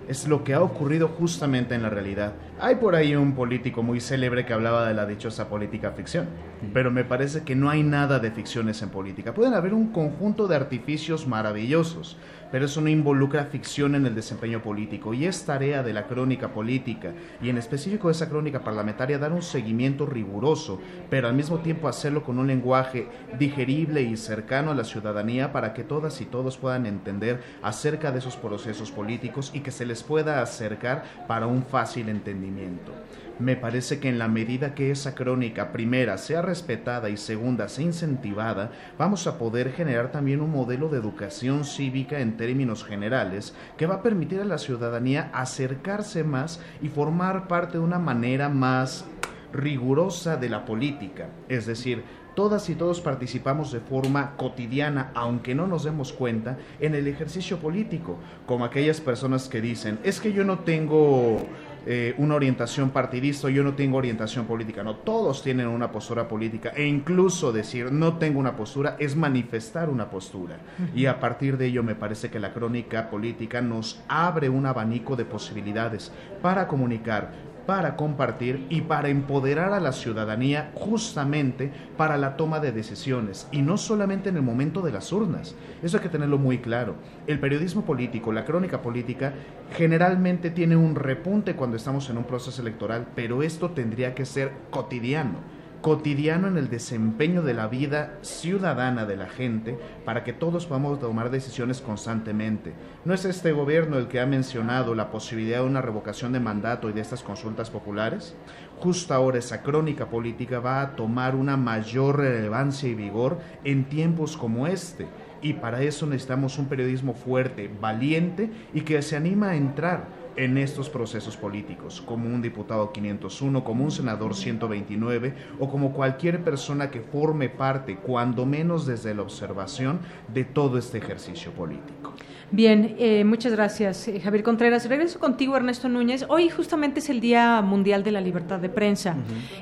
es 0.08 0.26
lo 0.26 0.42
que 0.42 0.54
ha 0.54 0.62
ocurrido 0.62 1.08
justamente 1.08 1.74
en 1.74 1.82
la 1.82 1.90
realidad. 1.90 2.32
Hay 2.58 2.76
por 2.76 2.94
ahí 2.94 3.14
un 3.14 3.34
político 3.34 3.82
muy 3.82 4.00
célebre 4.00 4.46
que 4.46 4.54
hablaba 4.54 4.88
de 4.88 4.94
la 4.94 5.04
dichosa 5.04 5.50
política 5.50 5.90
ficción, 5.90 6.26
pero 6.72 6.90
me 6.90 7.04
parece 7.04 7.42
que 7.42 7.54
no 7.54 7.68
hay 7.68 7.82
nada 7.82 8.18
de 8.18 8.30
ficciones 8.30 8.80
en 8.80 8.88
política. 8.88 9.34
Pueden 9.34 9.52
haber 9.52 9.74
un 9.74 9.88
conjunto 9.92 10.48
de 10.48 10.56
artificios 10.56 11.26
maravillosos, 11.26 12.16
pero 12.50 12.64
eso 12.64 12.80
no 12.80 12.88
involucra 12.88 13.44
ficción 13.44 13.94
en 13.94 14.06
el 14.06 14.14
desempeño 14.14 14.62
político 14.62 15.14
y 15.14 15.26
es 15.26 15.44
tarea 15.44 15.82
de 15.82 15.92
la 15.92 16.06
crónica 16.06 16.52
política 16.52 17.12
y 17.42 17.48
en 17.48 17.58
específico 17.58 18.08
de 18.08 18.12
esa 18.12 18.28
crónica 18.28 18.60
parlamentaria 18.60 19.18
dar 19.18 19.32
un 19.32 19.42
seguimiento 19.42 20.06
riguroso, 20.06 20.80
pero 21.10 21.28
al 21.28 21.34
mismo 21.34 21.58
tiempo 21.58 21.88
hacerlo 21.88 22.24
con 22.24 22.38
un 22.38 22.46
lenguaje 22.46 23.08
digerible 23.38 24.02
y 24.02 24.16
cercano 24.16 24.70
a 24.70 24.74
la 24.74 24.84
ciudadanía 24.84 25.52
para 25.52 25.74
que 25.74 25.84
todas 25.84 26.20
y 26.20 26.24
todos 26.24 26.56
puedan 26.56 26.86
entender 26.86 27.40
acerca 27.62 28.12
de 28.12 28.18
esos 28.18 28.36
procesos 28.36 28.90
políticos 28.90 29.50
y 29.54 29.60
que 29.60 29.70
se 29.70 29.86
les 29.86 30.02
pueda 30.02 30.42
acercar 30.42 31.04
para 31.26 31.46
un 31.46 31.62
fácil 31.62 32.08
entendimiento. 32.08 32.92
Me 33.38 33.54
parece 33.54 34.00
que 34.00 34.08
en 34.08 34.18
la 34.18 34.26
medida 34.26 34.74
que 34.74 34.90
esa 34.90 35.14
crónica 35.14 35.70
primera 35.70 36.18
sea 36.18 36.42
respetada 36.42 37.08
y 37.08 37.16
segunda 37.16 37.68
sea 37.68 37.84
incentivada, 37.84 38.72
vamos 38.98 39.28
a 39.28 39.38
poder 39.38 39.72
generar 39.72 40.10
también 40.10 40.40
un 40.40 40.50
modelo 40.50 40.88
de 40.88 40.98
educación 40.98 41.64
cívica 41.64 42.18
en 42.18 42.36
términos 42.36 42.82
generales 42.84 43.54
que 43.76 43.86
va 43.86 43.96
a 43.96 44.02
permitir 44.02 44.40
a 44.40 44.44
la 44.44 44.58
ciudadanía 44.58 45.30
acercarse 45.32 46.24
más 46.24 46.60
y 46.82 46.88
formar 46.88 47.46
parte 47.46 47.78
de 47.78 47.84
una 47.84 48.00
manera 48.00 48.48
más 48.48 49.04
rigurosa 49.52 50.36
de 50.36 50.48
la 50.48 50.64
política. 50.64 51.28
Es 51.48 51.64
decir, 51.66 52.02
todas 52.34 52.68
y 52.70 52.74
todos 52.74 53.00
participamos 53.00 53.72
de 53.72 53.80
forma 53.80 54.36
cotidiana, 54.36 55.10
aunque 55.14 55.54
no 55.54 55.66
nos 55.66 55.84
demos 55.84 56.12
cuenta, 56.12 56.58
en 56.80 56.94
el 56.94 57.06
ejercicio 57.06 57.58
político, 57.58 58.18
como 58.46 58.64
aquellas 58.64 59.00
personas 59.00 59.48
que 59.48 59.60
dicen, 59.60 59.98
es 60.04 60.20
que 60.20 60.32
yo 60.32 60.44
no 60.44 60.60
tengo 60.60 61.46
eh, 61.90 62.14
una 62.18 62.34
orientación 62.34 62.90
partidista, 62.90 63.48
yo 63.48 63.64
no 63.64 63.72
tengo 63.72 63.96
orientación 63.96 64.44
política, 64.44 64.82
no, 64.82 64.96
todos 64.96 65.42
tienen 65.42 65.68
una 65.68 65.90
postura 65.90 66.28
política 66.28 66.70
e 66.76 66.84
incluso 66.84 67.50
decir 67.50 67.90
no 67.90 68.18
tengo 68.18 68.38
una 68.38 68.56
postura 68.56 68.96
es 68.98 69.16
manifestar 69.16 69.88
una 69.88 70.10
postura. 70.10 70.58
Y 70.94 71.06
a 71.06 71.18
partir 71.18 71.56
de 71.56 71.64
ello 71.64 71.82
me 71.82 71.94
parece 71.94 72.28
que 72.28 72.40
la 72.40 72.52
crónica 72.52 73.08
política 73.08 73.62
nos 73.62 74.02
abre 74.06 74.50
un 74.50 74.66
abanico 74.66 75.16
de 75.16 75.24
posibilidades 75.24 76.12
para 76.42 76.68
comunicar, 76.68 77.32
para 77.68 77.96
compartir 77.96 78.64
y 78.70 78.80
para 78.80 79.10
empoderar 79.10 79.74
a 79.74 79.78
la 79.78 79.92
ciudadanía 79.92 80.70
justamente 80.72 81.70
para 81.98 82.16
la 82.16 82.34
toma 82.34 82.60
de 82.60 82.72
decisiones 82.72 83.46
y 83.52 83.60
no 83.60 83.76
solamente 83.76 84.30
en 84.30 84.36
el 84.36 84.42
momento 84.42 84.80
de 84.80 84.90
las 84.90 85.12
urnas. 85.12 85.54
Eso 85.82 85.98
hay 85.98 86.02
que 86.02 86.08
tenerlo 86.08 86.38
muy 86.38 86.60
claro. 86.60 86.94
El 87.26 87.38
periodismo 87.40 87.84
político, 87.84 88.32
la 88.32 88.46
crónica 88.46 88.80
política, 88.80 89.34
generalmente 89.76 90.48
tiene 90.48 90.76
un 90.76 90.94
repunte 90.94 91.56
cuando 91.56 91.76
estamos 91.76 92.08
en 92.08 92.16
un 92.16 92.24
proceso 92.24 92.62
electoral, 92.62 93.08
pero 93.14 93.42
esto 93.42 93.72
tendría 93.72 94.14
que 94.14 94.24
ser 94.24 94.50
cotidiano 94.70 95.57
cotidiano 95.80 96.48
en 96.48 96.56
el 96.56 96.68
desempeño 96.68 97.42
de 97.42 97.54
la 97.54 97.68
vida 97.68 98.18
ciudadana 98.22 99.06
de 99.06 99.16
la 99.16 99.28
gente 99.28 99.78
para 100.04 100.24
que 100.24 100.32
todos 100.32 100.66
podamos 100.66 100.98
tomar 100.98 101.30
decisiones 101.30 101.80
constantemente. 101.80 102.72
¿No 103.04 103.14
es 103.14 103.24
este 103.24 103.52
gobierno 103.52 103.98
el 103.98 104.08
que 104.08 104.20
ha 104.20 104.26
mencionado 104.26 104.94
la 104.94 105.10
posibilidad 105.10 105.58
de 105.58 105.66
una 105.66 105.80
revocación 105.80 106.32
de 106.32 106.40
mandato 106.40 106.90
y 106.90 106.92
de 106.92 107.00
estas 107.00 107.22
consultas 107.22 107.70
populares? 107.70 108.34
Justo 108.78 109.14
ahora 109.14 109.38
esa 109.38 109.62
crónica 109.62 110.08
política 110.08 110.58
va 110.60 110.80
a 110.80 110.96
tomar 110.96 111.36
una 111.36 111.56
mayor 111.56 112.18
relevancia 112.18 112.88
y 112.88 112.94
vigor 112.94 113.38
en 113.64 113.88
tiempos 113.88 114.36
como 114.36 114.66
este. 114.66 115.06
Y 115.40 115.54
para 115.54 115.82
eso 115.82 116.06
necesitamos 116.06 116.58
un 116.58 116.66
periodismo 116.66 117.14
fuerte, 117.14 117.70
valiente 117.80 118.50
y 118.74 118.80
que 118.80 119.00
se 119.02 119.16
anima 119.16 119.50
a 119.50 119.56
entrar 119.56 120.27
en 120.38 120.56
estos 120.56 120.88
procesos 120.88 121.36
políticos, 121.36 122.00
como 122.00 122.32
un 122.32 122.40
diputado 122.40 122.92
501, 122.92 123.64
como 123.64 123.84
un 123.84 123.90
senador 123.90 124.36
129 124.36 125.34
o 125.58 125.68
como 125.68 125.92
cualquier 125.92 126.44
persona 126.44 126.92
que 126.92 127.00
forme 127.00 127.48
parte, 127.48 127.96
cuando 127.96 128.46
menos 128.46 128.86
desde 128.86 129.14
la 129.14 129.22
observación, 129.22 129.98
de 130.32 130.44
todo 130.44 130.78
este 130.78 130.98
ejercicio 130.98 131.50
político. 131.50 132.14
Bien, 132.50 132.96
eh, 132.98 133.24
muchas 133.24 133.52
gracias, 133.52 134.08
eh, 134.08 134.20
Javier 134.20 134.42
Contreras. 134.42 134.88
Regreso 134.88 135.18
contigo, 135.18 135.54
Ernesto 135.54 135.90
Núñez. 135.90 136.24
Hoy 136.28 136.48
justamente 136.48 137.00
es 137.00 137.10
el 137.10 137.20
Día 137.20 137.60
Mundial 137.60 138.02
de 138.02 138.10
la 138.10 138.22
Libertad 138.22 138.58
de 138.58 138.70
Prensa 138.70 139.16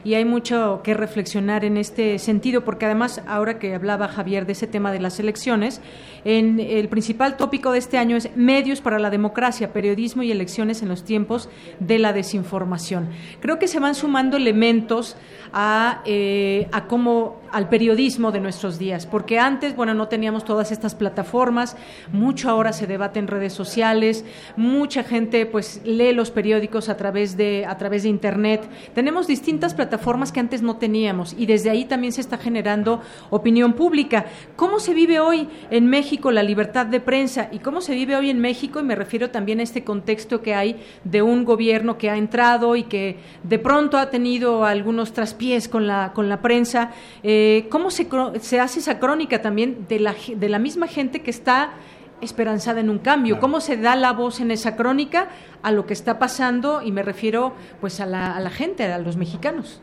y 0.04 0.14
hay 0.14 0.24
mucho 0.24 0.82
que 0.84 0.94
reflexionar 0.94 1.64
en 1.64 1.78
este 1.78 2.20
sentido, 2.20 2.64
porque 2.64 2.86
además, 2.86 3.22
ahora 3.26 3.58
que 3.58 3.74
hablaba 3.74 4.06
Javier 4.06 4.46
de 4.46 4.52
ese 4.52 4.68
tema 4.68 4.92
de 4.92 5.00
las 5.00 5.18
elecciones, 5.18 5.80
en 6.24 6.60
el 6.60 6.88
principal 6.88 7.36
tópico 7.36 7.72
de 7.72 7.78
este 7.78 7.98
año 7.98 8.16
es 8.16 8.36
medios 8.36 8.80
para 8.80 9.00
la 9.00 9.10
democracia, 9.10 9.72
periodismo 9.72 10.22
y 10.22 10.30
elecciones 10.30 10.80
en 10.80 10.88
los 10.88 11.02
tiempos 11.02 11.48
de 11.80 11.98
la 11.98 12.12
desinformación. 12.12 13.08
Creo 13.40 13.58
que 13.58 13.66
se 13.66 13.80
van 13.80 13.96
sumando 13.96 14.36
elementos 14.36 15.16
a, 15.52 16.02
eh, 16.04 16.68
a 16.70 16.86
cómo 16.86 17.40
al 17.56 17.70
periodismo 17.70 18.32
de 18.32 18.40
nuestros 18.40 18.78
días, 18.78 19.06
porque 19.06 19.38
antes, 19.38 19.74
bueno, 19.74 19.94
no 19.94 20.08
teníamos 20.08 20.44
todas 20.44 20.72
estas 20.72 20.94
plataformas, 20.94 21.74
mucho 22.12 22.50
ahora 22.50 22.74
se 22.74 22.86
debate 22.86 23.18
en 23.18 23.28
redes 23.28 23.54
sociales, 23.54 24.26
mucha 24.56 25.02
gente 25.02 25.46
pues 25.46 25.80
lee 25.82 26.12
los 26.12 26.30
periódicos 26.30 26.90
a 26.90 26.98
través 26.98 27.38
de 27.38 27.64
a 27.64 27.78
través 27.78 28.02
de 28.02 28.10
internet. 28.10 28.68
Tenemos 28.94 29.26
distintas 29.26 29.72
plataformas 29.72 30.32
que 30.32 30.40
antes 30.40 30.60
no 30.60 30.76
teníamos 30.76 31.34
y 31.38 31.46
desde 31.46 31.70
ahí 31.70 31.86
también 31.86 32.12
se 32.12 32.20
está 32.20 32.36
generando 32.36 33.00
opinión 33.30 33.72
pública. 33.72 34.26
¿Cómo 34.54 34.78
se 34.78 34.92
vive 34.92 35.18
hoy 35.18 35.48
en 35.70 35.86
México 35.86 36.30
la 36.32 36.42
libertad 36.42 36.84
de 36.84 37.00
prensa 37.00 37.48
y 37.52 37.60
cómo 37.60 37.80
se 37.80 37.94
vive 37.94 38.16
hoy 38.16 38.28
en 38.28 38.38
México? 38.38 38.80
Y 38.80 38.82
me 38.82 38.96
refiero 38.96 39.30
también 39.30 39.60
a 39.60 39.62
este 39.62 39.82
contexto 39.82 40.42
que 40.42 40.54
hay 40.54 40.76
de 41.04 41.22
un 41.22 41.46
gobierno 41.46 41.96
que 41.96 42.10
ha 42.10 42.18
entrado 42.18 42.76
y 42.76 42.82
que 42.82 43.16
de 43.44 43.58
pronto 43.58 43.96
ha 43.96 44.10
tenido 44.10 44.66
algunos 44.66 45.14
traspiés 45.14 45.68
con 45.68 45.86
la 45.86 46.12
con 46.12 46.28
la 46.28 46.42
prensa. 46.42 46.90
Eh, 47.22 47.45
¿Cómo 47.70 47.90
se, 47.90 48.08
se 48.40 48.60
hace 48.60 48.80
esa 48.80 48.98
crónica 48.98 49.42
también 49.42 49.86
de 49.88 50.00
la, 50.00 50.14
de 50.34 50.48
la 50.48 50.58
misma 50.58 50.86
gente 50.86 51.22
que 51.22 51.30
está 51.30 51.74
esperanzada 52.20 52.80
en 52.80 52.90
un 52.90 52.98
cambio. 52.98 53.38
¿Cómo 53.40 53.60
se 53.60 53.76
da 53.76 53.96
la 53.96 54.12
voz 54.12 54.40
en 54.40 54.50
esa 54.50 54.76
crónica 54.76 55.28
a 55.62 55.72
lo 55.72 55.86
que 55.86 55.92
está 55.92 56.18
pasando? 56.18 56.82
Y 56.82 56.92
me 56.92 57.02
refiero 57.02 57.54
pues 57.80 58.00
a 58.00 58.06
la, 58.06 58.36
a 58.36 58.40
la 58.40 58.50
gente, 58.50 58.84
a 58.84 58.98
los 58.98 59.16
mexicanos. 59.16 59.80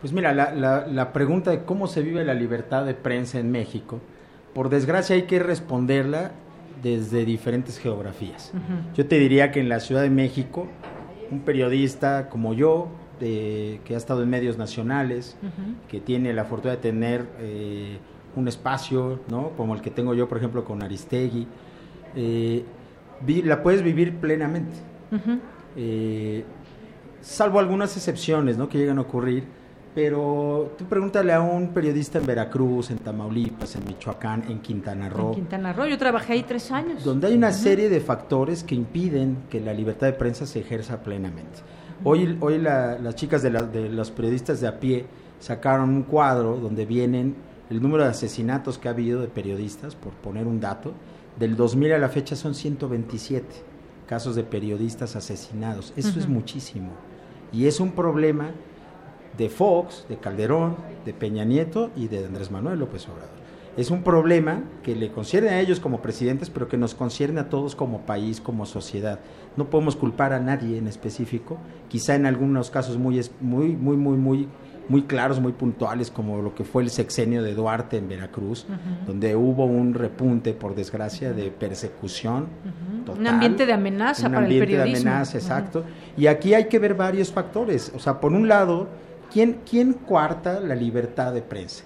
Pues 0.00 0.12
mira, 0.12 0.34
la, 0.34 0.52
la, 0.52 0.86
la, 0.86 1.12
pregunta 1.12 1.50
de 1.50 1.64
cómo 1.64 1.86
se 1.86 2.02
vive 2.02 2.24
la 2.24 2.34
libertad 2.34 2.84
de 2.84 2.94
prensa 2.94 3.38
en 3.38 3.50
México, 3.50 4.00
por 4.52 4.68
desgracia 4.68 5.16
hay 5.16 5.22
que 5.22 5.38
responderla 5.38 6.32
desde 6.82 7.24
diferentes 7.24 7.78
geografías. 7.78 8.52
Uh 8.52 8.56
-huh. 8.58 8.94
Yo 8.94 9.06
te 9.06 9.18
diría 9.18 9.50
que 9.50 9.60
en 9.60 9.70
la 9.70 9.80
Ciudad 9.80 10.02
de 10.02 10.10
México, 10.10 10.66
un 11.30 11.40
periodista 11.40 12.28
como 12.28 12.52
yo, 12.52 12.88
de, 13.20 13.80
que 13.84 13.94
ha 13.94 13.98
estado 13.98 14.22
en 14.22 14.30
medios 14.30 14.58
nacionales, 14.58 15.36
uh 15.42 15.46
-huh. 15.46 15.88
que 15.88 16.00
tiene 16.00 16.32
la 16.32 16.44
fortuna 16.44 16.72
de 16.74 16.80
tener... 16.80 17.26
Eh, 17.38 17.98
un 18.36 18.48
espacio, 18.48 19.20
¿no? 19.28 19.50
Como 19.56 19.74
el 19.74 19.80
que 19.80 19.90
tengo 19.90 20.14
yo, 20.14 20.28
por 20.28 20.38
ejemplo, 20.38 20.64
con 20.64 20.82
Aristegui, 20.82 21.46
eh, 22.16 22.64
vi, 23.20 23.42
la 23.42 23.62
puedes 23.62 23.82
vivir 23.82 24.16
plenamente. 24.16 24.76
Uh 25.12 25.16
-huh. 25.16 25.38
eh, 25.76 26.44
salvo 27.20 27.58
algunas 27.58 27.96
excepciones, 27.96 28.58
¿no? 28.58 28.68
Que 28.68 28.78
llegan 28.78 28.98
a 28.98 29.02
ocurrir, 29.02 29.44
pero 29.94 30.72
tú 30.76 30.84
pregúntale 30.86 31.32
a 31.32 31.40
un 31.40 31.68
periodista 31.68 32.18
en 32.18 32.26
Veracruz, 32.26 32.90
en 32.90 32.98
Tamaulipas, 32.98 33.76
en 33.76 33.84
Michoacán, 33.84 34.44
en 34.48 34.58
Quintana 34.58 35.08
Roo. 35.08 35.28
En 35.28 35.34
Quintana 35.34 35.72
Roo, 35.72 35.86
yo 35.86 35.96
trabajé 35.96 36.32
ahí 36.32 36.42
tres 36.42 36.72
años. 36.72 37.04
Donde 37.04 37.28
hay 37.28 37.34
una 37.34 37.48
uh 37.48 37.50
-huh. 37.50 37.54
serie 37.54 37.88
de 37.88 38.00
factores 38.00 38.64
que 38.64 38.74
impiden 38.74 39.44
que 39.48 39.60
la 39.60 39.72
libertad 39.72 40.08
de 40.08 40.14
prensa 40.14 40.44
se 40.46 40.58
ejerza 40.60 41.02
plenamente. 41.02 41.60
Hoy, 42.02 42.36
hoy 42.40 42.58
la, 42.58 42.98
las 42.98 43.14
chicas 43.14 43.42
de, 43.42 43.50
la, 43.50 43.62
de 43.62 43.88
los 43.88 44.10
periodistas 44.10 44.60
de 44.60 44.66
a 44.66 44.80
pie 44.80 45.06
sacaron 45.38 45.90
un 45.90 46.02
cuadro 46.02 46.56
donde 46.56 46.86
vienen 46.86 47.36
el 47.70 47.80
número 47.80 48.04
de 48.04 48.10
asesinatos 48.10 48.78
que 48.78 48.88
ha 48.88 48.90
habido 48.90 49.20
de 49.20 49.28
periodistas, 49.28 49.94
por 49.94 50.12
poner 50.12 50.46
un 50.46 50.60
dato, 50.60 50.92
del 51.38 51.56
2000 51.56 51.92
a 51.94 51.98
la 51.98 52.08
fecha 52.08 52.36
son 52.36 52.54
127 52.54 53.46
casos 54.06 54.36
de 54.36 54.44
periodistas 54.44 55.16
asesinados. 55.16 55.92
Eso 55.96 56.08
uh 56.08 56.12
-huh. 56.12 56.18
es 56.18 56.28
muchísimo. 56.28 56.90
Y 57.52 57.66
es 57.66 57.80
un 57.80 57.92
problema 57.92 58.50
de 59.36 59.48
Fox, 59.48 60.06
de 60.08 60.16
Calderón, 60.16 60.76
de 61.04 61.14
Peña 61.14 61.44
Nieto 61.44 61.90
y 61.96 62.08
de 62.08 62.24
Andrés 62.24 62.50
Manuel 62.50 62.78
López 62.78 63.08
Obrador. 63.08 63.44
Es 63.76 63.90
un 63.90 64.04
problema 64.04 64.62
que 64.84 64.94
le 64.94 65.10
concierne 65.10 65.48
a 65.48 65.60
ellos 65.60 65.80
como 65.80 66.00
presidentes, 66.00 66.48
pero 66.48 66.68
que 66.68 66.76
nos 66.76 66.94
concierne 66.94 67.40
a 67.40 67.48
todos 67.48 67.74
como 67.74 68.06
país, 68.06 68.40
como 68.40 68.66
sociedad. 68.66 69.18
No 69.56 69.70
podemos 69.70 69.96
culpar 69.96 70.32
a 70.32 70.40
nadie 70.40 70.78
en 70.78 70.86
específico, 70.88 71.58
quizá 71.88 72.14
en 72.14 72.26
algunos 72.26 72.70
casos 72.70 72.98
muy, 72.98 73.20
muy, 73.40 73.76
muy, 73.76 73.96
muy, 73.96 74.16
muy 74.16 74.48
muy 74.88 75.02
claros, 75.02 75.40
muy 75.40 75.52
puntuales, 75.52 76.10
como 76.10 76.42
lo 76.42 76.54
que 76.54 76.64
fue 76.64 76.82
el 76.82 76.90
sexenio 76.90 77.42
de 77.42 77.54
Duarte 77.54 77.96
en 77.96 78.08
Veracruz, 78.08 78.66
uh 78.68 78.72
-huh. 78.72 79.06
donde 79.06 79.34
hubo 79.34 79.64
un 79.64 79.94
repunte, 79.94 80.52
por 80.52 80.74
desgracia, 80.74 81.32
de 81.32 81.50
persecución. 81.50 82.42
Uh 82.42 83.00
-huh. 83.00 83.04
total, 83.04 83.20
un 83.20 83.26
ambiente 83.26 83.66
de 83.66 83.72
amenaza 83.72 84.28
para 84.28 84.46
el 84.46 84.58
periodismo. 84.58 85.04
de 85.04 85.10
amenaza, 85.10 85.38
exacto. 85.38 85.80
Uh 85.80 85.82
-huh. 85.82 86.22
Y 86.22 86.26
aquí 86.26 86.54
hay 86.54 86.66
que 86.66 86.78
ver 86.78 86.94
varios 86.94 87.32
factores. 87.32 87.92
O 87.94 87.98
sea, 87.98 88.20
por 88.20 88.32
un 88.32 88.46
lado, 88.46 88.88
¿quién, 89.32 89.60
¿quién 89.68 89.94
cuarta 89.94 90.60
la 90.60 90.74
libertad 90.74 91.32
de 91.32 91.42
prensa? 91.42 91.84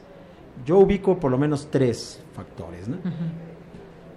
Yo 0.67 0.79
ubico 0.79 1.19
por 1.21 1.31
lo 1.31 1.39
menos 1.39 1.69
tres 1.71 2.21
factores. 2.35 2.89
¿no? 2.89 2.97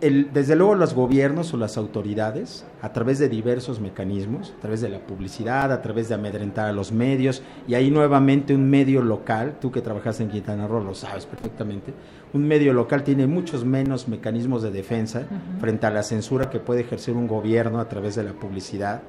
El- 0.01 0.33
desde 0.33 0.55
luego 0.55 0.75
los 0.75 0.93
gobiernos 0.93 1.53
o 1.53 1.57
las 1.57 1.77
autoridades, 1.77 2.65
a 2.81 2.91
través 2.91 3.19
de 3.19 3.29
diversos 3.29 3.79
mecanismos, 3.79 4.53
a 4.57 4.61
través 4.61 4.81
de 4.81 4.89
la 4.89 4.99
publicidad, 4.99 5.71
a 5.71 5.81
través 5.81 6.09
de 6.09 6.15
amedrentar 6.15 6.67
a 6.67 6.73
los 6.73 6.91
medios, 6.91 7.43
y 7.67 7.75
ahí 7.75 7.91
nuevamente 7.91 8.53
un 8.55 8.69
medio 8.69 9.01
local, 9.01 9.57
tú 9.61 9.71
que 9.71 9.81
trabajas 9.81 10.19
en 10.19 10.29
Quintana 10.29 10.67
Roo 10.67 10.83
lo 10.83 10.95
sabes 10.95 11.25
perfectamente, 11.25 11.93
un 12.33 12.47
medio 12.47 12.73
local 12.73 13.03
tiene 13.03 13.27
muchos 13.27 13.63
menos 13.63 14.07
mecanismos 14.07 14.63
de 14.63 14.71
defensa 14.71 15.23
frente 15.59 15.85
a 15.85 15.91
la 15.91 16.01
censura 16.03 16.49
que 16.49 16.59
puede 16.59 16.81
ejercer 16.81 17.15
un 17.15 17.27
gobierno 17.27 17.79
a 17.79 17.87
través 17.87 18.15
de 18.15 18.23
la 18.23 18.33
publicidad. 18.33 19.01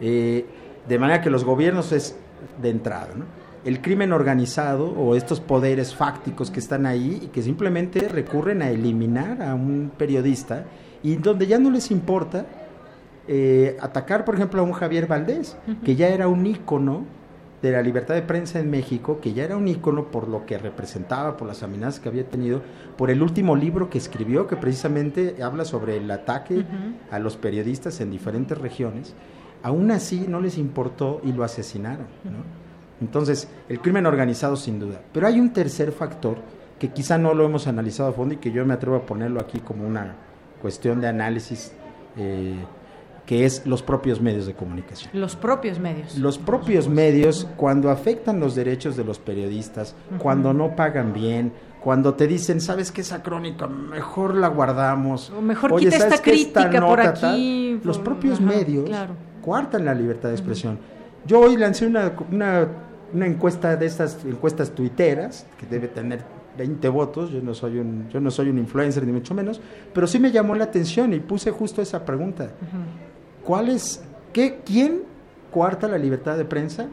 Eh, 0.00 0.44
de 0.86 0.98
manera 0.98 1.20
que 1.22 1.30
los 1.30 1.44
gobiernos 1.44 1.92
es 1.92 2.16
de 2.60 2.70
entrada, 2.70 3.08
¿no? 3.16 3.24
El 3.66 3.82
crimen 3.82 4.12
organizado 4.12 4.88
o 4.88 5.16
estos 5.16 5.40
poderes 5.40 5.94
fácticos 5.94 6.50
que 6.50 6.60
están 6.60 6.86
ahí 6.86 7.20
y 7.24 7.26
que 7.26 7.42
simplemente 7.42 8.08
recurren 8.08 8.62
a 8.62 8.70
eliminar 8.70 9.42
a 9.42 9.54
un 9.54 9.90
periodista 9.98 10.64
y 11.02 11.16
donde 11.16 11.48
ya 11.48 11.58
no 11.58 11.70
les 11.70 11.90
importa 11.90 12.46
eh, 13.28 13.76
atacar, 13.80 14.24
por 14.24 14.36
ejemplo, 14.36 14.60
a 14.60 14.64
un 14.64 14.72
Javier 14.72 15.08
Valdés, 15.08 15.56
que 15.84 15.96
ya 15.96 16.08
era 16.08 16.28
un 16.28 16.46
ícono 16.46 17.04
de 17.60 17.72
la 17.72 17.82
libertad 17.82 18.14
de 18.14 18.22
prensa 18.22 18.60
en 18.60 18.70
México, 18.70 19.18
que 19.20 19.32
ya 19.32 19.42
era 19.42 19.56
un 19.56 19.66
ícono 19.66 20.12
por 20.12 20.28
lo 20.28 20.46
que 20.46 20.58
representaba, 20.58 21.36
por 21.36 21.48
las 21.48 21.64
amenazas 21.64 21.98
que 21.98 22.08
había 22.08 22.28
tenido, 22.28 22.62
por 22.96 23.10
el 23.10 23.20
último 23.20 23.56
libro 23.56 23.90
que 23.90 23.98
escribió, 23.98 24.46
que 24.46 24.56
precisamente 24.56 25.42
habla 25.42 25.64
sobre 25.64 25.96
el 25.96 26.08
ataque 26.08 26.64
a 27.10 27.18
los 27.18 27.36
periodistas 27.36 28.00
en 28.00 28.12
diferentes 28.12 28.56
regiones. 28.56 29.14
Aún 29.64 29.90
así 29.90 30.26
no 30.28 30.40
les 30.40 30.56
importó 30.56 31.20
y 31.24 31.32
lo 31.32 31.42
asesinaron. 31.42 32.06
¿no? 32.22 32.65
Entonces, 33.00 33.48
el 33.68 33.80
crimen 33.80 34.06
organizado 34.06 34.56
sin 34.56 34.78
duda. 34.80 35.00
Pero 35.12 35.26
hay 35.26 35.38
un 35.38 35.52
tercer 35.52 35.92
factor 35.92 36.38
que 36.78 36.88
quizá 36.88 37.18
no 37.18 37.34
lo 37.34 37.44
hemos 37.44 37.66
analizado 37.66 38.10
a 38.10 38.12
fondo 38.12 38.34
y 38.34 38.36
que 38.38 38.50
yo 38.52 38.64
me 38.64 38.74
atrevo 38.74 38.96
a 38.96 39.06
ponerlo 39.06 39.40
aquí 39.40 39.60
como 39.60 39.86
una 39.86 40.14
cuestión 40.60 41.00
de 41.00 41.08
análisis, 41.08 41.72
eh, 42.16 42.54
que 43.24 43.44
es 43.44 43.66
los 43.66 43.82
propios 43.82 44.20
medios 44.20 44.46
de 44.46 44.54
comunicación. 44.54 45.10
Los 45.12 45.36
propios 45.36 45.78
medios. 45.78 46.16
Los 46.16 46.38
propios 46.38 46.88
medios, 46.88 47.46
cuando 47.56 47.90
afectan 47.90 48.40
los 48.40 48.54
derechos 48.54 48.96
de 48.96 49.04
los 49.04 49.18
periodistas, 49.18 49.94
cuando 50.18 50.52
no 50.52 50.76
pagan 50.76 51.12
bien, 51.12 51.52
cuando 51.82 52.14
te 52.14 52.26
dicen, 52.26 52.60
¿sabes 52.60 52.92
qué 52.92 53.00
esa 53.02 53.22
crónica? 53.22 53.66
Mejor 53.66 54.34
la 54.34 54.48
guardamos. 54.48 55.30
O 55.30 55.40
mejor 55.40 55.72
Oye, 55.72 55.86
quita 55.86 55.98
¿sabes 55.98 56.14
esta 56.14 56.24
crítica 56.24 56.70
por 56.70 56.98
nota 56.98 57.14
tal?". 57.14 57.34
aquí, 57.34 57.80
Los 57.84 57.98
propios 57.98 58.40
ajá, 58.40 58.48
medios 58.48 58.86
claro. 58.86 59.14
coartan 59.42 59.84
la 59.84 59.94
libertad 59.94 60.28
de 60.30 60.34
expresión. 60.34 60.78
Yo 61.26 61.40
hoy 61.40 61.56
lancé 61.56 61.86
una, 61.86 62.12
una, 62.30 62.68
una 63.12 63.26
encuesta 63.26 63.76
de 63.76 63.86
estas 63.86 64.24
encuestas 64.24 64.70
tuiteras, 64.70 65.46
que 65.58 65.66
debe 65.66 65.88
tener 65.88 66.24
20 66.56 66.88
votos, 66.88 67.30
yo 67.30 67.40
no 67.40 67.54
soy 67.54 67.78
un, 67.78 68.08
yo 68.08 68.20
no 68.20 68.30
soy 68.30 68.48
un 68.48 68.58
influencer 68.58 69.06
ni 69.06 69.12
mucho 69.12 69.34
menos, 69.34 69.60
pero 69.92 70.06
sí 70.06 70.18
me 70.18 70.30
llamó 70.32 70.54
la 70.54 70.64
atención 70.64 71.12
y 71.12 71.20
puse 71.20 71.50
justo 71.50 71.82
esa 71.82 72.04
pregunta. 72.04 72.50
¿Cuál 73.44 73.68
es, 73.68 74.02
qué, 74.32 74.60
quién 74.64 75.02
coarta 75.50 75.88
la 75.88 75.98
libertad 75.98 76.36
de 76.36 76.44
prensa 76.44 76.86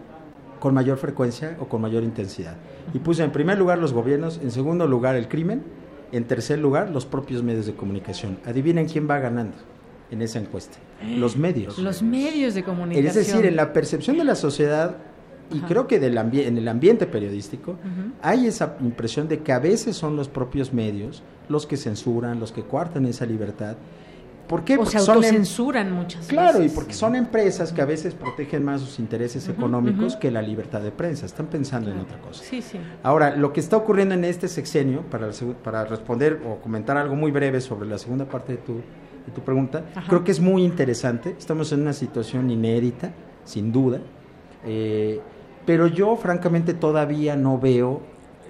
con 0.60 0.74
mayor 0.74 0.98
frecuencia 0.98 1.58
o 1.60 1.68
con 1.68 1.82
mayor 1.82 2.04
intensidad? 2.04 2.56
Y 2.94 3.00
puse 3.00 3.24
en 3.24 3.32
primer 3.32 3.58
lugar 3.58 3.80
los 3.80 3.94
gobiernos, 3.94 4.40
en 4.42 4.52
segundo 4.52 4.88
lugar 4.88 5.16
el 5.16 5.28
crimen, 5.28 5.64
en 6.12 6.26
tercer 6.26 6.60
lugar 6.60 6.90
los 6.90 7.06
propios 7.06 7.42
medios 7.42 7.66
de 7.66 7.74
comunicación. 7.74 8.38
Adivinen 8.46 8.88
quién 8.88 9.10
va 9.10 9.20
ganando 9.20 9.58
en 10.12 10.22
esa 10.22 10.40
encuesta. 10.40 10.78
Los 11.02 11.36
medios. 11.36 11.80
Los 11.80 12.04
medios 12.04 12.54
de 12.54 12.64
comunicación. 12.64 13.08
Es 13.08 13.16
decir, 13.16 13.46
en 13.46 13.56
la 13.56 13.74
percepción 13.74 14.18
de 14.18 14.24
la 14.24 14.36
sociedad 14.36 14.98
y 15.54 15.60
Ajá. 15.60 15.68
creo 15.68 15.88
que 15.88 16.00
del 16.00 16.18
en 16.18 16.58
el 16.58 16.68
ambiente 16.68 17.06
periodístico 17.06 17.76
hay 18.22 18.48
esa 18.48 18.78
impresión 18.82 19.28
de 19.28 19.40
que 19.40 19.52
a 19.52 19.60
veces 19.60 19.96
son 19.96 20.16
los 20.16 20.28
propios 20.28 20.74
medios 20.74 21.24
los 21.50 21.66
que 21.68 21.78
censuran, 21.78 22.40
los 22.40 22.52
que 22.52 22.64
coartan 22.64 23.06
esa 23.06 23.26
libertad. 23.26 23.76
¿Por 24.48 24.66
qué? 24.66 24.76
O 24.76 24.80
Porque 24.80 25.00
se 25.00 25.00
son 25.00 25.24
em- 25.24 25.94
muchas 25.94 26.28
Claro, 26.28 26.62
y 26.62 26.70
porque 26.70 26.94
son 26.94 27.16
empresas 27.16 27.72
que 27.72 27.82
a 27.82 27.86
veces 27.86 28.14
protegen 28.14 28.64
más 28.64 28.82
sus 28.82 29.00
intereses 29.00 29.48
económicos 29.48 30.16
que 30.18 30.30
la 30.32 30.42
libertad 30.42 30.82
de 30.82 30.92
prensa. 30.92 31.26
Están 31.26 31.48
pensando 31.48 31.90
en 31.92 32.00
otra 32.00 32.20
cosa. 32.20 32.44
Sí, 32.44 32.62
sí. 32.62 32.78
Ahora, 33.04 33.36
lo 33.36 33.54
que 33.54 33.62
está 33.62 33.78
ocurriendo 33.78 34.16
en 34.16 34.26
este 34.26 34.48
sexenio, 34.50 35.02
para, 35.04 35.30
para 35.64 35.86
responder 35.86 36.42
o 36.46 36.58
comentar 36.62 36.98
algo 36.98 37.16
muy 37.16 37.32
breve 37.32 37.62
sobre 37.62 37.88
la 37.88 37.98
segunda 37.98 38.26
parte 38.26 38.54
de 38.54 38.58
tu, 38.58 38.74
de 38.76 39.32
tu 39.34 39.42
pregunta, 39.42 39.86
Ajá. 39.96 40.08
creo 40.10 40.24
que 40.26 40.32
es 40.32 40.42
muy 40.42 40.64
interesante. 40.66 41.36
Estamos 41.40 41.72
en 41.72 41.82
una 41.82 41.94
situación 41.94 42.52
inédita, 42.52 43.12
sin 43.46 43.72
duda. 43.72 44.00
Eh, 44.66 45.22
pero 45.66 45.88
yo, 45.88 46.16
francamente, 46.16 46.74
todavía 46.74 47.36
no 47.36 47.60
veo 47.60 48.02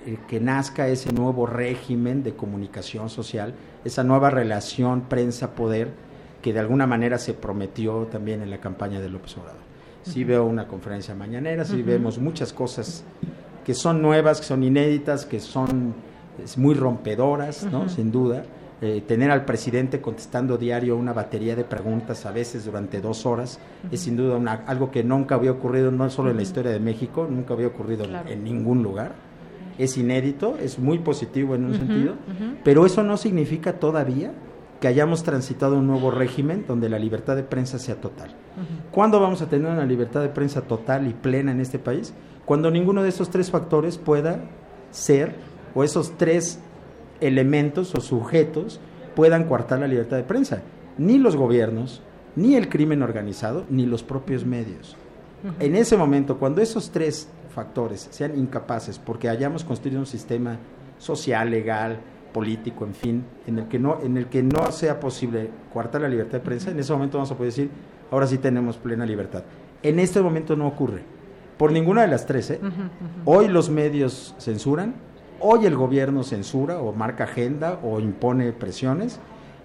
eh, 0.05 0.17
que 0.27 0.39
nazca 0.39 0.87
ese 0.87 1.13
nuevo 1.13 1.45
régimen 1.45 2.23
de 2.23 2.33
comunicación 2.33 3.09
social, 3.09 3.53
esa 3.85 4.03
nueva 4.03 4.29
relación 4.29 5.01
prensa-poder 5.01 5.91
que 6.41 6.51
de 6.53 6.59
alguna 6.59 6.85
manera 6.85 7.17
se 7.17 7.33
prometió 7.33 8.07
también 8.11 8.41
en 8.41 8.49
la 8.49 8.59
campaña 8.59 8.99
de 8.99 9.09
López 9.09 9.37
Obrador. 9.37 9.61
Sí 10.03 10.25
veo 10.25 10.43
una 10.43 10.67
conferencia 10.67 11.15
mañanera, 11.15 11.63
sí 11.63 11.81
vemos 11.81 12.19
muchas 12.19 12.51
cosas 12.51 13.05
que 13.65 13.73
son 13.73 14.01
nuevas, 14.01 14.41
que 14.41 14.47
son 14.47 14.61
inéditas, 14.61 15.25
que 15.25 15.39
son 15.39 15.93
muy 16.57 16.75
rompedoras, 16.75 17.63
¿no? 17.71 17.87
Sin 17.87 18.11
duda. 18.11 18.43
Eh, 18.85 19.01
tener 19.07 19.31
al 19.31 19.45
presidente 19.45 20.01
contestando 20.01 20.57
diario 20.57 20.97
una 20.97 21.13
batería 21.13 21.55
de 21.55 21.63
preguntas, 21.63 22.25
a 22.25 22.31
veces 22.33 22.65
durante 22.65 22.99
dos 22.99 23.25
horas, 23.25 23.57
es 23.89 24.01
sin 24.01 24.17
duda 24.17 24.35
una- 24.35 24.63
algo 24.67 24.91
que 24.91 25.05
nunca 25.05 25.35
había 25.35 25.51
ocurrido, 25.51 25.89
no 25.89 26.09
solo 26.09 26.31
en 26.31 26.35
la 26.35 26.41
historia 26.43 26.69
de 26.69 26.81
México, 26.81 27.25
nunca 27.29 27.53
había 27.53 27.67
ocurrido 27.67 28.03
Claro. 28.03 28.29
en 28.29 28.43
ningún 28.43 28.83
lugar. 28.83 29.13
Es 29.77 29.95
inédito, 29.97 30.57
es 30.59 30.79
muy 30.79 30.99
positivo 30.99 31.55
en 31.55 31.63
un 31.63 31.75
sentido, 31.75 32.15
pero 32.65 32.85
eso 32.85 33.03
no 33.03 33.15
significa 33.15 33.79
todavía 33.79 34.33
que 34.81 34.89
hayamos 34.89 35.23
transitado 35.23 35.77
un 35.77 35.87
nuevo 35.87 36.11
régimen 36.11 36.65
donde 36.67 36.89
la 36.89 36.99
libertad 36.99 37.37
de 37.37 37.43
prensa 37.43 37.79
sea 37.79 37.95
total. 38.01 38.35
¿Cuándo 38.91 39.21
vamos 39.21 39.41
a 39.41 39.47
tener 39.47 39.71
una 39.71 39.85
libertad 39.85 40.21
de 40.21 40.27
prensa 40.27 40.59
total 40.59 41.07
y 41.07 41.13
plena 41.13 41.53
en 41.53 41.61
este 41.61 41.79
país? 41.79 42.13
Cuando 42.43 42.69
ninguno 42.69 43.01
de 43.01 43.07
esos 43.09 43.29
tres 43.29 43.49
factores 43.49 43.97
pueda 43.97 44.41
ser, 44.91 45.35
o 45.73 45.85
esos 45.85 46.17
tres 46.17 46.59
elementos 47.21 47.93
o 47.95 48.01
sujetos 48.01 48.79
puedan 49.15 49.45
coartar 49.45 49.79
la 49.79 49.87
libertad 49.87 50.17
de 50.17 50.23
prensa. 50.23 50.61
Ni 50.97 51.17
los 51.17 51.35
gobiernos, 51.35 52.01
ni 52.35 52.55
el 52.55 52.69
crimen 52.69 53.01
organizado, 53.01 53.65
ni 53.69 53.85
los 53.85 54.03
propios 54.03 54.45
medios. 54.45 54.95
En 55.59 55.75
ese 55.75 55.97
momento, 55.97 56.37
cuando 56.37 56.61
esos 56.61 56.91
tres 56.91 57.27
factores 57.53 58.07
sean 58.11 58.37
incapaces, 58.37 58.97
porque 58.97 59.27
hayamos 59.27 59.63
construido 59.65 59.99
un 59.99 60.05
sistema 60.05 60.57
social, 60.97 61.51
legal, 61.51 61.99
político, 62.33 62.85
en 62.85 62.95
fin, 62.95 63.25
en 63.45 63.59
el 63.59 63.67
que 63.67 63.77
no, 63.77 63.99
en 64.01 64.17
el 64.17 64.27
que 64.27 64.41
no 64.41 64.71
sea 64.71 64.99
posible 64.99 65.49
coartar 65.71 66.01
la 66.01 66.09
libertad 66.09 66.39
de 66.39 66.39
prensa, 66.39 66.71
en 66.71 66.79
ese 66.79 66.93
momento 66.93 67.17
vamos 67.17 67.31
a 67.31 67.35
poder 67.35 67.51
decir, 67.51 67.69
ahora 68.09 68.25
sí 68.25 68.37
tenemos 68.37 68.77
plena 68.77 69.05
libertad. 69.05 69.43
En 69.83 69.99
este 69.99 70.21
momento 70.21 70.55
no 70.55 70.65
ocurre, 70.67 71.03
por 71.57 71.71
ninguna 71.71 72.01
de 72.01 72.07
las 72.07 72.25
tres. 72.25 72.49
¿eh? 72.51 72.59
Hoy 73.25 73.47
los 73.47 73.69
medios 73.69 74.35
censuran, 74.39 74.95
hoy 75.43 75.65
el 75.65 75.75
gobierno 75.75 76.23
censura 76.23 76.79
o 76.79 76.93
marca 76.93 77.25
agenda 77.25 77.79
o 77.83 77.99
impone 77.99 78.51
presiones, 78.53 79.19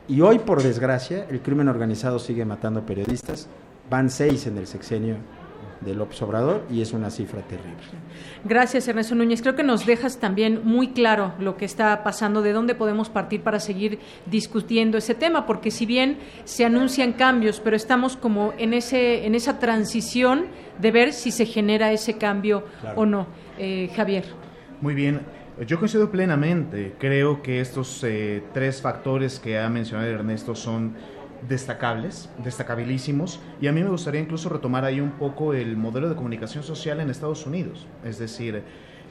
y 0.09 0.21
hoy, 0.23 0.39
por 0.39 0.63
desgracia, 0.63 1.27
el 1.31 1.41
crimen 1.41 1.69
organizado 1.69 2.19
sigue 2.19 2.45
matando 2.45 2.85
periodistas. 2.87 3.49
Van 3.91 4.09
seis 4.11 4.47
en 4.47 4.57
el 4.59 4.67
sexenio 4.67 5.17
de 5.83 5.95
López 5.95 6.21
Obrador 6.23 6.65
y 6.71 6.81
es 6.81 6.93
una 6.93 7.11
cifra 7.11 7.41
terrible. 7.43 7.77
Gracias, 8.45 8.89
Ernesto 8.89 9.15
Núñez. 9.15 9.43
Creo 9.43 9.55
que 9.55 9.63
nos 9.63 9.87
dejas 9.87 10.19
también 10.19 10.63
muy 10.65 10.89
claro 10.89 11.35
lo 11.39 11.57
que 11.57 11.67
está 11.67 12.03
pasando, 12.03 12.43
de 12.43 12.53
dónde 12.53 12.75
podemos 12.75 13.11
partir 13.11 13.43
para 13.43 13.61
seguir 13.61 13.99
discutiendo 14.27 14.99
ese 14.99 15.15
tema, 15.15 15.47
porque 15.47 15.71
si 15.71 15.85
bien 15.87 16.19
se 16.45 16.65
anuncian 16.65 17.13
cambios, 17.13 17.61
pero 17.61 17.77
estamos 17.77 18.17
como 18.17 18.55
en 18.59 18.73
ese 18.75 19.27
en 19.27 19.35
esa 19.35 19.59
transición 19.59 20.47
de 20.81 20.91
ver 20.91 21.13
si 21.13 21.31
se 21.31 21.45
genera 21.47 21.93
ese 21.93 22.17
cambio 22.19 22.65
Claro. 22.81 23.01
o 23.01 23.07
no. 23.07 23.27
Eh, 23.59 23.91
Javier. 23.95 24.25
Muy 24.81 24.95
bien, 24.95 25.21
yo 25.67 25.79
coincido 25.79 26.11
plenamente. 26.11 26.95
Creo 26.99 27.43
que 27.43 27.61
estos 27.61 28.03
eh, 28.05 28.43
tres 28.53 28.81
factores 28.81 29.41
que 29.41 29.59
ha 29.59 29.69
mencionado 29.69 30.09
Ernesto 30.09 30.55
son 30.55 30.95
destacables, 31.49 32.31
destacabilísimos, 32.43 33.41
y 33.61 33.69
a 33.69 33.73
mí 33.73 33.83
me 33.83 33.91
gustaría 33.91 34.21
incluso 34.21 34.49
retomar 34.49 34.85
ahí 34.85 35.01
un 35.01 35.13
poco 35.13 35.55
el 35.55 35.77
modelo 35.77 36.09
de 36.09 36.17
comunicación 36.17 36.65
social 36.65 37.01
en 37.01 37.11
Estados 37.11 37.47
Unidos. 37.47 37.87
Es 38.05 38.19
decir, 38.19 38.63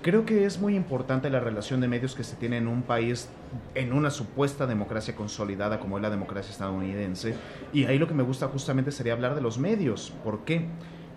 creo 0.02 0.26
que 0.26 0.46
es 0.46 0.60
muy 0.60 0.76
importante 0.76 1.30
la 1.30 1.40
relación 1.40 1.80
de 1.80 1.88
medios 1.88 2.16
que 2.16 2.24
se 2.24 2.36
tiene 2.36 2.58
en 2.58 2.68
un 2.68 2.82
país, 2.82 3.30
en 3.76 3.94
una 3.94 4.10
supuesta 4.10 4.68
democracia 4.68 5.16
consolidada 5.16 5.80
como 5.80 5.98
es 5.98 6.02
la 6.02 6.10
democracia 6.10 6.52
estadounidense, 6.52 7.36
y 7.72 7.86
ahí 7.86 7.98
lo 7.98 8.08
que 8.08 8.14
me 8.14 8.24
gusta 8.24 8.48
justamente 8.48 8.92
sería 8.92 9.14
hablar 9.14 9.36
de 9.36 9.42
los 9.42 9.58
medios. 9.58 10.14
¿Por 10.24 10.44
qué? 10.44 10.66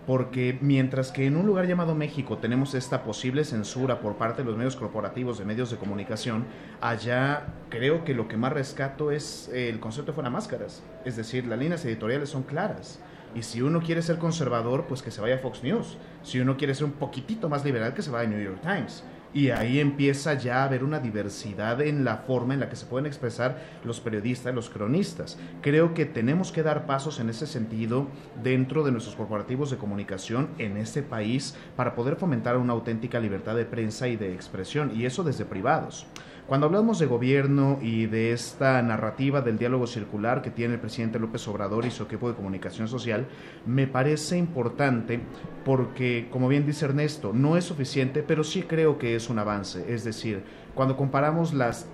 Porque 0.07 0.57
mientras 0.61 1.11
que 1.11 1.27
en 1.27 1.37
un 1.37 1.45
lugar 1.45 1.67
llamado 1.67 1.93
México 1.93 2.39
tenemos 2.39 2.73
esta 2.73 3.03
posible 3.03 3.43
censura 3.43 3.99
por 3.99 4.15
parte 4.15 4.41
de 4.41 4.47
los 4.47 4.57
medios 4.57 4.75
corporativos 4.75 5.37
de 5.37 5.45
medios 5.45 5.69
de 5.69 5.77
comunicación, 5.77 6.45
allá 6.81 7.53
creo 7.69 8.03
que 8.03 8.15
lo 8.15 8.27
que 8.27 8.35
más 8.35 8.51
rescato 8.51 9.11
es 9.11 9.49
el 9.53 9.79
concepto 9.79 10.11
de 10.11 10.15
fuera 10.15 10.29
máscaras. 10.29 10.81
Es 11.05 11.15
decir, 11.17 11.45
las 11.45 11.59
líneas 11.59 11.85
editoriales 11.85 12.29
son 12.29 12.43
claras. 12.43 12.99
Y 13.35 13.43
si 13.43 13.61
uno 13.61 13.81
quiere 13.81 14.01
ser 14.01 14.17
conservador, 14.17 14.85
pues 14.87 15.01
que 15.01 15.11
se 15.11 15.21
vaya 15.21 15.35
a 15.35 15.39
Fox 15.39 15.63
News. 15.63 15.97
Si 16.23 16.39
uno 16.39 16.57
quiere 16.57 16.75
ser 16.75 16.85
un 16.85 16.93
poquitito 16.93 17.47
más 17.47 17.63
liberal, 17.63 17.93
que 17.93 18.01
se 18.01 18.11
vaya 18.11 18.27
a 18.27 18.31
New 18.31 18.43
York 18.43 18.59
Times. 18.61 19.03
Y 19.33 19.49
ahí 19.49 19.79
empieza 19.79 20.33
ya 20.33 20.61
a 20.61 20.65
haber 20.65 20.83
una 20.83 20.99
diversidad 20.99 21.81
en 21.81 22.03
la 22.03 22.17
forma 22.17 22.53
en 22.53 22.59
la 22.59 22.69
que 22.69 22.75
se 22.75 22.85
pueden 22.85 23.05
expresar 23.05 23.57
los 23.83 23.99
periodistas, 23.99 24.53
los 24.53 24.69
cronistas. 24.69 25.37
Creo 25.61 25.93
que 25.93 26.05
tenemos 26.05 26.51
que 26.51 26.63
dar 26.63 26.85
pasos 26.85 27.19
en 27.19 27.29
ese 27.29 27.47
sentido 27.47 28.07
dentro 28.43 28.83
de 28.83 28.91
nuestros 28.91 29.15
corporativos 29.15 29.71
de 29.71 29.77
comunicación 29.77 30.49
en 30.57 30.77
este 30.77 31.01
país 31.01 31.55
para 31.75 31.95
poder 31.95 32.15
fomentar 32.15 32.57
una 32.57 32.73
auténtica 32.73 33.19
libertad 33.19 33.55
de 33.55 33.65
prensa 33.65 34.07
y 34.07 34.17
de 34.17 34.33
expresión, 34.33 34.91
y 34.95 35.05
eso 35.05 35.23
desde 35.23 35.45
privados. 35.45 36.05
Cuando 36.47 36.65
hablamos 36.65 36.99
de 36.99 37.05
gobierno 37.05 37.79
y 37.81 38.07
de 38.07 38.33
esta 38.33 38.81
narrativa 38.81 39.41
del 39.41 39.57
diálogo 39.57 39.87
circular 39.87 40.41
que 40.41 40.51
tiene 40.51 40.73
el 40.73 40.79
presidente 40.79 41.19
López 41.19 41.47
Obrador 41.47 41.85
y 41.85 41.91
su 41.91 42.03
equipo 42.03 42.27
de 42.27 42.35
comunicación 42.35 42.87
social, 42.87 43.27
me 43.65 43.87
parece 43.87 44.37
importante 44.37 45.21
porque, 45.63 46.27
como 46.29 46.49
bien 46.49 46.65
dice 46.65 46.85
Ernesto, 46.85 47.31
no 47.33 47.55
es 47.55 47.63
suficiente, 47.63 48.23
pero 48.23 48.43
sí 48.43 48.63
creo 48.63 48.97
que 48.97 49.15
es 49.15 49.29
un 49.29 49.39
avance. 49.39 49.85
Es 49.93 50.03
decir, 50.03 50.43
cuando 50.75 50.97
comparamos 50.97 51.53
las 51.53 51.87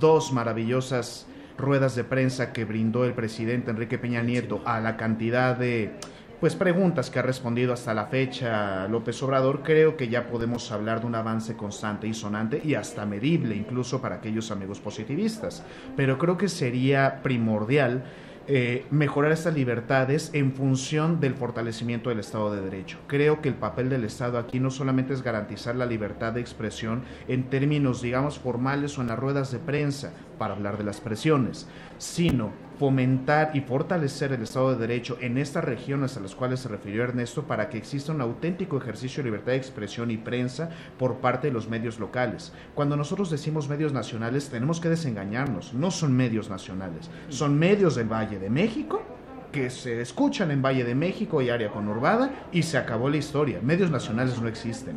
dos 0.00 0.32
maravillosas 0.32 1.26
ruedas 1.58 1.96
de 1.96 2.04
prensa 2.04 2.52
que 2.52 2.64
brindó 2.64 3.04
el 3.04 3.14
presidente 3.14 3.70
Enrique 3.70 3.98
Peña 3.98 4.22
Nieto 4.22 4.62
a 4.64 4.80
la 4.80 4.96
cantidad 4.96 5.56
de 5.56 5.92
pues 6.40 6.54
preguntas 6.54 7.10
que 7.10 7.18
ha 7.18 7.22
respondido 7.22 7.72
hasta 7.72 7.94
la 7.94 8.06
fecha 8.06 8.86
López 8.86 9.20
Obrador, 9.22 9.62
creo 9.62 9.96
que 9.96 10.08
ya 10.08 10.28
podemos 10.28 10.70
hablar 10.70 11.00
de 11.00 11.06
un 11.06 11.16
avance 11.16 11.56
constante 11.56 12.06
y 12.06 12.14
sonante 12.14 12.60
y 12.64 12.74
hasta 12.74 13.04
medible, 13.06 13.56
incluso 13.56 14.00
para 14.00 14.16
aquellos 14.16 14.50
amigos 14.52 14.78
positivistas. 14.78 15.64
Pero 15.96 16.16
creo 16.18 16.36
que 16.36 16.48
sería 16.48 17.20
primordial 17.22 18.04
eh, 18.50 18.86
mejorar 18.90 19.32
estas 19.32 19.52
libertades 19.52 20.30
en 20.32 20.54
función 20.54 21.20
del 21.20 21.34
fortalecimiento 21.34 22.08
del 22.08 22.20
Estado 22.20 22.54
de 22.54 22.62
Derecho. 22.62 22.98
Creo 23.06 23.42
que 23.42 23.50
el 23.50 23.54
papel 23.54 23.90
del 23.90 24.04
Estado 24.04 24.38
aquí 24.38 24.58
no 24.58 24.70
solamente 24.70 25.12
es 25.12 25.22
garantizar 25.22 25.76
la 25.76 25.84
libertad 25.84 26.32
de 26.32 26.40
expresión 26.40 27.02
en 27.28 27.50
términos, 27.50 28.00
digamos, 28.00 28.38
formales 28.38 28.96
o 28.96 29.02
en 29.02 29.08
las 29.08 29.18
ruedas 29.18 29.52
de 29.52 29.58
prensa 29.58 30.14
para 30.38 30.54
hablar 30.54 30.78
de 30.78 30.84
las 30.84 31.00
presiones, 31.00 31.68
sino 31.98 32.50
fomentar 32.78 33.50
y 33.54 33.60
fortalecer 33.60 34.32
el 34.32 34.42
Estado 34.42 34.70
de 34.70 34.86
Derecho 34.86 35.18
en 35.20 35.36
estas 35.36 35.64
regiones 35.64 36.16
a 36.16 36.20
las 36.20 36.36
cuales 36.36 36.60
se 36.60 36.68
refirió 36.68 37.02
Ernesto 37.02 37.42
para 37.42 37.68
que 37.68 37.76
exista 37.76 38.12
un 38.12 38.20
auténtico 38.20 38.78
ejercicio 38.78 39.22
de 39.22 39.30
libertad 39.30 39.52
de 39.52 39.58
expresión 39.58 40.12
y 40.12 40.16
prensa 40.16 40.70
por 40.96 41.16
parte 41.16 41.48
de 41.48 41.52
los 41.52 41.68
medios 41.68 41.98
locales. 41.98 42.52
Cuando 42.74 42.96
nosotros 42.96 43.30
decimos 43.30 43.68
medios 43.68 43.92
nacionales 43.92 44.48
tenemos 44.48 44.80
que 44.80 44.88
desengañarnos, 44.88 45.74
no 45.74 45.90
son 45.90 46.16
medios 46.16 46.48
nacionales, 46.48 47.10
son 47.28 47.58
medios 47.58 47.96
del 47.96 48.10
Valle 48.10 48.38
de 48.38 48.48
México 48.48 49.02
que 49.50 49.70
se 49.70 50.00
escuchan 50.00 50.50
en 50.50 50.62
Valle 50.62 50.84
de 50.84 50.94
México 50.94 51.42
y 51.42 51.50
área 51.50 51.70
conurbada 51.70 52.30
y 52.52 52.62
se 52.62 52.78
acabó 52.78 53.08
la 53.10 53.16
historia. 53.16 53.60
Medios 53.62 53.90
nacionales 53.90 54.40
no 54.40 54.46
existen. 54.46 54.96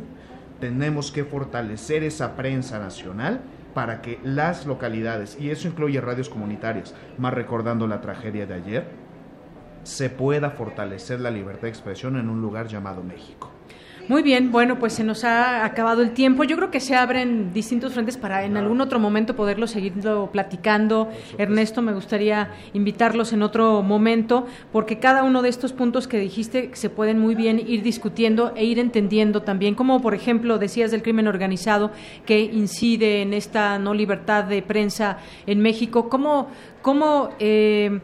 Tenemos 0.60 1.10
que 1.10 1.24
fortalecer 1.24 2.04
esa 2.04 2.36
prensa 2.36 2.78
nacional 2.78 3.40
para 3.74 4.02
que 4.02 4.18
las 4.22 4.66
localidades, 4.66 5.38
y 5.40 5.50
eso 5.50 5.68
incluye 5.68 6.00
radios 6.00 6.28
comunitarias, 6.28 6.94
más 7.18 7.34
recordando 7.34 7.86
la 7.86 8.00
tragedia 8.00 8.46
de 8.46 8.54
ayer, 8.54 8.84
se 9.82 10.10
pueda 10.10 10.50
fortalecer 10.50 11.20
la 11.20 11.30
libertad 11.30 11.62
de 11.62 11.68
expresión 11.70 12.16
en 12.16 12.28
un 12.28 12.40
lugar 12.40 12.68
llamado 12.68 13.02
México. 13.02 13.50
Muy 14.08 14.22
bien, 14.22 14.50
bueno, 14.50 14.80
pues 14.80 14.94
se 14.94 15.04
nos 15.04 15.22
ha 15.22 15.64
acabado 15.64 16.02
el 16.02 16.10
tiempo. 16.10 16.42
Yo 16.42 16.56
creo 16.56 16.72
que 16.72 16.80
se 16.80 16.96
abren 16.96 17.52
distintos 17.52 17.92
frentes 17.92 18.16
para 18.16 18.44
en 18.44 18.56
algún 18.56 18.80
otro 18.80 18.98
momento 18.98 19.36
poderlo 19.36 19.68
seguirlo 19.68 20.30
platicando. 20.32 21.08
Ernesto, 21.38 21.82
me 21.82 21.92
gustaría 21.92 22.50
invitarlos 22.72 23.32
en 23.32 23.42
otro 23.42 23.80
momento, 23.82 24.46
porque 24.72 24.98
cada 24.98 25.22
uno 25.22 25.40
de 25.40 25.48
estos 25.50 25.72
puntos 25.72 26.08
que 26.08 26.18
dijiste 26.18 26.70
se 26.72 26.90
pueden 26.90 27.20
muy 27.20 27.36
bien 27.36 27.62
ir 27.64 27.84
discutiendo 27.84 28.52
e 28.56 28.64
ir 28.64 28.80
entendiendo 28.80 29.42
también, 29.42 29.76
como 29.76 30.02
por 30.02 30.14
ejemplo 30.14 30.58
decías 30.58 30.90
del 30.90 31.02
crimen 31.02 31.28
organizado 31.28 31.92
que 32.26 32.40
incide 32.40 33.22
en 33.22 33.32
esta 33.32 33.78
no 33.78 33.94
libertad 33.94 34.44
de 34.44 34.62
prensa 34.62 35.18
en 35.46 35.60
México. 35.60 36.08
¿Cómo, 36.08 36.48
cómo 36.82 37.30
eh, 37.38 38.00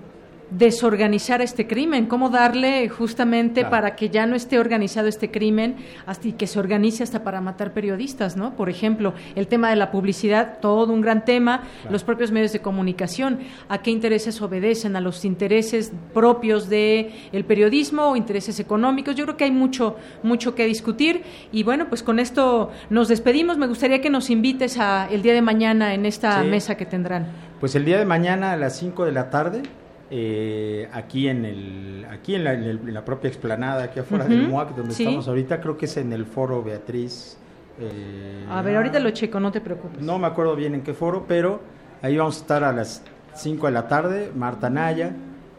desorganizar 0.51 1.43
este 1.43 1.67
crimen, 1.67 2.07
cómo 2.07 2.31
darle 2.31 2.89
justamente 2.89 3.61
Claro. 3.61 3.71
para 3.71 3.97
que 3.97 4.09
ya 4.11 4.27
no 4.27 4.35
esté 4.37 4.59
organizado 4.59 5.09
este 5.09 5.31
crimen 5.31 5.77
hasta 6.07 6.29
y 6.29 6.33
que 6.33 6.47
se 6.47 6.59
organice 6.59 7.03
hasta 7.03 7.23
para 7.23 7.41
matar 7.41 7.73
periodistas, 7.73 8.37
¿no? 8.37 8.55
Por 8.57 8.69
ejemplo, 8.71 9.15
el 9.35 9.47
tema 9.47 9.71
de 9.71 9.77
la 9.77 9.91
publicidad, 9.91 10.59
todo 10.61 10.93
un 10.93 11.01
gran 11.01 11.25
tema, 11.25 11.63
los 11.91 12.05
propios 12.05 12.33
medios 12.33 12.53
de 12.53 12.61
comunicación, 12.61 13.39
a 13.69 13.79
qué 13.79 13.91
intereses 13.91 14.41
obedecen, 14.43 14.97
a 14.97 15.01
los 15.01 15.25
intereses 15.25 15.93
propios 16.15 16.69
de 16.69 17.13
el 17.33 17.45
periodismo 17.45 18.11
o 18.11 18.17
intereses 18.17 18.59
económicos. 18.61 19.15
Yo 19.17 19.25
creo 19.25 19.37
que 19.37 19.45
hay 19.45 19.51
mucho 19.53 19.97
mucho 20.23 20.55
que 20.55 20.67
discutir 20.67 21.23
y 21.53 21.63
bueno, 21.63 21.89
pues 21.89 22.03
con 22.03 22.19
esto 22.19 22.71
nos 22.91 23.09
despedimos. 23.09 23.59
Me 23.59 23.67
gustaría 23.67 24.01
que 24.01 24.11
nos 24.11 24.31
invites 24.31 24.79
a 24.79 25.09
el 25.11 25.23
día 25.23 25.35
de 25.35 25.43
mañana 25.43 25.95
en 25.95 26.07
esta 26.07 26.43
Sí. 26.43 26.49
mesa 26.49 26.77
que 26.77 26.87
tendrán. 26.87 27.27
Pues 27.61 27.75
el 27.75 27.85
día 27.85 27.99
de 27.99 28.05
mañana 28.05 28.53
a 28.53 28.57
las 28.57 28.77
5 28.79 29.05
de 29.05 29.13
la 29.13 29.31
tarde, 29.31 29.63
eh, 30.11 30.89
aquí 30.93 31.29
en 31.29 31.45
el 31.45 32.07
aquí 32.11 32.35
en 32.35 32.45
la, 32.45 32.55
en 32.55 32.63
el- 32.65 32.81
en 32.89 32.95
la 32.95 33.05
propia 33.05 33.29
explanada, 33.29 33.85
aquí 33.85 34.01
afuera 34.01 34.25
del 34.25 34.49
MUAC, 34.49 34.75
donde 34.77 34.95
sí. 34.95 35.03
estamos 35.05 35.29
ahorita, 35.29 35.61
creo 35.61 35.77
que 35.77 35.85
es 35.87 35.97
en 35.97 36.13
el 36.13 36.25
foro 36.25 36.63
Beatriz. 36.63 37.37
eh, 37.81 38.45
A 38.51 38.63
ver, 38.63 38.77
ahorita 38.77 38.99
lo 39.01 39.11
checo, 39.11 39.39
no 39.41 39.53
te 39.53 39.61
preocupes. 39.61 40.01
No 40.03 40.19
me 40.19 40.27
acuerdo 40.27 40.57
bien 40.57 40.75
en 40.75 40.83
qué 40.83 40.95
foro, 40.95 41.25
pero 41.29 41.61
ahí 42.03 42.17
vamos 42.17 42.37
a 42.39 42.41
estar 42.41 42.65
a 42.65 42.73
las 42.73 43.03
5 43.35 43.67
de 43.67 43.73
la 43.73 43.87
tarde. 43.87 44.31
Marta 44.35 44.71
Naya, 44.71 45.13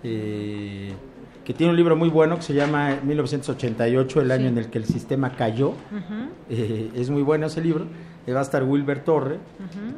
eh, 0.04 0.94
que 1.46 1.54
tiene 1.54 1.72
un 1.72 1.78
libro 1.78 1.96
muy 1.96 2.10
bueno 2.10 2.36
que 2.38 2.42
se 2.44 2.54
llama 2.54 2.98
1988, 3.04 4.22
el 4.22 4.32
año 4.32 4.48
en 4.48 4.58
el 4.58 4.68
que 4.70 4.78
el 4.80 4.86
sistema 4.86 5.32
cayó. 5.36 5.74
Eh, 6.50 6.92
es 6.96 7.10
muy 7.10 7.22
bueno 7.22 7.46
ese 7.48 7.62
libro. 7.62 7.86
Va 8.28 8.40
a 8.40 8.44
estar 8.44 8.64
Wilber 8.64 9.00
Torre, 9.04 9.38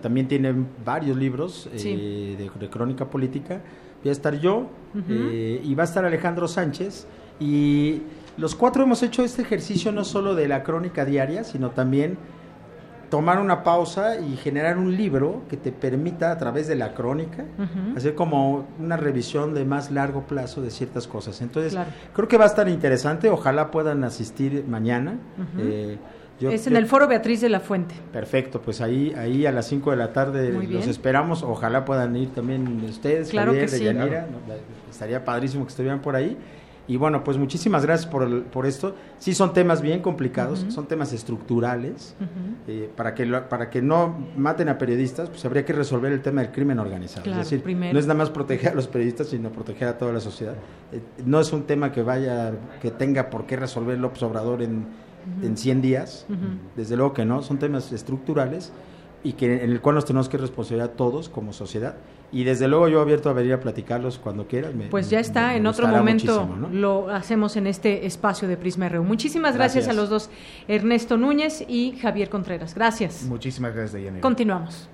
también 0.02 0.28
tiene 0.30 0.54
varios 0.86 1.18
libros 1.18 1.70
Sí. 1.76 2.36
de, 2.38 2.50
de 2.60 2.70
crónica 2.70 3.06
política. 3.10 3.60
Voy 4.04 4.10
a 4.10 4.12
estar 4.12 4.40
yo 4.40 4.68
eh, 5.10 5.62
y 5.64 5.76
va 5.76 5.84
a 5.84 5.86
estar 5.86 6.04
Alejandro 6.06 6.48
Sánchez. 6.48 7.08
Y 7.40 8.02
los 8.38 8.56
cuatro 8.56 8.84
hemos 8.84 9.02
hecho 9.04 9.24
este 9.24 9.42
ejercicio 9.42 9.92
no 9.92 10.04
solo 10.04 10.36
de 10.36 10.48
la 10.48 10.64
crónica 10.64 11.06
diaria, 11.06 11.44
sino 11.44 11.72
también 11.72 12.18
tomar 13.10 13.40
una 13.42 13.62
pausa 13.64 14.22
y 14.22 14.38
generar 14.38 14.78
un 14.78 14.96
libro 14.96 15.42
que 15.50 15.58
te 15.58 15.74
permita 15.74 16.32
a 16.32 16.38
través 16.38 16.68
de 16.70 16.76
la 16.76 16.94
crónica 16.94 17.44
hacer 17.98 18.16
como 18.16 18.66
una 18.80 18.96
revisión 18.96 19.54
de 19.54 19.66
más 19.66 19.92
largo 19.92 20.22
plazo 20.22 20.62
de 20.62 20.72
ciertas 20.72 21.08
cosas. 21.08 21.42
Entonces, 21.42 21.74
Claro. 21.74 21.90
creo 22.14 22.28
que 22.30 22.38
va 22.38 22.46
a 22.46 22.48
estar 22.48 22.70
interesante. 22.70 23.30
Ojalá 23.30 23.70
puedan 23.70 24.06
asistir 24.06 24.64
mañana. 24.68 25.16
Eh, 25.58 25.98
yo- 26.42 26.52
es 26.52 26.68
en 26.68 26.74
yo- 26.74 26.80
el 26.80 26.86
foro 26.88 27.08
Beatriz 27.08 27.40
de 27.42 27.50
la 27.50 27.60
Fuente. 27.62 27.96
Perfecto, 28.12 28.62
pues 28.62 28.82
ahí, 28.82 29.14
ahí 29.18 29.46
a 29.46 29.52
las 29.52 29.68
5 29.68 29.92
de 29.92 29.98
la 29.98 30.12
tarde 30.12 30.52
los 30.52 30.88
esperamos. 30.88 31.44
Ojalá 31.44 31.86
puedan 31.86 32.16
ir 32.18 32.30
también 32.34 32.84
ustedes, 32.84 33.30
Claro 33.30 33.52
Javier, 33.52 33.66
que 33.66 33.72
sí. 33.78 33.84
Deyanira. 33.86 34.28
Estaría 34.90 35.24
padrísimo 35.24 35.64
que 35.66 35.70
estuvieran 35.70 36.02
por 36.02 36.16
ahí. 36.16 36.38
Y 36.88 36.98
bueno, 36.98 37.24
pues 37.24 37.38
muchísimas 37.38 37.86
gracias 37.86 38.12
por, 38.12 38.24
el- 38.24 38.42
por 38.42 38.66
esto. 38.66 38.96
Sí, 39.18 39.34
son 39.34 39.54
temas 39.54 39.82
bien 39.82 40.02
complicados, 40.02 40.66
son 40.70 40.88
temas 40.88 41.14
estructurales. 41.14 42.16
Eh, 42.68 42.90
para, 42.98 43.14
que 43.16 43.26
lo- 43.26 43.48
para 43.48 43.70
que 43.70 43.82
no 43.82 44.18
maten 44.36 44.68
a 44.68 44.78
periodistas, 44.78 45.30
pues 45.30 45.46
habría 45.46 45.64
que 45.64 45.74
resolver 45.74 46.12
el 46.12 46.22
tema 46.22 46.42
del 46.42 46.52
crimen 46.52 46.80
organizado. 46.80 47.24
Claro, 47.24 47.42
es 47.42 47.50
decir, 47.50 47.64
primero. 47.64 47.94
no 47.94 48.00
es 48.00 48.08
nada 48.08 48.18
más 48.18 48.30
proteger 48.30 48.72
a 48.72 48.76
los 48.76 48.88
periodistas, 48.88 49.28
sino 49.28 49.52
proteger 49.52 49.88
a 49.88 49.98
toda 49.98 50.12
la 50.12 50.20
sociedad. 50.20 50.56
Eh, 50.92 51.00
no 51.26 51.40
es 51.40 51.54
un 51.54 51.64
tema 51.64 51.92
que 51.92 52.02
vaya, 52.04 52.52
que 52.82 52.92
tenga 52.92 53.30
por 53.30 53.46
qué 53.46 53.56
resolver 53.56 53.98
López 53.98 54.22
Obrador 54.24 54.62
en, 54.62 54.86
Ujú. 55.38 55.46
en 55.48 55.58
100 55.58 55.82
días. 55.82 56.26
Ujú. 56.30 56.38
Desde 56.76 56.96
luego 56.98 57.14
que 57.14 57.26
no, 57.26 57.42
son 57.42 57.58
temas 57.60 57.92
estructurales 57.92 58.72
y 59.24 59.34
que 59.34 59.64
en 59.64 59.70
el 59.72 59.82
cual 59.82 59.96
nos 59.96 60.06
tenemos 60.06 60.30
que 60.30 60.38
responsabilizar 60.38 60.96
todos 60.96 61.30
como 61.30 61.54
sociedad. 61.54 61.96
Y 62.34 62.46
desde 62.46 62.68
luego 62.70 62.88
yo 62.88 63.02
abierto 63.02 63.30
a 63.30 63.34
venir 63.34 63.52
a 63.54 63.60
platicarlos 63.60 64.18
cuando 64.18 64.48
quieran. 64.48 64.78
me- 64.78 64.86
Pues 64.88 65.10
ya 65.10 65.18
me- 65.18 65.22
está, 65.22 65.48
me 65.50 65.58
en 65.58 65.68
otro 65.68 65.86
momento 65.88 66.48
¿no? 66.60 66.70
lo 66.70 67.10
hacemos 67.10 67.58
en 67.58 67.68
este 67.68 68.06
espacio 68.06 68.48
de 68.48 68.56
Prisma 68.58 68.88
RU. 68.88 69.04
Muchísimas 69.04 69.54
gracias, 69.56 69.86
Gracias. 69.86 69.98
a 69.98 70.02
los 70.02 70.10
dos, 70.10 70.30
Ernesto 70.68 71.18
Núñez 71.18 71.64
y 71.68 71.98
Javier 72.02 72.30
Contreras. 72.30 72.74
Gracias. 72.74 73.24
Muchísimas 73.24 73.74
gracias, 73.74 73.94
Deyanira. 73.94 74.22
Continuamos. 74.22 74.88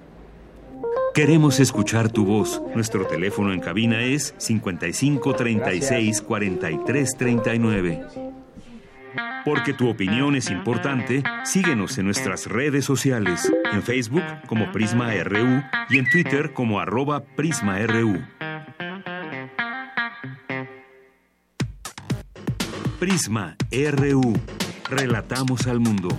Queremos 1.14 1.60
escuchar 1.60 2.12
tu 2.12 2.26
voz. 2.26 2.62
Nuestro 2.76 3.06
teléfono 3.08 3.52
en 3.54 3.60
cabina 3.60 4.04
es 4.04 4.34
55 4.38 5.34
36 5.36 6.22
43 6.22 7.18
39. 7.18 8.04
Porque 9.46 9.74
tu 9.74 9.90
opinión 9.90 10.36
es 10.36 10.50
importante, 10.50 11.24
síguenos 11.44 11.98
en 11.98 12.06
nuestras 12.06 12.48
redes 12.48 12.86
sociales, 12.86 13.52
en 13.72 13.82
Facebook 13.82 14.24
como 14.48 14.72
Prisma 14.72 15.12
RU 15.24 15.64
y 15.90 15.98
en 15.98 16.10
Twitter 16.10 16.54
como 16.54 16.80
arroba 16.80 17.24
PrismaRU. 17.24 18.22
Prisma 23.00 23.56
RU. 23.72 24.34
Relatamos 24.90 25.68
al 25.68 25.80
mundo. 25.80 26.10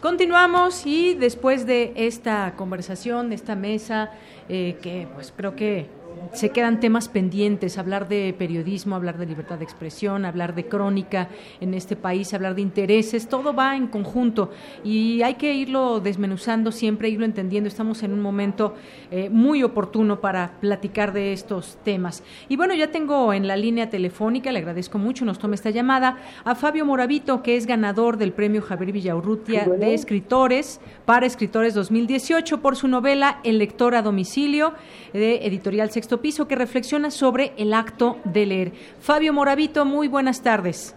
Continuamos 0.00 0.86
y 0.86 1.14
después 1.14 1.66
de 1.66 1.92
esta 1.96 2.54
conversación, 2.54 3.28
de 3.28 3.34
esta 3.34 3.56
mesa, 3.56 4.12
eh, 4.48 4.78
que 4.80 5.08
pues 5.12 5.34
creo 5.36 5.56
que 5.56 5.90
se 6.32 6.50
quedan 6.50 6.80
temas 6.80 7.08
pendientes, 7.08 7.78
hablar 7.78 8.08
de 8.08 8.34
periodismo, 8.36 8.94
hablar 8.94 9.18
de 9.18 9.26
libertad 9.26 9.58
de 9.58 9.64
expresión, 9.64 10.24
hablar 10.24 10.54
de 10.54 10.66
crónica 10.66 11.28
en 11.60 11.74
este 11.74 11.96
país, 11.96 12.32
hablar 12.34 12.54
de 12.54 12.62
intereses, 12.62 13.28
todo 13.28 13.54
va 13.54 13.76
en 13.76 13.88
conjunto 13.88 14.50
y 14.84 15.22
hay 15.22 15.34
que 15.34 15.54
irlo 15.54 16.00
desmenuzando 16.00 16.72
siempre, 16.72 17.08
irlo 17.08 17.24
entendiendo. 17.24 17.68
Estamos 17.68 18.02
en 18.02 18.12
un 18.12 18.20
momento 18.20 18.74
eh, 19.10 19.28
muy 19.30 19.62
oportuno 19.62 20.20
para 20.20 20.52
platicar 20.60 21.12
de 21.12 21.32
estos 21.32 21.78
temas. 21.84 22.22
Y 22.48 22.56
bueno, 22.56 22.74
ya 22.74 22.90
tengo 22.90 23.32
en 23.32 23.46
la 23.46 23.56
línea 23.56 23.90
telefónica, 23.90 24.52
le 24.52 24.58
agradezco 24.58 24.98
mucho, 24.98 25.24
nos 25.24 25.38
tome 25.38 25.54
esta 25.54 25.70
llamada, 25.70 26.18
a 26.44 26.54
Fabio 26.54 26.84
Moravito, 26.84 27.42
que 27.42 27.56
es 27.56 27.66
ganador 27.66 28.16
del 28.16 28.32
premio 28.32 28.62
Javier 28.62 28.92
Villaurrutia 28.92 29.66
de 29.66 29.94
escritores 29.94 30.80
para 31.04 31.26
escritores 31.26 31.74
2018 31.74 32.60
por 32.60 32.76
su 32.76 32.88
novela 32.88 33.40
El 33.44 33.58
lector 33.58 33.94
a 33.94 34.02
domicilio 34.02 34.74
de 35.12 35.46
Editorial 35.46 35.90
Sexto 35.90 36.07
Piso, 36.16 36.48
que 36.48 36.56
reflexiona 36.56 37.10
sobre 37.10 37.52
el 37.58 37.74
acto 37.74 38.16
de 38.24 38.46
leer. 38.46 38.72
Fabio 39.00 39.34
Moravito, 39.34 39.84
muy 39.84 40.08
buenas 40.08 40.42
tardes. 40.42 40.96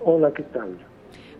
Hola, 0.00 0.32
¿qué 0.32 0.42
tal? 0.42 0.76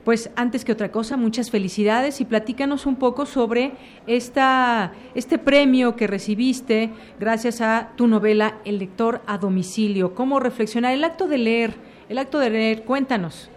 Pues 0.05 0.31
antes 0.37 0.65
que 0.65 0.73
otra 0.73 0.91
cosa, 0.91 1.17
muchas 1.17 1.51
felicidades 1.51 2.21
y 2.21 2.25
platícanos 2.25 2.87
un 2.87 2.97
poco 2.97 3.27
sobre 3.27 3.73
esta, 4.07 4.93
este 5.15 5.37
premio 5.39 5.97
que 5.97 6.07
recibiste 6.07 6.91
gracias 7.21 7.61
a 7.61 7.91
tu 7.97 8.07
novela 8.07 8.55
El 8.65 8.79
lector 8.79 9.21
a 9.27 9.37
domicilio. 9.37 10.15
¿Cómo 10.15 10.41
reflexionar 10.41 10.95
el 10.95 11.05
acto 11.05 11.29
de 11.29 11.39
leer? 11.39 11.75
El 12.09 12.17
acto 12.17 12.39
de 12.39 12.49
leer, 12.49 12.85
cuéntanos. 12.85 13.51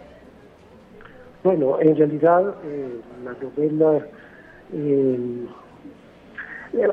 Bueno, 1.43 1.79
en 1.79 1.95
realidad 1.95 2.55
eh, 2.65 2.99
la 3.23 3.33
novela 3.33 4.05
eh, 4.73 5.45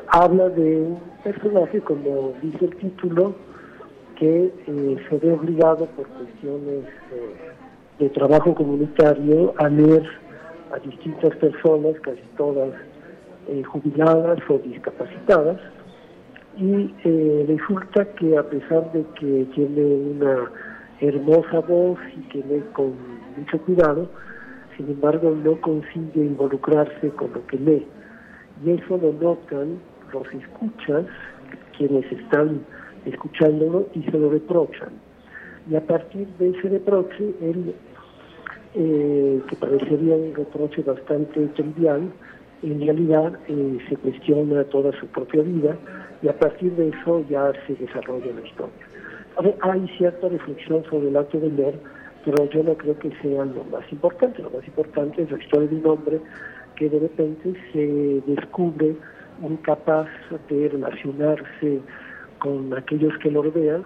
habla 0.08 0.48
de 0.50 0.76
un 0.76 1.00
personaje, 1.22 1.80
como 1.80 2.34
dice 2.42 2.64
el 2.64 2.76
título, 2.76 3.34
que 4.16 4.52
eh, 4.66 4.96
se 5.08 5.16
ve 5.18 5.32
obligado 5.32 5.86
por 5.86 6.06
cuestiones 6.08 6.84
de 7.98 8.08
trabajo 8.10 8.54
comunitario 8.54 9.54
a 9.58 9.68
leer 9.68 10.04
a 10.72 10.78
distintas 10.80 11.34
personas, 11.36 11.98
casi 12.00 12.22
todas 12.36 12.70
jubiladas 13.72 14.38
o 14.50 14.58
discapacitadas, 14.58 15.58
y 16.58 16.92
resulta 17.46 18.04
que 18.16 18.36
a 18.36 18.42
pesar 18.42 18.92
de 18.92 19.04
que 19.18 19.46
tiene 19.54 19.84
una 19.84 20.50
hermosa 21.00 21.60
voz 21.60 21.98
y 22.16 22.20
que 22.28 22.38
lee 22.38 22.64
con 22.72 22.94
mucho 23.36 23.58
cuidado, 23.64 24.08
sin 24.76 24.88
embargo 24.88 25.30
no 25.30 25.60
consigue 25.60 26.20
involucrarse 26.20 27.10
con 27.10 27.32
lo 27.32 27.46
que 27.46 27.58
lee. 27.58 27.86
Y 28.64 28.70
eso 28.70 28.96
lo 28.96 29.12
notan 29.12 29.78
los 30.12 30.26
escuchas, 30.34 31.06
quienes 31.76 32.10
están 32.10 32.60
escuchándolo 33.04 33.86
y 33.94 34.02
se 34.02 34.18
lo 34.18 34.30
reprochan. 34.30 34.90
Y 35.70 35.76
a 35.76 35.86
partir 35.86 36.26
de 36.38 36.50
ese 36.50 36.68
reproche, 36.68 37.34
él, 37.40 37.74
eh, 38.74 39.40
que 39.48 39.56
parecería 39.56 40.16
un 40.16 40.34
reproche 40.34 40.82
bastante 40.82 41.46
trivial, 41.48 42.10
en 42.62 42.80
realidad 42.80 43.38
eh, 43.48 43.78
se 43.88 43.96
cuestiona 43.96 44.64
toda 44.64 44.92
su 44.98 45.06
propia 45.08 45.42
vida 45.42 45.76
y 46.22 46.28
a 46.28 46.36
partir 46.36 46.72
de 46.72 46.88
eso 46.88 47.24
ya 47.28 47.52
se 47.66 47.74
desarrolla 47.74 48.32
la 48.32 48.46
historia. 48.46 49.58
hay 49.60 49.86
cierta 49.96 50.28
reflexión 50.28 50.82
sobre 50.90 51.08
el 51.08 51.16
acto 51.16 51.38
de 51.38 51.50
leer, 51.50 51.78
pero 52.24 52.50
yo 52.50 52.62
no 52.64 52.74
creo 52.74 52.98
que 52.98 53.10
sea 53.22 53.44
lo 53.44 53.62
más 53.64 53.90
importante. 53.92 54.42
Lo 54.42 54.50
más 54.50 54.66
importante 54.66 55.22
es 55.22 55.30
la 55.30 55.38
historia 55.38 55.68
de 55.68 55.76
un 55.76 55.86
hombre 55.86 56.20
que 56.78 56.88
de 56.88 57.00
repente 57.00 57.54
se 57.72 58.22
descubre 58.26 58.96
incapaz 59.42 60.08
de 60.48 60.68
relacionarse 60.68 61.80
con 62.38 62.72
aquellos 62.74 63.16
que 63.18 63.30
lo 63.30 63.42
rodean 63.42 63.84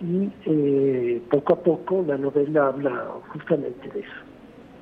y 0.00 0.30
eh, 0.46 1.22
poco 1.30 1.54
a 1.54 1.62
poco 1.62 2.04
la 2.06 2.16
novela 2.18 2.68
habla 2.68 3.06
justamente 3.32 3.88
de 3.90 4.00
eso. 4.00 4.27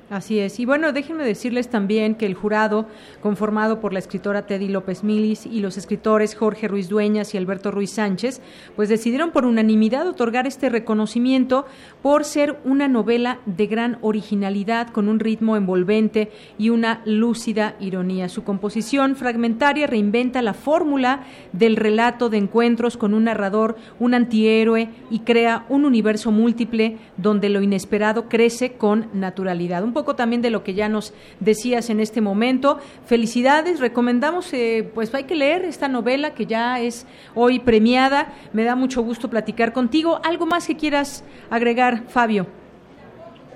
Así 0.09 0.39
es. 0.39 0.57
Y 0.61 0.65
bueno, 0.65 0.93
déjenme 0.93 1.25
decirles 1.25 1.67
también 1.67 2.15
que 2.15 2.25
el 2.25 2.33
jurado, 2.33 2.85
conformado 3.21 3.81
por 3.81 3.91
la 3.91 3.99
escritora 3.99 4.45
Teddy 4.45 4.69
López 4.69 5.03
Milis 5.03 5.45
y 5.45 5.59
los 5.59 5.75
escritores 5.75 6.33
Jorge 6.33 6.69
Ruiz 6.69 6.87
Dueñas 6.87 7.33
y 7.33 7.37
Alberto 7.37 7.71
Ruiz 7.71 7.91
Sánchez, 7.91 8.39
pues 8.77 8.87
decidieron 8.87 9.31
por 9.31 9.45
unanimidad 9.45 10.07
otorgar 10.07 10.47
este 10.47 10.69
reconocimiento 10.69 11.65
por 12.01 12.23
ser 12.23 12.57
una 12.63 12.87
novela 12.87 13.39
de 13.45 13.67
gran 13.67 13.97
originalidad, 14.01 14.91
con 14.91 15.09
un 15.09 15.19
ritmo 15.19 15.57
envolvente 15.57 16.31
y 16.57 16.69
una 16.69 17.01
lúcida 17.03 17.75
ironía. 17.81 18.29
Su 18.29 18.45
composición 18.45 19.17
fragmentaria 19.17 19.87
reinventa 19.87 20.41
la 20.41 20.53
fórmula 20.53 21.23
del 21.51 21.75
relato 21.75 22.29
de 22.29 22.37
encuentros 22.37 22.95
con 22.95 23.13
un 23.13 23.25
narrador, 23.25 23.75
un 23.99 24.13
antihéroe 24.13 24.87
y 25.11 25.19
crea 25.19 25.65
un 25.67 25.83
universo 25.83 26.31
múltiple 26.31 26.97
donde 27.17 27.49
lo 27.49 27.61
inesperado 27.61 28.29
crece 28.29 28.77
con 28.77 29.09
naturalidad 29.13 29.83
poco 29.97 30.15
también 30.15 30.43
de 30.43 30.51
lo 30.51 30.63
que 30.63 30.75
ya 30.75 30.89
nos 30.89 31.11
decías 31.39 31.89
en 31.89 31.99
este 31.99 32.21
momento. 32.21 32.77
Felicidades, 33.05 33.79
recomendamos, 33.79 34.53
eh, 34.53 34.87
pues 34.93 35.11
hay 35.15 35.23
que 35.23 35.33
leer 35.33 35.65
esta 35.65 35.87
novela 35.87 36.35
que 36.35 36.45
ya 36.45 36.79
es 36.79 37.07
hoy 37.33 37.57
premiada. 37.57 38.27
Me 38.53 38.63
da 38.63 38.75
mucho 38.75 39.01
gusto 39.01 39.27
platicar 39.27 39.73
contigo. 39.73 40.19
¿Algo 40.23 40.45
más 40.45 40.67
que 40.67 40.75
quieras 40.75 41.23
agregar, 41.49 42.03
Fabio? 42.09 42.45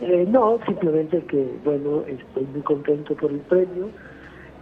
Eh, 0.01 0.25
no, 0.27 0.57
simplemente 0.65 1.23
que, 1.25 1.45
bueno, 1.63 2.03
estoy 2.07 2.43
muy 2.51 2.61
contento 2.63 3.15
por 3.15 3.29
el 3.29 3.41
premio 3.41 3.89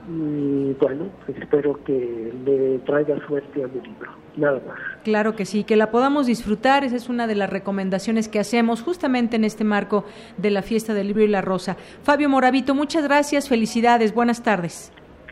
y 0.10 0.74
bueno, 0.82 1.06
espero 1.30 1.82
que 1.86 2.34
le 2.44 2.80
traiga 2.80 3.26
suerte 3.26 3.64
a 3.64 3.68
mi 3.68 3.80
libro, 3.80 4.12
nada 4.40 4.60
más. 4.68 4.78
Claro 5.04 5.36
que 5.36 5.46
sí, 5.46 5.64
que 5.64 5.76
la 5.76 5.92
podamos 5.92 6.28
disfrutar, 6.28 6.84
esa 6.84 6.96
es 6.96 7.10
una 7.10 7.28
de 7.28 7.36
las 7.36 7.50
recomendaciones 7.50 8.28
que 8.28 8.40
hacemos 8.40 8.82
justamente 8.82 9.36
en 9.36 9.44
este 9.44 9.64
marco 9.64 10.06
de 10.38 10.52
la 10.52 10.62
fiesta 10.62 10.94
del 10.94 11.08
libro 11.08 11.24
y 11.24 11.28
la 11.28 11.42
rosa. 11.42 11.78
Fabio 12.04 12.30
Moravito, 12.30 12.76
muchas 12.76 13.04
gracias, 13.04 13.48
felicidades, 13.48 14.14
buenas 14.14 14.44
tardes. 14.44 14.92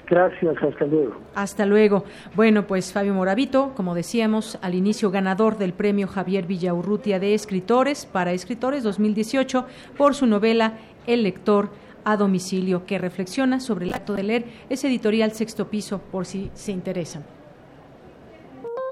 Gracias, 0.10 0.56
hasta 0.64 0.86
luego. 0.86 1.16
Hasta 1.36 1.66
luego. 1.66 2.06
Bueno, 2.34 2.66
pues 2.66 2.94
Fabio 2.94 3.14
Moravito, 3.14 3.74
como 3.76 3.94
decíamos 3.94 4.58
al 4.62 4.74
inicio, 4.74 5.12
ganador 5.12 5.58
del 5.58 5.74
premio 5.74 6.08
Javier 6.08 6.46
Villaurrutia 6.46 7.20
de 7.20 7.34
Escritores 7.34 8.06
para 8.06 8.32
Escritores 8.32 8.84
2018 8.84 9.66
por 9.98 10.16
su 10.16 10.26
novela 10.26 10.78
El 11.08 11.24
lector 11.24 11.70
a 12.06 12.16
domicilio 12.16 12.86
que 12.86 12.98
reflexiona 12.98 13.60
sobre 13.60 13.88
el 13.88 13.94
acto 13.94 14.14
de 14.14 14.24
leer. 14.24 14.46
Es 14.70 14.86
editorial 14.86 15.34
Sexto 15.34 15.68
Piso 15.68 16.00
por 16.00 16.26
si 16.26 16.52
se 16.54 16.72
interesan. 16.72 17.37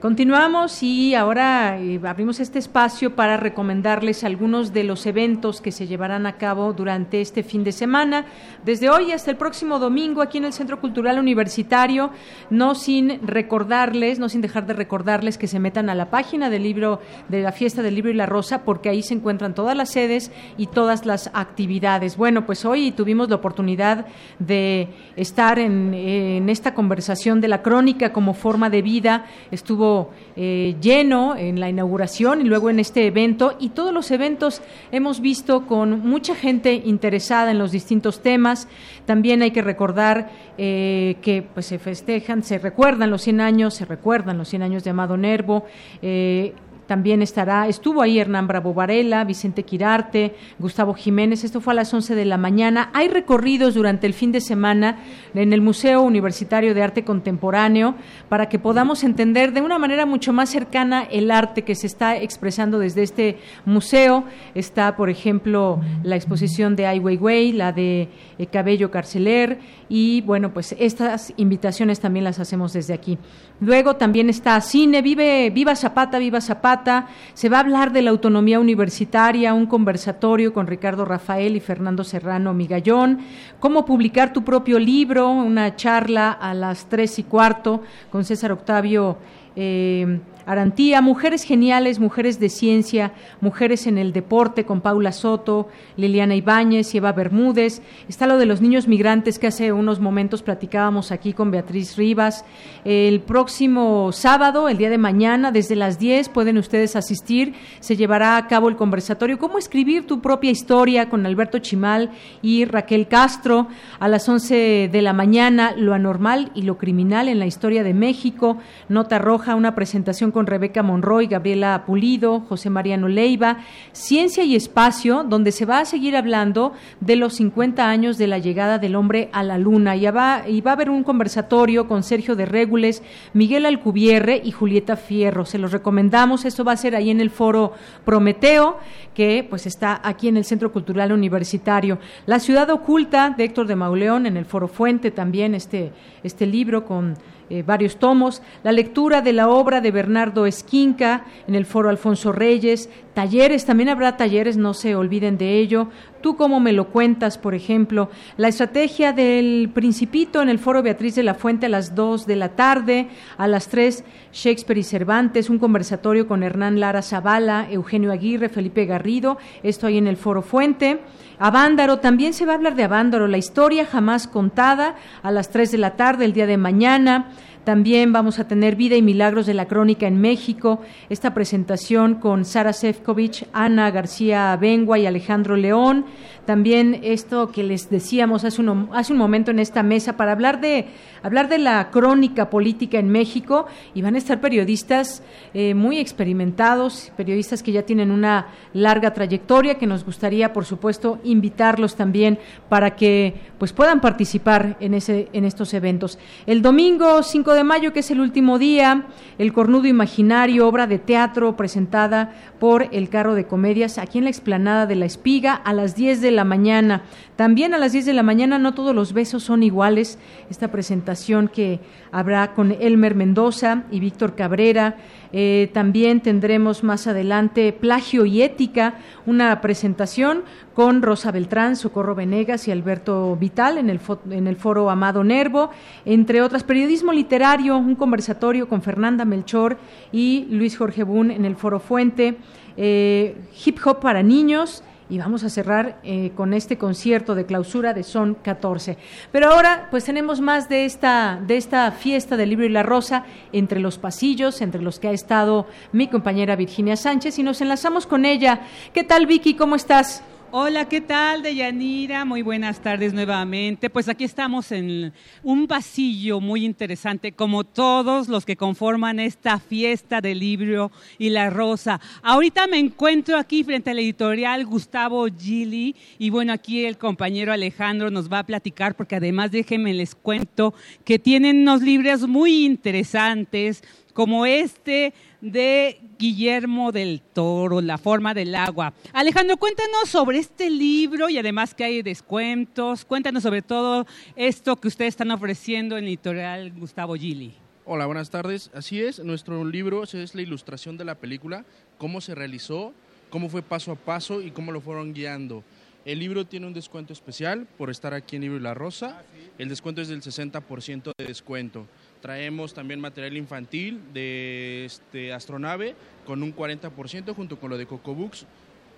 Continuamos 0.00 0.80
y 0.84 1.16
ahora 1.16 1.76
eh, 1.80 1.98
abrimos 2.04 2.38
este 2.38 2.60
espacio 2.60 3.16
para 3.16 3.36
recomendarles 3.36 4.22
algunos 4.22 4.72
de 4.72 4.84
los 4.84 5.06
eventos 5.06 5.60
que 5.60 5.72
se 5.72 5.88
llevarán 5.88 6.24
a 6.24 6.36
cabo 6.36 6.72
durante 6.72 7.20
este 7.20 7.42
fin 7.42 7.64
de 7.64 7.72
semana, 7.72 8.24
desde 8.64 8.90
hoy 8.90 9.10
hasta 9.10 9.32
el 9.32 9.36
próximo 9.36 9.80
domingo 9.80 10.22
aquí 10.22 10.38
en 10.38 10.44
el 10.44 10.52
Centro 10.52 10.80
Cultural 10.80 11.18
Universitario, 11.18 12.12
no 12.48 12.76
sin 12.76 13.26
recordarles, 13.26 14.20
no 14.20 14.28
sin 14.28 14.40
dejar 14.40 14.66
de 14.66 14.74
recordarles 14.74 15.36
que 15.36 15.48
se 15.48 15.58
metan 15.58 15.90
a 15.90 15.96
la 15.96 16.10
página 16.10 16.48
del 16.48 16.62
libro 16.62 17.00
de 17.28 17.42
la 17.42 17.50
fiesta 17.50 17.82
del 17.82 17.96
libro 17.96 18.12
y 18.12 18.14
la 18.14 18.26
rosa, 18.26 18.62
porque 18.62 18.90
ahí 18.90 19.02
se 19.02 19.14
encuentran 19.14 19.52
todas 19.52 19.76
las 19.76 19.90
sedes 19.90 20.30
y 20.56 20.68
todas 20.68 21.06
las 21.06 21.28
actividades. 21.34 22.16
Bueno, 22.16 22.46
pues 22.46 22.64
hoy 22.64 22.92
tuvimos 22.92 23.28
la 23.30 23.36
oportunidad 23.36 24.06
de 24.38 24.90
estar 25.16 25.58
en, 25.58 25.92
en 25.92 26.48
esta 26.50 26.72
conversación 26.72 27.40
de 27.40 27.48
la 27.48 27.62
crónica 27.62 28.12
como 28.12 28.32
forma 28.32 28.70
de 28.70 28.82
vida. 28.82 29.26
Estuvo 29.50 29.87
eh, 30.36 30.76
lleno 30.80 31.36
en 31.36 31.58
la 31.58 31.68
inauguración 31.68 32.40
y 32.40 32.44
luego 32.44 32.70
en 32.70 32.78
este 32.78 33.06
evento 33.06 33.56
y 33.58 33.70
todos 33.70 33.92
los 33.92 34.10
eventos 34.10 34.62
hemos 34.92 35.20
visto 35.20 35.66
con 35.66 36.00
mucha 36.00 36.34
gente 36.34 36.74
interesada 36.74 37.50
en 37.50 37.58
los 37.58 37.72
distintos 37.72 38.22
temas. 38.22 38.68
También 39.04 39.42
hay 39.42 39.50
que 39.50 39.62
recordar 39.62 40.30
eh, 40.56 41.16
que 41.22 41.42
pues 41.42 41.66
se 41.66 41.78
festejan, 41.78 42.42
se 42.42 42.58
recuerdan 42.58 43.10
los 43.10 43.22
100 43.22 43.40
años, 43.40 43.74
se 43.74 43.84
recuerdan 43.84 44.38
los 44.38 44.48
100 44.48 44.62
años 44.62 44.84
de 44.84 44.90
Amado 44.90 45.16
Nervo. 45.16 45.64
Eh, 46.02 46.54
también 46.88 47.20
estará, 47.20 47.68
estuvo 47.68 48.00
ahí 48.00 48.18
Hernán 48.18 48.46
Bravo 48.46 48.72
Varela, 48.72 49.22
Vicente 49.24 49.62
Quirarte, 49.62 50.34
Gustavo 50.58 50.94
Jiménez, 50.94 51.44
esto 51.44 51.60
fue 51.60 51.74
a 51.74 51.76
las 51.76 51.92
11 51.92 52.14
de 52.14 52.24
la 52.24 52.38
mañana. 52.38 52.90
Hay 52.94 53.08
recorridos 53.08 53.74
durante 53.74 54.06
el 54.06 54.14
fin 54.14 54.32
de 54.32 54.40
semana 54.40 54.98
en 55.34 55.52
el 55.52 55.60
Museo 55.60 56.00
Universitario 56.00 56.74
de 56.74 56.82
Arte 56.82 57.04
Contemporáneo 57.04 57.94
para 58.30 58.48
que 58.48 58.58
podamos 58.58 59.04
entender 59.04 59.52
de 59.52 59.60
una 59.60 59.78
manera 59.78 60.06
mucho 60.06 60.32
más 60.32 60.48
cercana 60.48 61.02
el 61.02 61.30
arte 61.30 61.60
que 61.60 61.74
se 61.74 61.86
está 61.86 62.16
expresando 62.16 62.78
desde 62.78 63.02
este 63.02 63.38
museo. 63.66 64.24
Está, 64.54 64.96
por 64.96 65.10
ejemplo, 65.10 65.82
la 66.02 66.16
exposición 66.16 66.74
de 66.74 66.86
Ai 66.86 67.00
Weiwei, 67.00 67.52
la 67.52 67.72
de 67.72 68.08
eh, 68.38 68.46
Cabello 68.46 68.90
Carceler 68.90 69.58
y 69.88 70.20
bueno, 70.22 70.52
pues 70.52 70.74
estas 70.78 71.32
invitaciones 71.36 72.00
también 72.00 72.24
las 72.24 72.38
hacemos 72.38 72.72
desde 72.72 72.94
aquí. 72.94 73.18
Luego 73.60 73.96
también 73.96 74.30
está 74.30 74.60
cine, 74.60 75.02
vive, 75.02 75.50
viva 75.50 75.74
Zapata, 75.74 76.18
viva 76.18 76.40
Zapata. 76.40 77.08
Se 77.34 77.48
va 77.48 77.58
a 77.58 77.60
hablar 77.60 77.92
de 77.92 78.02
la 78.02 78.10
autonomía 78.10 78.60
universitaria, 78.60 79.54
un 79.54 79.66
conversatorio 79.66 80.52
con 80.52 80.66
Ricardo 80.66 81.04
Rafael 81.04 81.56
y 81.56 81.60
Fernando 81.60 82.04
Serrano 82.04 82.54
Migallón. 82.54 83.18
Cómo 83.60 83.84
publicar 83.84 84.32
tu 84.32 84.44
propio 84.44 84.78
libro, 84.78 85.30
una 85.30 85.74
charla 85.76 86.30
a 86.30 86.54
las 86.54 86.86
tres 86.88 87.18
y 87.18 87.24
cuarto 87.24 87.82
con 88.10 88.24
César 88.24 88.52
Octavio. 88.52 89.18
Eh, 89.56 90.20
Arantía, 90.48 91.02
Mujeres 91.02 91.42
Geniales, 91.42 92.00
Mujeres 92.00 92.40
de 92.40 92.48
Ciencia, 92.48 93.12
Mujeres 93.42 93.86
en 93.86 93.98
el 93.98 94.14
Deporte 94.14 94.64
con 94.64 94.80
Paula 94.80 95.12
Soto, 95.12 95.68
Liliana 95.98 96.34
Ibáñez 96.34 96.94
Eva 96.94 97.12
Bermúdez. 97.12 97.82
Está 98.08 98.26
lo 98.26 98.38
de 98.38 98.46
los 98.46 98.62
niños 98.62 98.88
migrantes 98.88 99.38
que 99.38 99.48
hace 99.48 99.72
unos 99.72 100.00
momentos 100.00 100.42
platicábamos 100.42 101.12
aquí 101.12 101.34
con 101.34 101.50
Beatriz 101.50 101.96
Rivas. 101.98 102.46
El 102.86 103.20
próximo 103.20 104.10
sábado, 104.12 104.70
el 104.70 104.78
día 104.78 104.88
de 104.88 104.96
mañana, 104.96 105.52
desde 105.52 105.76
las 105.76 105.98
10 105.98 106.30
pueden 106.30 106.56
ustedes 106.56 106.96
asistir. 106.96 107.52
Se 107.80 107.96
llevará 107.96 108.38
a 108.38 108.46
cabo 108.46 108.70
el 108.70 108.76
conversatorio 108.76 109.38
Cómo 109.38 109.58
escribir 109.58 110.06
tu 110.06 110.22
propia 110.22 110.50
historia 110.50 111.10
con 111.10 111.26
Alberto 111.26 111.58
Chimal 111.58 112.10
y 112.40 112.64
Raquel 112.64 113.06
Castro. 113.06 113.68
A 114.00 114.08
las 114.08 114.26
11 114.26 114.88
de 114.90 115.02
la 115.02 115.12
mañana, 115.12 115.74
Lo 115.76 115.92
anormal 115.92 116.50
y 116.54 116.62
lo 116.62 116.78
criminal 116.78 117.28
en 117.28 117.38
la 117.38 117.44
historia 117.44 117.82
de 117.82 117.92
México. 117.92 118.56
Nota 118.88 119.18
roja, 119.18 119.54
una 119.54 119.74
presentación 119.74 120.30
con 120.30 120.37
Rebeca 120.46 120.82
Monroy, 120.82 121.26
Gabriela 121.26 121.84
Pulido, 121.86 122.40
José 122.40 122.70
Mariano 122.70 123.08
Leiva, 123.08 123.58
Ciencia 123.92 124.44
y 124.44 124.54
Espacio, 124.54 125.24
donde 125.24 125.52
se 125.52 125.66
va 125.66 125.80
a 125.80 125.84
seguir 125.84 126.16
hablando 126.16 126.72
de 127.00 127.16
los 127.16 127.34
50 127.34 127.88
años 127.88 128.18
de 128.18 128.26
la 128.26 128.38
llegada 128.38 128.78
del 128.78 128.96
hombre 128.96 129.28
a 129.32 129.42
la 129.42 129.58
luna. 129.58 129.96
Y 129.96 130.06
va, 130.06 130.44
y 130.46 130.60
va 130.60 130.72
a 130.72 130.74
haber 130.74 130.90
un 130.90 131.04
conversatorio 131.04 131.88
con 131.88 132.02
Sergio 132.02 132.36
de 132.36 132.46
Régules, 132.46 133.02
Miguel 133.32 133.66
Alcubierre 133.66 134.40
y 134.44 134.52
Julieta 134.52 134.96
Fierro. 134.96 135.44
Se 135.44 135.58
los 135.58 135.72
recomendamos, 135.72 136.44
esto 136.44 136.64
va 136.64 136.72
a 136.72 136.76
ser 136.76 136.94
ahí 136.94 137.10
en 137.10 137.20
el 137.20 137.30
foro 137.30 137.72
Prometeo, 138.04 138.78
que 139.14 139.46
pues 139.48 139.66
está 139.66 140.00
aquí 140.02 140.28
en 140.28 140.36
el 140.36 140.44
Centro 140.44 140.72
Cultural 140.72 141.12
Universitario. 141.12 141.98
La 142.26 142.38
ciudad 142.38 142.70
oculta 142.70 143.34
de 143.36 143.44
Héctor 143.44 143.66
de 143.66 143.76
Mauleón, 143.76 144.26
en 144.26 144.36
el 144.36 144.44
foro 144.44 144.68
Fuente 144.68 145.10
también, 145.10 145.54
este, 145.54 145.92
este 146.22 146.46
libro 146.46 146.84
con 146.84 147.16
eh, 147.50 147.62
varios 147.62 147.96
tomos, 147.96 148.42
la 148.62 148.72
lectura 148.72 149.22
de 149.22 149.32
la 149.32 149.48
obra 149.48 149.80
de 149.80 149.90
Bernardo 149.90 150.46
Esquinca 150.46 151.24
en 151.46 151.54
el 151.54 151.66
foro 151.66 151.88
Alfonso 151.88 152.32
Reyes, 152.32 152.90
talleres, 153.14 153.64
también 153.64 153.88
habrá 153.88 154.16
talleres, 154.16 154.56
no 154.56 154.74
se 154.74 154.94
olviden 154.94 155.38
de 155.38 155.58
ello. 155.58 155.88
Tú 156.20 156.36
cómo 156.36 156.60
me 156.60 156.72
lo 156.72 156.88
cuentas, 156.88 157.38
por 157.38 157.54
ejemplo, 157.54 158.10
la 158.36 158.48
estrategia 158.48 159.12
del 159.12 159.70
Principito 159.72 160.42
en 160.42 160.48
el 160.48 160.58
foro 160.58 160.82
Beatriz 160.82 161.14
de 161.14 161.22
la 161.22 161.34
Fuente 161.34 161.66
a 161.66 161.68
las 161.68 161.94
2 161.94 162.26
de 162.26 162.36
la 162.36 162.50
tarde, 162.50 163.08
a 163.36 163.48
las 163.48 163.68
3 163.68 164.04
Shakespeare 164.32 164.78
y 164.78 164.82
Cervantes, 164.82 165.50
un 165.50 165.58
conversatorio 165.58 166.28
con 166.28 166.42
Hernán 166.42 166.80
Lara 166.80 167.02
Zavala, 167.02 167.66
Eugenio 167.70 168.12
Aguirre, 168.12 168.48
Felipe 168.48 168.86
Garrido, 168.86 169.38
esto 169.62 169.86
ahí 169.86 169.98
en 169.98 170.06
el 170.06 170.16
foro 170.16 170.42
Fuente. 170.42 171.00
Avándaro, 171.38 171.98
también 171.98 172.34
se 172.34 172.46
va 172.46 172.52
a 172.52 172.56
hablar 172.56 172.74
de 172.74 172.84
Avándaro, 172.84 173.28
la 173.28 173.38
historia 173.38 173.86
jamás 173.86 174.26
contada, 174.26 174.96
a 175.22 175.30
las 175.30 175.50
3 175.50 175.70
de 175.70 175.78
la 175.78 175.96
tarde, 175.96 176.24
el 176.24 176.32
día 176.32 176.46
de 176.46 176.56
mañana. 176.56 177.28
También 177.64 178.12
vamos 178.12 178.38
a 178.38 178.48
tener 178.48 178.76
Vida 178.76 178.96
y 178.96 179.02
Milagros 179.02 179.46
de 179.46 179.54
la 179.54 179.66
Crónica 179.66 180.06
en 180.06 180.20
México, 180.20 180.80
esta 181.10 181.34
presentación 181.34 182.14
con 182.14 182.44
Sara 182.44 182.72
Sefcovic, 182.72 183.46
Ana 183.52 183.90
García 183.90 184.56
Bengua 184.56 184.98
y 184.98 185.06
Alejandro 185.06 185.54
León. 185.54 186.06
También 186.48 187.00
esto 187.02 187.52
que 187.52 187.62
les 187.62 187.90
decíamos 187.90 188.42
hace 188.42 188.62
un, 188.62 188.88
hace 188.94 189.12
un 189.12 189.18
momento 189.18 189.50
en 189.50 189.58
esta 189.58 189.82
mesa 189.82 190.16
para 190.16 190.32
hablar 190.32 190.62
de, 190.62 190.86
hablar 191.22 191.50
de 191.50 191.58
la 191.58 191.90
crónica 191.90 192.48
política 192.48 192.98
en 192.98 193.10
México 193.10 193.66
y 193.92 194.00
van 194.00 194.14
a 194.14 194.18
estar 194.18 194.40
periodistas 194.40 195.22
eh, 195.52 195.74
muy 195.74 195.98
experimentados, 195.98 197.12
periodistas 197.18 197.62
que 197.62 197.72
ya 197.72 197.82
tienen 197.82 198.10
una 198.10 198.46
larga 198.72 199.12
trayectoria, 199.12 199.74
que 199.74 199.86
nos 199.86 200.06
gustaría, 200.06 200.54
por 200.54 200.64
supuesto, 200.64 201.18
invitarlos 201.22 201.96
también 201.96 202.38
para 202.70 202.96
que 202.96 203.34
pues 203.58 203.74
puedan 203.74 204.00
participar 204.00 204.78
en, 204.80 204.94
ese, 204.94 205.28
en 205.34 205.44
estos 205.44 205.74
eventos. 205.74 206.18
El 206.46 206.62
domingo 206.62 207.22
5 207.22 207.52
de 207.52 207.64
mayo, 207.64 207.92
que 207.92 208.00
es 208.00 208.10
el 208.10 208.20
último 208.20 208.58
día, 208.58 209.04
El 209.36 209.52
Cornudo 209.52 209.86
Imaginario, 209.86 210.66
obra 210.66 210.86
de 210.86 210.98
teatro 210.98 211.56
presentada 211.56 212.32
por 212.58 212.88
El 212.90 213.10
Carro 213.10 213.34
de 213.34 213.46
Comedias, 213.46 213.98
aquí 213.98 214.16
en 214.16 214.24
la 214.24 214.30
explanada 214.30 214.86
de 214.86 214.94
La 214.94 215.04
Espiga, 215.04 215.52
a 215.52 215.74
las 215.74 215.94
10 215.94 216.22
de 216.22 216.37
la 216.37 216.37
mañana. 216.44 217.02
También 217.36 217.74
a 217.74 217.78
las 217.78 217.92
10 217.92 218.06
de 218.06 218.12
la 218.12 218.22
mañana, 218.22 218.58
no 218.58 218.74
todos 218.74 218.94
los 218.94 219.12
besos 219.12 219.42
son 219.42 219.62
iguales, 219.62 220.18
esta 220.50 220.68
presentación 220.68 221.48
que 221.48 221.80
habrá 222.10 222.54
con 222.54 222.72
Elmer 222.72 223.14
Mendoza 223.14 223.84
y 223.90 224.00
Víctor 224.00 224.34
Cabrera. 224.34 224.96
Eh, 225.32 225.70
también 225.74 226.20
tendremos 226.20 226.82
más 226.82 227.06
adelante 227.06 227.72
Plagio 227.72 228.24
y 228.24 228.42
Ética, 228.42 228.94
una 229.26 229.60
presentación 229.60 230.42
con 230.74 231.02
Rosa 231.02 231.32
Beltrán, 231.32 231.76
Socorro 231.76 232.14
Venegas 232.14 232.66
y 232.66 232.70
Alberto 232.70 233.36
Vital 233.36 233.78
en 233.78 233.90
el, 233.90 234.00
en 234.30 234.46
el 234.46 234.56
foro 234.56 234.88
Amado 234.90 235.24
Nervo, 235.24 235.70
entre 236.04 236.40
otras, 236.40 236.64
periodismo 236.64 237.12
literario, 237.12 237.76
un 237.76 237.94
conversatorio 237.94 238.68
con 238.68 238.80
Fernanda 238.80 239.24
Melchor 239.24 239.76
y 240.12 240.46
Luis 240.50 240.78
Jorge 240.78 241.02
Bun 241.02 241.30
en 241.30 241.44
el 241.44 241.56
foro 241.56 241.78
Fuente, 241.80 242.38
eh, 242.76 243.36
hip 243.64 243.78
hop 243.84 244.00
para 244.00 244.22
niños, 244.22 244.82
y 245.10 245.18
vamos 245.18 245.44
a 245.44 245.50
cerrar 245.50 245.98
eh, 246.02 246.32
con 246.34 246.54
este 246.54 246.78
concierto 246.78 247.34
de 247.34 247.46
clausura 247.46 247.94
de 247.94 248.02
Son 248.02 248.34
14. 248.34 248.96
Pero 249.32 249.50
ahora 249.50 249.88
pues 249.90 250.04
tenemos 250.04 250.40
más 250.40 250.68
de 250.68 250.84
esta, 250.84 251.40
de 251.46 251.56
esta 251.56 251.90
fiesta 251.92 252.36
del 252.36 252.50
libro 252.50 252.66
y 252.66 252.70
la 252.70 252.82
rosa 252.82 253.24
entre 253.52 253.80
los 253.80 253.98
pasillos, 253.98 254.60
entre 254.60 254.82
los 254.82 254.98
que 254.98 255.08
ha 255.08 255.12
estado 255.12 255.66
mi 255.92 256.08
compañera 256.08 256.56
Virginia 256.56 256.96
Sánchez 256.96 257.38
y 257.38 257.42
nos 257.42 257.60
enlazamos 257.60 258.06
con 258.06 258.24
ella. 258.24 258.60
¿Qué 258.92 259.04
tal 259.04 259.26
Vicky? 259.26 259.54
¿Cómo 259.54 259.76
estás? 259.76 260.22
Hola, 260.50 260.88
¿qué 260.88 261.02
tal, 261.02 261.42
Deyanira? 261.42 262.24
Muy 262.24 262.40
buenas 262.40 262.80
tardes 262.80 263.12
nuevamente. 263.12 263.90
Pues 263.90 264.08
aquí 264.08 264.24
estamos 264.24 264.72
en 264.72 265.12
un 265.42 265.66
pasillo 265.66 266.40
muy 266.40 266.64
interesante, 266.64 267.32
como 267.32 267.64
todos 267.64 268.28
los 268.28 268.46
que 268.46 268.56
conforman 268.56 269.20
esta 269.20 269.58
fiesta 269.58 270.22
del 270.22 270.38
libro 270.38 270.90
y 271.18 271.28
la 271.28 271.50
rosa. 271.50 272.00
Ahorita 272.22 272.66
me 272.66 272.78
encuentro 272.78 273.36
aquí 273.36 273.62
frente 273.62 273.90
a 273.90 273.94
la 273.94 274.00
editorial 274.00 274.64
Gustavo 274.64 275.26
Gili 275.26 275.94
y 276.18 276.30
bueno, 276.30 276.54
aquí 276.54 276.86
el 276.86 276.96
compañero 276.96 277.52
Alejandro 277.52 278.10
nos 278.10 278.32
va 278.32 278.38
a 278.38 278.46
platicar 278.46 278.94
porque 278.96 279.16
además 279.16 279.50
déjenme 279.50 279.92
les 279.92 280.14
cuento 280.14 280.72
que 281.04 281.18
tienen 281.18 281.58
unos 281.58 281.82
libros 281.82 282.26
muy 282.26 282.64
interesantes 282.64 283.82
como 284.14 284.46
este 284.46 285.12
de 285.40 286.00
Guillermo 286.18 286.92
del 286.92 287.20
Toro, 287.20 287.80
La 287.80 287.98
forma 287.98 288.34
del 288.34 288.54
agua. 288.54 288.92
Alejandro, 289.12 289.56
cuéntanos 289.56 290.08
sobre 290.08 290.38
este 290.38 290.70
libro 290.70 291.28
y 291.28 291.38
además 291.38 291.74
que 291.74 291.84
hay 291.84 292.02
descuentos. 292.02 293.04
Cuéntanos 293.04 293.42
sobre 293.42 293.62
todo 293.62 294.06
esto 294.36 294.76
que 294.76 294.88
ustedes 294.88 295.10
están 295.10 295.30
ofreciendo 295.30 295.96
en 295.96 296.04
Editorial 296.04 296.72
Gustavo 296.72 297.14
Gili. 297.14 297.54
Hola, 297.84 298.06
buenas 298.06 298.30
tardes. 298.30 298.70
Así 298.74 299.00
es, 299.00 299.18
nuestro 299.20 299.64
libro 299.64 300.02
es 300.02 300.34
la 300.34 300.42
ilustración 300.42 300.96
de 300.96 301.04
la 301.04 301.14
película, 301.14 301.64
cómo 301.96 302.20
se 302.20 302.34
realizó, 302.34 302.92
cómo 303.30 303.48
fue 303.48 303.62
paso 303.62 303.92
a 303.92 303.96
paso 303.96 304.42
y 304.42 304.50
cómo 304.50 304.72
lo 304.72 304.80
fueron 304.80 305.14
guiando. 305.14 305.64
El 306.04 306.20
libro 306.20 306.46
tiene 306.46 306.66
un 306.66 306.72
descuento 306.72 307.12
especial 307.12 307.66
por 307.76 307.90
estar 307.90 308.14
aquí 308.14 308.36
en 308.36 308.42
Libro 308.42 308.58
y 308.58 308.62
la 308.62 308.72
Rosa. 308.72 309.22
El 309.58 309.68
descuento 309.68 310.00
es 310.00 310.08
del 310.08 310.22
60% 310.22 311.12
de 311.18 311.24
descuento. 311.26 311.86
Traemos 312.20 312.74
también 312.74 313.00
material 313.00 313.36
infantil 313.36 314.00
de 314.12 314.84
este, 314.84 315.32
Astronave 315.32 315.94
con 316.26 316.42
un 316.42 316.54
40% 316.54 317.34
junto 317.34 317.58
con 317.60 317.70
lo 317.70 317.78
de 317.78 317.86
Cocobooks. 317.86 318.46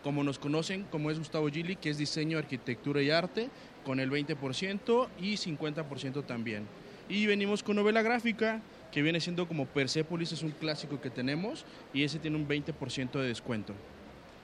Como 0.02 0.24
nos 0.24 0.38
conocen, 0.38 0.84
como 0.84 1.10
es 1.10 1.18
Gustavo 1.18 1.48
Gili, 1.48 1.76
que 1.76 1.90
es 1.90 1.98
diseño, 1.98 2.38
arquitectura 2.38 3.02
y 3.02 3.10
arte, 3.10 3.50
con 3.84 4.00
el 4.00 4.10
20% 4.10 5.08
y 5.20 5.34
50% 5.34 6.24
también. 6.24 6.66
Y 7.08 7.26
venimos 7.26 7.62
con 7.62 7.76
novela 7.76 8.00
gráfica, 8.00 8.62
que 8.92 9.02
viene 9.02 9.20
siendo 9.20 9.46
como 9.46 9.66
Persepolis, 9.66 10.32
es 10.32 10.42
un 10.42 10.52
clásico 10.52 11.00
que 11.00 11.10
tenemos, 11.10 11.66
y 11.92 12.04
ese 12.04 12.18
tiene 12.18 12.38
un 12.38 12.48
20% 12.48 13.20
de 13.20 13.28
descuento 13.28 13.74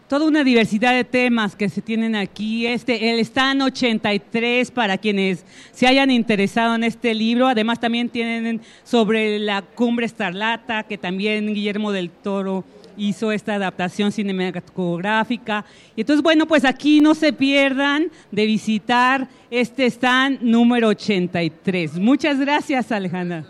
toda 0.08 0.26
una 0.26 0.44
diversidad 0.44 0.94
de 0.94 1.04
temas 1.04 1.56
que 1.56 1.68
se 1.68 1.82
tienen 1.82 2.14
aquí. 2.14 2.66
Este, 2.66 3.10
el 3.10 3.20
Stan 3.20 3.60
83 3.60 4.70
para 4.70 4.98
quienes 4.98 5.44
se 5.72 5.86
hayan 5.86 6.10
interesado 6.10 6.74
en 6.74 6.84
este 6.84 7.14
libro. 7.14 7.48
Además 7.48 7.80
también 7.80 8.08
tienen 8.08 8.60
sobre 8.84 9.38
la 9.38 9.62
cumbre 9.62 10.06
estarlata 10.06 10.84
que 10.84 10.98
también 10.98 11.52
Guillermo 11.52 11.92
del 11.92 12.10
Toro 12.10 12.64
hizo 12.96 13.32
esta 13.32 13.54
adaptación 13.54 14.12
cinematográfica. 14.12 15.64
Y 15.94 16.00
entonces, 16.02 16.22
bueno, 16.22 16.46
pues 16.46 16.64
aquí 16.64 17.00
no 17.00 17.14
se 17.14 17.32
pierdan 17.32 18.10
de 18.30 18.46
visitar 18.46 19.28
este 19.50 19.86
stand 19.86 20.40
número 20.40 20.88
83. 20.88 21.98
Muchas 21.98 22.38
gracias, 22.38 22.90
Alejandra. 22.92 23.44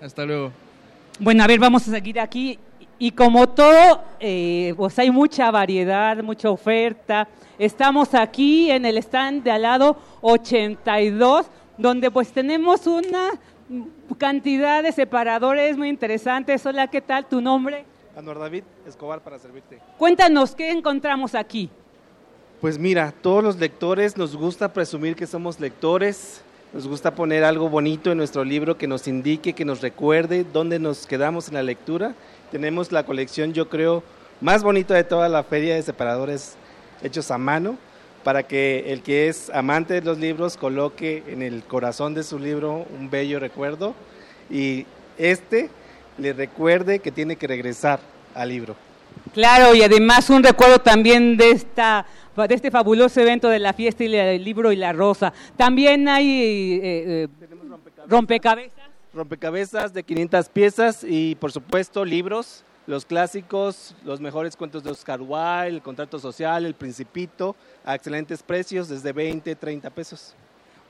Hasta 0.00 0.24
luego. 0.24 0.52
Bueno, 1.18 1.44
a 1.44 1.46
ver, 1.46 1.60
vamos 1.60 1.86
a 1.86 1.90
seguir 1.90 2.18
aquí. 2.18 2.58
Y 3.02 3.12
como 3.12 3.48
todo, 3.48 4.02
eh, 4.20 4.74
pues 4.76 4.98
hay 4.98 5.10
mucha 5.10 5.50
variedad, 5.50 6.22
mucha 6.22 6.50
oferta. 6.50 7.26
Estamos 7.58 8.12
aquí 8.12 8.70
en 8.70 8.84
el 8.84 8.98
stand 8.98 9.42
de 9.42 9.50
al 9.50 9.62
lado 9.62 9.96
82, 10.20 11.46
donde 11.78 12.10
pues 12.10 12.30
tenemos 12.30 12.86
una 12.86 13.30
cantidad 14.18 14.82
de 14.82 14.92
separadores 14.92 15.78
muy 15.78 15.88
interesantes. 15.88 16.66
Hola, 16.66 16.88
¿qué 16.88 17.00
tal? 17.00 17.24
¿Tu 17.26 17.40
nombre? 17.40 17.86
Anuar 18.14 18.38
David 18.38 18.64
Escobar 18.86 19.22
para 19.22 19.38
servirte. 19.38 19.78
Cuéntanos, 19.96 20.54
¿qué 20.54 20.70
encontramos 20.70 21.34
aquí? 21.34 21.70
Pues 22.60 22.78
mira, 22.78 23.14
todos 23.22 23.42
los 23.42 23.58
lectores 23.58 24.18
nos 24.18 24.36
gusta 24.36 24.74
presumir 24.74 25.16
que 25.16 25.26
somos 25.26 25.58
lectores, 25.58 26.42
nos 26.74 26.86
gusta 26.86 27.14
poner 27.14 27.44
algo 27.44 27.70
bonito 27.70 28.12
en 28.12 28.18
nuestro 28.18 28.44
libro 28.44 28.76
que 28.76 28.86
nos 28.86 29.08
indique, 29.08 29.54
que 29.54 29.64
nos 29.64 29.80
recuerde 29.80 30.44
dónde 30.44 30.78
nos 30.78 31.06
quedamos 31.06 31.48
en 31.48 31.54
la 31.54 31.62
lectura. 31.62 32.14
Tenemos 32.50 32.90
la 32.92 33.04
colección, 33.04 33.52
yo 33.52 33.68
creo, 33.68 34.02
más 34.40 34.62
bonita 34.62 34.94
de 34.94 35.04
toda 35.04 35.28
la 35.28 35.42
feria 35.44 35.74
de 35.74 35.82
separadores 35.82 36.56
hechos 37.02 37.30
a 37.30 37.38
mano, 37.38 37.76
para 38.24 38.42
que 38.42 38.92
el 38.92 39.02
que 39.02 39.28
es 39.28 39.50
amante 39.50 39.94
de 39.94 40.02
los 40.02 40.18
libros 40.18 40.56
coloque 40.56 41.22
en 41.28 41.42
el 41.42 41.62
corazón 41.62 42.14
de 42.14 42.22
su 42.22 42.38
libro 42.38 42.86
un 42.98 43.08
bello 43.08 43.40
recuerdo 43.40 43.94
y 44.50 44.84
este 45.16 45.70
le 46.18 46.32
recuerde 46.32 46.98
que 46.98 47.10
tiene 47.10 47.36
que 47.36 47.46
regresar 47.46 48.00
al 48.34 48.50
libro. 48.50 48.76
Claro, 49.32 49.74
y 49.74 49.82
además 49.82 50.28
un 50.28 50.42
recuerdo 50.42 50.80
también 50.80 51.36
de 51.36 51.50
esta 51.50 52.06
de 52.36 52.54
este 52.54 52.70
fabuloso 52.70 53.20
evento 53.20 53.48
de 53.48 53.58
la 53.58 53.74
fiesta 53.74 54.02
y 54.04 54.14
el 54.16 54.42
libro 54.42 54.72
y 54.72 54.76
la 54.76 54.92
rosa. 54.92 55.32
También 55.56 56.08
hay 56.08 56.80
eh, 56.82 56.82
eh, 56.82 57.28
rompecabezas. 57.68 58.10
Rompecabezas 58.10 58.89
de 59.12 60.02
500 60.04 60.48
piezas 60.48 61.04
y 61.04 61.34
por 61.34 61.50
supuesto 61.50 62.04
libros, 62.04 62.62
los 62.86 63.04
clásicos, 63.04 63.96
los 64.04 64.20
mejores 64.20 64.56
cuentos 64.56 64.84
de 64.84 64.90
Oscar 64.90 65.20
Wilde, 65.20 65.68
el 65.68 65.82
contrato 65.82 66.18
social, 66.20 66.64
el 66.64 66.74
principito, 66.74 67.56
a 67.84 67.96
excelentes 67.96 68.42
precios, 68.42 68.88
desde 68.88 69.12
20, 69.12 69.56
30 69.56 69.90
pesos. 69.90 70.34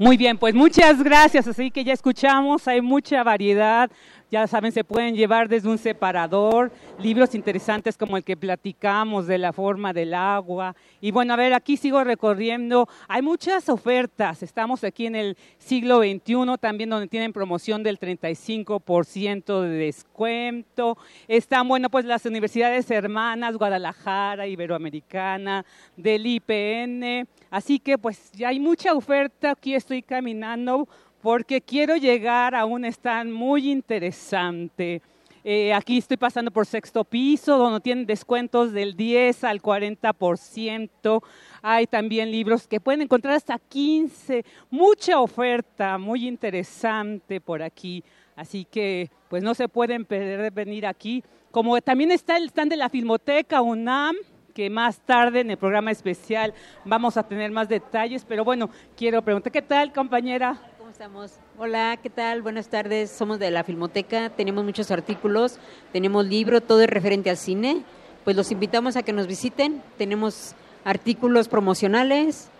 Muy 0.00 0.16
bien, 0.16 0.38
pues 0.38 0.54
muchas 0.54 1.02
gracias. 1.02 1.46
Así 1.46 1.70
que 1.70 1.84
ya 1.84 1.92
escuchamos, 1.92 2.66
hay 2.66 2.80
mucha 2.80 3.22
variedad. 3.22 3.90
Ya 4.30 4.46
saben, 4.46 4.72
se 4.72 4.82
pueden 4.82 5.14
llevar 5.14 5.46
desde 5.46 5.68
un 5.68 5.76
separador, 5.76 6.72
libros 6.98 7.34
interesantes 7.34 7.98
como 7.98 8.16
el 8.16 8.24
que 8.24 8.34
platicamos 8.34 9.26
de 9.26 9.36
la 9.36 9.52
forma 9.52 9.92
del 9.92 10.14
agua. 10.14 10.74
Y 11.02 11.10
bueno, 11.10 11.34
a 11.34 11.36
ver, 11.36 11.52
aquí 11.52 11.76
sigo 11.76 12.02
recorriendo. 12.02 12.88
Hay 13.08 13.20
muchas 13.20 13.68
ofertas. 13.68 14.42
Estamos 14.42 14.84
aquí 14.84 15.04
en 15.04 15.16
el 15.16 15.36
siglo 15.58 15.98
XXI, 15.98 16.56
también 16.58 16.88
donde 16.88 17.06
tienen 17.06 17.34
promoción 17.34 17.82
del 17.82 18.00
35% 18.00 19.60
de 19.60 19.68
descuento. 19.68 20.96
Están, 21.28 21.68
bueno, 21.68 21.90
pues 21.90 22.06
las 22.06 22.24
universidades 22.24 22.90
hermanas, 22.90 23.58
Guadalajara, 23.58 24.46
Iberoamericana, 24.46 25.66
del 25.94 26.24
IPN. 26.24 27.28
Así 27.50 27.78
que 27.78 27.98
pues 27.98 28.30
ya 28.32 28.48
hay 28.48 28.60
mucha 28.60 28.94
oferta. 28.94 29.50
Aquí 29.50 29.74
estoy 29.74 30.02
caminando 30.02 30.88
porque 31.20 31.60
quiero 31.60 31.96
llegar 31.96 32.54
a 32.54 32.64
un 32.64 32.84
stand 32.84 33.32
muy 33.32 33.70
interesante. 33.70 35.02
Eh, 35.42 35.72
aquí 35.72 35.96
estoy 35.96 36.18
pasando 36.18 36.50
por 36.50 36.66
sexto 36.66 37.02
piso, 37.02 37.56
donde 37.56 37.80
tienen 37.80 38.04
descuentos 38.04 38.72
del 38.72 38.94
10 38.94 39.44
al 39.44 39.62
40%. 39.62 41.22
Hay 41.62 41.86
también 41.86 42.30
libros 42.30 42.66
que 42.66 42.78
pueden 42.78 43.02
encontrar 43.02 43.34
hasta 43.34 43.58
15. 43.58 44.44
Mucha 44.70 45.18
oferta, 45.18 45.96
muy 45.96 46.28
interesante 46.28 47.40
por 47.40 47.62
aquí. 47.62 48.04
Así 48.36 48.66
que, 48.66 49.10
pues 49.28 49.42
no 49.42 49.54
se 49.54 49.68
pueden 49.68 50.04
perder 50.04 50.52
venir 50.52 50.86
aquí. 50.86 51.24
Como 51.50 51.80
también 51.80 52.10
está 52.10 52.36
el 52.36 52.44
stand 52.44 52.70
de 52.70 52.76
la 52.76 52.90
Filmoteca 52.90 53.62
UNAM, 53.62 54.16
que 54.60 54.68
más 54.68 54.98
tarde 54.98 55.40
en 55.40 55.50
el 55.50 55.56
programa 55.56 55.90
especial 55.90 56.52
vamos 56.84 57.16
a 57.16 57.22
tener 57.22 57.50
más 57.50 57.66
detalles. 57.66 58.26
Pero 58.28 58.44
bueno, 58.44 58.68
quiero 58.94 59.22
preguntar, 59.22 59.50
¿qué 59.50 59.62
tal, 59.62 59.90
compañera? 59.90 60.60
estamos? 60.90 61.32
Hola, 61.56 61.98
¿qué 62.02 62.10
tal? 62.10 62.42
Buenas 62.42 62.68
tardes. 62.68 63.10
Somos 63.10 63.38
de 63.38 63.50
la 63.50 63.64
Filmoteca, 63.64 64.28
tenemos 64.28 64.62
muchos 64.62 64.90
artículos, 64.90 65.58
tenemos 65.94 66.26
libro, 66.26 66.60
todo 66.60 66.82
es 66.82 66.90
referente 66.90 67.30
al 67.30 67.38
cine. 67.38 67.84
Pues 68.22 68.36
los 68.36 68.52
invitamos 68.52 68.96
a 68.96 69.02
que 69.02 69.14
nos 69.14 69.26
visiten. 69.26 69.82
Tenemos 69.96 70.54
artículos 70.84 71.48
promocionales, 71.48 72.50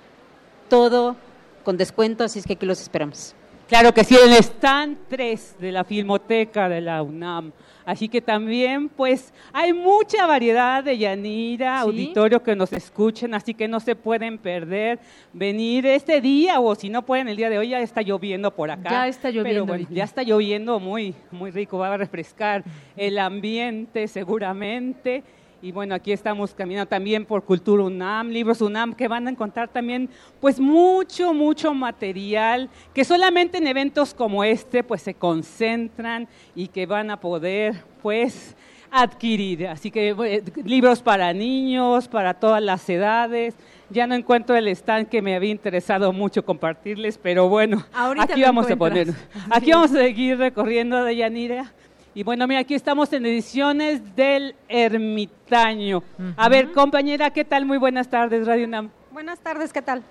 todo 0.71 1.17
con 1.65 1.77
descuento, 1.77 2.25
así 2.25 2.39
es 2.39 2.47
que 2.47 2.55
aquí 2.55 2.65
los 2.65 2.81
esperamos. 2.81 3.35
Claro 3.71 3.95
que 3.95 4.03
sí, 4.03 4.17
el 4.17 4.33
stand 4.33 4.99
3 5.09 5.59
de 5.61 5.71
la 5.71 5.85
Filmoteca 5.85 6.69
de 6.69 6.81
la 6.81 7.05
UNAM. 7.05 7.53
Así 7.85 8.09
que 8.09 8.21
también, 8.21 8.89
pues, 8.89 9.33
hay 9.53 9.73
mucha 9.73 10.27
variedad 10.27 10.83
de 10.83 10.99
Yanira, 10.99 11.79
auditorio 11.79 12.43
que 12.43 12.57
nos 12.57 12.73
escuchen, 12.73 13.33
así 13.33 13.55
que 13.55 13.69
no 13.69 13.79
se 13.79 13.95
pueden 13.95 14.39
perder 14.39 14.99
venir 15.33 15.87
este 15.87 16.21
día 16.21 16.59
o 16.59 16.75
si 16.75 16.89
no 16.89 17.03
pueden 17.03 17.29
el 17.29 17.37
día 17.37 17.49
de 17.49 17.59
hoy, 17.59 17.69
ya 17.69 17.81
está 17.81 18.03
lloviendo 18.03 18.51
por 18.51 18.73
acá. 18.73 18.91
Ya 18.91 19.07
está 19.07 19.29
lloviendo. 19.31 19.49
Pero 19.49 19.67
bueno, 19.67 19.87
ya 19.89 20.03
está 20.03 20.25
lloviendo 20.25 20.81
muy, 20.81 21.15
muy 21.31 21.53
rico, 21.53 21.79
va 21.79 21.95
a 21.95 21.97
refrescar 21.97 22.65
el 22.97 23.21
ambiente 23.21 24.09
seguramente. 24.09 25.23
Y 25.63 25.73
bueno, 25.73 25.95
aquí 25.95 26.11
estamos 26.11 26.55
caminando 26.55 26.89
también 26.89 27.27
por 27.27 27.45
Cultura 27.45 27.85
UNAM, 27.85 28.31
Libros 28.31 28.63
UNAM, 28.63 28.95
que 28.95 29.09
van 29.09 29.27
a 29.27 29.31
encontrar 29.31 29.69
también 29.69 30.09
pues 30.41 30.59
mucho, 30.59 31.35
mucho 31.35 31.75
material 31.75 32.71
que 32.95 33.05
solamente 33.05 33.59
en 33.59 33.67
eventos 33.67 34.15
como 34.15 34.43
este 34.43 34.83
pues 34.83 35.03
se 35.03 35.13
concentran 35.13 36.29
y 36.55 36.69
que 36.69 36.87
van 36.87 37.11
a 37.11 37.21
poder 37.21 37.85
pues 38.01 38.57
adquirir. 38.91 39.69
Así 39.69 39.91
que 39.91 40.11
eh, 40.11 40.43
libros 40.65 41.03
para 41.03 41.33
niños, 41.35 42.09
para 42.09 42.33
todas 42.35 42.63
las 42.63 42.89
edades. 42.89 43.55
Ya 43.91 44.07
no 44.07 44.15
encuentro 44.15 44.57
el 44.57 44.69
stand 44.69 45.09
que 45.09 45.21
me 45.21 45.35
había 45.35 45.51
interesado 45.51 46.13
mucho 46.13 46.45
compartirles, 46.45 47.19
pero 47.19 47.49
bueno, 47.49 47.85
Ahorita 47.93 48.33
aquí 48.33 48.43
vamos 48.43 48.71
a 48.71 48.77
poner. 48.77 49.09
Aquí 49.51 49.73
vamos 49.73 49.91
a 49.91 49.99
seguir 49.99 50.39
recorriendo 50.39 51.05
de 51.05 51.17
Yanira. 51.17 51.73
Y 52.13 52.25
bueno, 52.25 52.47
mira, 52.49 52.61
aquí 52.61 52.75
estamos 52.75 53.13
en 53.13 53.25
ediciones 53.25 54.17
del 54.17 54.57
Ermitaño. 54.69 56.03
A 56.37 56.49
ver, 56.49 56.73
compañera, 56.73 57.31
¿qué 57.31 57.45
tal? 57.45 57.65
Muy 57.67 57.79
buenas 57.79 58.09
tardes, 58.09 58.47
Radio 58.47 58.67
UNAM. 58.67 58.91
Buenas 59.13 59.39
tardes, 59.39 59.73
¿qué 59.73 59.81
tal? 59.81 60.03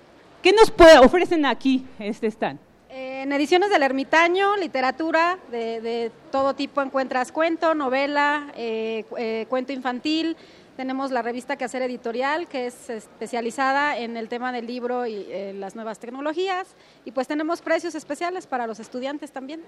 ¿Qué 0.42 0.52
nos 0.52 0.70
puede, 0.70 0.98
ofrecen 0.98 1.44
aquí 1.44 1.84
este 1.98 2.26
stand? 2.28 2.58
Eh, 2.88 3.22
En 3.22 3.32
ediciones 3.32 3.68
del 3.68 3.82
Ermitaño, 3.82 4.56
literatura 4.56 5.38
de, 5.50 5.82
de 5.82 6.10
todo 6.32 6.54
tipo, 6.54 6.80
encuentras 6.80 7.32
cuento, 7.32 7.74
novela, 7.74 8.46
eh, 8.56 9.04
eh, 9.18 9.44
cuento 9.50 9.74
infantil. 9.74 10.36
Tenemos 10.76 11.10
la 11.10 11.20
revista 11.20 11.56
Quehacer 11.56 11.82
Editorial, 11.82 12.46
que 12.46 12.66
es 12.66 12.88
especializada 12.88 13.98
en 13.98 14.16
el 14.16 14.28
tema 14.28 14.52
del 14.52 14.66
libro 14.66 15.06
y 15.06 15.26
eh, 15.28 15.52
las 15.54 15.74
nuevas 15.74 15.98
tecnologías. 15.98 16.74
Y 17.04 17.12
pues 17.12 17.26
tenemos 17.26 17.60
precios 17.60 17.94
especiales 17.94 18.46
para 18.46 18.66
los 18.66 18.80
estudiantes 18.80 19.30
también. 19.30 19.60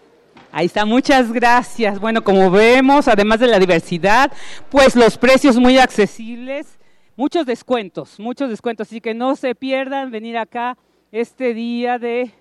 Ahí 0.51 0.67
está, 0.67 0.85
muchas 0.87 1.33
gracias. 1.33 1.99
Bueno, 2.01 2.23
como 2.25 2.51
vemos, 2.51 3.09
además 3.09 3.41
de 3.41 3.49
la 3.49 3.59
diversidad, 3.59 4.33
pues 4.71 4.97
los 4.97 5.19
precios 5.19 5.59
muy 5.59 5.79
accesibles, 5.79 6.79
muchos 7.17 7.45
descuentos, 7.45 8.19
muchos 8.19 8.49
descuentos, 8.49 8.89
así 8.89 9.01
que 9.01 9.13
no 9.13 9.37
se 9.37 9.55
pierdan 9.55 10.11
venir 10.11 10.39
acá 10.39 10.79
este 11.11 11.53
día 11.53 11.99
de 11.99 12.33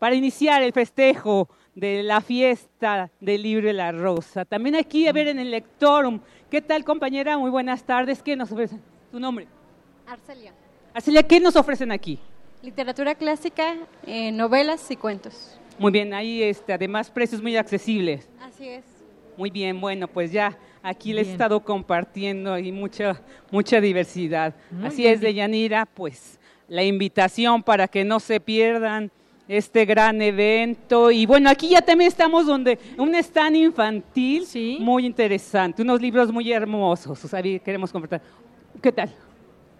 para 0.00 0.14
iniciar 0.14 0.62
el 0.62 0.72
festejo 0.72 1.48
de 1.74 2.02
la 2.02 2.20
fiesta 2.20 3.10
del 3.20 3.42
libro 3.42 3.72
la 3.72 3.92
rosa. 3.92 4.44
También 4.44 4.76
aquí 4.76 5.06
a 5.06 5.12
ver 5.12 5.28
en 5.28 5.38
el 5.38 5.50
lectorum. 5.50 6.20
¿Qué 6.50 6.60
tal, 6.60 6.84
compañera? 6.84 7.38
Muy 7.38 7.50
buenas 7.50 7.84
tardes. 7.84 8.22
¿Qué 8.22 8.36
nos 8.36 8.50
ofrecen? 8.52 8.80
¿Tu 9.10 9.20
nombre? 9.20 9.46
Arcelia. 10.06 10.52
Arcelia, 10.92 11.22
¿qué 11.22 11.38
nos 11.40 11.56
ofrecen 11.56 11.92
aquí? 11.92 12.18
Literatura 12.62 13.14
clásica, 13.14 13.76
eh, 14.06 14.32
novelas 14.32 14.90
y 14.90 14.96
cuentos. 14.96 15.58
Muy 15.78 15.92
bien, 15.92 16.12
ahí 16.12 16.42
este, 16.42 16.72
además 16.72 17.10
precios 17.10 17.40
muy 17.40 17.56
accesibles. 17.56 18.28
Así 18.40 18.68
es. 18.68 18.84
Muy 19.36 19.48
bien, 19.48 19.80
bueno, 19.80 20.08
pues 20.08 20.30
ya 20.30 20.58
aquí 20.82 21.14
les 21.14 21.28
he 21.28 21.32
estado 21.32 21.60
compartiendo 21.60 22.58
y 22.58 22.70
mucha, 22.72 23.22
mucha 23.50 23.80
diversidad. 23.80 24.54
Muy 24.70 24.88
Así 24.88 25.02
bien. 25.02 25.14
es, 25.14 25.20
de 25.22 25.32
Yanira, 25.32 25.86
pues 25.86 26.38
la 26.68 26.84
invitación 26.84 27.62
para 27.62 27.88
que 27.88 28.04
no 28.04 28.20
se 28.20 28.40
pierdan 28.40 29.10
este 29.50 29.84
gran 29.84 30.22
evento. 30.22 31.10
Y 31.10 31.26
bueno, 31.26 31.50
aquí 31.50 31.70
ya 31.70 31.82
también 31.82 32.06
estamos 32.06 32.46
donde 32.46 32.78
un 32.96 33.16
stand 33.16 33.56
infantil 33.56 34.46
muy 34.78 35.04
interesante, 35.04 35.82
unos 35.82 36.00
libros 36.00 36.32
muy 36.32 36.52
hermosos. 36.52 37.24
O 37.24 37.28
sea, 37.28 37.42
queremos 37.42 37.90
compartir. 37.90 38.20
¿Qué 38.80 38.92
tal? 38.92 39.12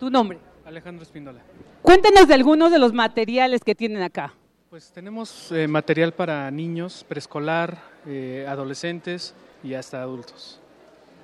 ¿Tu 0.00 0.10
nombre? 0.10 0.38
Alejandro 0.64 1.04
Espíndola. 1.04 1.40
Cuéntanos 1.82 2.26
de 2.26 2.34
algunos 2.34 2.72
de 2.72 2.80
los 2.80 2.92
materiales 2.92 3.62
que 3.62 3.76
tienen 3.76 4.02
acá. 4.02 4.34
Pues 4.70 4.90
tenemos 4.90 5.52
eh, 5.52 5.68
material 5.68 6.14
para 6.14 6.50
niños, 6.50 7.04
preescolar, 7.08 7.78
eh, 8.06 8.44
adolescentes 8.48 9.34
y 9.62 9.74
hasta 9.74 10.02
adultos. 10.02 10.60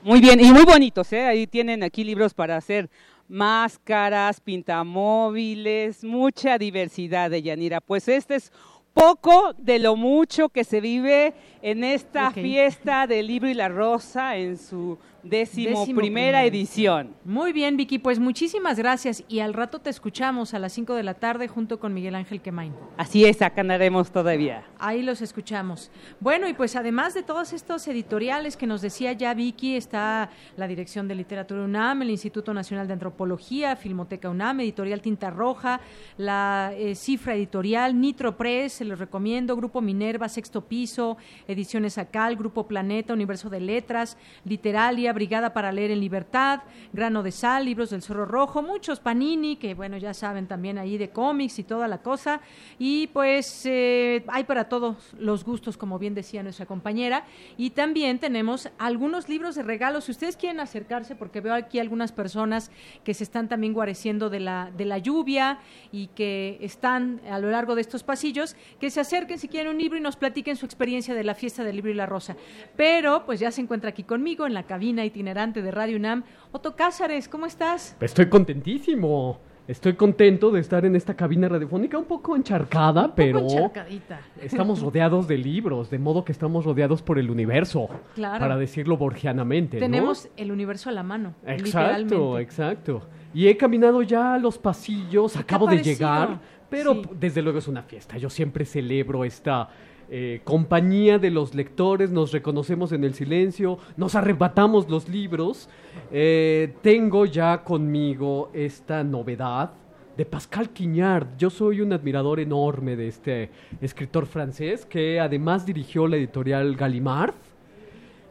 Muy 0.03 0.21
bien, 0.21 0.39
y 0.39 0.53
muy 0.53 0.65
bonitos, 0.65 1.13
¿eh? 1.13 1.27
Ahí 1.27 1.49
tienen 1.49 1.83
aquí 1.83 2.05
libros 2.05 2.33
para 2.33 2.57
hacer 2.57 2.89
máscaras, 3.29 4.41
pintamóviles, 4.41 6.05
mucha 6.05 6.59
diversidad 6.59 7.31
de 7.31 7.43
Yanira. 7.43 7.81
Pues 7.81 8.09
este 8.09 8.37
es 8.37 8.53
poco 8.95 9.53
de 9.59 9.79
lo 9.79 9.95
mucho 9.95 10.49
que 10.49 10.65
se 10.65 10.81
vive 10.81 11.35
en 11.61 11.85
esta 11.85 12.31
fiesta 12.31 13.07
del 13.07 13.27
libro 13.27 13.49
y 13.49 13.55
la 13.55 13.69
rosa 13.69 14.37
en 14.37 14.57
su 14.57 14.99
décimo, 15.29 15.81
Décimo 15.81 16.01
primera 16.01 16.39
primer. 16.41 16.55
edición. 16.55 17.15
Muy 17.25 17.53
bien, 17.53 17.77
Vicky, 17.77 17.99
pues 17.99 18.19
muchísimas 18.19 18.79
gracias 18.79 19.25
y 19.29 19.41
al 19.41 19.55
rato 19.55 19.81
te 19.81 19.91
escuchamos 19.91 20.55
a 20.55 20.59
las 20.59 20.73
5 20.73 20.95
de 20.95 21.03
la 21.03 21.15
tarde 21.15 21.49
junto 21.49 21.79
con 21.79 21.95
Miguel 21.95 22.15
Ángel 22.15 22.41
Quemain. 22.41 22.73
Así 22.97 23.25
es, 23.25 23.43
acá 23.43 23.61
andaremos 23.61 24.11
todavía. 24.11 24.65
Ahí 24.79 25.03
los 25.03 25.23
escuchamos. 25.23 25.91
Bueno, 26.21 26.49
y 26.49 26.55
pues 26.55 26.77
además 26.77 27.15
de 27.15 27.23
todos 27.23 27.53
estos 27.53 27.87
editoriales 27.89 28.57
que 28.57 28.67
nos 28.67 28.81
decía 28.81 29.13
ya 29.13 29.35
Vicky, 29.35 29.77
está 29.77 30.31
la 30.57 30.67
Dirección 30.67 31.09
de 31.09 31.15
Literatura 31.15 31.63
UNAM, 31.63 32.03
el 32.03 32.11
Instituto 32.11 32.55
Nacional 32.55 32.87
de 32.87 32.93
Antropología, 32.93 33.77
Filmoteca 33.77 34.31
UNAM, 34.31 34.61
Editorial 34.61 35.01
Tinta 35.01 35.31
Roja, 35.31 35.81
la 36.17 36.73
eh, 36.77 36.95
Cifra 36.95 37.35
Editorial, 37.35 38.01
Nitro 38.01 38.37
Press, 38.37 38.75
se 38.75 38.85
los 38.85 38.99
recomiendo, 38.99 39.57
Grupo 39.57 39.81
Minerva, 39.81 40.29
Sexto 40.29 40.63
Piso, 40.67 41.17
Ediciones 41.49 41.99
Acal, 41.99 42.37
Grupo 42.37 42.67
Planeta, 42.67 43.13
Universo 43.13 43.51
de 43.51 43.61
Letras, 43.61 44.17
Literalia, 44.45 45.13
Brigada 45.17 45.55
para 45.55 45.73
Leer 45.73 45.93
en 45.93 46.01
Libertad, 46.01 46.61
Grano 46.93 47.23
de 47.23 47.33
Sal, 47.33 47.65
Libros 47.65 47.89
del 47.89 48.03
Zorro 48.03 48.27
Rojo, 48.27 48.61
muchos 48.61 49.01
Panini, 49.01 49.57
que 49.57 49.73
bueno, 49.73 49.97
ya 49.97 50.13
saben 50.13 50.47
también 50.47 50.77
ahí 50.77 50.99
de 50.99 51.09
cómics 51.09 51.59
y 51.59 51.65
toda 51.65 51.89
la 51.89 52.03
cosa. 52.03 52.43
Y 52.79 53.07
pues 53.09 53.65
eh, 53.65 54.25
hay 54.29 54.45
para 54.45 54.69
todos 54.69 55.15
los 55.19 55.43
gustos, 55.43 55.79
como 55.79 55.99
bien 55.99 56.15
decía 56.15 56.43
nuestra 56.43 56.67
compañera. 56.67 57.25
Y 57.57 57.71
también 57.71 58.19
tenemos 58.19 58.69
algunos 58.77 59.31
libros 59.31 59.55
de 59.55 59.63
regalo. 59.63 60.03
Si 60.03 60.11
ustedes 60.11 60.37
quieren 60.37 60.61
acercarse, 60.61 61.17
porque 61.17 61.41
veo 61.41 61.55
aquí 61.55 61.79
algunas 61.79 62.13
personas 62.13 62.71
que 63.03 63.15
se 63.15 63.25
están 63.25 63.49
también 63.49 63.73
guareciendo 63.73 64.29
de 64.29 64.41
la, 64.41 64.71
de 64.77 64.85
la 64.85 64.99
lluvia 64.99 65.61
y 65.93 66.09
que 66.09 66.59
están 66.61 67.23
a 67.31 67.39
lo 67.39 67.51
largo 67.51 67.75
de 67.75 67.81
estos 67.81 68.03
pasillos, 68.03 68.55
que 68.79 68.91
se 68.91 69.01
acerquen 69.01 69.39
si 69.39 69.49
quieren 69.49 69.73
un 69.73 69.79
libro 69.79 69.97
y 69.97 70.03
nos 70.03 70.17
platiquen 70.17 70.57
su 70.57 70.67
experiencia 70.67 71.15
de 71.15 71.25
la 71.25 71.35
fiesta 71.35 71.65
del 71.65 71.77
libro 71.77 71.91
y 71.91 71.95
la 71.95 72.05
rosa. 72.05 72.37
Pero 72.77 73.25
pues 73.25 73.41
ya 73.41 73.51
se 73.51 73.63
encuentra 73.63 73.89
aquí 73.89 74.03
conmigo 74.03 74.47
en 74.47 74.53
la 74.53 74.65
cabina 74.65 75.06
itinerante 75.07 75.63
de 75.63 75.71
Radio 75.71 75.97
UNAM. 75.97 76.25
Otto 76.53 76.77
Cázares, 76.77 77.29
¿cómo 77.29 77.47
estás? 77.47 77.97
Estoy 78.01 78.27
contentísimo. 78.29 79.39
Estoy 79.69 79.95
contento 79.95 80.53
de 80.53 80.61
estar 80.61 80.85
en 80.85 80.95
esta 80.95 81.15
cabina 81.15 81.49
radiofónica 81.49 81.99
un 81.99 82.05
poco 82.05 82.37
encharcada, 82.37 83.13
pero 83.17 83.41
encharcadita. 83.41 84.21
estamos 84.41 84.81
rodeados 84.81 85.27
de 85.27 85.39
libros, 85.39 85.91
de 85.91 85.99
modo 85.99 86.25
que 86.25 86.31
estamos 86.31 86.65
rodeados 86.65 87.03
por 87.03 87.19
el 87.19 87.31
universo, 87.31 87.89
Claro. 88.15 88.39
para 88.39 88.57
decirlo 88.57 88.97
borgianamente. 88.97 89.79
¿no? 89.79 89.81
Tenemos 89.81 90.29
el 90.37 90.53
universo 90.53 90.89
a 90.89 90.93
la 90.93 91.03
mano. 91.03 91.35
Exacto, 91.45 92.39
exacto. 92.39 93.03
Y 93.35 93.49
he 93.49 93.57
caminado 93.57 94.03
ya 94.03 94.39
los 94.39 94.57
pasillos, 94.57 95.33
¿Qué 95.33 95.39
te 95.39 95.43
acabo 95.43 95.67
de 95.67 95.83
llegar, 95.83 96.39
pero 96.71 96.95
Sí. 96.95 97.03
desde 97.19 97.43
luego 97.43 97.59
es 97.59 97.67
una 97.67 97.83
fiesta. 97.83 98.17
Yo 98.19 98.31
siempre 98.31 98.65
celebro 98.65 99.25
esta 99.25 99.69
eh, 100.09 100.41
compañía 100.45 101.19
de 101.19 101.31
los 101.31 101.55
lectores, 101.55 102.11
nos 102.11 102.33
reconocemos 102.33 102.93
en 102.93 103.05
el 103.05 103.15
silencio, 103.15 103.79
nos 103.97 104.15
arrebatamos 104.15 104.89
los 104.89 105.09
libros. 105.09 105.69
Eh, 106.13 106.75
tengo 106.83 107.27
ya 107.27 107.65
conmigo 107.65 108.51
esta 108.53 109.03
novedad 109.03 109.73
de 110.17 110.25
Pascal 110.25 110.71
Quignard. 110.71 111.37
Yo 111.37 111.51
soy 111.51 111.81
un 111.81 111.93
admirador 111.93 112.41
enorme 112.41 112.97
de 112.97 113.09
este 113.09 113.51
escritor 113.81 114.27
francés 114.27 114.87
que 114.87 115.21
además 115.21 115.67
dirigió 115.67 116.07
la 116.07 116.17
editorial 116.17 116.77
Gallimard 116.77 117.35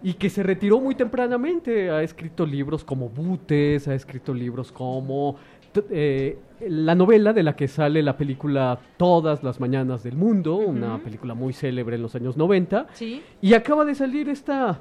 y 0.02 0.14
que 0.14 0.30
se 0.30 0.44
retiró 0.44 0.80
muy 0.80 0.96
tempranamente. 0.96 1.90
Ha 1.90 2.04
escrito 2.04 2.46
libros 2.46 2.84
como 2.84 3.10
Butes, 3.10 3.88
ha 3.88 3.96
escrito 3.96 4.34
libros 4.34 4.72
como 4.72 5.38
eh, 5.90 6.38
la 6.68 6.96
novela 6.96 7.34
de 7.34 7.44
la 7.44 7.56
que 7.56 7.68
sale 7.68 8.02
la 8.02 8.16
película 8.18 8.80
Todas 8.98 9.44
las 9.44 9.60
Mañanas 9.60 10.04
del 10.04 10.16
Mundo, 10.16 10.56
una 10.56 10.98
película 11.00 11.34
muy 11.34 11.54
célebre 11.54 11.96
en 11.98 12.02
los 12.02 12.16
años 12.16 12.38
90. 12.38 12.88
Sí. 12.94 13.22
Y 13.42 13.54
acaba 13.54 13.84
de 13.86 13.96
salir 13.96 14.30
esta, 14.30 14.80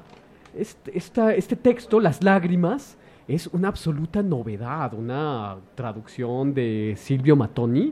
este, 0.57 0.97
esta- 0.97 1.33
este 1.35 1.55
texto, 1.55 1.99
Las 1.99 2.23
Lágrimas. 2.23 2.97
Es 3.27 3.47
una 3.47 3.69
absoluta 3.69 4.21
novedad, 4.21 4.93
una 4.93 5.55
traducción 5.73 6.53
de 6.53 6.93
Silvio 6.95 7.35
Matoni. 7.35 7.91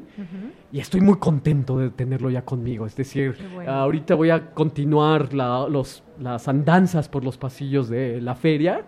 Y 0.71 0.79
estoy 0.79 1.01
muy 1.01 1.17
contento 1.17 1.79
de 1.79 1.89
tenerlo 1.89 2.29
ya 2.29 2.43
conmigo. 2.45 2.85
Es 2.85 2.95
decir, 2.95 3.35
bueno. 3.51 3.71
ahorita 3.71 4.13
voy 4.13 4.29
a 4.29 4.51
continuar 4.53 5.33
la- 5.33 5.67
los, 5.67 6.03
las 6.19 6.47
andanzas 6.47 7.09
por 7.09 7.23
los 7.23 7.37
pasillos 7.37 7.89
de 7.89 8.21
la 8.21 8.35
feria. 8.35 8.83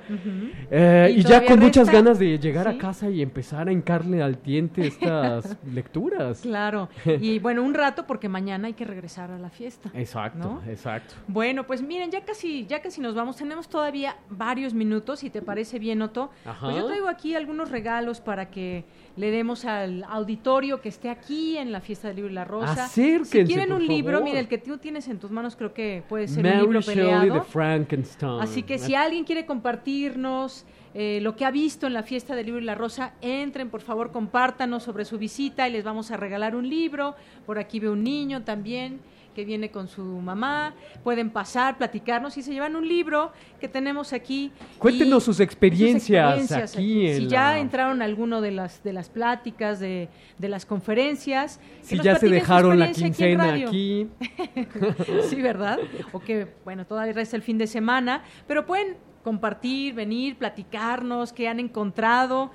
Eh, 0.71 1.13
Y 1.15 1.19
y, 1.19 1.23
ya 1.23 1.45
con 1.45 1.59
muchas 1.59 1.89
ganas 1.89 2.19
de 2.19 2.37
llegar 2.39 2.69
Sí. 2.69 2.75
a 2.75 2.77
casa 2.77 3.09
y 3.09 3.21
empezar 3.21 3.67
a 3.67 3.71
hincarle 3.71 4.21
al 4.21 4.41
diente 4.41 4.87
estas 4.87 5.57
lecturas. 5.73 6.41
Claro. 6.41 6.89
Y 7.05 7.39
bueno, 7.39 7.63
un 7.63 7.73
rato 7.73 8.05
porque 8.07 8.29
mañana 8.29 8.67
hay 8.67 8.73
que 8.73 8.85
regresar 8.85 9.31
a 9.31 9.37
la 9.39 9.49
fiesta. 9.49 9.89
Exacto, 9.93 10.61
¿no? 10.63 10.71
exacto. 10.71 11.15
Bueno, 11.27 11.65
pues 11.65 11.81
miren, 11.81 12.11
ya 12.11 12.23
casi, 12.23 12.65
ya 12.65 12.81
casi 12.81 13.01
nos 13.01 13.15
vamos. 13.15 13.37
Tenemos 13.37 13.67
todavía 13.69 14.15
varios 14.29 14.73
minutos, 14.73 15.19
si 15.19 15.29
te 15.29 15.41
parece 15.41 15.79
bien, 15.79 16.01
Otto. 16.01 16.29
Ajá. 16.45 16.65
Pues 16.67 16.75
yo 16.77 16.85
traigo 16.85 17.07
aquí 17.07 17.35
algunos 17.35 17.69
regalos 17.71 18.21
para 18.21 18.49
que 18.49 18.85
le 19.17 19.31
demos 19.31 19.65
al 19.65 20.03
auditorio 20.03 20.81
que 20.81 20.89
esté 20.89 21.09
aquí 21.09 21.57
en 21.57 21.71
la 21.71 21.79
fiesta 21.79 22.09
del 22.09 22.17
libro 22.17 22.31
y 22.31 22.35
la 22.35 22.43
rosa. 22.43 22.85
Acérquense, 22.85 23.41
si 23.41 23.45
quieren 23.45 23.69
por 23.69 23.77
un 23.77 23.87
libro, 23.87 24.13
favor. 24.13 24.25
mire, 24.25 24.39
el 24.39 24.47
que 24.47 24.57
tú 24.57 24.77
tienes 24.77 25.07
en 25.07 25.19
tus 25.19 25.31
manos 25.31 25.55
creo 25.55 25.73
que 25.73 26.03
puede 26.09 26.27
ser 26.27 26.45
un 26.45 26.51
Mary 26.51 26.61
libro 26.61 26.81
Shelley 26.81 27.05
peleado. 27.05 27.33
de 27.35 27.41
Frankenstein. 27.41 28.41
Así 28.41 28.63
que 28.63 28.77
si 28.77 28.93
alguien 28.93 29.23
quiere 29.23 29.45
compartirnos 29.45 30.65
eh, 30.93 31.19
lo 31.21 31.35
que 31.35 31.45
ha 31.45 31.51
visto 31.51 31.87
en 31.87 31.93
la 31.93 32.03
fiesta 32.03 32.35
del 32.35 32.47
libro 32.47 32.61
y 32.61 32.65
la 32.65 32.75
rosa, 32.75 33.13
entren, 33.21 33.69
por 33.69 33.81
favor, 33.81 34.11
compártanos 34.11 34.83
sobre 34.83 35.05
su 35.05 35.17
visita 35.17 35.67
y 35.67 35.71
les 35.71 35.83
vamos 35.83 36.11
a 36.11 36.17
regalar 36.17 36.55
un 36.55 36.69
libro. 36.69 37.15
Por 37.45 37.57
aquí 37.57 37.79
veo 37.79 37.93
un 37.93 38.03
niño 38.03 38.43
también 38.43 38.99
que 39.35 39.45
viene 39.45 39.69
con 39.69 39.87
su 39.87 40.01
mamá. 40.03 40.73
Pueden 41.03 41.29
pasar, 41.29 41.77
platicarnos 41.77 42.35
y 42.37 42.41
se 42.41 42.51
llevan 42.53 42.75
un 42.75 42.87
libro 42.87 43.31
que 43.59 43.67
tenemos 43.67 44.13
aquí. 44.13 44.51
Cuéntenos 44.79 45.23
sus 45.23 45.39
experiencias, 45.39 46.39
experiencias 46.39 46.73
aquí 46.75 47.13
Si 47.15 47.27
ya 47.27 47.51
la- 47.51 47.59
entraron 47.59 48.01
a 48.01 48.05
alguno 48.05 48.41
de 48.41 48.51
las, 48.51 48.81
de 48.81 48.93
las 48.93 49.09
pláticas, 49.09 49.79
de, 49.79 50.09
de 50.39 50.49
las 50.49 50.65
conferencias. 50.65 51.59
Si 51.81 51.99
ya 51.99 52.15
se 52.15 52.29
dejaron 52.29 52.79
la 52.79 52.91
quincena 52.91 53.53
aquí. 53.53 54.07
sí, 55.29 55.41
¿verdad? 55.41 55.77
O 56.13 56.19
que, 56.19 56.47
bueno, 56.63 56.85
todavía 56.85 57.13
resta 57.13 57.35
el 57.35 57.43
fin 57.43 57.57
de 57.57 57.67
semana, 57.67 58.23
pero 58.47 58.65
pueden 58.65 58.95
compartir, 59.23 59.93
venir, 59.93 60.37
platicarnos, 60.37 61.33
qué 61.33 61.47
han 61.49 61.59
encontrado. 61.59 62.51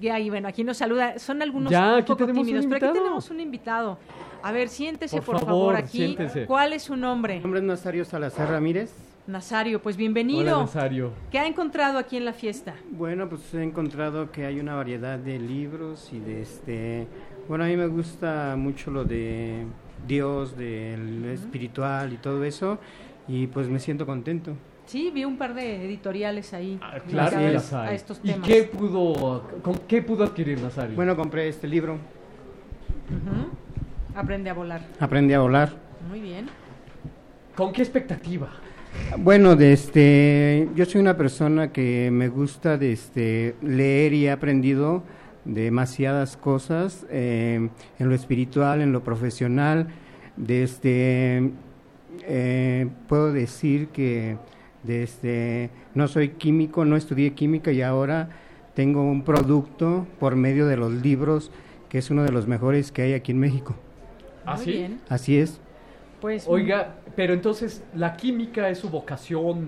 Y 0.00 0.08
ahí, 0.08 0.30
bueno, 0.30 0.48
aquí 0.48 0.64
nos 0.64 0.78
saluda, 0.78 1.18
son 1.18 1.42
algunos 1.42 1.70
Ya, 1.70 1.96
un 1.96 2.04
poco 2.04 2.26
tímidos, 2.26 2.64
pero 2.70 2.88
aquí 2.88 2.98
tenemos 2.98 3.28
un 3.30 3.40
invitado. 3.40 3.98
A 4.42 4.52
ver, 4.52 4.68
siéntese, 4.68 5.16
Por 5.16 5.24
por, 5.26 5.34
favor, 5.40 5.48
favor, 5.48 5.76
aquí. 5.76 5.98
siéntese. 5.98 6.46
¿Cuál 6.46 6.72
es 6.72 6.82
su 6.84 6.96
nombre? 6.96 7.36
Mi 7.36 7.40
nombre 7.42 7.60
es 7.60 7.66
Nazario 7.66 8.04
Salazar 8.04 8.48
Ramírez. 8.48 8.92
Nazario, 9.26 9.80
pues 9.82 9.96
bienvenido. 9.96 10.54
Hola, 10.56 10.64
Nazario. 10.64 11.12
¿Qué 11.30 11.38
ha 11.38 11.46
encontrado 11.46 11.98
aquí 11.98 12.16
en 12.16 12.24
la 12.24 12.32
fiesta? 12.32 12.74
Bueno, 12.90 13.28
pues 13.28 13.52
he 13.54 13.62
encontrado 13.62 14.32
que 14.32 14.46
hay 14.46 14.58
una 14.58 14.74
variedad 14.74 15.18
de 15.18 15.38
libros 15.38 16.10
y 16.12 16.18
de 16.20 16.42
este... 16.42 17.06
Bueno, 17.48 17.64
a 17.64 17.66
mí 17.66 17.76
me 17.76 17.86
gusta 17.86 18.54
mucho 18.56 18.90
lo 18.90 19.04
de 19.04 19.66
Dios, 20.06 20.56
del 20.56 21.26
espiritual 21.26 22.12
y 22.12 22.16
todo 22.16 22.42
eso, 22.44 22.78
y 23.28 23.46
pues 23.48 23.68
me 23.68 23.78
siento 23.78 24.06
contento. 24.06 24.52
Sí, 24.86 25.10
vi 25.12 25.24
un 25.24 25.36
par 25.36 25.54
de 25.54 25.84
editoriales 25.84 26.52
ahí. 26.54 26.78
Ah, 26.82 26.98
Claro 27.06 27.38
las 27.52 27.72
hay. 27.72 27.88
a 27.88 27.92
estos 27.92 28.20
¿Y 28.24 28.32
temas. 28.32 28.48
qué 28.48 28.64
pudo, 28.64 29.42
con 29.62 29.74
qué 29.86 30.00
pudo 30.02 30.24
adquirir 30.24 30.60
Nazario? 30.60 30.96
Bueno, 30.96 31.14
compré 31.14 31.46
este 31.48 31.68
libro, 31.68 31.94
Ujú. 31.94 33.50
Aprende 34.14 34.50
a 34.50 34.54
volar. 34.54 34.82
Aprendí 34.98 35.34
a 35.34 35.40
volar. 35.40 35.72
Muy 36.08 36.20
bien. 36.20 36.46
¿Con 37.54 37.72
qué 37.72 37.82
expectativa? 37.82 38.50
Bueno, 39.18 39.56
de 39.56 39.72
este, 39.72 40.68
yo 40.74 40.84
soy 40.84 41.00
una 41.00 41.16
persona 41.16 41.72
que 41.72 42.10
me 42.12 42.28
gusta 42.28 42.76
de 42.76 42.92
este, 42.92 43.54
leer 43.62 44.12
y 44.14 44.26
he 44.26 44.30
aprendido 44.30 45.02
demasiadas 45.44 46.36
cosas 46.36 47.06
eh, 47.10 47.68
en 47.98 48.08
lo 48.08 48.14
espiritual, 48.14 48.80
en 48.80 48.92
lo 48.92 49.02
profesional. 49.04 49.88
De 50.36 50.62
este, 50.62 51.50
eh, 52.22 52.88
puedo 53.08 53.32
decir 53.32 53.88
que 53.88 54.36
de 54.82 55.02
este, 55.02 55.70
no 55.94 56.08
soy 56.08 56.30
químico, 56.30 56.84
no 56.84 56.96
estudié 56.96 57.34
química 57.34 57.72
y 57.72 57.82
ahora 57.82 58.30
tengo 58.74 59.02
un 59.02 59.22
producto 59.22 60.06
por 60.18 60.36
medio 60.36 60.66
de 60.66 60.76
los 60.76 60.92
libros 60.92 61.50
que 61.88 61.98
es 61.98 62.10
uno 62.10 62.22
de 62.22 62.32
los 62.32 62.46
mejores 62.46 62.92
que 62.92 63.02
hay 63.02 63.14
aquí 63.14 63.32
en 63.32 63.38
México. 63.40 63.74
¿Ah, 64.50 64.56
Muy 64.56 64.64
sí? 64.64 64.72
bien. 64.72 65.00
Así 65.08 65.36
es. 65.38 65.60
Pues 66.20 66.44
Oiga, 66.46 66.96
pero 67.16 67.32
entonces, 67.32 67.82
¿la 67.94 68.14
química 68.14 68.68
es 68.68 68.78
su 68.78 68.90
vocación 68.90 69.66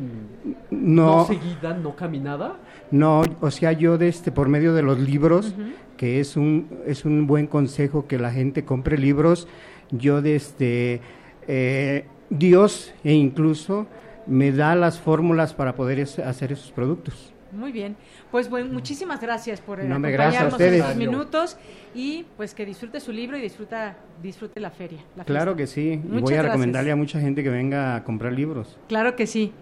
No. 0.71 1.25
seguida, 1.27 1.73
no 1.73 1.97
caminada? 1.97 2.57
No, 2.91 3.23
o 3.41 3.51
sea, 3.51 3.73
yo 3.73 3.97
de 3.97 4.09
este 4.09 4.31
por 4.33 4.49
medio 4.49 4.75
de 4.75 4.83
los 4.83 4.99
libros, 4.99 5.55
que 5.97 6.21
es 6.21 6.37
un 6.37 6.69
es 6.87 7.07
un 7.07 7.27
buen 7.27 7.47
consejo 7.47 8.07
que 8.07 8.19
la 8.19 8.31
gente 8.31 8.65
compre 8.67 8.99
libros. 8.99 9.49
Yo 9.91 10.21
de 10.21 10.37
este 10.37 11.01
eh, 11.49 12.05
Dios 12.29 12.93
e 13.03 13.13
incluso 13.15 13.87
me 14.27 14.53
da 14.53 14.75
las 14.75 15.01
fórmulas 15.01 15.55
para 15.55 15.75
poder 15.75 16.01
es- 16.01 16.19
hacer 16.19 16.53
esos 16.53 16.71
productos. 16.71 17.33
Muy 17.53 17.71
bien. 17.71 17.97
Pues 18.31 18.49
bueno, 18.49 18.73
muchísimas 18.73 19.21
gracias 19.21 19.61
por 19.61 19.79
eh, 19.79 19.85
No, 19.85 19.97
acompañarnos 19.97 20.59
estos 20.61 20.97
minutos 20.97 21.57
y 21.95 22.25
pues 22.37 22.55
que 22.55 22.65
disfrute 22.65 22.99
su 22.99 23.13
libro 23.13 23.37
y 23.37 23.43
disfruta 23.43 23.97
disfrute 24.23 24.59
la 24.61 24.71
feria. 24.71 25.01
la 25.17 25.25
Claro 25.25 25.55
que 25.55 25.67
sí, 25.67 25.93
y 25.93 25.97
Muchas 25.99 26.23
voy 26.23 26.33
a 26.33 26.37
gracias. 26.37 26.45
recomendarle 26.45 26.93
a 26.93 26.97
mucha 26.97 27.21
gente 27.21 27.43
que 27.43 27.51
venga 27.51 27.97
a 27.97 28.05
comprar 28.05 28.33
libros. 28.33 28.79
Claro 28.89 29.17
que 29.17 29.27
sí. 29.27 29.53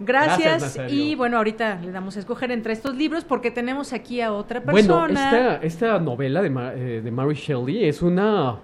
Gracias. 0.00 0.60
Gracias, 0.62 0.92
y 0.92 1.14
bueno, 1.16 1.36
ahorita 1.36 1.80
le 1.82 1.92
damos 1.92 2.16
a 2.16 2.20
escoger 2.20 2.50
entre 2.50 2.72
estos 2.72 2.96
libros 2.96 3.24
porque 3.24 3.50
tenemos 3.50 3.92
aquí 3.92 4.20
a 4.20 4.32
otra 4.32 4.62
persona. 4.62 4.96
Bueno, 4.98 5.06
esta, 5.20 5.56
esta 5.56 5.98
novela 5.98 6.40
de, 6.42 6.50
Ma- 6.50 6.72
eh, 6.74 7.00
de 7.04 7.10
Mary 7.10 7.34
Shelley 7.34 7.84
es 7.84 8.00
una 8.02 8.58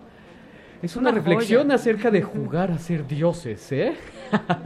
es 0.82 0.96
una, 0.96 1.10
Una 1.10 1.18
reflexión 1.18 1.64
joya. 1.64 1.74
acerca 1.74 2.10
de 2.10 2.22
jugar 2.22 2.70
a 2.70 2.78
ser 2.78 3.06
dioses, 3.06 3.70
¿eh? 3.72 3.92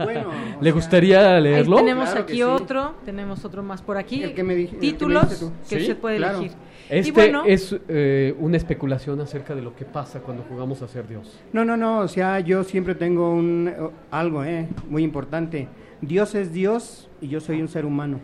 Bueno, 0.03 0.29
¿Le 0.61 0.71
gustaría 0.71 1.39
leerlo? 1.39 1.77
Ahí 1.77 1.83
tenemos 1.83 2.09
Claro 2.09 2.23
aquí 2.23 2.33
sí. 2.35 2.41
otro, 2.43 2.95
tenemos 3.05 3.43
otro 3.45 3.63
más 3.63 3.81
por 3.81 3.97
aquí. 3.97 4.23
El 4.23 4.33
que 4.33 4.43
me 4.43 4.55
dij- 4.55 4.59
el 4.63 4.69
que 4.69 4.75
me 4.75 4.79
Títulos 4.81 5.27
que 5.69 5.75
Sí, 5.77 5.81
usted 5.81 5.97
puede 5.97 6.17
claro. 6.17 6.39
elegir. 6.39 6.57
Este 6.89 7.09
y 7.09 7.11
bueno, 7.11 7.43
es 7.45 7.75
eh, 7.87 8.35
una 8.39 8.57
especulación 8.57 9.19
acerca 9.19 9.55
de 9.55 9.61
lo 9.63 9.75
que 9.75 9.85
pasa 9.85 10.19
cuando 10.19 10.43
jugamos 10.47 10.81
a 10.83 10.87
ser 10.87 11.07
dios. 11.07 11.39
No, 11.51 11.65
no, 11.65 11.75
no, 11.75 11.99
o 11.99 12.07
sea, 12.07 12.39
yo 12.41 12.63
siempre 12.63 12.93
tengo 12.93 13.31
un, 13.31 13.67
eh, 13.75 13.89
algo 14.11 14.43
eh, 14.43 14.67
muy 14.87 15.03
importante. 15.03 15.67
Dios 16.01 16.35
es 16.35 16.53
Dios 16.53 17.09
y 17.21 17.29
yo 17.29 17.39
soy 17.39 17.61
un 17.61 17.67
ser 17.69 17.85
humano. 17.85 18.19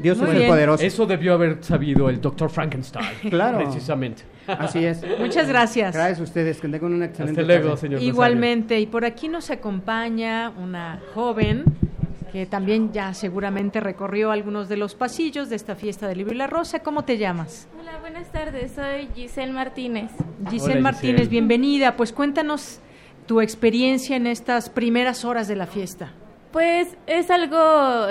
Dios 0.00 0.18
Muy 0.18 0.28
es 0.30 0.34
bien. 0.34 0.48
poderoso. 0.48 0.82
Eso 0.84 1.06
debió 1.06 1.34
haber 1.34 1.58
sabido 1.60 2.08
el 2.08 2.20
Dr. 2.20 2.50
Frankenstein. 2.50 3.06
Claro. 3.30 3.58
Precisamente. 3.58 4.22
Así 4.46 4.84
es. 4.84 5.02
muchas 5.18 5.48
gracias. 5.48 5.94
Gracias 5.94 6.20
a 6.20 6.22
ustedes, 6.22 6.60
que 6.60 6.68
tengan 6.68 6.94
una 6.94 7.06
excelente 7.06 7.40
Hasta 7.40 7.52
luego, 7.52 7.68
tarde. 7.70 7.80
señor. 7.80 8.02
Igualmente, 8.02 8.80
y 8.80 8.86
por 8.86 9.04
aquí 9.04 9.28
nos 9.28 9.50
acompaña 9.50 10.50
una 10.50 11.00
joven 11.14 11.64
que 12.32 12.46
también 12.46 12.92
ya 12.92 13.12
seguramente 13.12 13.80
recorrió 13.80 14.30
algunos 14.30 14.68
de 14.68 14.76
los 14.76 14.94
pasillos 14.94 15.48
de 15.50 15.56
esta 15.56 15.74
fiesta 15.74 16.06
del 16.06 16.18
libro 16.18 16.32
y 16.34 16.36
la 16.38 16.46
rosa. 16.46 16.78
¿Cómo 16.80 17.04
te 17.04 17.18
llamas? 17.18 17.66
Hola, 17.80 17.98
buenas 18.00 18.30
tardes. 18.30 18.72
Soy 18.72 19.08
Giselle 19.14 19.52
Martínez. 19.52 20.12
Giselle 20.48 20.74
Hola, 20.74 20.80
Martínez, 20.82 21.12
Giselle. 21.22 21.28
bienvenida. 21.30 21.96
Pues 21.96 22.12
cuéntanos 22.12 22.78
tu 23.26 23.40
experiencia 23.40 24.16
en 24.16 24.26
estas 24.28 24.70
primeras 24.70 25.24
horas 25.24 25.48
de 25.48 25.56
la 25.56 25.66
fiesta. 25.66 26.12
Pues 26.52 26.96
es 27.06 27.30
algo 27.30 27.58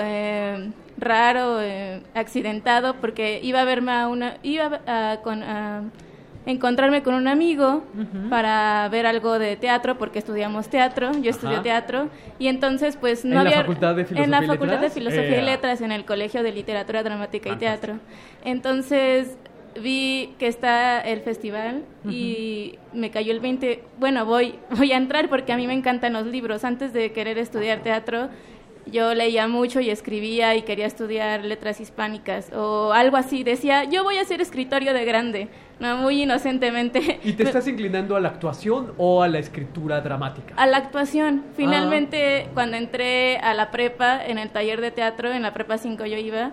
eh, 0.00 0.70
raro, 0.98 1.60
eh, 1.62 2.02
accidentado, 2.14 2.96
porque 3.00 3.40
iba 3.42 3.62
a 3.62 3.64
verme 3.64 3.92
a 3.92 4.08
una, 4.08 4.36
iba 4.42 4.80
a, 4.86 5.20
con, 5.22 5.42
a 5.42 5.84
encontrarme 6.50 7.02
con 7.02 7.14
un 7.14 7.28
amigo 7.28 7.82
para 8.28 8.88
ver 8.90 9.06
algo 9.06 9.38
de 9.38 9.56
teatro, 9.56 9.96
porque 9.98 10.18
estudiamos 10.18 10.68
teatro, 10.68 11.12
yo 11.20 11.30
estudio 11.30 11.54
Ajá. 11.54 11.62
teatro, 11.62 12.08
y 12.38 12.48
entonces 12.48 12.96
pues 12.96 13.24
no 13.24 13.30
¿En 13.30 13.34
la 13.36 13.40
había 13.50 13.60
Facultad 13.62 13.94
de 13.94 14.02
en 14.02 14.30
la 14.30 14.40
Filosofía 14.40 14.44
y 14.44 14.46
facultad 14.46 14.74
de 14.74 14.80
Letras? 14.82 14.94
filosofía 14.94 15.36
Ea. 15.36 15.42
y 15.42 15.44
letras 15.44 15.80
en 15.80 15.92
el 15.92 16.04
Colegio 16.04 16.42
de 16.42 16.52
Literatura 16.52 17.02
Dramática 17.02 17.50
y. 17.50 17.56
Teatro. 17.56 17.94
Entonces 18.44 19.36
vi 19.80 20.34
que 20.38 20.48
está 20.48 21.00
el 21.00 21.20
festival 21.20 21.84
y 22.08 22.78
me 22.92 23.10
cayó 23.10 23.32
el 23.32 23.40
20. 23.40 23.84
Bueno, 23.98 24.24
voy, 24.26 24.56
voy 24.76 24.92
a 24.92 24.96
entrar 24.96 25.28
porque 25.28 25.52
a 25.52 25.56
mí 25.56 25.66
me 25.66 25.74
encantan 25.74 26.12
los 26.12 26.26
libros. 26.26 26.64
Antes 26.64 26.92
de 26.92 27.12
querer 27.12 27.38
estudiar 27.38 27.80
teatro, 27.80 28.28
yo 28.90 29.14
leía 29.14 29.48
mucho 29.48 29.80
y 29.80 29.90
escribía 29.90 30.54
y 30.54 30.62
quería 30.62 30.86
estudiar 30.86 31.44
letras 31.44 31.80
hispánicas 31.80 32.52
o 32.52 32.92
algo 32.92 33.16
así. 33.16 33.44
Decía, 33.44 33.84
yo 33.84 34.04
voy 34.04 34.18
a 34.18 34.24
ser 34.24 34.40
escritorio 34.40 34.92
de 34.92 35.04
grande, 35.04 35.48
no 35.78 35.96
muy 35.96 36.22
inocentemente. 36.22 37.20
¿Y 37.24 37.32
te 37.32 37.44
estás 37.44 37.66
inclinando 37.68 38.16
a 38.16 38.20
la 38.20 38.28
actuación 38.28 38.92
o 38.98 39.22
a 39.22 39.28
la 39.28 39.38
escritura 39.38 40.00
dramática? 40.00 40.54
A 40.56 40.66
la 40.66 40.76
actuación. 40.78 41.44
Finalmente, 41.56 42.48
cuando 42.54 42.76
entré 42.76 43.38
a 43.38 43.54
la 43.54 43.70
prepa, 43.70 44.24
en 44.24 44.38
el 44.38 44.50
taller 44.50 44.80
de 44.80 44.90
teatro, 44.90 45.32
en 45.32 45.42
la 45.42 45.52
prepa 45.52 45.78
5 45.78 46.06
yo 46.06 46.16
iba, 46.16 46.52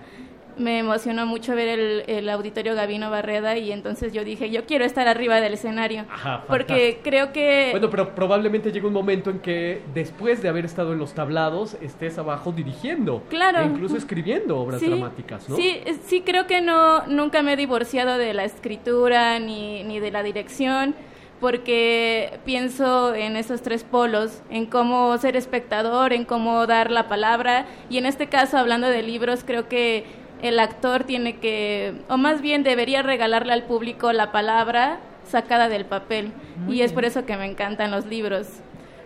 me 0.57 0.79
emocionó 0.79 1.25
mucho 1.25 1.55
ver 1.55 1.67
el, 1.67 2.03
el 2.07 2.29
auditorio 2.29 2.75
Gavino 2.75 3.09
Barreda 3.09 3.57
y 3.57 3.71
entonces 3.71 4.13
yo 4.13 4.23
dije, 4.23 4.49
yo 4.49 4.65
quiero 4.65 4.85
estar 4.85 5.07
arriba 5.07 5.39
del 5.41 5.53
escenario. 5.53 6.05
Ajá, 6.09 6.43
porque 6.47 6.99
creo 7.03 7.31
que... 7.31 7.69
Bueno, 7.71 7.89
pero 7.89 8.15
probablemente 8.15 8.71
llega 8.71 8.87
un 8.87 8.93
momento 8.93 9.29
en 9.29 9.39
que 9.39 9.81
después 9.93 10.41
de 10.41 10.49
haber 10.49 10.65
estado 10.65 10.93
en 10.93 10.99
los 10.99 11.13
tablados 11.13 11.77
estés 11.81 12.17
abajo 12.17 12.51
dirigiendo. 12.51 13.23
Claro. 13.29 13.59
E 13.61 13.65
incluso 13.65 13.97
escribiendo 13.97 14.57
obras 14.57 14.79
Sí, 14.79 14.87
dramáticas, 14.87 15.47
¿no? 15.49 15.55
Sí, 15.55 15.81
sí 16.05 16.21
creo 16.21 16.47
que 16.47 16.61
no 16.61 17.05
nunca 17.07 17.41
me 17.41 17.53
he 17.53 17.55
divorciado 17.55 18.17
de 18.17 18.33
la 18.33 18.43
escritura 18.43 19.39
ni, 19.39 19.83
ni 19.83 19.99
de 19.99 20.11
la 20.11 20.23
dirección 20.23 20.95
porque 21.39 22.39
pienso 22.45 23.13
en 23.13 23.35
esos 23.35 23.61
tres 23.61 23.83
polos, 23.83 24.41
en 24.49 24.65
cómo 24.65 25.15
ser 25.17 25.35
espectador, 25.35 26.13
en 26.13 26.25
cómo 26.25 26.65
dar 26.65 26.89
la 26.89 27.07
palabra 27.07 27.67
y 27.89 27.97
en 27.97 28.05
este 28.05 28.27
caso 28.27 28.57
hablando 28.57 28.87
de 28.87 29.03
libros 29.03 29.43
creo 29.45 29.67
que 29.67 30.05
el 30.41 30.59
actor 30.59 31.03
tiene 31.03 31.37
que, 31.37 31.93
o 32.09 32.17
más 32.17 32.41
bien 32.41 32.63
debería 32.63 33.01
regalarle 33.01 33.53
al 33.53 33.63
público 33.63 34.11
la 34.13 34.31
palabra 34.31 34.99
sacada 35.25 35.67
del 35.69 35.85
papel 35.85 36.31
Muy 36.57 36.77
y 36.77 36.81
es 36.81 36.93
por 36.93 37.03
eso 37.05 37.25
que 37.25 37.35
me 37.37 37.45
encantan 37.45 37.91
los 37.91 38.05
libros. 38.05 38.47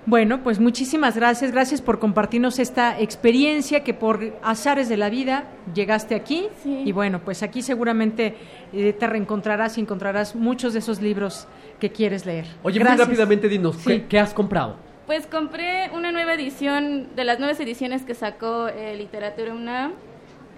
Bueno, 0.08 0.42
pues 0.44 0.60
muchísimas 0.60 1.16
gracias. 1.16 1.52
Gracias 1.52 1.80
por 1.80 2.00
compartirnos 2.00 2.58
esta 2.58 3.00
experiencia 3.00 3.84
que 3.84 3.94
por 3.94 4.34
azares 4.42 4.90
de 4.90 4.98
la 4.98 5.12
vida 5.12 5.44
llegaste 5.76 6.16
aquí. 6.16 6.48
Y 6.66 6.92
bueno, 6.92 7.20
pues 7.24 7.44
aquí 7.44 7.62
seguramente 7.62 8.36
eh, 8.74 8.94
te 8.94 9.06
reencontrarás 9.06 9.78
y 9.78 9.82
encontrarás 9.82 10.36
muchos 10.36 10.74
de 10.74 10.80
esos 10.80 11.02
libros 11.02 11.48
que 11.80 11.92
quieres 11.92 12.26
leer. 12.26 12.46
Oye, 12.64 12.80
Gracias. 12.80 12.98
muy 12.98 13.06
rápidamente 13.16 13.48
dinos, 13.48 13.78
¿qué, 13.78 13.94
Sí. 13.94 14.06
qué 14.10 14.18
has 14.20 14.34
comprado? 14.34 14.76
Pues 15.06 15.28
compré 15.28 15.92
una 15.94 16.12
nueva 16.12 16.34
edición 16.34 17.16
de 17.16 17.24
las 17.24 17.38
nuevas 17.38 17.60
ediciones 17.60 18.04
que 18.04 18.16
sacó 18.16 18.70
eh, 18.70 18.96
Literatura 18.96 19.54
UNAM. 19.54 19.94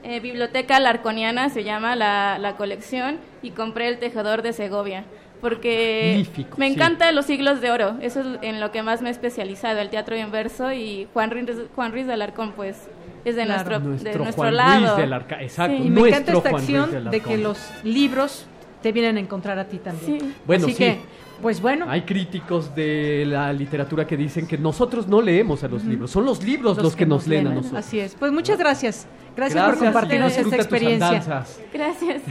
Eh, 0.04 0.20
Biblioteca 0.20 0.80
Larconiana 0.80 1.50
se 1.50 1.64
llama 1.64 1.96
la, 1.96 2.38
la 2.40 2.56
colección 2.58 3.18
y 3.42 3.52
compré 3.52 3.88
El 3.88 4.00
Tejedor 4.00 4.42
de 4.42 4.52
Segovia 4.54 5.06
porque 5.42 6.12
Magnífico, 6.16 6.58
me 6.58 6.68
sí. 6.68 6.74
encantan 6.74 7.16
los 7.16 7.26
siglos 7.26 7.60
de 7.62 7.72
oro. 7.72 7.96
Eso 8.02 8.22
es 8.22 8.28
en 8.42 8.60
lo 8.62 8.72
que 8.72 8.82
más 8.82 9.02
me 9.02 9.10
he 9.10 9.12
especializado, 9.12 9.80
el 9.80 9.90
teatro 9.90 10.16
inverso 10.18 10.72
y 10.72 11.08
Juan 11.14 11.32
Ruiz, 11.32 11.46
Juan 11.76 11.92
Ruiz 11.92 12.08
de 12.08 12.14
Alarcón 12.14 12.54
pues 12.54 12.78
es 13.26 13.36
de 13.36 13.44
Claro. 13.46 13.80
nuestro, 13.80 13.80
de 13.80 13.88
Nuestro 13.88 14.24
nuestro 14.24 14.44
Juan 14.44 14.56
lado. 14.56 14.80
Ruiz 14.86 14.98
de 14.98 15.04
Alarca- 15.04 15.42
exacto. 15.42 15.76
Y 15.76 15.90
me 15.90 16.00
Nuestro 16.02 16.08
encanta 16.20 16.32
esta 16.38 16.50
Juan 16.50 16.62
acción 16.62 17.04
de 17.06 17.10
de, 17.10 17.20
que 17.22 17.38
los 17.38 17.60
libros 17.84 18.46
te 18.82 18.92
vienen 18.92 19.18
a 19.18 19.20
encontrar 19.22 19.60
a 19.60 19.66
ti 19.68 19.78
también. 19.80 20.20
Sí. 20.20 20.34
Bueno, 20.46 20.66
Así 20.66 20.74
sí. 20.76 20.84
que, 20.84 21.00
pues 21.44 21.62
bueno, 21.62 21.86
Hay 21.90 22.02
críticos 22.04 22.74
de 22.74 23.26
la 23.28 23.52
literatura 23.54 24.08
que 24.08 24.16
dicen 24.18 24.48
que 24.48 24.58
nosotros 24.58 25.08
no 25.08 25.22
leemos 25.22 25.64
a 25.64 25.68
los 25.68 25.84
libros, 25.84 26.10
son 26.10 26.26
los 26.26 26.42
libros 26.42 26.78
los, 26.78 26.96
que, 26.96 27.06
nos 27.06 27.28
leen 27.28 27.48
a 27.48 27.54
nosotros. 27.54 27.86
Así 27.86 28.00
es. 28.00 28.16
Pues 28.16 28.32
muchas 28.32 28.58
gracias. 28.58 29.06
Gracias, 29.36 29.56
Gracias, 29.56 29.78
por 29.78 29.86
compartirnos 29.86 30.38
esta 30.38 30.56
experiencia. 30.56 31.46
Gracias. 31.74 32.22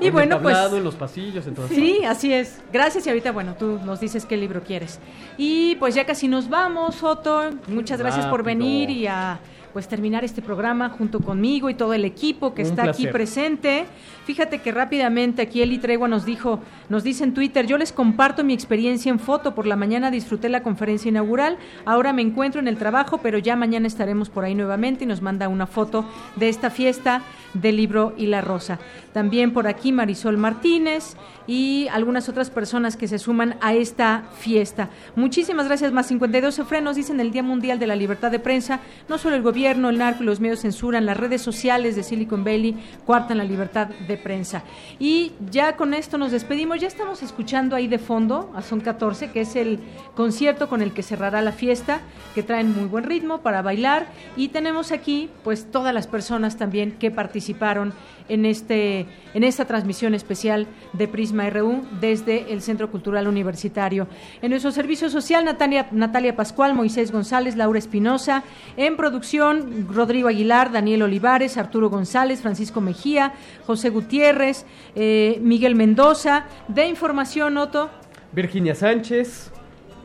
Y 0.00 0.06
En 0.06 0.12
bueno, 0.12 0.36
el 0.36 0.42
pues 0.42 0.56
en 0.72 0.84
los 0.84 0.94
pasillos, 0.94 1.46
en 1.46 1.54
todas 1.54 1.70
Sí, 1.70 2.02
así 2.04 2.32
es. 2.32 2.62
Gracias 2.72 3.06
y 3.06 3.10
ahorita, 3.10 3.30
bueno, 3.32 3.56
tú 3.58 3.78
nos 3.84 4.00
dices 4.00 4.24
qué 4.24 4.36
libro 4.38 4.62
quieres. 4.62 4.98
Y 5.36 5.74
pues 5.76 5.94
ya 5.94 6.06
casi 6.06 6.26
nos 6.26 6.48
vamos, 6.48 7.02
Otto. 7.02 7.50
Muchas 7.68 7.98
gracias 7.98 8.26
por 8.26 8.42
venir 8.42 8.88
y 8.88 9.06
a 9.06 9.38
pues 9.72 9.88
terminar 9.88 10.24
este 10.24 10.42
programa 10.42 10.90
junto 10.90 11.20
conmigo 11.20 11.70
y 11.70 11.74
todo 11.74 11.94
el 11.94 12.04
equipo 12.04 12.54
que 12.54 12.62
Un 12.62 12.68
está 12.68 12.84
aquí 12.84 13.06
presente. 13.06 13.86
Fíjate 14.24 14.60
que 14.60 14.70
rápidamente 14.70 15.42
aquí 15.42 15.62
Eli 15.62 15.78
Tregua 15.78 16.08
nos 16.08 16.24
dijo, 16.24 16.60
nos 16.88 17.02
dice 17.02 17.24
en 17.24 17.34
Twitter, 17.34 17.66
yo 17.66 17.78
les 17.78 17.92
comparto 17.92 18.44
mi 18.44 18.52
experiencia 18.52 19.10
en 19.10 19.18
foto. 19.18 19.54
Por 19.54 19.66
la 19.66 19.76
mañana 19.76 20.10
disfruté 20.10 20.48
la 20.48 20.62
conferencia 20.62 21.08
inaugural. 21.08 21.56
Ahora 21.84 22.12
me 22.12 22.22
encuentro 22.22 22.60
en 22.60 22.68
el 22.68 22.76
trabajo, 22.76 23.18
pero 23.18 23.38
ya 23.38 23.56
mañana 23.56 23.86
estaremos 23.86 24.28
por 24.28 24.44
ahí 24.44 24.54
nuevamente 24.54 25.04
y 25.04 25.06
nos 25.06 25.22
manda 25.22 25.48
una 25.48 25.66
foto 25.66 26.04
de 26.36 26.48
esta 26.48 26.70
fiesta 26.70 27.22
del 27.54 27.76
libro 27.76 28.14
y 28.16 28.26
la 28.26 28.40
rosa. 28.40 28.78
También 29.12 29.52
por 29.52 29.66
aquí 29.66 29.92
Marisol 29.92 30.38
Martínez 30.38 31.16
y 31.46 31.88
algunas 31.92 32.28
otras 32.28 32.50
personas 32.50 32.96
que 32.96 33.08
se 33.08 33.18
suman 33.18 33.56
a 33.60 33.74
esta 33.74 34.24
fiesta. 34.38 34.88
Muchísimas 35.16 35.66
gracias, 35.66 35.92
más 35.92 36.06
52 36.06 36.62
frenos, 36.66 36.96
dicen 36.96 37.20
el 37.20 37.30
Día 37.30 37.42
Mundial 37.42 37.78
de 37.78 37.86
la 37.86 37.96
Libertad 37.96 38.30
de 38.30 38.38
Prensa. 38.38 38.80
No 39.08 39.18
solo 39.18 39.36
el 39.36 39.42
gobierno, 39.42 39.61
el 39.66 39.98
narco 39.98 40.22
y 40.22 40.26
los 40.26 40.40
medios 40.40 40.60
censuran, 40.60 41.06
las 41.06 41.16
redes 41.16 41.42
sociales 41.42 41.96
de 41.96 42.02
Silicon 42.02 42.44
Valley 42.44 42.76
cuartan 43.06 43.38
la 43.38 43.44
libertad 43.44 43.88
de 43.88 44.16
prensa. 44.16 44.64
Y 44.98 45.32
ya 45.50 45.76
con 45.76 45.94
esto 45.94 46.18
nos 46.18 46.32
despedimos. 46.32 46.80
Ya 46.80 46.88
estamos 46.88 47.22
escuchando 47.22 47.76
ahí 47.76 47.88
de 47.88 47.98
fondo 47.98 48.52
a 48.54 48.62
Son 48.62 48.80
14, 48.80 49.30
que 49.30 49.42
es 49.42 49.56
el 49.56 49.78
concierto 50.14 50.68
con 50.68 50.82
el 50.82 50.92
que 50.92 51.02
cerrará 51.02 51.42
la 51.42 51.52
fiesta, 51.52 52.00
que 52.34 52.42
traen 52.42 52.74
muy 52.74 52.86
buen 52.86 53.04
ritmo 53.04 53.38
para 53.38 53.62
bailar. 53.62 54.06
Y 54.36 54.48
tenemos 54.48 54.92
aquí, 54.92 55.30
pues, 55.44 55.70
todas 55.70 55.94
las 55.94 56.06
personas 56.06 56.56
también 56.56 56.92
que 56.92 57.10
participaron 57.10 57.92
en 58.28 58.44
este 58.44 59.06
en 59.34 59.44
esta 59.44 59.64
transmisión 59.64 60.14
especial 60.14 60.66
de 60.92 61.08
Prisma 61.08 61.48
RU 61.50 61.82
desde 62.00 62.52
el 62.52 62.60
Centro 62.60 62.90
Cultural 62.90 63.26
Universitario. 63.28 64.06
En 64.42 64.50
nuestro 64.50 64.72
servicio 64.72 65.08
social, 65.08 65.44
Natalia, 65.44 65.88
Natalia 65.90 66.36
Pascual, 66.36 66.74
Moisés 66.74 67.10
González, 67.10 67.56
Laura 67.56 67.78
Espinosa. 67.78 68.42
En 68.76 68.96
producción, 68.96 69.88
Rodrigo 69.92 70.28
Aguilar, 70.28 70.72
Daniel 70.72 71.02
Olivares, 71.02 71.56
Arturo 71.56 71.88
González, 71.88 72.42
Francisco 72.42 72.80
Mejía, 72.80 73.32
José 73.66 73.90
Gutiérrez, 73.90 74.66
eh, 74.94 75.38
Miguel 75.42 75.74
Mendoza. 75.74 76.44
De 76.68 76.86
información, 76.86 77.56
Otto. 77.56 77.90
Virginia 78.32 78.74
Sánchez. 78.74 79.50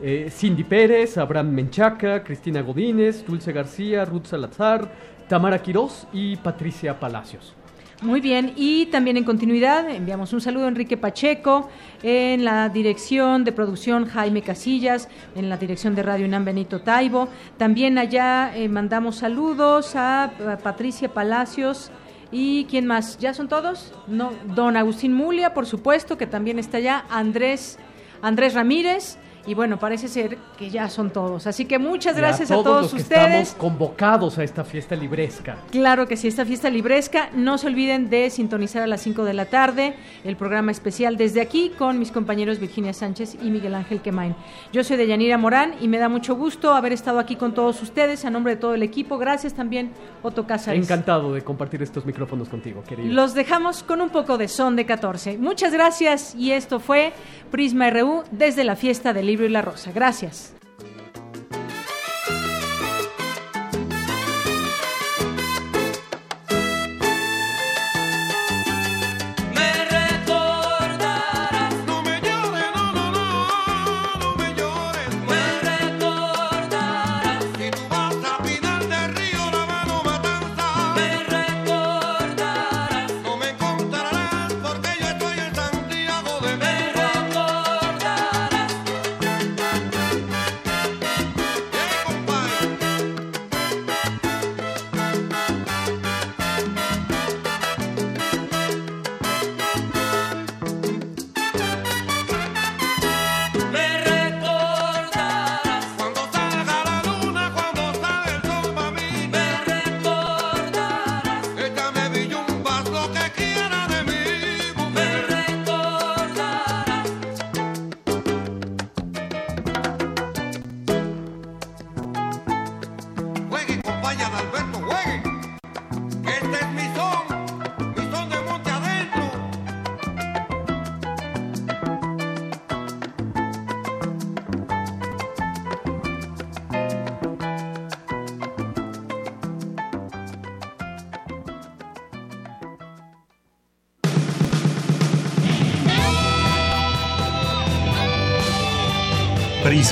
eh, 0.00 0.30
Cindy 0.30 0.64
Pérez, 0.64 1.18
Abraham 1.18 1.50
Menchaca, 1.50 2.22
Cristina 2.22 2.62
Godínez, 2.62 3.24
Dulce 3.26 3.52
García, 3.52 4.04
Ruth 4.04 4.26
Salazar, 4.26 4.92
Tamara 5.28 5.60
Quirós 5.60 6.06
y 6.12 6.36
Patricia 6.36 7.00
Palacios. 7.00 7.57
Muy 8.00 8.20
bien, 8.20 8.52
y 8.54 8.86
también 8.86 9.16
en 9.16 9.24
continuidad 9.24 9.90
enviamos 9.90 10.32
un 10.32 10.40
saludo 10.40 10.66
a 10.66 10.68
Enrique 10.68 10.96
Pacheco, 10.96 11.68
en 12.04 12.44
la 12.44 12.68
dirección 12.68 13.42
de 13.42 13.50
producción 13.50 14.06
Jaime 14.06 14.40
Casillas, 14.40 15.08
en 15.34 15.48
la 15.48 15.56
dirección 15.56 15.96
de 15.96 16.04
Radio 16.04 16.24
UNAM 16.26 16.44
Benito 16.44 16.80
Taibo. 16.80 17.28
También 17.56 17.98
allá 17.98 18.56
eh, 18.56 18.68
mandamos 18.68 19.16
saludos 19.16 19.96
a, 19.96 20.24
a 20.26 20.58
Patricia 20.58 21.12
Palacios. 21.12 21.90
¿Y 22.30 22.66
quién 22.66 22.86
más? 22.86 23.18
¿Ya 23.18 23.34
son 23.34 23.48
todos? 23.48 23.92
No, 24.06 24.30
don 24.54 24.76
Agustín 24.76 25.12
Mulia, 25.12 25.52
por 25.52 25.66
supuesto, 25.66 26.16
que 26.16 26.28
también 26.28 26.60
está 26.60 26.76
allá. 26.76 27.04
Andrés, 27.10 27.80
Andrés 28.22 28.54
Ramírez, 28.54 29.18
y 29.48 29.54
bueno, 29.54 29.78
parece 29.78 30.08
ser 30.08 30.36
que 30.58 30.68
ya 30.68 30.90
son 30.90 31.08
todos. 31.08 31.46
Así 31.46 31.64
que 31.64 31.78
muchas 31.78 32.14
gracias 32.14 32.50
a 32.50 32.54
todos, 32.54 32.82
los 32.82 32.90
que 32.92 33.00
ustedes. 33.00 33.48
Estamos 33.48 33.54
convocados 33.54 34.36
a 34.36 34.44
esta 34.44 34.62
fiesta 34.62 34.94
libresca. 34.94 35.56
Claro 35.70 36.06
que 36.06 36.18
sí, 36.18 36.28
esta 36.28 36.44
fiesta 36.44 36.68
libresca. 36.68 37.30
No 37.34 37.56
se 37.56 37.66
olviden 37.66 38.10
de 38.10 38.28
sintonizar 38.28 38.82
a 38.82 38.86
las 38.86 39.00
5 39.00 39.24
de 39.24 39.32
la 39.32 39.46
tarde 39.46 39.94
el 40.22 40.36
programa 40.36 40.70
especial 40.70 41.16
desde 41.16 41.40
aquí 41.40 41.72
con 41.78 41.98
mis 41.98 42.12
compañeros 42.12 42.58
Virginia 42.58 42.92
Sánchez 42.92 43.38
y 43.42 43.50
Miguel 43.50 43.74
Ángel 43.74 44.02
Quemain. 44.02 44.34
Yo 44.70 44.84
soy 44.84 44.98
Deyanira 44.98 45.38
Morán 45.38 45.76
y 45.80 45.88
me 45.88 45.96
da 45.96 46.10
mucho 46.10 46.36
gusto 46.36 46.74
haber 46.74 46.92
estado 46.92 47.18
aquí 47.18 47.36
con 47.36 47.54
todos 47.54 47.80
ustedes 47.80 48.26
a 48.26 48.30
nombre 48.30 48.56
de 48.56 48.60
todo 48.60 48.74
el 48.74 48.82
equipo. 48.82 49.16
Gracias 49.16 49.54
también, 49.54 49.92
Otto 50.22 50.46
Cázares. 50.46 50.84
Encantado 50.84 51.32
de 51.32 51.40
compartir 51.40 51.82
estos 51.82 52.04
micrófonos 52.04 52.50
contigo, 52.50 52.84
querido. 52.86 53.14
Los 53.14 53.32
dejamos 53.32 53.82
con 53.82 54.02
un 54.02 54.10
poco 54.10 54.36
de 54.36 54.46
son 54.46 54.76
de 54.76 54.84
14. 54.84 55.38
Muchas 55.38 55.72
gracias 55.72 56.34
y 56.34 56.52
esto 56.52 56.80
fue 56.80 57.14
Prisma 57.50 57.88
RU 57.88 58.24
desde 58.30 58.62
la 58.62 58.76
fiesta 58.76 59.14
del 59.14 59.24
libro 59.24 59.37
y 59.44 59.48
la 59.48 59.62
rosa. 59.62 59.92
Gracias. 59.92 60.57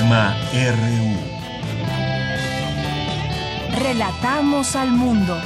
RU. 0.09 1.17
Relatamos 3.77 4.77
al 4.77 4.91
mundo. 4.91 5.37